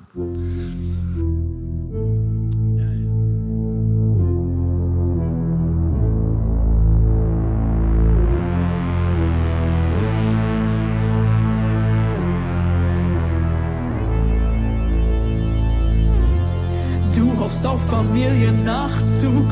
Du 17.16 17.40
hoffst 17.40 17.66
auf 17.66 17.82
Familiennachzug. 17.90 19.52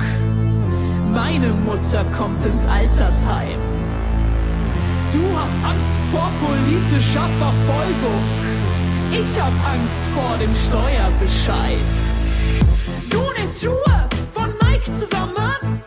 Meine 1.15 1.47
Mutter 1.47 2.03
kommt 2.17 2.45
ins 2.45 2.65
Altersheim. 2.67 3.57
Du 5.13 5.21
hast 5.39 5.57
Angst 5.63 5.93
vor 6.11 6.29
politischer 6.45 7.27
Verfolgung. 7.39 8.21
Ich 9.11 9.39
hab 9.39 9.53
Angst 9.65 10.01
vor 10.13 10.37
dem 10.37 10.53
Steuerbescheid. 10.53 11.79
Du 13.09 13.21
nähst 13.39 13.63
Schuhe 13.63 14.09
von 14.33 14.49
Nike 14.61 14.93
zusammen, 14.93 15.81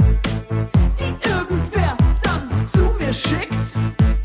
die 0.98 1.28
irgendwer 1.28 1.94
dann 2.22 2.66
zu 2.66 2.84
mir 2.98 3.12
schickt. 3.12 4.17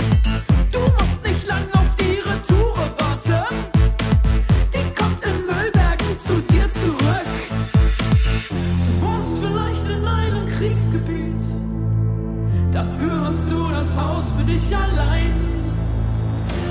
Dich 14.54 14.78
allein. 14.78 15.34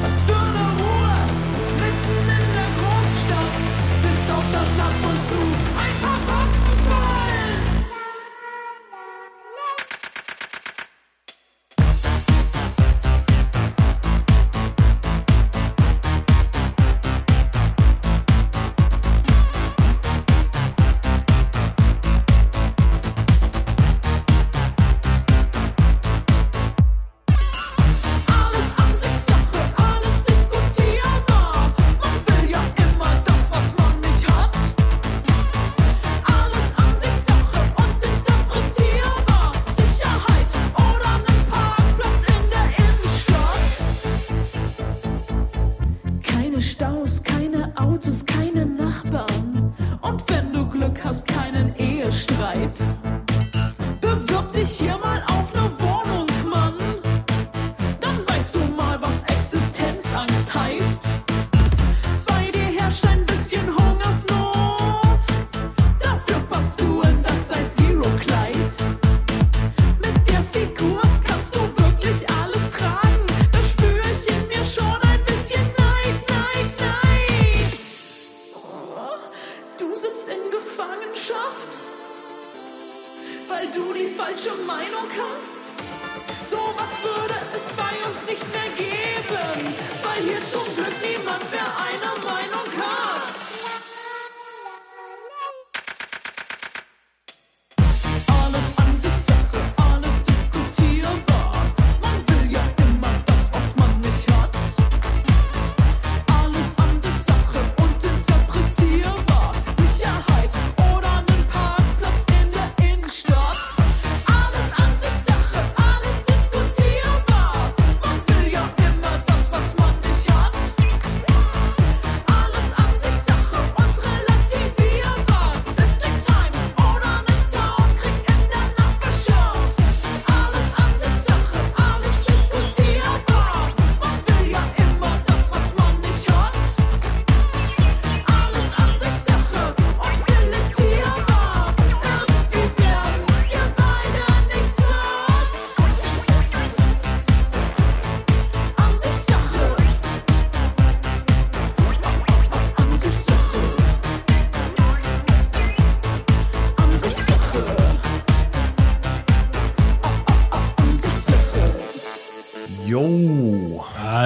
Was 0.03 0.13
für 0.27 0.42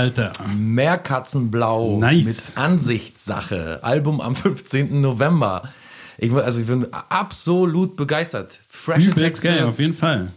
Alter. 0.07 0.33
Meerkatzenblau 0.57 1.99
Nice. 1.99 2.27
mit 2.27 2.57
Ansichtssache. 2.59 3.81
Album 3.83 4.21
am 4.21 4.35
15. 4.35 5.01
November. 5.01 5.63
Ich, 6.19 6.31
bin- 6.31 6.39
also 6.41 6.61
ich 6.61 6.67
bin 6.67 6.87
absolut 6.93 7.97
begeistert. 7.97 8.61
Freshe 8.69 9.11
Übelst 9.11 9.43
geil, 9.43 9.53
Texte. 9.53 9.67
auf 9.69 9.79
jeden 9.79 9.95
Fall. 9.95 10.33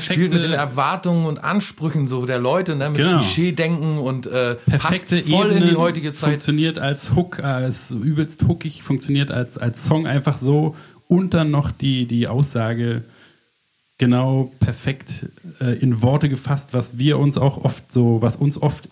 Spielt 0.00 0.32
mit 0.32 0.42
den 0.42 0.50
Perfekte, 0.52 0.56
Erwartungen 0.56 1.26
und 1.26 1.44
Ansprüchen 1.44 2.06
so 2.06 2.24
der 2.24 2.38
Leute, 2.38 2.74
ne, 2.74 2.88
mit 2.88 2.98
Genau. 2.98 3.18
Klischee-Denken 3.18 3.98
und 3.98 4.26
äh, 4.26 4.54
perfekte 4.54 5.16
passt 5.16 5.28
voll 5.28 5.50
Ebene. 5.50 5.60
in 5.66 5.70
die 5.70 5.76
heutige 5.76 6.14
Zeit. 6.14 6.30
Funktioniert 6.30 6.78
als 6.78 7.14
Hook, 7.14 7.44
als 7.44 7.90
übelst 7.90 8.44
hookig, 8.48 8.82
funktioniert 8.82 9.30
als, 9.30 9.58
als 9.58 9.84
Song 9.84 10.06
einfach 10.06 10.38
so. 10.38 10.74
Und 11.06 11.34
dann 11.34 11.50
noch 11.50 11.70
die, 11.70 12.06
die 12.06 12.28
Aussage 12.28 13.02
genau 13.98 14.50
perfekt 14.58 15.26
äh, 15.60 15.74
in 15.78 16.00
Worte 16.00 16.30
gefasst, 16.30 16.70
was 16.72 16.96
wir 16.98 17.18
uns 17.18 17.36
auch 17.36 17.62
oft 17.64 17.92
so, 17.92 18.22
was 18.22 18.36
uns 18.36 18.60
oft 18.60 18.88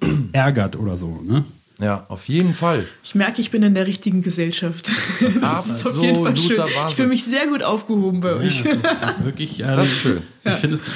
ärgert 0.32 0.76
oder 0.76 0.96
so, 0.96 1.20
ne? 1.22 1.44
Ja, 1.78 2.06
auf 2.08 2.28
jeden 2.28 2.54
Fall. 2.54 2.86
Ich 3.04 3.14
merke, 3.14 3.40
ich 3.42 3.50
bin 3.50 3.62
in 3.62 3.74
der 3.74 3.86
richtigen 3.86 4.22
Gesellschaft. 4.22 4.88
Das 5.40 5.68
ist 5.68 5.86
auf 5.86 6.02
jeden 6.02 6.22
Fall 6.22 6.36
schön. 6.36 6.56
Wahnsinn. 6.58 6.76
Ich 6.88 6.94
fühle 6.94 7.08
mich 7.08 7.24
sehr 7.24 7.46
gut 7.48 7.62
aufgehoben 7.62 8.20
bei 8.20 8.30
Ja, 8.30 8.36
euch. 8.36 8.62
das, 8.62 8.72
ist, 8.92 9.02
das 9.02 9.18
ist 9.18 9.24
wirklich. 9.24 9.64
Also, 9.64 9.80
Das 9.82 9.90
ist 9.90 9.98
schön. 10.00 10.22
Ich 10.44 10.52
finde 10.54 10.74
es 10.76 10.90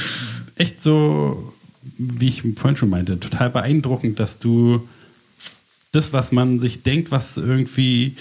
echt 0.56 0.82
so, 0.82 1.52
wie 1.98 2.28
ich 2.28 2.42
vorhin 2.56 2.76
schon 2.76 2.88
meinte, 2.88 3.20
total 3.20 3.50
beeindruckend, 3.50 4.18
dass 4.20 4.38
du 4.38 4.88
das, 5.92 6.12
was 6.12 6.32
man 6.32 6.60
sich 6.60 6.82
denkt, 6.82 7.10
was 7.10 7.36
irgendwie 7.36 8.16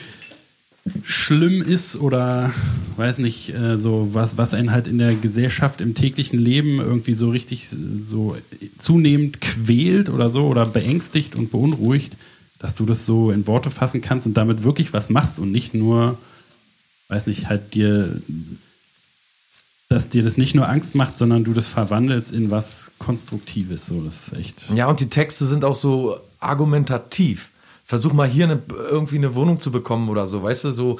schlimm 1.03 1.61
ist 1.61 1.95
oder 1.95 2.51
weiß 2.97 3.19
nicht, 3.19 3.53
äh, 3.53 3.77
so 3.77 4.13
was, 4.13 4.37
was 4.37 4.53
einen 4.53 4.71
halt 4.71 4.87
in 4.87 4.97
der 4.97 5.15
Gesellschaft 5.15 5.81
im 5.81 5.95
täglichen 5.95 6.39
Leben 6.39 6.79
irgendwie 6.79 7.13
so 7.13 7.29
richtig 7.29 7.69
so 8.03 8.35
zunehmend 8.77 9.41
quält 9.41 10.09
oder 10.09 10.29
so 10.29 10.47
oder 10.47 10.65
beängstigt 10.65 11.35
und 11.35 11.51
beunruhigt, 11.51 12.17
dass 12.59 12.75
du 12.75 12.85
das 12.85 13.05
so 13.05 13.31
in 13.31 13.47
Worte 13.47 13.71
fassen 13.71 14.01
kannst 14.01 14.27
und 14.27 14.35
damit 14.35 14.63
wirklich 14.63 14.93
was 14.93 15.09
machst 15.09 15.39
und 15.39 15.51
nicht 15.51 15.73
nur, 15.73 16.17
weiß 17.07 17.27
nicht, 17.27 17.49
halt 17.49 17.73
dir 17.73 18.21
dass 19.89 20.07
dir 20.07 20.21
das 20.21 20.37
nicht 20.37 20.53
nur 20.53 20.69
Angst 20.69 20.93
macht, 20.93 21.17
sondern 21.17 21.43
du 21.43 21.51
das 21.51 21.67
verwandelst 21.67 22.31
in 22.31 22.51
was 22.51 22.91
Konstruktives. 22.99 23.87
So, 23.87 24.01
das 24.01 24.27
ist 24.27 24.33
echt. 24.33 24.65
Ja, 24.75 24.85
und 24.85 24.99
die 24.99 25.09
Texte 25.09 25.45
sind 25.45 25.65
auch 25.65 25.75
so 25.75 26.15
argumentativ. 26.39 27.49
Versuch 27.89 28.13
mal 28.13 28.27
hier 28.27 28.43
eine, 28.45 28.61
irgendwie 28.91 29.15
eine 29.17 29.33
Wohnung 29.33 29.59
zu 29.59 29.71
bekommen 29.71 30.09
oder 30.09 30.27
so, 30.27 30.43
weißt 30.43 30.65
du, 30.65 30.71
so. 30.71 30.99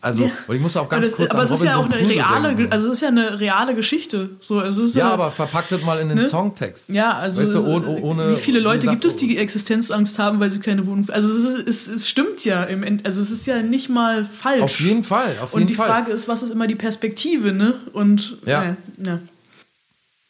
Also, 0.00 0.24
Ja. 0.24 0.30
und 0.48 0.56
ich 0.56 0.60
muss 0.60 0.76
auch 0.76 0.88
ganz 0.88 1.06
aber 1.06 1.06
das, 1.06 1.16
kurz 1.16 1.30
aber 1.30 1.38
an 1.40 1.44
es 1.46 1.52
ist 1.52 1.62
ja 1.64 1.76
auch 1.76 1.84
eine 1.84 1.96
reale, 2.08 2.48
denken. 2.56 2.72
also 2.72 2.88
es 2.88 2.94
ist 2.94 3.00
ja 3.00 3.08
eine 3.08 3.38
reale 3.40 3.74
Geschichte. 3.76 4.30
So, 4.40 4.60
es 4.60 4.76
ist 4.76 4.96
Ja, 4.96 5.10
äh, 5.10 5.12
aber 5.12 5.30
verpackt 5.30 5.70
das 5.70 5.82
mal 5.84 6.00
in 6.00 6.08
den 6.08 6.18
ne? 6.18 6.26
Songtext. 6.28 6.90
Ja, 6.90 7.12
also 7.14 7.40
weißt 7.40 7.54
du, 7.54 7.58
es- 7.60 7.64
ohne, 7.64 7.86
ohne, 8.02 8.32
wie 8.32 8.40
viele 8.40 8.58
Leute 8.58 8.86
wie 8.86 8.90
gibt 8.90 9.04
es, 9.04 9.14
die 9.16 9.38
Existenzangst 9.38 10.18
haben, 10.18 10.38
weil 10.40 10.50
sie 10.50 10.58
keine 10.60 10.84
Wohnung. 10.86 11.08
Also 11.10 11.28
es, 11.30 11.54
ist, 11.54 11.68
es, 11.68 11.88
es 11.88 12.08
stimmt 12.08 12.44
ja 12.44 12.64
im 12.64 12.82
End, 12.82 13.06
also 13.06 13.20
es 13.20 13.30
ist 13.30 13.46
ja 13.46 13.62
nicht 13.62 13.88
mal 13.88 14.24
falsch. 14.24 14.62
Auf 14.62 14.80
jeden 14.80 15.04
Fall, 15.04 15.32
auf 15.40 15.54
Und 15.54 15.60
jeden 15.60 15.68
die 15.68 15.74
Fall. 15.76 15.86
Frage 15.88 16.10
ist, 16.10 16.26
was 16.28 16.42
ist 16.42 16.50
immer 16.50 16.66
die 16.66 16.74
Perspektive, 16.76 17.52
ne? 17.52 17.74
Und 17.92 18.36
Ja. 18.44 18.76
ja, 19.04 19.18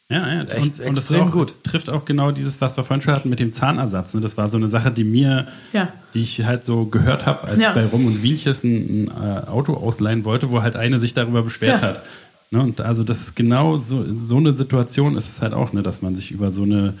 ja. 0.09 0.17
Ja, 0.19 0.33
ja, 0.35 0.41
Echt 0.43 0.79
und, 0.79 0.87
und 0.87 0.97
das 0.97 1.09
extrem 1.09 1.27
auch, 1.27 1.31
gut. 1.31 1.53
trifft 1.63 1.89
auch 1.89 2.05
genau 2.05 2.31
dieses, 2.31 2.61
was 2.61 2.77
wir 2.77 2.83
vorhin 2.83 3.01
schon 3.01 3.13
hatten 3.13 3.29
mit 3.29 3.39
dem 3.39 3.51
Zahnersatz. 3.53 4.13
Ne? 4.13 4.21
Das 4.21 4.37
war 4.37 4.49
so 4.49 4.57
eine 4.57 4.67
Sache, 4.67 4.91
die 4.91 5.03
mir, 5.03 5.47
Ja. 5.73 5.91
die 6.13 6.21
ich 6.21 6.45
halt 6.45 6.65
so 6.65 6.85
gehört 6.85 7.25
habe, 7.25 7.43
als 7.47 7.63
Ja. 7.63 7.73
bei 7.73 7.85
Rom 7.85 8.05
und 8.05 8.23
Wienches 8.23 8.63
ein, 8.63 9.05
ein 9.05 9.07
äh, 9.09 9.47
Auto 9.47 9.73
ausleihen 9.73 10.23
wollte, 10.23 10.49
wo 10.51 10.61
halt 10.61 10.75
eine 10.75 10.99
sich 10.99 11.13
darüber 11.13 11.43
beschwert 11.43 11.81
Ja. 11.81 11.87
hat. 11.89 12.03
Ne? 12.51 12.61
Und 12.61 12.79
also 12.81 13.03
das 13.03 13.19
ist 13.21 13.35
genau 13.35 13.77
so, 13.77 14.05
so 14.17 14.37
eine 14.37 14.53
Situation 14.53 15.17
ist 15.17 15.29
es 15.29 15.41
halt 15.41 15.53
auch, 15.53 15.73
ne? 15.73 15.83
dass 15.83 16.01
man 16.01 16.15
sich 16.15 16.31
über 16.31 16.51
so 16.51 16.63
eine 16.63 16.93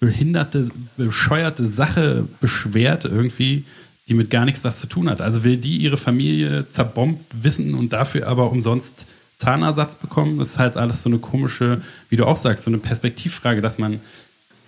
behinderte, 0.00 0.68
bescheuerte 0.96 1.64
Sache 1.66 2.24
beschwert 2.40 3.04
irgendwie, 3.04 3.64
die 4.08 4.14
mit 4.14 4.30
gar 4.30 4.44
nichts 4.44 4.62
was 4.64 4.80
zu 4.80 4.86
tun 4.86 5.10
hat. 5.10 5.20
Also 5.20 5.42
will 5.44 5.56
die 5.56 5.76
ihre 5.78 5.96
Familie 5.96 6.66
zerbombt 6.70 7.24
wissen 7.42 7.74
und 7.74 7.92
dafür 7.92 8.28
aber 8.28 8.50
umsonst 8.50 9.06
Zahnersatz 9.38 9.96
bekommen, 9.96 10.38
das 10.38 10.48
ist 10.48 10.58
halt 10.58 10.76
alles 10.76 11.02
so 11.02 11.10
eine 11.10 11.18
komische, 11.18 11.82
wie 12.08 12.16
du 12.16 12.24
auch 12.26 12.36
sagst, 12.36 12.64
so 12.64 12.70
eine 12.70 12.78
Perspektivfrage, 12.78 13.60
dass 13.60 13.78
man, 13.78 14.00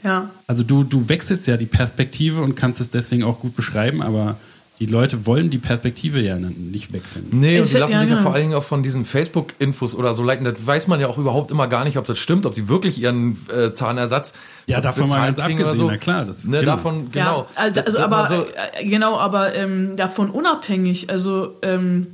ja. 0.05 0.31
also 0.47 0.63
du, 0.63 0.85
du 0.85 1.09
wechselst 1.09 1.47
ja 1.47 1.57
die 1.57 1.67
Perspektive 1.67 2.43
und 2.43 2.55
kannst 2.55 2.81
es 2.81 2.91
deswegen 2.91 3.25
auch 3.25 3.41
gut 3.41 3.57
beschreiben, 3.57 4.03
aber 4.03 4.37
die 4.79 4.87
Leute 4.87 5.27
wollen 5.27 5.51
die 5.51 5.59
Perspektive 5.59 6.21
ja 6.21 6.37
nicht 6.39 6.93
wechseln. 6.93 7.27
Nee, 7.33 7.59
und 7.61 7.69
die 7.69 7.77
lassen 7.79 7.95
ja, 7.95 7.99
sich 8.01 8.09
ja 8.09 8.15
genau. 8.15 8.23
vor 8.23 8.33
allen 8.33 8.43
Dingen 8.45 8.55
auch 8.55 8.63
von 8.63 8.85
diesen 8.85 9.05
Facebook-Infos 9.05 9.97
oder 9.97 10.15
so 10.15 10.23
leiten. 10.23 10.45
Das 10.45 10.55
weiß 10.65 10.87
man 10.87 11.01
ja 11.01 11.09
auch 11.09 11.19
überhaupt 11.19 11.51
immer 11.51 11.67
gar 11.67 11.85
nicht, 11.85 11.97
ob 11.99 12.07
das 12.07 12.19
stimmt, 12.21 12.47
ob 12.47 12.55
die 12.55 12.69
wirklich 12.69 13.01
ihren 13.01 13.37
äh, 13.53 13.75
Zahnersatz 13.75 14.35
Ja, 14.69 14.81
davon 14.81 15.09
mal 15.09 15.27
ganz 15.27 15.41
abgesehen, 15.41 15.75
so. 15.77 15.89
na 15.89 15.97
klar, 15.97 16.25
das 16.27 16.39
ist 16.39 16.49
ne, 16.49 16.61
genau. 16.61 16.73
davon, 16.73 17.11
genau. 17.11 17.41
Ja, 17.41 17.47
also, 17.57 17.75
Das- 17.75 17.87
also 17.87 17.99
das 17.99 18.05
aber 18.05 18.27
so, 18.29 18.47
äh, 18.79 18.85
genau, 18.87 19.19
aber 19.19 19.55
ähm, 19.57 19.97
davon 19.97 20.31
unabhängig, 20.31 21.11
also 21.11 21.57
ähm, 21.63 22.07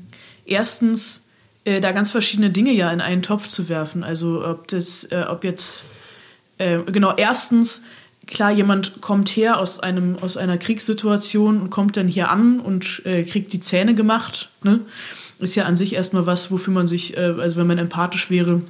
erstens 0.47 1.24
äh, 1.65 1.81
da 1.81 1.93
ganz 1.93 2.11
verschiedene 2.11 2.51
Dinge 2.51 2.73
ja 2.73 2.91
in 2.91 3.01
einen 3.01 3.23
Topf 3.23 3.49
zu 3.49 3.69
werfen. 3.69 4.05
Also 4.05 4.45
ob 4.47 4.69
das, 4.69 5.05
äh, 5.05 5.25
ob 5.29 5.45
jetzt 5.45 5.85
äh, 6.59 6.79
genau 6.87 7.15
erstens 7.17 7.83
klar 8.27 8.53
jemand 8.53 9.01
kommt 9.01 9.29
her 9.31 9.59
aus 9.59 9.81
einem 9.81 10.17
aus 10.21 10.37
einer 10.37 10.59
Kriegssituation 10.59 11.61
und 11.61 11.71
kommt 11.71 11.97
dann 11.97 12.09
hier 12.09 12.31
an 12.31 12.61
und 12.61 13.03
äh, 13.05 13.23
kriegt 13.25 13.53
die 13.53 13.61
Zähne 13.61 13.95
gemacht. 13.95 14.51
Ne? 14.63 14.81
Ist 15.39 15.55
ja 15.57 15.65
an 15.65 15.77
sich 15.77 15.95
erstmal 15.95 16.27
was, 16.27 16.51
wofür 16.51 16.73
man 16.73 16.87
sich, 16.87 17.17
äh, 17.17 17.35
also 17.39 17.57
wenn 17.57 17.67
man 17.67 17.79
empathisch 17.79 18.31
wäre, 18.31 18.63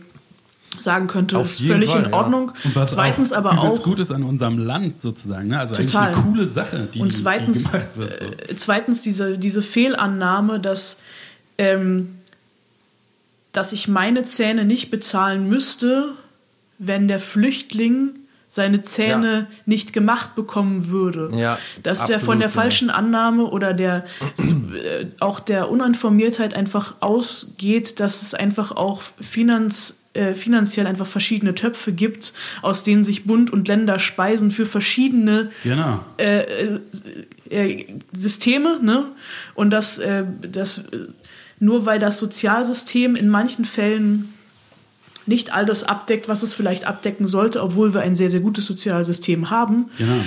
sagen 0.81 1.07
könnte, 1.07 1.39
Auf 1.39 1.47
ist 1.47 1.61
jeden 1.61 1.75
völlig 1.75 1.91
Fall, 1.91 2.05
in 2.05 2.11
ja. 2.11 2.17
Ordnung. 2.17 2.53
Und 2.65 2.75
was 2.75 2.93
Zweitens 2.93 3.33
auch 3.33 3.39
aber 3.39 3.59
auch 3.61 3.83
gut 3.83 3.99
ist 4.01 4.11
an 4.11 4.23
unserem 4.23 4.59
Land 4.59 5.03
sozusagen, 5.03 5.49
ne? 5.49 5.59
also 5.59 5.75
Total. 5.75 6.09
eigentlich 6.09 6.17
eine 6.17 6.33
coole 6.33 6.45
Sache, 6.47 6.89
die, 6.93 7.01
und 7.01 7.13
zweitens, 7.13 7.65
die 7.65 7.71
gemacht 7.71 7.97
wird. 7.97 8.19
So. 8.19 8.27
äh, 8.27 8.57
zweitens 8.57 9.03
diese, 9.03 9.39
diese 9.39 9.63
Fehlannahme, 9.63 10.59
dass, 10.59 11.01
ähm, 11.59 12.17
dass 13.55 13.73
ich 13.73 13.89
meine 13.89 14.25
Zähne 14.25 14.67
nicht 14.67 14.91
bezahlen 14.91 15.49
müsste, 15.49 16.11
wenn 16.79 17.09
der 17.09 17.19
Flüchtling 17.21 18.11
seine 18.49 18.83
Zähne 18.83 19.33
Ja. 19.33 19.47
nicht 19.67 19.93
gemacht 19.93 20.35
bekommen 20.37 20.89
würde. 20.89 21.31
Ja, 21.37 21.59
dass 21.83 22.05
der 22.05 22.19
von 22.21 22.39
der 22.39 22.49
genau. 22.49 22.61
falschen 22.61 22.91
Annahme 22.91 23.45
oder 23.47 23.73
der 23.73 24.05
äh, 24.39 25.07
auch 25.21 25.41
der 25.41 25.71
Uninformiertheit 25.71 26.55
einfach 26.55 26.95
ausgeht, 27.01 27.99
dass 28.01 28.23
es 28.23 28.33
einfach 28.35 28.71
auch 28.73 29.03
finanz, 29.21 30.05
äh, 30.15 30.35
finanziell 30.35 30.87
einfach 30.87 31.07
verschiedene 31.07 31.55
Töpfe 31.57 31.93
gibt, 31.93 32.33
aus 32.63 32.85
denen 32.85 33.03
sich 33.03 33.25
Bund 33.25 33.53
und 33.53 33.67
Länder 33.67 33.99
speisen 33.99 34.53
für 34.53 34.67
verschiedene 34.67 35.51
Genau. 35.65 36.05
äh, 36.19 36.41
äh, 36.43 36.79
äh, 37.51 37.87
Systeme, 38.13 38.79
ne? 38.83 39.07
Und 39.57 39.71
dass 39.71 39.99
äh, 39.99 40.25
das 40.51 40.79
äh, 40.79 41.07
nur 41.61 41.87
weil 41.87 41.99
das 41.99 42.19
Sozialsystem 42.19 43.15
in 43.15 43.29
manchen 43.29 43.65
Fällen 43.65 44.35
nicht 45.27 45.53
all 45.53 45.65
das 45.65 45.85
abdeckt, 45.85 46.29
was 46.29 46.43
es 46.43 46.53
vielleicht 46.53 46.87
abdecken 46.87 47.27
sollte, 47.27 47.63
obwohl 47.63 47.95
wir 47.95 48.03
ein 48.03 48.15
sehr, 48.15 48.31
sehr 48.31 48.41
gutes 48.41 48.67
Sozialsystem 48.67 49.51
haben. 49.51 49.91
Genau. 49.99 50.21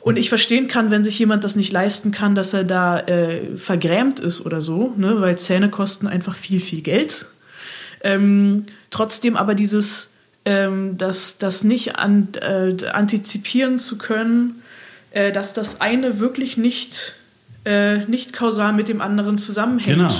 Und 0.00 0.18
ich 0.18 0.28
verstehen 0.30 0.66
kann, 0.66 0.90
wenn 0.90 1.04
sich 1.04 1.18
jemand 1.18 1.44
das 1.44 1.56
nicht 1.56 1.72
leisten 1.72 2.10
kann, 2.10 2.34
dass 2.34 2.54
er 2.54 2.64
da 2.64 3.00
äh, 3.00 3.56
vergrämt 3.56 4.18
ist 4.18 4.46
oder 4.46 4.62
so, 4.62 4.94
ne? 4.96 5.20
weil 5.20 5.38
Zähne 5.38 5.68
kosten 5.68 6.06
einfach 6.06 6.34
viel, 6.34 6.60
viel 6.60 6.80
Geld. 6.80 7.26
Ähm, 8.02 8.64
trotzdem 8.90 9.36
aber 9.36 9.54
dieses, 9.54 10.14
ähm, 10.46 10.96
das, 10.96 11.36
das 11.36 11.64
nicht 11.64 11.96
an, 11.96 12.28
äh, 12.40 12.86
antizipieren 12.86 13.78
zu 13.78 13.98
können, 13.98 14.62
äh, 15.10 15.32
dass 15.32 15.52
das 15.52 15.82
eine 15.82 16.18
wirklich 16.18 16.56
nicht, 16.56 17.16
äh, 17.66 17.98
nicht 18.06 18.32
kausal 18.32 18.72
mit 18.72 18.88
dem 18.88 19.02
anderen 19.02 19.36
zusammenhängt. 19.36 19.98
Genau. 19.98 20.14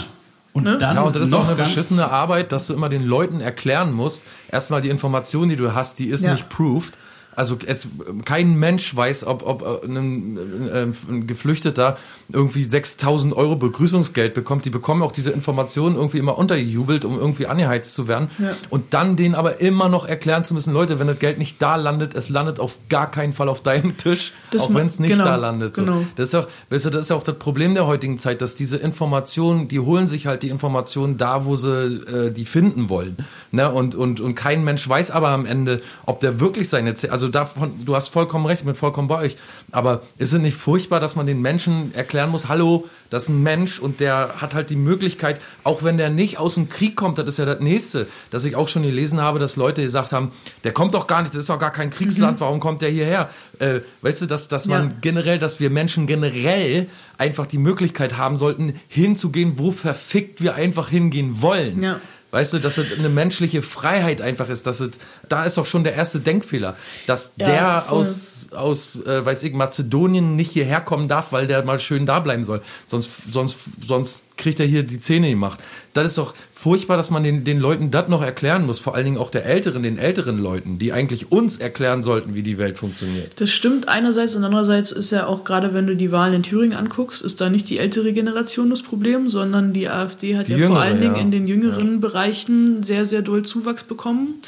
Und 0.53 0.65
Ne? 0.65 0.79
dann 0.79 0.97
Ja, 0.97 1.03
und 1.03 1.15
das 1.15 1.25
ist 1.25 1.31
noch 1.31 1.41
auch 1.45 1.47
eine 1.47 1.55
beschissene 1.57 2.11
Arbeit, 2.11 2.51
dass 2.53 2.67
du 2.67 2.75
immer 2.75 2.89
den 2.89 3.07
Leuten 3.07 3.41
erklären 3.41 3.93
musst, 3.93 4.25
erstmal 4.51 4.81
die 4.81 4.89
Information, 4.89 5.49
die 5.49 5.57
du 5.57 5.75
hast, 5.75 5.99
die 6.01 6.09
ist 6.09 6.25
Ja. 6.25 6.33
nicht 6.33 6.49
proved. 6.49 6.95
Also 7.37 7.57
es, 7.65 7.89
kein 8.25 8.59
Mensch 8.59 8.95
weiß, 8.95 9.27
ob, 9.27 9.47
ob 9.47 9.63
äh, 9.63 9.87
ein, 9.87 10.69
äh, 10.69 10.87
ein 11.09 11.27
Geflüchteter 11.27 11.97
irgendwie 12.33 12.65
6000 12.65 13.35
Euro 13.35 13.57
Begrüßungsgeld 13.57 14.35
bekommt. 14.35 14.65
Die 14.65 14.71
bekommen 14.71 15.03
auch 15.03 15.13
diese 15.13 15.31
Informationen 15.31 15.97
irgendwie 15.97 16.19
immer 16.19 16.37
untergejubelt, 16.39 17.05
um 17.05 17.19
irgendwie 17.19 17.47
angeheizt 17.47 17.95
zu 17.95 18.09
werden. 18.09 18.31
Ja. 18.39 18.57
Und 18.69 18.93
dann 18.95 19.17
denen 19.17 19.35
aber 19.35 19.61
immer 19.61 19.89
noch 19.89 20.07
erklären 20.07 20.45
zu 20.45 20.55
müssen, 20.55 20.73
Leute, 20.73 20.99
wenn 20.99 21.07
das 21.07 21.19
Geld 21.19 21.39
nicht 21.39 21.63
da 21.63 21.77
landet, 21.77 22.15
es 22.15 22.29
landet 22.29 22.59
auf 22.59 22.79
gar 22.89 23.11
keinen 23.11 23.33
Fall 23.33 23.49
auf 23.49 23.63
deinem 23.63 23.97
Tisch, 23.97 24.33
Das 24.51 24.63
auch 24.63 24.75
wenn 24.75 24.87
es 24.87 24.99
nicht 24.99 25.13
genau, 25.13 25.25
da 25.25 25.37
landet. 25.37 25.77
So. 25.77 25.85
genau. 25.85 26.05
Das 26.17 26.29
ist 26.29 26.35
auch, 26.35 26.49
weißt 26.71 26.87
du, 26.87 26.91
das 26.91 27.07
ist 27.07 27.11
ja 27.11 27.17
auch 27.17 27.23
das 27.23 27.39
Problem 27.39 27.75
der 27.75 27.87
heutigen 27.87 28.19
Zeit, 28.19 28.43
dass 28.43 28.55
diese 28.55 28.77
Informationen, 28.77 29.69
die 29.69 29.81
holen 29.81 30.07
sich 30.07 30.27
halt 30.27 30.43
die 30.43 30.49
Informationen 30.49 31.17
da, 31.17 31.45
wo 31.45 31.57
sie 31.57 31.71
äh, 31.71 32.31
die 32.31 32.45
finden 32.45 32.89
wollen. 32.89 33.17
Ne? 33.53 33.71
Und, 33.71 33.95
und, 33.95 34.21
und 34.21 34.35
kein 34.35 34.63
Mensch 34.65 34.89
weiß 34.89 35.11
aber 35.11 35.29
am 35.31 35.45
Ende, 35.47 35.81
ob 36.07 36.21
der 36.21 36.39
wirklich 36.41 36.69
seine 36.69 36.95
Zähne, 36.95 37.13
also 37.13 37.29
davon, 37.29 37.85
du 37.85 37.95
hast 37.97 38.09
vollkommen 38.09 38.47
recht, 38.47 38.61
ich 38.61 38.67
bin 38.67 38.75
vollkommen 38.75 39.09
bei 39.09 39.19
euch. 39.19 39.37
Aber 39.73 40.03
ist 40.19 40.33
es 40.33 40.39
nicht 40.41 40.57
furchtbar, 40.57 41.01
dass 41.01 41.17
man 41.17 41.27
den 41.27 41.41
Menschen 41.43 41.93
erklären 41.95 42.31
muss, 42.31 42.49
hallo, 42.49 42.89
das 43.11 43.25
ist 43.25 43.29
ein 43.31 43.43
Mensch 43.43 43.81
und 43.81 43.99
der 44.01 44.35
hat 44.41 44.55
halt 44.55 44.71
die 44.71 44.77
Möglichkeit, 44.77 45.41
auch 45.65 45.83
wenn 45.83 45.99
der 45.99 46.11
nicht 46.11 46.39
aus 46.39 46.55
dem 46.55 46.69
Krieg 46.69 46.95
kommt, 46.95 47.19
das 47.19 47.27
ist 47.27 47.39
ja 47.39 47.45
das 47.45 47.61
Nächste, 47.61 48.07
dass 48.31 48.45
ich 48.45 48.55
auch 48.55 48.69
schon 48.69 48.83
gelesen 48.85 49.21
habe, 49.21 49.39
dass 49.41 49.57
Leute 49.57 49.83
gesagt 49.83 50.13
haben, 50.13 50.31
der 50.63 50.73
kommt 50.73 50.95
doch 50.95 51.07
gar 51.09 51.23
nicht, 51.23 51.35
das 51.35 51.41
ist 51.41 51.51
doch 51.51 51.59
gar 51.59 51.73
kein 51.73 51.91
Kriegsland, 51.91 52.41
warum 52.41 52.61
kommt 52.61 52.83
der 52.83 52.91
hierher? 52.91 53.31
Äh, 53.59 53.81
weißt 54.03 54.23
du, 54.23 54.27
dass, 54.27 54.47
dass 54.49 54.67
man 54.67 54.91
Ja. 54.91 54.97
generell, 55.01 55.39
dass 55.41 55.59
wir 55.59 55.71
Menschen 55.71 56.07
generell 56.07 56.89
einfach 57.19 57.47
die 57.47 57.59
Möglichkeit 57.59 58.17
haben 58.17 58.37
sollten, 58.37 58.75
hinzugehen, 58.89 59.55
wo 59.57 59.73
verfickt 59.73 60.41
wir 60.41 60.55
einfach 60.55 60.89
hingehen 60.89 61.43
wollen. 61.43 61.83
Ja. 61.83 62.01
Weißt 62.31 62.53
du, 62.53 62.59
dass 62.61 62.79
es 62.79 62.97
eine 62.99 63.09
menschliche 63.09 63.61
Freiheit 63.63 64.21
einfach 64.21 64.49
ist, 64.49 64.67
dass 64.67 64.81
es, 64.81 64.91
da 65.29 65.45
ist 65.45 65.59
doch 65.59 65.67
schon 65.67 65.83
der 65.85 65.95
erste 65.95 66.21
Denkfehler, 66.21 66.77
dass 67.07 67.33
Ja, 67.37 67.47
der 67.47 67.85
voll. 67.89 67.99
aus, 67.99 68.49
aus, 68.53 69.05
äh, 69.05 69.25
weiß 69.25 69.43
ich, 69.43 69.53
Mazedonien 69.53 70.37
nicht 70.37 70.53
hierher 70.53 70.81
kommen 70.81 71.09
darf, 71.09 71.33
weil 71.33 71.47
der 71.47 71.65
mal 71.65 71.81
schön 71.81 72.07
da 72.07 72.21
bleiben 72.21 72.45
soll. 72.45 72.63
Sonst, 72.87 73.33
sonst, 73.33 73.59
sonst 73.87 74.25
kriegt 74.41 74.59
er 74.61 74.67
hier 74.67 74.83
die 74.83 74.99
Zähne 74.99 75.31
gemacht. 75.31 75.61
Das 75.93 76.07
ist 76.07 76.19
doch 76.19 76.35
furchtbar, 76.53 76.97
dass 76.97 77.11
man 77.11 77.25
den, 77.25 77.43
den 77.45 77.59
Leuten 77.59 77.91
das 77.91 78.09
noch 78.09 78.23
erklären 78.23 78.65
muss, 78.65 78.79
vor 78.79 78.95
allen 78.95 79.05
Dingen 79.05 79.19
auch 79.19 79.31
der 79.31 79.45
Älteren, 79.45 79.83
den 79.83 79.99
älteren 79.99 80.39
Leuten, 80.39 80.79
die 80.79 80.93
eigentlich 80.93 81.33
uns 81.33 81.59
erklären 81.59 82.03
sollten, 82.03 82.35
wie 82.35 82.43
die 82.43 82.59
Welt 82.59 82.79
funktioniert. 82.79 83.33
Das 83.41 83.51
stimmt 83.51 83.89
einerseits 83.89 84.37
und 84.37 84.45
andererseits 84.45 84.93
ist 84.93 85.11
ja 85.11 85.27
auch 85.27 85.45
gerade, 85.45 85.75
wenn 85.75 85.87
du 85.87 85.97
die 85.97 86.13
Wahlen 86.13 86.35
in 86.35 86.43
Thüringen 86.43 86.77
anguckst, 86.77 87.23
ist 87.23 87.41
da 87.41 87.51
nicht 87.51 87.69
die 87.69 87.79
ältere 87.79 88.13
Generation 88.13 88.71
das 88.71 88.83
Problem, 88.83 89.29
sondern 89.29 89.73
die 89.73 89.89
AfD 89.89 90.37
hat 90.37 90.47
Die 90.49 90.53
ja 90.53 90.59
jüngere, 90.59 90.77
vor 90.77 90.83
allen 90.83 91.01
Dingen 91.01 91.17
ja. 91.17 91.21
in 91.23 91.31
den 91.31 91.47
jüngeren 91.47 92.01
Bereichen 92.01 92.83
sehr, 92.83 93.05
sehr 93.07 93.23
doll 93.23 93.43
Zuwachs 93.43 93.83
bekommen. 93.85 94.41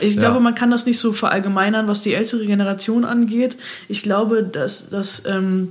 Ich 0.00 0.14
Ja. 0.14 0.20
glaube, 0.20 0.40
man 0.40 0.54
kann 0.54 0.70
das 0.70 0.84
nicht 0.86 0.98
so 0.98 1.12
verallgemeinern, 1.12 1.88
was 1.88 2.02
die 2.02 2.12
ältere 2.14 2.44
Generation 2.46 3.04
angeht. 3.04 3.56
Ich 3.88 4.02
glaube, 4.02 4.42
dass, 4.42 4.90
dass 4.90 5.24
ähm, 5.26 5.68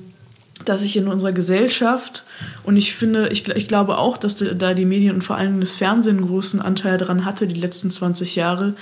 dass 0.66 0.82
sich 0.82 0.96
in 0.96 1.08
unserer 1.08 1.32
Gesellschaft 1.32 2.24
und 2.64 2.78
ich 2.78 2.96
finde, 2.96 3.30
ich, 3.30 3.48
ich 3.48 3.68
glaube 3.68 3.98
auch, 3.98 4.18
dass 4.18 4.36
da 4.36 4.74
die 4.74 4.86
Medien 4.86 5.16
und 5.16 5.24
vor 5.24 5.38
allem 5.38 5.60
das 5.60 5.74
Fernsehen 5.74 6.18
einen 6.18 6.28
großen 6.28 6.62
Anteil 6.62 6.98
daran 6.98 7.26
hatte, 7.26 7.48
die 7.48 7.60
letzten 7.60 7.92
20 7.92 8.36
Jahre, 8.36 8.74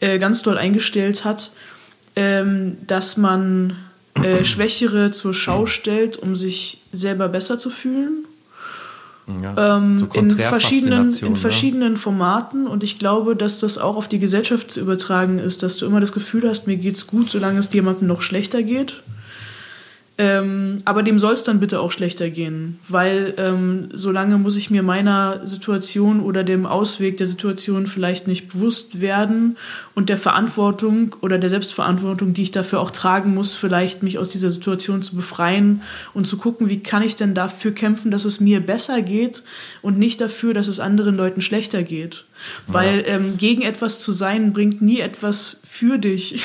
äh, 0.00 0.18
ganz 0.18 0.42
doll 0.42 0.58
eingestellt 0.58 1.24
hat, 1.24 1.50
ähm, 2.16 2.78
dass 2.86 3.16
man 3.16 3.76
äh, 4.22 4.44
Schwächere 4.44 5.10
zur 5.10 5.34
Schau 5.34 5.66
stellt, 5.66 6.16
um 6.16 6.36
sich 6.36 6.80
selber 6.92 7.28
besser 7.28 7.58
zu 7.58 7.70
fühlen. 7.70 8.24
Ja, 9.26 9.76
Ähm, 9.76 9.98
so 9.98 10.06
in 10.12 10.30
verschiedenen, 10.30 11.08
in 11.08 11.32
ne? 11.32 11.36
verschiedenen 11.36 11.96
Formaten 11.96 12.66
und 12.66 12.82
ich 12.82 12.98
glaube, 12.98 13.34
dass 13.34 13.58
das 13.58 13.78
auch 13.78 13.96
auf 13.96 14.06
die 14.06 14.18
Gesellschaft 14.18 14.70
zu 14.70 14.80
übertragen 14.80 15.38
ist, 15.38 15.62
dass 15.62 15.78
du 15.78 15.86
immer 15.86 16.00
das 16.00 16.12
Gefühl 16.12 16.46
hast, 16.46 16.66
mir 16.66 16.76
geht's 16.76 17.06
gut, 17.06 17.30
solange 17.30 17.58
es 17.58 17.72
jemandem 17.72 18.06
noch 18.06 18.20
schlechter 18.20 18.62
geht. 18.62 19.02
Ähm, 20.16 20.76
aber 20.84 21.02
dem 21.02 21.18
soll 21.18 21.34
es 21.34 21.42
dann 21.42 21.58
bitte 21.58 21.80
auch 21.80 21.90
schlechter 21.90 22.30
gehen, 22.30 22.78
weil 22.88 23.34
ähm, 23.36 23.88
solange 23.92 24.38
muss 24.38 24.54
ich 24.54 24.70
mir 24.70 24.84
meiner 24.84 25.44
Situation 25.44 26.20
oder 26.20 26.44
dem 26.44 26.66
Ausweg 26.66 27.16
der 27.16 27.26
Situation 27.26 27.88
vielleicht 27.88 28.28
nicht 28.28 28.46
bewusst 28.48 29.00
werden 29.00 29.56
und 29.96 30.08
der 30.08 30.16
Verantwortung 30.16 31.16
oder 31.20 31.38
der 31.38 31.50
Selbstverantwortung, 31.50 32.32
die 32.32 32.42
ich 32.42 32.52
dafür 32.52 32.78
auch 32.78 32.92
tragen 32.92 33.34
muss, 33.34 33.54
vielleicht 33.54 34.04
mich 34.04 34.16
aus 34.18 34.28
dieser 34.28 34.50
Situation 34.50 35.02
zu 35.02 35.16
befreien 35.16 35.82
und 36.12 36.28
zu 36.28 36.36
gucken, 36.36 36.68
wie 36.68 36.80
kann 36.80 37.02
ich 37.02 37.16
denn 37.16 37.34
dafür 37.34 37.72
kämpfen, 37.72 38.12
dass 38.12 38.24
es 38.24 38.38
mir 38.38 38.60
besser 38.60 39.02
geht 39.02 39.42
und 39.82 39.98
nicht 39.98 40.20
dafür, 40.20 40.54
dass 40.54 40.68
es 40.68 40.78
anderen 40.78 41.16
Leuten 41.16 41.40
schlechter 41.40 41.82
geht. 41.82 42.24
Weil 42.68 43.02
ähm, 43.08 43.36
gegen 43.36 43.62
etwas 43.62 43.98
zu 43.98 44.12
sein 44.12 44.52
bringt 44.52 44.80
nie 44.80 45.00
etwas 45.00 45.60
für 45.68 45.98
dich. 45.98 46.40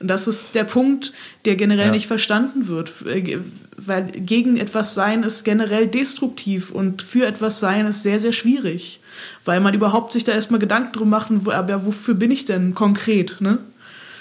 Und 0.00 0.08
das 0.08 0.26
ist 0.28 0.54
der 0.54 0.64
Punkt, 0.64 1.12
der 1.44 1.56
generell 1.56 1.86
Ja. 1.86 1.92
nicht 1.92 2.06
verstanden 2.06 2.68
wird. 2.68 2.92
Äh, 3.06 3.38
Weil 3.80 4.06
gegen 4.06 4.56
etwas 4.56 4.94
sein 4.94 5.22
ist 5.22 5.44
generell 5.44 5.86
destruktiv 5.86 6.70
und 6.72 7.00
für 7.02 7.26
etwas 7.26 7.60
sein 7.60 7.86
ist 7.86 8.02
sehr, 8.02 8.18
sehr 8.18 8.32
schwierig. 8.32 9.00
Weil 9.44 9.60
man 9.60 9.72
überhaupt 9.72 10.10
sich 10.12 10.24
da 10.24 10.32
erstmal 10.32 10.58
Gedanken 10.58 10.92
drum 10.92 11.08
macht, 11.10 11.28
wo- 11.30 11.52
aber 11.52 11.86
wofür 11.86 12.14
bin 12.14 12.32
ich 12.32 12.44
denn 12.44 12.74
konkret, 12.74 13.36
ne? 13.40 13.58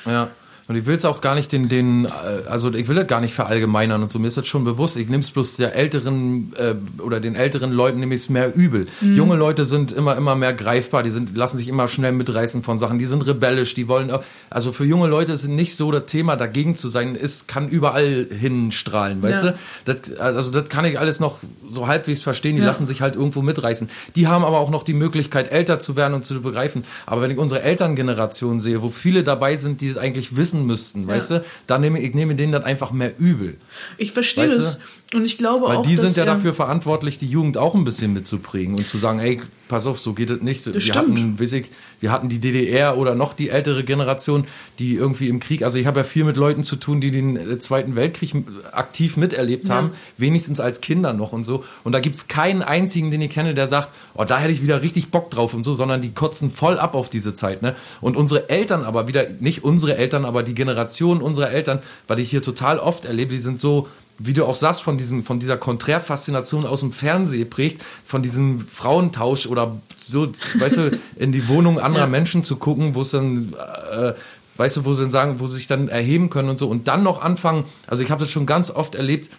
Ja. 0.06 0.30
Und 0.70 0.76
ich 0.76 0.86
will 0.86 0.96
es 0.96 1.06
auch 1.06 1.22
gar 1.22 1.34
nicht 1.34 1.52
den, 1.54 1.70
den, 1.70 2.06
äh, 2.06 2.10
also 2.50 2.74
ich 2.74 2.90
will 2.90 2.96
das 2.98 3.08
gar 3.08 3.22
nicht 3.22 3.34
verallgemeinern 3.34 4.02
und 4.02 4.12
so. 4.12 4.20
Mir 4.20 4.28
ist 4.28 4.36
das 4.36 4.48
schon 4.48 4.66
bewusst. 4.66 4.98
Ich 4.98 5.08
nehme 5.08 5.22
es 5.24 5.32
bloß 5.32 5.56
der 5.56 5.76
älteren 5.76 6.52
äh, 6.58 6.76
oder 7.02 7.22
den 7.22 7.36
älteren 7.36 7.72
Leuten 7.72 8.02
nehme 8.02 8.14
ich 8.16 8.22
es 8.22 8.30
mehr 8.30 8.54
übel. 8.54 8.88
Junge 9.02 9.36
Leute 9.38 9.66
sind 9.66 9.94
immer, 9.94 10.18
immer 10.18 10.36
mehr 10.36 10.52
greifbar. 10.54 11.04
Die 11.04 11.10
sind, 11.10 11.38
lassen 11.38 11.58
sich 11.58 11.70
immer 11.70 11.88
schnell 11.88 12.12
mitreißen 12.12 12.64
von 12.64 12.80
Sachen. 12.80 13.00
Die 13.00 13.06
sind 13.06 13.26
rebellisch. 13.26 13.76
Die 13.76 13.88
wollen, 13.88 14.12
also 14.50 14.74
für 14.74 14.84
junge 14.84 15.08
Leute 15.08 15.32
ist 15.32 15.48
nicht 15.48 15.74
so 15.76 15.90
das 15.92 16.06
Thema, 16.08 16.36
dagegen 16.36 16.76
zu 16.76 16.90
sein. 16.90 17.16
Es 17.20 17.48
kann 17.48 17.70
überall 17.70 18.28
hinstrahlen, 18.30 19.22
weißt 19.22 19.44
Ja. 19.46 19.52
du? 19.52 19.58
Das, 19.86 20.18
also 20.20 20.52
das 20.52 20.68
kann 20.68 20.84
ich 20.84 21.00
alles 21.00 21.22
noch 21.22 21.40
so 21.70 21.88
halbwegs 21.88 22.22
verstehen. 22.22 22.56
Die 22.58 22.62
Ja. 22.62 22.68
lassen 22.68 22.86
sich 22.86 23.02
halt 23.02 23.16
irgendwo 23.16 23.42
mitreißen. 23.42 23.90
Die 24.18 24.28
haben 24.28 24.44
aber 24.44 24.60
auch 24.60 24.70
noch 24.70 24.84
die 24.84 24.94
Möglichkeit, 24.94 25.50
älter 25.52 25.80
zu 25.80 25.96
werden 25.96 26.14
und 26.14 26.26
zu 26.26 26.42
begreifen. 26.42 26.84
Aber 27.06 27.22
wenn 27.22 27.32
ich 27.32 27.38
unsere 27.38 27.62
Elterngeneration 27.62 28.60
sehe, 28.60 28.82
wo 28.82 28.90
viele 28.90 29.24
dabei 29.24 29.56
sind, 29.56 29.80
die 29.80 29.88
es 29.88 29.98
eigentlich 29.98 30.36
wissen 30.36 30.57
müssten, 30.66 31.08
weißt 31.08 31.32
du, 31.32 31.46
dann 31.68 31.82
nehme 31.82 32.00
ich 32.00 32.14
nehme 32.14 32.36
denen 32.36 32.52
das 32.52 32.64
einfach 32.64 32.92
mehr 32.92 33.18
übel. 33.20 33.58
Ich 33.98 34.12
verstehe 34.12 34.46
Weißt 34.46 34.80
du? 34.80 34.82
Das. 35.10 35.20
Und 35.20 35.26
ich 35.26 35.38
glaube 35.38 35.68
Weil 35.68 35.78
auch, 35.78 35.82
die 35.82 35.96
sind 35.96 36.16
ja 36.18 36.26
dafür 36.26 36.54
verantwortlich, 36.54 37.18
die 37.18 37.28
Jugend 37.28 37.58
auch 37.58 37.76
ein 37.76 37.84
bisschen 37.84 38.14
mitzuprägen 38.14 38.76
und 38.76 38.88
zu 38.88 38.98
sagen, 38.98 39.20
ey, 39.20 39.42
pass 39.68 39.86
auf, 39.86 40.00
so 40.00 40.14
geht 40.14 40.30
es 40.30 40.42
nicht. 40.42 40.66
wir 40.66 40.80
stimmt. 40.80 40.98
hatten, 40.98 41.40
weiß 41.40 41.54
ich, 41.54 41.70
wir 42.00 42.12
hatten 42.12 42.30
die 42.30 42.40
DDR 42.40 42.98
oder 42.98 43.16
noch 43.16 43.34
die 43.34 43.50
ältere 43.50 43.84
Generation, 43.84 44.46
die 44.80 44.96
irgendwie 44.96 45.28
im 45.30 45.40
Krieg, 45.40 45.64
also 45.64 45.78
ich 45.78 45.86
habe 45.86 46.00
ja 46.00 46.04
viel 46.04 46.24
mit 46.24 46.38
Leuten 46.38 46.64
zu 46.64 46.76
tun, 46.76 47.02
die 47.02 47.12
den 47.12 47.36
äh, 47.36 47.60
Zweiten 47.60 47.96
Weltkrieg 47.96 48.34
aktiv 48.72 49.18
miterlebt 49.18 49.70
haben, 49.70 49.92
wenigstens 50.18 50.60
als 50.60 50.82
Kinder 50.82 51.14
noch 51.14 51.34
und 51.34 51.44
so. 51.44 51.64
Und 51.84 51.94
da 51.94 52.00
gibt's 52.00 52.28
keinen 52.28 52.62
einzigen, 52.62 53.12
den 53.12 53.22
ich 53.22 53.32
kenne, 53.32 53.54
der 53.54 53.68
sagt, 53.68 53.90
oh, 54.14 54.24
da 54.24 54.40
hätte 54.40 54.54
ich 54.54 54.62
wieder 54.62 54.82
richtig 54.82 55.10
Bock 55.10 55.30
drauf 55.32 55.54
und 55.54 55.64
so, 55.64 55.74
sondern 55.74 56.02
die 56.02 56.14
kotzen 56.14 56.50
voll 56.52 56.80
ab 56.80 56.96
auf 56.96 57.10
diese 57.10 57.34
Zeit. 57.34 57.62
Ne? 57.62 57.76
Und 58.02 58.16
unsere 58.18 58.50
Eltern 58.50 58.84
aber 58.84 59.08
wieder, 59.08 59.26
nicht 59.40 59.64
unsere 59.64 59.98
Eltern, 59.98 60.26
aber 60.26 60.44
die 60.44 60.54
Generation 60.54 61.22
unserer 61.22 61.52
Eltern, 61.52 61.80
weil 62.08 62.20
ich 62.20 62.30
hier 62.30 62.42
total 62.42 62.80
oft 62.80 63.06
erlebe, 63.06 63.34
die 63.34 63.40
sind 63.40 63.60
so 63.60 63.88
wie 64.20 64.34
du 64.34 64.46
auch 64.46 64.56
sagst, 64.56 64.82
von 64.82 64.98
diesem, 64.98 65.24
von 65.24 65.40
dieser 65.40 65.58
Konträrfaszination 65.58 66.66
aus 66.66 66.80
dem 66.80 66.92
Fernsehen 66.92 67.42
geprägt, 67.42 67.82
von 68.06 68.22
diesem 68.22 68.60
Frauentausch 68.60 69.48
oder 69.48 69.80
so, 69.96 70.28
weißt 70.60 70.78
du, 70.78 71.00
in 71.16 71.32
die 71.32 71.48
Wohnung 71.48 71.80
anderer 71.80 72.08
Menschen 72.08 72.44
zu 72.44 72.56
gucken, 72.56 72.96
wo 72.96 73.02
es 73.02 73.12
dann, 73.12 73.54
äh, 73.92 74.14
weißt 74.58 74.78
du, 74.78 74.86
wo 74.86 74.94
sie 74.94 75.04
dann 75.04 75.12
sagen, 75.12 75.40
wo 75.40 75.48
sie 75.48 75.58
sich 75.58 75.68
dann 75.68 75.88
erheben 75.88 76.30
können 76.30 76.50
und 76.50 76.58
so 76.58 76.68
und 76.68 76.88
dann 76.88 77.04
noch 77.04 77.22
anfangen, 77.22 77.66
also 77.86 78.04
ich 78.04 78.10
habe 78.10 78.22
das 78.22 78.32
schon 78.32 78.46
ganz 78.46 78.72
oft 78.72 78.96
erlebt, 78.96 79.30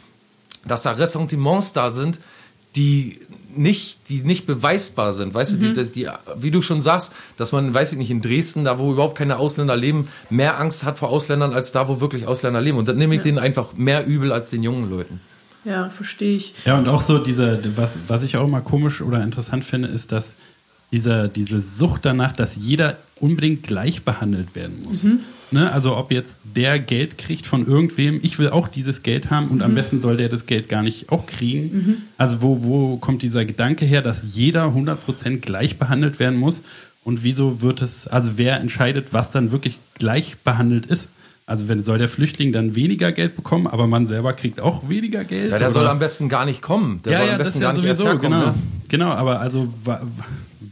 dass 0.64 0.82
da 0.82 0.92
Ressentiments 0.92 1.72
da 1.72 1.90
sind, 1.90 2.20
die 2.76 3.18
nicht, 3.56 4.08
die 4.08 4.20
nicht 4.22 4.46
beweisbar 4.46 5.12
sind, 5.12 5.34
weißt 5.34 5.54
du, 5.54 5.56
die, 5.56 5.72
das- 5.72 5.90
die, 5.90 6.08
wie 6.36 6.50
du 6.50 6.62
schon 6.62 6.80
sagst, 6.80 7.12
dass 7.36 7.50
man, 7.52 7.72
weiß 7.74 7.92
ich 7.92 7.98
nicht, 7.98 8.10
in 8.10 8.20
Dresden, 8.20 8.64
da 8.64 8.78
wo 8.78 8.92
überhaupt 8.92 9.16
keine 9.18 9.38
Ausländer 9.38 9.76
leben, 9.76 10.08
mehr 10.30 10.60
Angst 10.60 10.84
hat 10.84 10.98
vor 10.98 11.08
Ausländern, 11.08 11.52
als 11.52 11.72
da, 11.72 11.88
wo 11.88 12.00
wirklich 12.00 12.26
Ausländer 12.26 12.60
leben. 12.60 12.78
Und 12.78 12.86
dann 12.88 12.96
nehme 12.96 13.16
ich 13.16 13.22
denen 13.22 13.38
einfach 13.38 13.72
mehr 13.74 14.06
übel 14.06 14.30
als 14.32 14.50
den 14.50 14.62
jungen 14.62 14.88
Leuten. 14.88 15.20
Ja, 15.64 15.90
verstehe 15.90 16.36
ich. 16.36 16.54
Ja, 16.64 16.78
und 16.78 16.88
auch 16.88 17.00
so 17.00 17.18
diese, 17.18 17.60
was, 17.76 17.98
was 18.06 18.22
ich 18.22 18.36
auch 18.36 18.44
immer 18.44 18.60
komisch 18.60 19.00
oder 19.02 19.22
interessant 19.24 19.64
finde, 19.64 19.88
ist, 19.88 20.12
dass 20.12 20.34
diese, 20.92 21.28
diese 21.28 21.60
Sucht 21.60 22.04
danach, 22.04 22.32
dass 22.32 22.56
jeder 22.56 22.96
unbedingt 23.16 23.64
gleich 23.64 24.04
behandelt 24.04 24.54
werden 24.54 24.82
muss. 24.84 25.04
Ne? 25.50 25.72
Also 25.72 25.96
ob 25.96 26.12
jetzt 26.12 26.36
der 26.56 26.78
Geld 26.78 27.16
kriegt 27.18 27.46
von 27.46 27.66
irgendwem, 27.66 28.20
ich 28.22 28.38
will 28.38 28.50
auch 28.50 28.68
dieses 28.68 29.02
Geld 29.02 29.30
haben 29.30 29.48
und 29.48 29.62
am 29.62 29.74
besten 29.74 30.00
soll 30.02 30.16
der 30.16 30.28
das 30.28 30.46
Geld 30.46 30.68
gar 30.68 30.82
nicht 30.82 31.10
auch 31.10 31.26
kriegen. 31.26 32.02
Also 32.18 32.42
wo, 32.42 32.62
wo 32.62 32.96
kommt 32.96 33.22
dieser 33.22 33.44
Gedanke 33.44 33.84
her, 33.84 34.02
dass 34.02 34.24
jeder 34.34 34.66
100% 34.66 35.38
gleich 35.38 35.78
behandelt 35.78 36.18
werden 36.18 36.38
muss? 36.38 36.62
Und 37.04 37.22
wieso 37.22 37.62
wird 37.62 37.80
es, 37.80 38.06
also 38.06 38.32
wer 38.36 38.60
entscheidet, 38.60 39.08
was 39.12 39.30
dann 39.30 39.50
wirklich 39.52 39.78
gleich 39.98 40.36
behandelt 40.38 40.84
ist? 40.86 41.08
Also 41.46 41.66
wenn 41.66 41.82
soll 41.82 41.96
der 41.96 42.08
Flüchtling 42.10 42.52
dann 42.52 42.74
weniger 42.74 43.10
Geld 43.10 43.34
bekommen, 43.34 43.66
aber 43.66 43.86
man 43.86 44.06
selber 44.06 44.34
kriegt 44.34 44.60
auch 44.60 44.90
weniger 44.90 45.24
Geld? 45.24 45.50
Ja, 45.50 45.58
der 45.58 45.70
soll 45.70 45.84
Oder- 45.84 45.92
am 45.92 45.98
besten 45.98 46.28
gar 46.28 46.44
nicht 46.44 46.60
kommen. 46.60 47.00
Der 47.06 47.12
ja, 47.12 47.18
soll 47.20 47.26
ja, 47.28 47.32
am 47.32 47.38
das 47.38 47.46
besten 47.46 47.58
ist 47.58 47.62
ja 47.62 47.68
gar 47.70 47.76
nicht 47.78 47.86
erst 47.86 48.00
sowieso, 48.00 48.12
herkommen. 48.20 48.40
genau. 48.40 48.52
Ne? 48.52 48.54
Genau, 48.88 49.10
aber 49.12 49.40
also 49.40 49.66
wa 49.84 50.02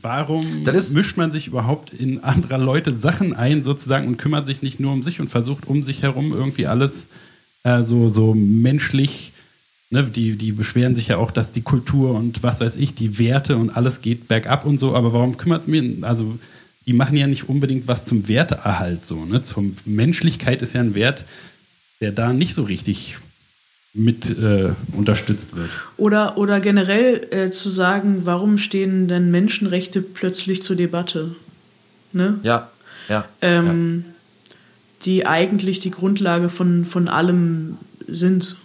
warum 0.03 0.65
Das 0.65 0.77
ist- 0.77 0.95
mischt 0.95 1.17
man 1.17 1.33
sich 1.33 1.47
überhaupt 1.49 1.93
in 1.93 2.23
anderer 2.25 2.59
Leute 2.59 2.95
Sachen 2.95 3.35
ein 3.35 3.65
sozusagen 3.65 4.07
und 4.09 4.17
kümmert 4.17 4.47
sich 4.47 4.63
nicht 4.63 4.81
nur 4.81 4.93
um 4.93 5.03
sich 5.03 5.21
und 5.21 5.29
versucht 5.29 5.67
um 5.67 5.83
sich 5.83 6.03
herum 6.03 6.33
irgendwie 6.33 6.67
alles 6.67 7.07
äh, 7.65 7.83
so, 7.83 8.09
so 8.09 8.33
menschlich, 8.35 9.33
ne, 9.91 10.05
die, 10.05 10.37
die 10.37 10.53
beschweren 10.53 10.95
sich 10.95 11.09
ja 11.09 11.17
auch, 11.17 11.31
dass 11.31 11.53
die 11.53 11.63
Kultur 11.63 12.15
und 12.15 12.43
was 12.43 12.61
weiß 12.61 12.77
ich, 12.77 12.95
die 12.95 13.19
Werte 13.19 13.57
und 13.57 13.71
alles 13.71 14.03
geht 14.03 14.29
bergab 14.29 14.65
und 14.65 14.79
so, 14.79 14.95
aber 14.95 15.13
warum 15.13 15.37
kümmert 15.37 15.63
es 15.63 15.69
mir, 15.69 15.83
also 16.03 16.39
die 16.87 16.93
machen 16.93 17.17
ja 17.17 17.27
nicht 17.27 17.49
unbedingt 17.49 17.89
was 17.89 18.05
zum 18.05 18.29
Werteerhalt 18.29 19.05
so, 19.05 19.25
ne? 19.25 19.43
Zum 19.43 19.75
Menschlichkeit 19.85 20.63
ist 20.63 20.75
ja 20.75 20.81
ein 20.81 20.95
Wert, 20.95 21.25
der 22.01 22.13
da 22.13 22.33
nicht 22.33 22.55
so 22.55 22.63
richtig 22.63 23.17
mit 23.97 24.31
äh, 24.39 24.71
unterstützt 24.93 25.57
wird. 25.57 25.71
Oder, 25.97 26.37
oder 26.37 26.61
generell 26.61 27.27
äh, 27.31 27.51
zu 27.51 27.71
sagen, 27.71 28.23
warum 28.25 28.59
stehen 28.59 29.09
denn 29.09 29.31
Menschenrechte 29.31 30.03
plötzlich 30.03 30.63
zur 30.63 30.77
Debatte? 30.77 31.35
Ne? 32.13 32.39
Ja, 32.43 32.69
ja. 33.09 33.25
Ähm, 33.41 34.05
die 35.05 35.27
eigentlich 35.27 35.79
die 35.79 35.91
Grundlage 35.91 36.49
von, 36.49 36.85
von 36.85 37.09
allem 37.09 37.79
sind. 38.07 38.57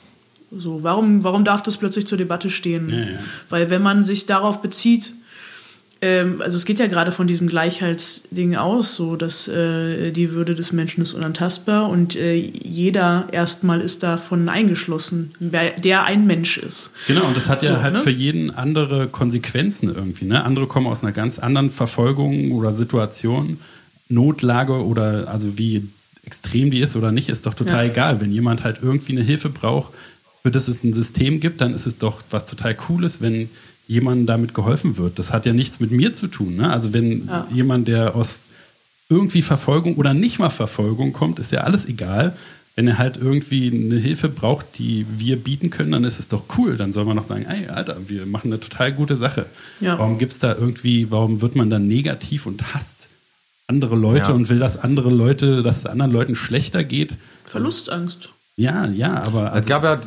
So, 0.52 0.84
warum, 0.84 1.24
warum 1.24 1.46
darf 1.46 1.64
das 1.64 1.78
plötzlich 1.78 2.08
zur 2.08 2.18
Debatte 2.18 2.50
stehen? 2.50 2.90
Ja, 2.90 2.98
ja. 2.98 3.20
Weil 3.50 3.70
wenn 3.70 3.82
man 3.82 4.04
sich 4.04 4.26
darauf 4.26 4.62
bezieht, 4.62 5.14
ähm, 6.02 6.42
also 6.42 6.58
es 6.58 6.66
geht 6.66 6.80
ja 6.80 6.88
gerade 6.88 7.12
von 7.12 7.28
diesem 7.28 7.48
Gleichheitsding 7.48 8.56
aus, 8.56 8.96
so 8.96 9.16
dass 9.16 9.48
äh, 9.48 10.12
die 10.12 10.32
Würde 10.32 10.56
des 10.56 10.72
Menschen 10.72 11.02
ist 11.04 11.14
unantastbar 11.14 11.90
und 11.90 12.16
äh, 12.16 12.34
jeder 12.36 13.28
erstmal 13.32 13.82
ist 13.82 14.02
davon 14.04 14.50
eingeschlossen, 14.50 15.34
wer- 15.40 15.72
der 15.80 16.04
ein 16.06 16.26
Mensch 16.26 16.58
ist. 16.58 16.92
Genau, 17.08 17.26
und 17.26 17.38
das 17.38 17.48
hat 17.50 17.62
ja 17.64 17.76
So, 17.76 17.82
halt 17.82 17.94
ne? 17.94 18.00
für 18.00 18.10
jeden 18.10 18.50
andere 18.52 19.08
Konsequenzen 19.08 19.94
irgendwie. 19.94 20.26
Ne? 20.26 20.44
Andere 20.44 20.68
kommen 20.68 20.88
aus 20.88 21.04
einer 21.04 21.12
ganz 21.12 21.38
anderen 21.40 21.70
Verfolgung 21.70 22.52
oder 22.54 22.76
Situation, 22.76 23.60
Notlage 24.10 24.84
oder 24.86 25.28
also 25.30 25.58
wie 25.58 25.88
extrem 26.26 26.70
die 26.72 26.80
ist 26.80 26.96
oder 26.96 27.12
nicht, 27.12 27.30
ist 27.30 27.46
doch 27.46 27.54
total 27.54 27.86
Ja. 27.86 27.92
egal. 27.92 28.22
Wenn 28.22 28.32
jemand 28.32 28.64
halt 28.64 28.78
irgendwie 28.82 29.14
eine 29.14 29.22
Hilfe 29.24 29.50
braucht, 29.50 29.94
für 30.44 30.52
das 30.52 30.68
es 30.68 30.84
ein 30.84 30.94
System 30.94 31.40
gibt, 31.40 31.62
dann 31.62 31.74
ist 31.74 31.86
es 31.86 31.98
doch 31.98 32.22
was 32.32 32.46
total 32.46 32.74
Cooles, 32.76 33.22
wenn 33.22 33.50
jemandem 33.92 34.26
damit 34.26 34.54
geholfen 34.54 34.98
wird. 34.98 35.20
Das 35.20 35.34
hat 35.34 35.46
ja 35.46 35.54
nichts 35.54 35.80
mit 35.80 35.92
mir 35.92 36.14
zu 36.16 36.28
tun. 36.28 36.56
Ne? 36.56 36.72
Also 36.72 36.94
wenn 36.94 37.28
Ja. 37.28 37.48
jemand, 37.54 37.88
der 37.88 38.16
aus 38.16 38.38
irgendwie 39.10 39.42
Verfolgung 39.42 39.96
oder 39.98 40.14
nicht 40.14 40.40
mal 40.40 40.50
Verfolgung 40.50 41.12
kommt, 41.12 41.40
ist 41.40 41.52
ja 41.52 41.62
alles 41.62 41.86
egal. 41.86 42.34
Wenn 42.78 42.88
er 42.88 42.98
halt 42.98 43.18
irgendwie 43.18 43.70
eine 43.70 44.00
Hilfe 44.00 44.30
braucht, 44.30 44.66
die 44.78 45.06
wir 45.18 45.36
bieten 45.36 45.70
können, 45.72 45.92
dann 45.92 46.06
ist 46.06 46.20
es 46.22 46.30
doch 46.30 46.44
cool. 46.58 46.78
Dann 46.78 46.94
soll 46.94 47.04
man 47.04 47.18
noch 47.18 47.28
sagen, 47.28 47.46
ey, 47.46 47.68
Alter, 47.68 47.98
wir 48.08 48.26
machen 48.26 48.48
eine 48.48 48.62
total 48.62 48.94
gute 48.94 49.18
Sache. 49.18 49.46
Ja. 49.82 50.00
Warum 50.00 50.18
gibt's 50.18 50.40
da 50.40 50.56
irgendwie, 50.56 51.12
warum 51.12 51.42
wird 51.42 51.58
man 51.58 51.70
dann 51.70 51.90
negativ 51.90 52.46
und 52.46 52.74
hasst 52.74 53.10
andere 53.68 53.98
Leute 53.98 54.30
Ja. 54.30 54.34
und 54.36 54.48
will, 54.48 54.60
dass 54.60 54.78
andere 54.78 55.10
Leute, 55.10 55.64
dass 55.64 55.80
es 55.80 55.86
anderen 55.86 56.14
Leuten 56.14 56.36
schlechter 56.38 56.86
geht? 56.86 57.18
Verlustangst. 57.44 58.30
Ja, 58.56 58.86
ja, 58.88 59.22
aber 59.24 59.54
Es 59.56 59.66
gab 59.66 59.84
ja, 59.84 60.00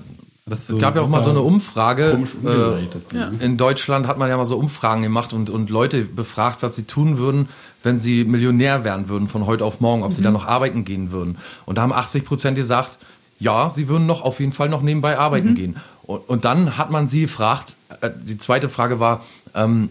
das- 0.47 0.69
es 0.69 0.79
gab 0.79 0.95
ja 0.95 1.03
auch 1.03 1.09
mal 1.09 1.23
so 1.23 1.31
eine 1.31 1.41
Umfrage. 1.41 2.19
Äh, 2.45 3.07
so, 3.11 3.17
ja. 3.17 3.31
in 3.41 3.57
Deutschland 3.57 4.07
hat 4.07 4.19
man 4.19 4.29
ja 4.29 4.37
mal 4.37 4.45
so 4.45 4.57
Umfragen 4.57 5.03
gemacht 5.03 5.33
und, 5.33 5.49
und 5.51 5.71
Leute 5.71 6.03
befragt, 6.03 6.63
was 6.63 6.77
sie 6.77 6.85
tun 6.85 7.17
würden, 7.19 7.49
wenn 7.83 7.99
sie 7.99 8.25
Millionär 8.25 8.85
werden 8.85 9.09
würden 9.09 9.29
von 9.29 9.47
heute 9.47 9.65
auf 9.65 9.81
morgen, 9.81 10.03
ob 10.03 10.13
sie 10.13 10.23
dann 10.23 10.33
noch 10.35 10.47
arbeiten 10.47 10.85
gehen 10.85 11.11
würden. 11.13 11.39
Und 11.67 11.79
da 11.79 11.83
haben 11.83 11.93
80 11.93 12.25
Prozent 12.25 12.57
gesagt, 12.57 12.99
ja, 13.41 13.69
sie 13.71 13.89
würden 13.89 14.07
noch 14.07 14.23
auf 14.23 14.39
jeden 14.41 14.53
Fall 14.53 14.69
noch 14.69 14.83
nebenbei 14.83 15.19
arbeiten 15.19 15.55
gehen. 15.55 15.77
Und, 16.03 16.29
und 16.29 16.45
dann 16.45 16.77
hat 16.79 16.91
man 16.91 17.09
sie 17.09 17.23
gefragt, 17.23 17.77
äh, 18.01 18.11
die 18.25 18.39
zweite 18.39 18.69
Frage 18.69 19.01
war, 19.01 19.25
ähm, 19.55 19.89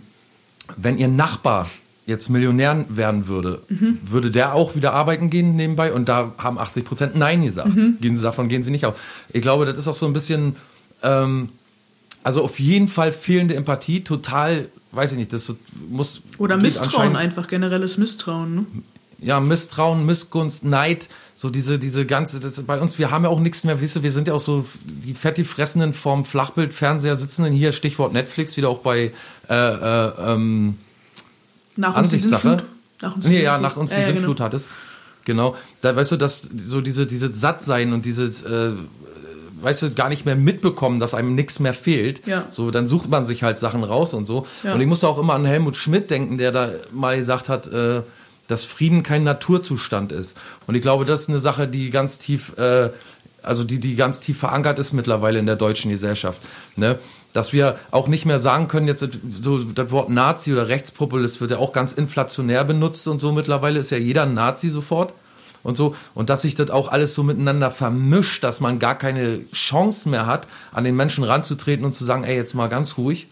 wenn 0.78 0.98
ihr 0.98 1.08
Nachbar 1.08 1.68
jetzt 2.06 2.30
Millionär 2.30 2.86
werden 2.90 3.28
würde, 3.28 3.62
würde 4.04 4.32
der 4.32 4.54
auch 4.54 4.76
wieder 4.76 4.94
arbeiten 4.94 5.30
gehen 5.30 5.56
nebenbei? 5.56 5.94
Und 5.94 6.10
da 6.10 6.34
haben 6.38 6.58
80 6.58 6.86
Prozent 6.86 7.16
Nein 7.16 7.44
gesagt. 7.44 7.72
Gehen 8.02 8.16
sie 8.16 8.24
davon, 8.24 8.50
gehen 8.50 8.64
sie 8.64 8.72
nicht 8.72 8.86
auf. 8.86 9.00
Ich 9.32 9.42
glaube, 9.42 9.66
das 9.66 9.78
ist 9.78 9.88
auch 9.88 9.96
so 9.96 10.06
ein 10.06 10.14
bisschen, 10.14 10.56
ähm, 11.02 11.50
also 12.24 12.44
auf 12.44 12.60
jeden 12.60 12.88
Fall 12.88 13.12
fehlende 13.12 13.56
Empathie, 13.56 14.04
total, 14.04 14.68
weiß 14.92 15.14
ich 15.14 15.18
nicht, 15.18 15.34
das 15.34 15.56
muss. 15.90 16.24
Oder 16.38 16.58
Misstrauen 16.58 17.16
einfach, 17.16 17.48
generelles 17.48 17.98
Misstrauen. 17.98 18.56
Ne? 18.56 18.66
ja, 19.24 19.40
Misstrauen, 19.40 20.06
Missgunst, 20.06 20.66
Neid, 20.66 21.10
so 21.36 21.50
diese, 21.50 21.80
diese 21.80 22.06
ganze, 22.06 22.40
das 22.40 22.62
bei 22.64 22.80
uns, 22.80 23.00
wir 23.00 23.12
haben 23.12 23.24
ja 23.24 23.30
auch 23.30 23.40
nichts 23.40 23.64
mehr, 23.64 23.82
ihr, 23.82 24.04
wir 24.04 24.12
sind 24.12 24.28
ja 24.28 24.34
auch 24.34 24.40
so 24.40 24.66
die 24.86 25.14
fetti 25.14 25.44
fressenden 25.44 25.94
vom 25.94 26.26
Flachbildfernseher 26.26 27.18
sitzenden 27.18 27.54
hier, 27.54 27.72
Stichwort 27.72 28.14
Netflix, 28.14 28.58
wieder 28.58 28.70
auch 28.70 28.80
bei, 28.80 29.12
äh, 29.50 29.54
äh, 29.54 30.12
ähm, 30.20 30.78
Nach 31.76 31.98
uns 31.98 32.10
die 32.10 32.16
Ansichtssache. 32.16 32.58
Nach 33.02 33.16
uns 33.16 33.28
Nee, 33.28 33.44
ja, 33.44 33.58
nach 33.58 33.78
uns 33.78 33.91
die 33.91 34.00
Ja, 34.00 34.06
Sintflut 34.06 34.38
genau. 34.38 34.45
hat 34.45 34.54
es. 34.54 34.68
Genau. 35.26 35.56
Da 35.82 35.95
weißt 35.95 36.12
du, 36.12 36.18
dass 36.18 36.50
so 36.58 36.82
diese, 36.82 37.06
diese 37.06 37.34
Sattsein 37.34 37.94
und 37.94 38.06
dieses, 38.06 38.44
äh, 38.44 38.72
weißt 39.62 39.84
du, 39.84 39.94
gar 39.94 40.10
nicht 40.10 40.26
mehr 40.26 40.36
mitbekommen, 40.36 41.00
dass 41.00 41.14
einem 41.14 41.36
nichts 41.36 41.60
mehr 41.60 41.74
fehlt. 41.74 42.26
Ja. 42.28 42.45
So, 42.50 42.72
dann 42.72 42.88
sucht 42.88 43.10
man 43.10 43.24
sich 43.24 43.44
halt 43.44 43.58
Sachen 43.58 43.84
raus 43.84 44.14
und 44.14 44.26
so. 44.26 44.45
Ja. 44.64 44.74
Und 44.74 44.82
ich 44.82 44.88
musste 44.88 45.08
auch 45.08 45.18
immer 45.18 45.34
an 45.34 45.45
Helmut 45.45 45.78
Schmidt 45.78 46.12
denken, 46.12 46.38
der 46.38 46.52
da 46.52 46.70
mal 46.91 47.18
gesagt 47.18 47.50
hat, 47.50 47.68
äh, 47.68 48.02
dass 48.48 48.66
Frieden 48.66 49.04
kein 49.04 49.24
Naturzustand 49.24 50.12
ist. 50.12 50.38
Und 50.68 50.76
ich 50.76 50.82
glaube, 50.82 51.06
das 51.06 51.22
ist 51.22 51.30
eine 51.30 51.40
Sache, 51.40 51.68
die 51.68 51.90
ganz 51.90 52.18
tief, 52.18 52.58
äh, 52.58 52.90
also 53.41 53.64
die, 53.64 53.80
die 53.80 53.95
ganz 53.95 54.20
tief 54.20 54.38
verankert 54.38 54.80
ist 54.80 54.91
mittlerweile 54.94 55.40
in 55.40 55.45
der 55.45 55.56
deutschen 55.56 55.90
Gesellschaft. 55.91 56.41
Ne? 56.76 57.00
Dass 57.34 57.51
wir 57.51 57.77
auch 57.91 58.07
nicht 58.07 58.26
mehr 58.26 58.39
sagen 58.39 58.68
können, 58.68 58.88
jetzt 58.88 59.07
so 59.30 59.60
das 59.60 59.91
Wort 59.91 60.10
Nazi 60.10 60.53
oder 60.53 60.68
Rechtspopulist 60.68 61.41
wird 61.41 61.51
ja 61.51 61.57
auch 61.57 61.73
ganz 61.73 61.93
inflationär 61.93 62.64
benutzt 62.64 63.07
und 63.07 63.19
so 63.19 63.31
mittlerweile 63.31 63.80
ist 63.80 63.89
ja 63.89 63.97
jeder 63.97 64.23
ein 64.23 64.34
Nazi 64.35 64.69
sofort 64.69 65.14
und 65.64 65.76
so. 65.76 65.95
Und 66.14 66.30
dass 66.30 66.43
sich 66.43 66.55
das 66.55 66.69
auch 66.69 66.89
alles 66.89 67.14
so 67.14 67.23
miteinander 67.23 67.72
vermischt, 67.72 68.43
dass 68.43 68.60
man 68.60 68.80
gar 68.80 68.95
keine 68.95 69.49
Chance 69.51 70.10
mehr 70.10 70.27
hat, 70.27 70.47
an 70.72 70.84
den 70.84 70.95
Menschen 70.95 71.23
ranzutreten 71.23 71.85
und 71.85 71.95
zu 71.95 72.05
sagen, 72.05 72.23
ey, 72.23 72.35
jetzt 72.35 72.53
mal 72.53 72.68
ganz 72.69 72.97
ruhig. 72.97 73.27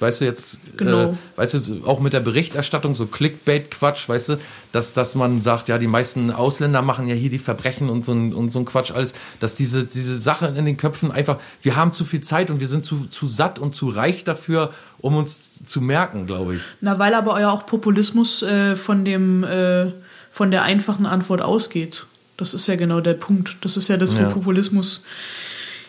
Weißt 0.00 0.20
du, 0.22 0.24
jetzt, 0.24 0.60
Genau. 0.78 1.10
äh, 1.10 1.14
weißt 1.36 1.54
du, 1.68 1.84
auch 1.86 2.00
mit 2.00 2.12
der 2.14 2.20
Berichterstattung, 2.20 2.94
so 2.94 3.06
Clickbait-Quatsch, 3.06 4.08
weißt 4.08 4.30
du, 4.30 4.36
dass, 4.72 4.94
dass 4.94 5.14
man 5.14 5.42
sagt, 5.42 5.68
ja, 5.68 5.76
die 5.78 5.86
meisten 5.86 6.30
Ausländer 6.30 6.80
machen 6.82 7.08
ja 7.08 7.14
hier 7.14 7.28
die 7.30 7.38
Verbrechen 7.38 7.90
und 7.90 8.04
so 8.04 8.12
ein, 8.12 8.32
und 8.32 8.50
so 8.50 8.58
ein 8.58 8.64
Quatsch 8.64 8.90
alles, 8.90 9.12
dass 9.38 9.54
diese, 9.54 9.84
diese 9.84 10.18
Sachen 10.18 10.56
in 10.56 10.64
den 10.64 10.76
Köpfen 10.78 11.12
einfach, 11.12 11.38
wir 11.60 11.76
haben 11.76 11.92
zu 11.92 12.04
viel 12.04 12.22
Zeit 12.22 12.50
und 12.50 12.58
wir 12.60 12.68
sind 12.68 12.84
zu, 12.84 13.04
zu 13.06 13.26
satt 13.26 13.58
und 13.58 13.74
zu 13.74 13.90
reich 13.90 14.24
dafür, 14.24 14.72
um 14.98 15.14
uns 15.14 15.62
zu 15.64 15.80
merken, 15.82 16.26
glaube 16.26 16.56
ich. 16.56 16.62
Na, 16.80 16.98
weil 16.98 17.14
aber 17.14 17.34
euer 17.34 17.52
auch 17.52 17.66
Populismus 17.66 18.42
äh, 18.42 18.76
von 18.76 19.04
dem 19.04 19.44
äh, 19.44 19.92
von 20.32 20.50
der 20.50 20.62
einfachen 20.62 21.04
Antwort 21.04 21.42
ausgeht. 21.42 22.06
Das 22.38 22.54
ist 22.54 22.66
ja 22.66 22.76
genau 22.76 23.00
der 23.00 23.12
Punkt. 23.12 23.58
Das 23.60 23.76
ist 23.76 23.88
ja 23.88 23.98
das, 23.98 24.16
wo 24.16 24.20
Ja. 24.22 24.30
Populismus 24.30 25.04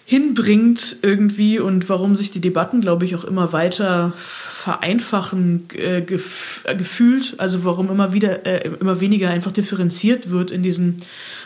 hinbringt 0.06 0.98
irgendwie 1.02 1.60
und 1.60 1.88
warum 1.88 2.16
sich 2.16 2.32
die 2.32 2.42
Debatten, 2.42 2.82
glaube 2.82 3.06
ich, 3.06 3.16
auch 3.16 3.24
immer 3.24 3.54
weiter 3.54 4.12
vereinfachen 4.18 5.68
äh, 5.74 6.02
gef 6.02 6.62
äh, 6.66 6.76
gefühlt. 6.76 7.36
Also 7.38 7.64
warum 7.64 7.90
immer 7.90 8.12
wieder 8.14 8.46
äh, 8.46 8.70
immer 8.80 9.00
weniger 9.00 9.30
einfach 9.30 9.52
differenziert 9.52 10.30
wird 10.30 10.52
in 10.52 10.62
diesen, 10.62 10.98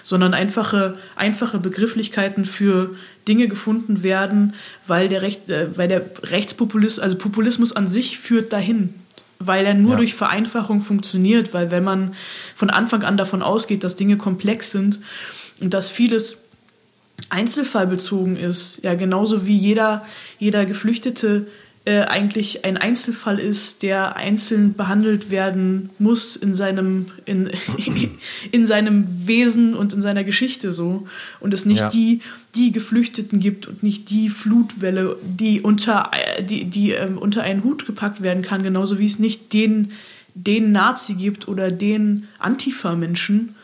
sondern 0.03 0.33
einfache 0.33 0.97
einfache 1.15 1.59
Begrifflichkeiten 1.59 2.45
für 2.45 2.95
Dinge 3.27 3.47
gefunden 3.47 4.01
werden, 4.03 4.53
weil 4.87 5.07
der 5.07 5.21
Recht, 5.21 5.49
äh, 5.49 5.77
weil 5.77 5.87
der 5.87 6.05
Rechtspopulismus, 6.23 6.99
also 7.03 7.17
Populismus 7.17 7.75
an 7.75 7.87
sich 7.87 8.19
führt 8.19 8.53
dahin 8.53 8.95
weil 9.39 9.67
er 9.67 9.75
nur 9.75 9.91
Ja. 9.91 9.97
durch 9.97 10.15
Vereinfachung 10.15 10.81
funktioniert, 10.81 11.53
weil 11.53 11.69
wenn 11.69 11.83
man 11.83 12.15
von 12.55 12.71
Anfang 12.71 13.03
an 13.03 13.17
davon 13.17 13.43
ausgeht, 13.43 13.83
dass 13.83 13.95
Dinge 13.95 14.17
komplex 14.17 14.71
sind 14.71 14.99
und 15.59 15.75
dass 15.75 15.91
vieles 15.91 16.46
einzelfallbezogen 17.29 18.37
ist, 18.37 18.83
ja 18.83 18.93
genauso 18.95 19.47
wie 19.47 19.57
jeder, 19.57 20.05
jeder 20.39 20.65
Geflüchtete 20.65 21.47
äh, 21.87 22.01
eigentlich 22.01 22.65
ein 22.65 22.75
Einzelfall 22.75 23.39
ist, 23.39 23.81
der 23.81 24.17
einzeln 24.17 24.73
behandelt 24.73 25.31
werden 25.31 25.89
muss 25.99 26.35
in 26.35 26.53
seinem, 26.53 27.05
in, 27.23 27.49
in 28.51 28.67
seinem 28.67 29.05
Wesen 29.25 29.73
und 29.73 29.93
in 29.93 30.01
seiner 30.01 30.25
Geschichte 30.25 30.73
so. 30.73 31.07
Und 31.39 31.53
es 31.53 31.65
nicht 31.65 31.79
Ja. 31.79 31.89
die, 31.89 32.19
die 32.55 32.73
Geflüchteten 32.73 33.39
gibt 33.39 33.67
und 33.67 33.83
nicht 33.83 34.09
die 34.09 34.27
Flutwelle, 34.27 35.15
die 35.23 35.61
unter, 35.61 36.11
die, 36.41 36.65
die 36.65 36.91
ähm, 36.91 37.17
unter 37.17 37.43
einen 37.43 37.63
Hut 37.63 37.85
gepackt 37.85 38.21
werden 38.21 38.43
kann, 38.43 38.63
genauso 38.63 38.99
wie 38.99 39.05
es 39.05 39.17
nicht 39.17 39.53
den, 39.53 39.93
den 40.33 40.73
Nazi 40.73 41.13
gibt 41.13 41.47
oder 41.47 41.71
den 41.71 42.27
Antifa-Menschen, 42.39 43.55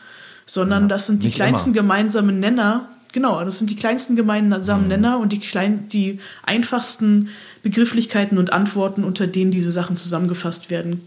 sondern 0.46 0.88
das 0.88 1.06
sind 1.06 1.22
die 1.22 1.30
kleinsten 1.30 1.70
immer. 1.70 1.82
gemeinsamen 1.82 2.40
Nenner. 2.40 2.88
Genau, 3.14 3.44
das 3.44 3.58
sind 3.58 3.70
die 3.70 3.76
kleinsten 3.76 4.16
gemeinsamen 4.16 4.88
Nenner 4.88 5.20
und 5.20 5.32
die, 5.32 5.38
klein, 5.38 5.88
die 5.88 6.18
einfachsten 6.42 7.28
Begrifflichkeiten 7.62 8.38
und 8.38 8.52
Antworten, 8.52 9.04
unter 9.04 9.28
denen 9.28 9.52
diese 9.52 9.70
Sachen 9.70 9.96
zusammengefasst 9.96 10.68
werden 10.68 11.00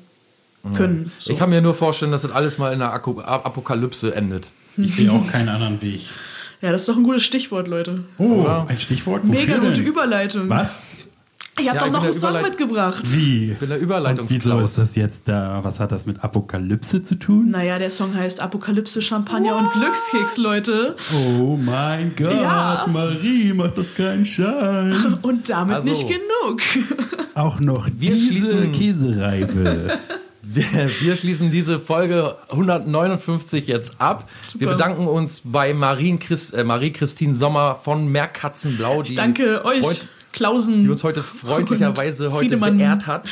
können. 0.73 1.11
So. 1.19 1.34
Ich 1.34 1.38
kann 1.38 1.49
mir 1.49 1.61
nur 1.61 1.75
vorstellen, 1.75 2.13
dass 2.13 2.21
das 2.21 2.31
alles 2.31 2.57
mal 2.59 2.71
in 2.71 2.81
einer 2.81 2.93
Apokalypse 2.93 4.15
endet. 4.15 4.49
Ich 4.77 4.95
sehe 4.95 5.11
auch 5.11 5.27
keinen 5.27 5.49
anderen 5.49 5.81
Weg. 5.81 6.03
ja, 6.61 6.71
das 6.71 6.84
ist 6.84 6.89
doch 6.89 6.95
ein 6.95 7.03
gutes 7.03 7.25
Stichwort, 7.25 7.67
Leute. 7.67 8.05
Oh, 8.17 8.41
Oder? 8.41 8.65
ein 8.69 8.79
Stichwort. 8.79 9.27
Wofür 9.27 9.41
Mega 9.41 9.57
gute 9.57 9.73
denn? 9.73 9.85
Überleitung. 9.85 10.47
Was? 10.47 10.95
Ich 11.59 11.67
habe 11.67 11.77
Ja, 11.77 11.81
doch 11.81 11.88
ich 11.88 11.91
noch 11.93 12.03
einen 12.03 12.11
Song 12.13 12.41
mitgebracht. 12.41 13.03
Wie? 13.05 13.51
Ich 13.51 13.57
bin 13.57 13.69
der 13.69 13.77
Und 13.79 13.84
Überleitungsklaus. 13.84 14.45
wieso 14.45 14.59
ist 14.59 14.77
das 14.77 14.95
jetzt 14.95 15.23
da? 15.27 15.59
Was 15.63 15.79
hat 15.79 15.91
das 15.91 16.05
mit 16.05 16.23
Apokalypse 16.23 17.01
zu 17.01 17.15
tun? 17.15 17.49
Naja, 17.51 17.79
der 17.79 17.89
Song 17.91 18.13
heißt 18.15 18.39
Apokalypse, 18.41 19.01
Champagner 19.01 19.55
und 19.57 19.71
Glückskeks, 19.73 20.38
Leute. 20.38 20.95
Oh 21.39 21.57
mein 21.57 22.13
Gott, 22.15 22.31
Ja. 22.31 22.85
Marie, 22.91 23.53
mach 23.53 23.71
doch 23.71 23.85
keinen 23.95 24.25
Scheiß. 24.25 24.95
Und 25.23 25.49
damit 25.49 25.77
Also. 25.77 25.89
nicht 25.89 26.07
genug. 26.07 26.61
Auch 27.34 27.59
noch 27.59 27.88
Wir 27.91 28.11
diese 28.11 28.27
schließen- 28.27 28.71
Käsereibe. 28.73 29.97
Wir, 30.49 30.63
wir 31.01 31.15
schließen 31.17 31.51
diese 31.51 31.77
Folge 31.77 32.38
159 32.51 33.67
jetzt 33.67 33.99
ab. 33.99 34.29
Wir 34.53 34.61
Super. 34.61 34.71
bedanken 34.77 35.05
uns 35.07 35.41
bei 35.43 35.71
äh, 35.71 35.73
Marie-Christine 35.73 37.35
Sommer 37.35 37.75
von 37.75 38.07
Meerkatzenblau, 38.07 39.01
die, 39.01 39.15
Danke 39.15 39.65
euch, 39.65 40.07
Klausen. 40.38 40.84
die 40.84 40.89
uns 40.89 41.03
heute 41.03 41.22
freundlicherweise 41.23 42.27
Und 42.27 42.34
heute 42.34 42.39
Friedemann. 42.49 42.77
beehrt 42.77 43.07
hat. 43.07 43.30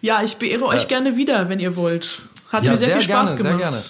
Ja, 0.00 0.22
ich 0.22 0.36
beehre 0.36 0.64
euch 0.66 0.88
gerne 0.88 1.16
wieder, 1.16 1.48
wenn 1.48 1.60
ihr 1.60 1.76
wollt. 1.76 2.20
Hat 2.52 2.62
ja, 2.64 2.72
mir 2.72 2.76
sehr, 2.76 2.88
sehr 2.88 2.96
viel 3.00 3.04
Spaß 3.10 3.36
gerne, 3.36 3.42
sehr 3.42 3.56
gemacht. 3.58 3.72
gerne. 3.72 3.84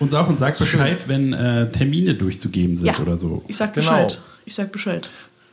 Und 0.00 0.10
sag 0.10 0.28
und 0.28 0.38
sag 0.38 0.58
Bescheid, 0.58 1.06
wenn 1.08 1.32
äh, 1.32 1.70
Termine 1.70 2.14
durchzugeben 2.14 2.76
sind 2.76 2.86
Ja, 2.86 2.98
oder 2.98 3.18
so. 3.18 3.44
ich 3.48 3.56
sag 3.56 3.74
Genau. 3.74 3.86
Bescheid. 4.04 4.18
Ich 4.46 4.54
sag 4.54 4.72
Bescheid. 4.72 5.08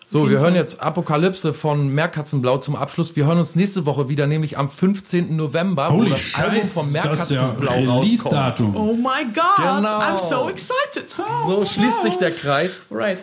So, 0.06 0.30
wir 0.30 0.40
hören 0.40 0.56
jetzt 0.56 0.80
Apokalypse 0.82 1.54
von 1.54 1.90
Meerkatzenblau 1.90 2.60
zum 2.60 2.78
Abschluss. 2.78 3.18
Wir 3.18 3.26
hören 3.28 3.40
uns 3.40 3.58
nächste 3.58 3.86
Woche 3.86 4.08
wieder, 4.08 4.26
nämlich 4.26 4.58
am 4.58 4.70
15. 4.70 5.36
November, 5.36 5.90
wo 5.90 5.96
Holy 5.98 6.12
das 6.12 6.34
Album 6.36 6.56
Scheiß, 6.62 6.74
von 6.74 6.94
das 6.94 7.20
ist 7.20 7.30
der 7.32 7.42
Meerkatzenblau 7.54 7.94
rauskommt. 8.00 8.76
Oh 8.78 8.94
my 8.94 9.26
God, 9.36 9.44
Genau. 9.58 10.00
I'm 10.00 10.18
so 10.18 10.50
excited. 10.50 11.10
So 11.46 11.66
schließt 11.66 12.04
sich 12.04 12.16
der 12.16 12.32
Kreis. 12.32 12.88
Right. 12.90 13.22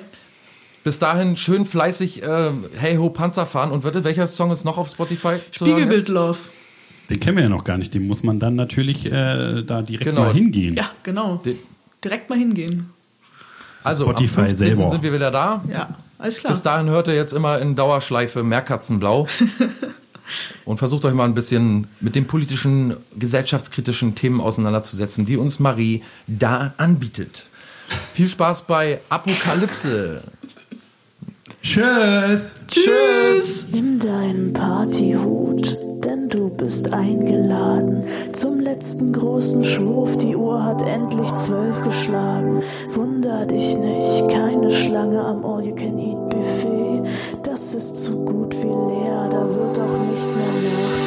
Bis 0.84 0.98
dahin 0.98 1.36
schön 1.36 1.66
fleißig 1.66 2.22
äh, 2.22 2.50
Hey 2.76 2.96
Ho 2.96 3.08
Panzer 3.10 3.46
fahren. 3.46 3.72
Und 3.72 3.84
warte, 3.84 4.04
welcher 4.04 4.26
Song 4.26 4.50
ist 4.50 4.64
noch 4.64 4.78
auf 4.78 4.88
Spotify? 4.88 5.36
Spiegelbild? 5.50 6.08
Love. 6.08 6.38
Den 7.10 7.20
kennen 7.20 7.36
wir 7.38 7.44
ja 7.44 7.48
noch 7.50 7.64
gar 7.64 7.76
nicht. 7.78 7.92
Den 7.94 8.06
muss 8.06 8.22
man 8.22 8.38
dann 8.38 8.54
natürlich 8.54 9.06
äh, 9.06 9.62
da 9.62 9.82
direkt 9.82 10.04
Genau. 10.10 10.24
mal 10.24 10.34
hingehen. 10.34 10.74
Ja, 10.76 10.90
genau. 11.02 11.36
Den- 11.36 11.58
Direkt 12.04 12.28
mal 12.28 12.38
hingehen. 12.38 12.90
Also 13.82 14.04
Spotify 14.04 14.40
am 14.40 14.46
15. 14.46 14.56
selber. 14.58 14.88
sind 14.88 15.02
wir 15.02 15.12
wieder 15.14 15.30
da. 15.30 15.64
Ja, 15.70 15.94
alles 16.18 16.38
klar. 16.38 16.52
Bis 16.52 16.62
dahin 16.62 16.88
hört 16.90 17.06
ihr 17.08 17.14
jetzt 17.14 17.32
immer 17.32 17.58
in 17.60 17.74
Dauerschleife 17.74 18.42
Meerkatzenblau. 18.42 19.26
und 20.66 20.78
versucht 20.78 21.04
euch 21.06 21.14
mal 21.14 21.24
ein 21.24 21.34
bisschen 21.34 21.86
mit 22.00 22.14
den 22.14 22.26
politischen, 22.26 22.94
gesellschaftskritischen 23.18 24.14
Themen 24.14 24.40
auseinanderzusetzen, 24.42 25.24
die 25.24 25.36
uns 25.38 25.60
Marie 25.60 26.02
da 26.26 26.74
anbietet. 26.76 27.44
Viel 28.14 28.28
Spaß 28.28 28.66
bei 28.66 29.00
Apokalypse. 29.10 30.22
Tschüss! 31.64 32.52
Tschüss. 32.68 33.68
Nimm 33.72 33.98
deinen 33.98 34.52
Partyhut, 34.52 35.78
denn 36.04 36.28
du 36.28 36.50
bist 36.50 36.92
eingeladen 36.92 38.04
zum 38.32 38.60
letzten 38.60 39.14
großen 39.14 39.64
Schwurf. 39.64 40.14
Die 40.18 40.36
Uhr 40.36 40.62
hat 40.62 40.82
endlich 40.82 41.34
zwölf 41.36 41.80
geschlagen. 41.82 42.62
Wunder 42.90 43.46
dich 43.46 43.78
nicht, 43.78 44.28
keine 44.28 44.70
Schlange 44.70 45.18
am 45.18 45.42
All-You-Can-Eat-Buffet. 45.42 47.02
Das 47.42 47.74
ist 47.74 47.96
so 47.96 48.12
gut 48.12 48.54
wie 48.62 48.66
leer, 48.66 49.28
da 49.30 49.48
wird 49.48 49.78
auch 49.78 49.98
nicht 50.10 50.36
mehr 50.36 50.52
nachgelegt. 50.70 51.03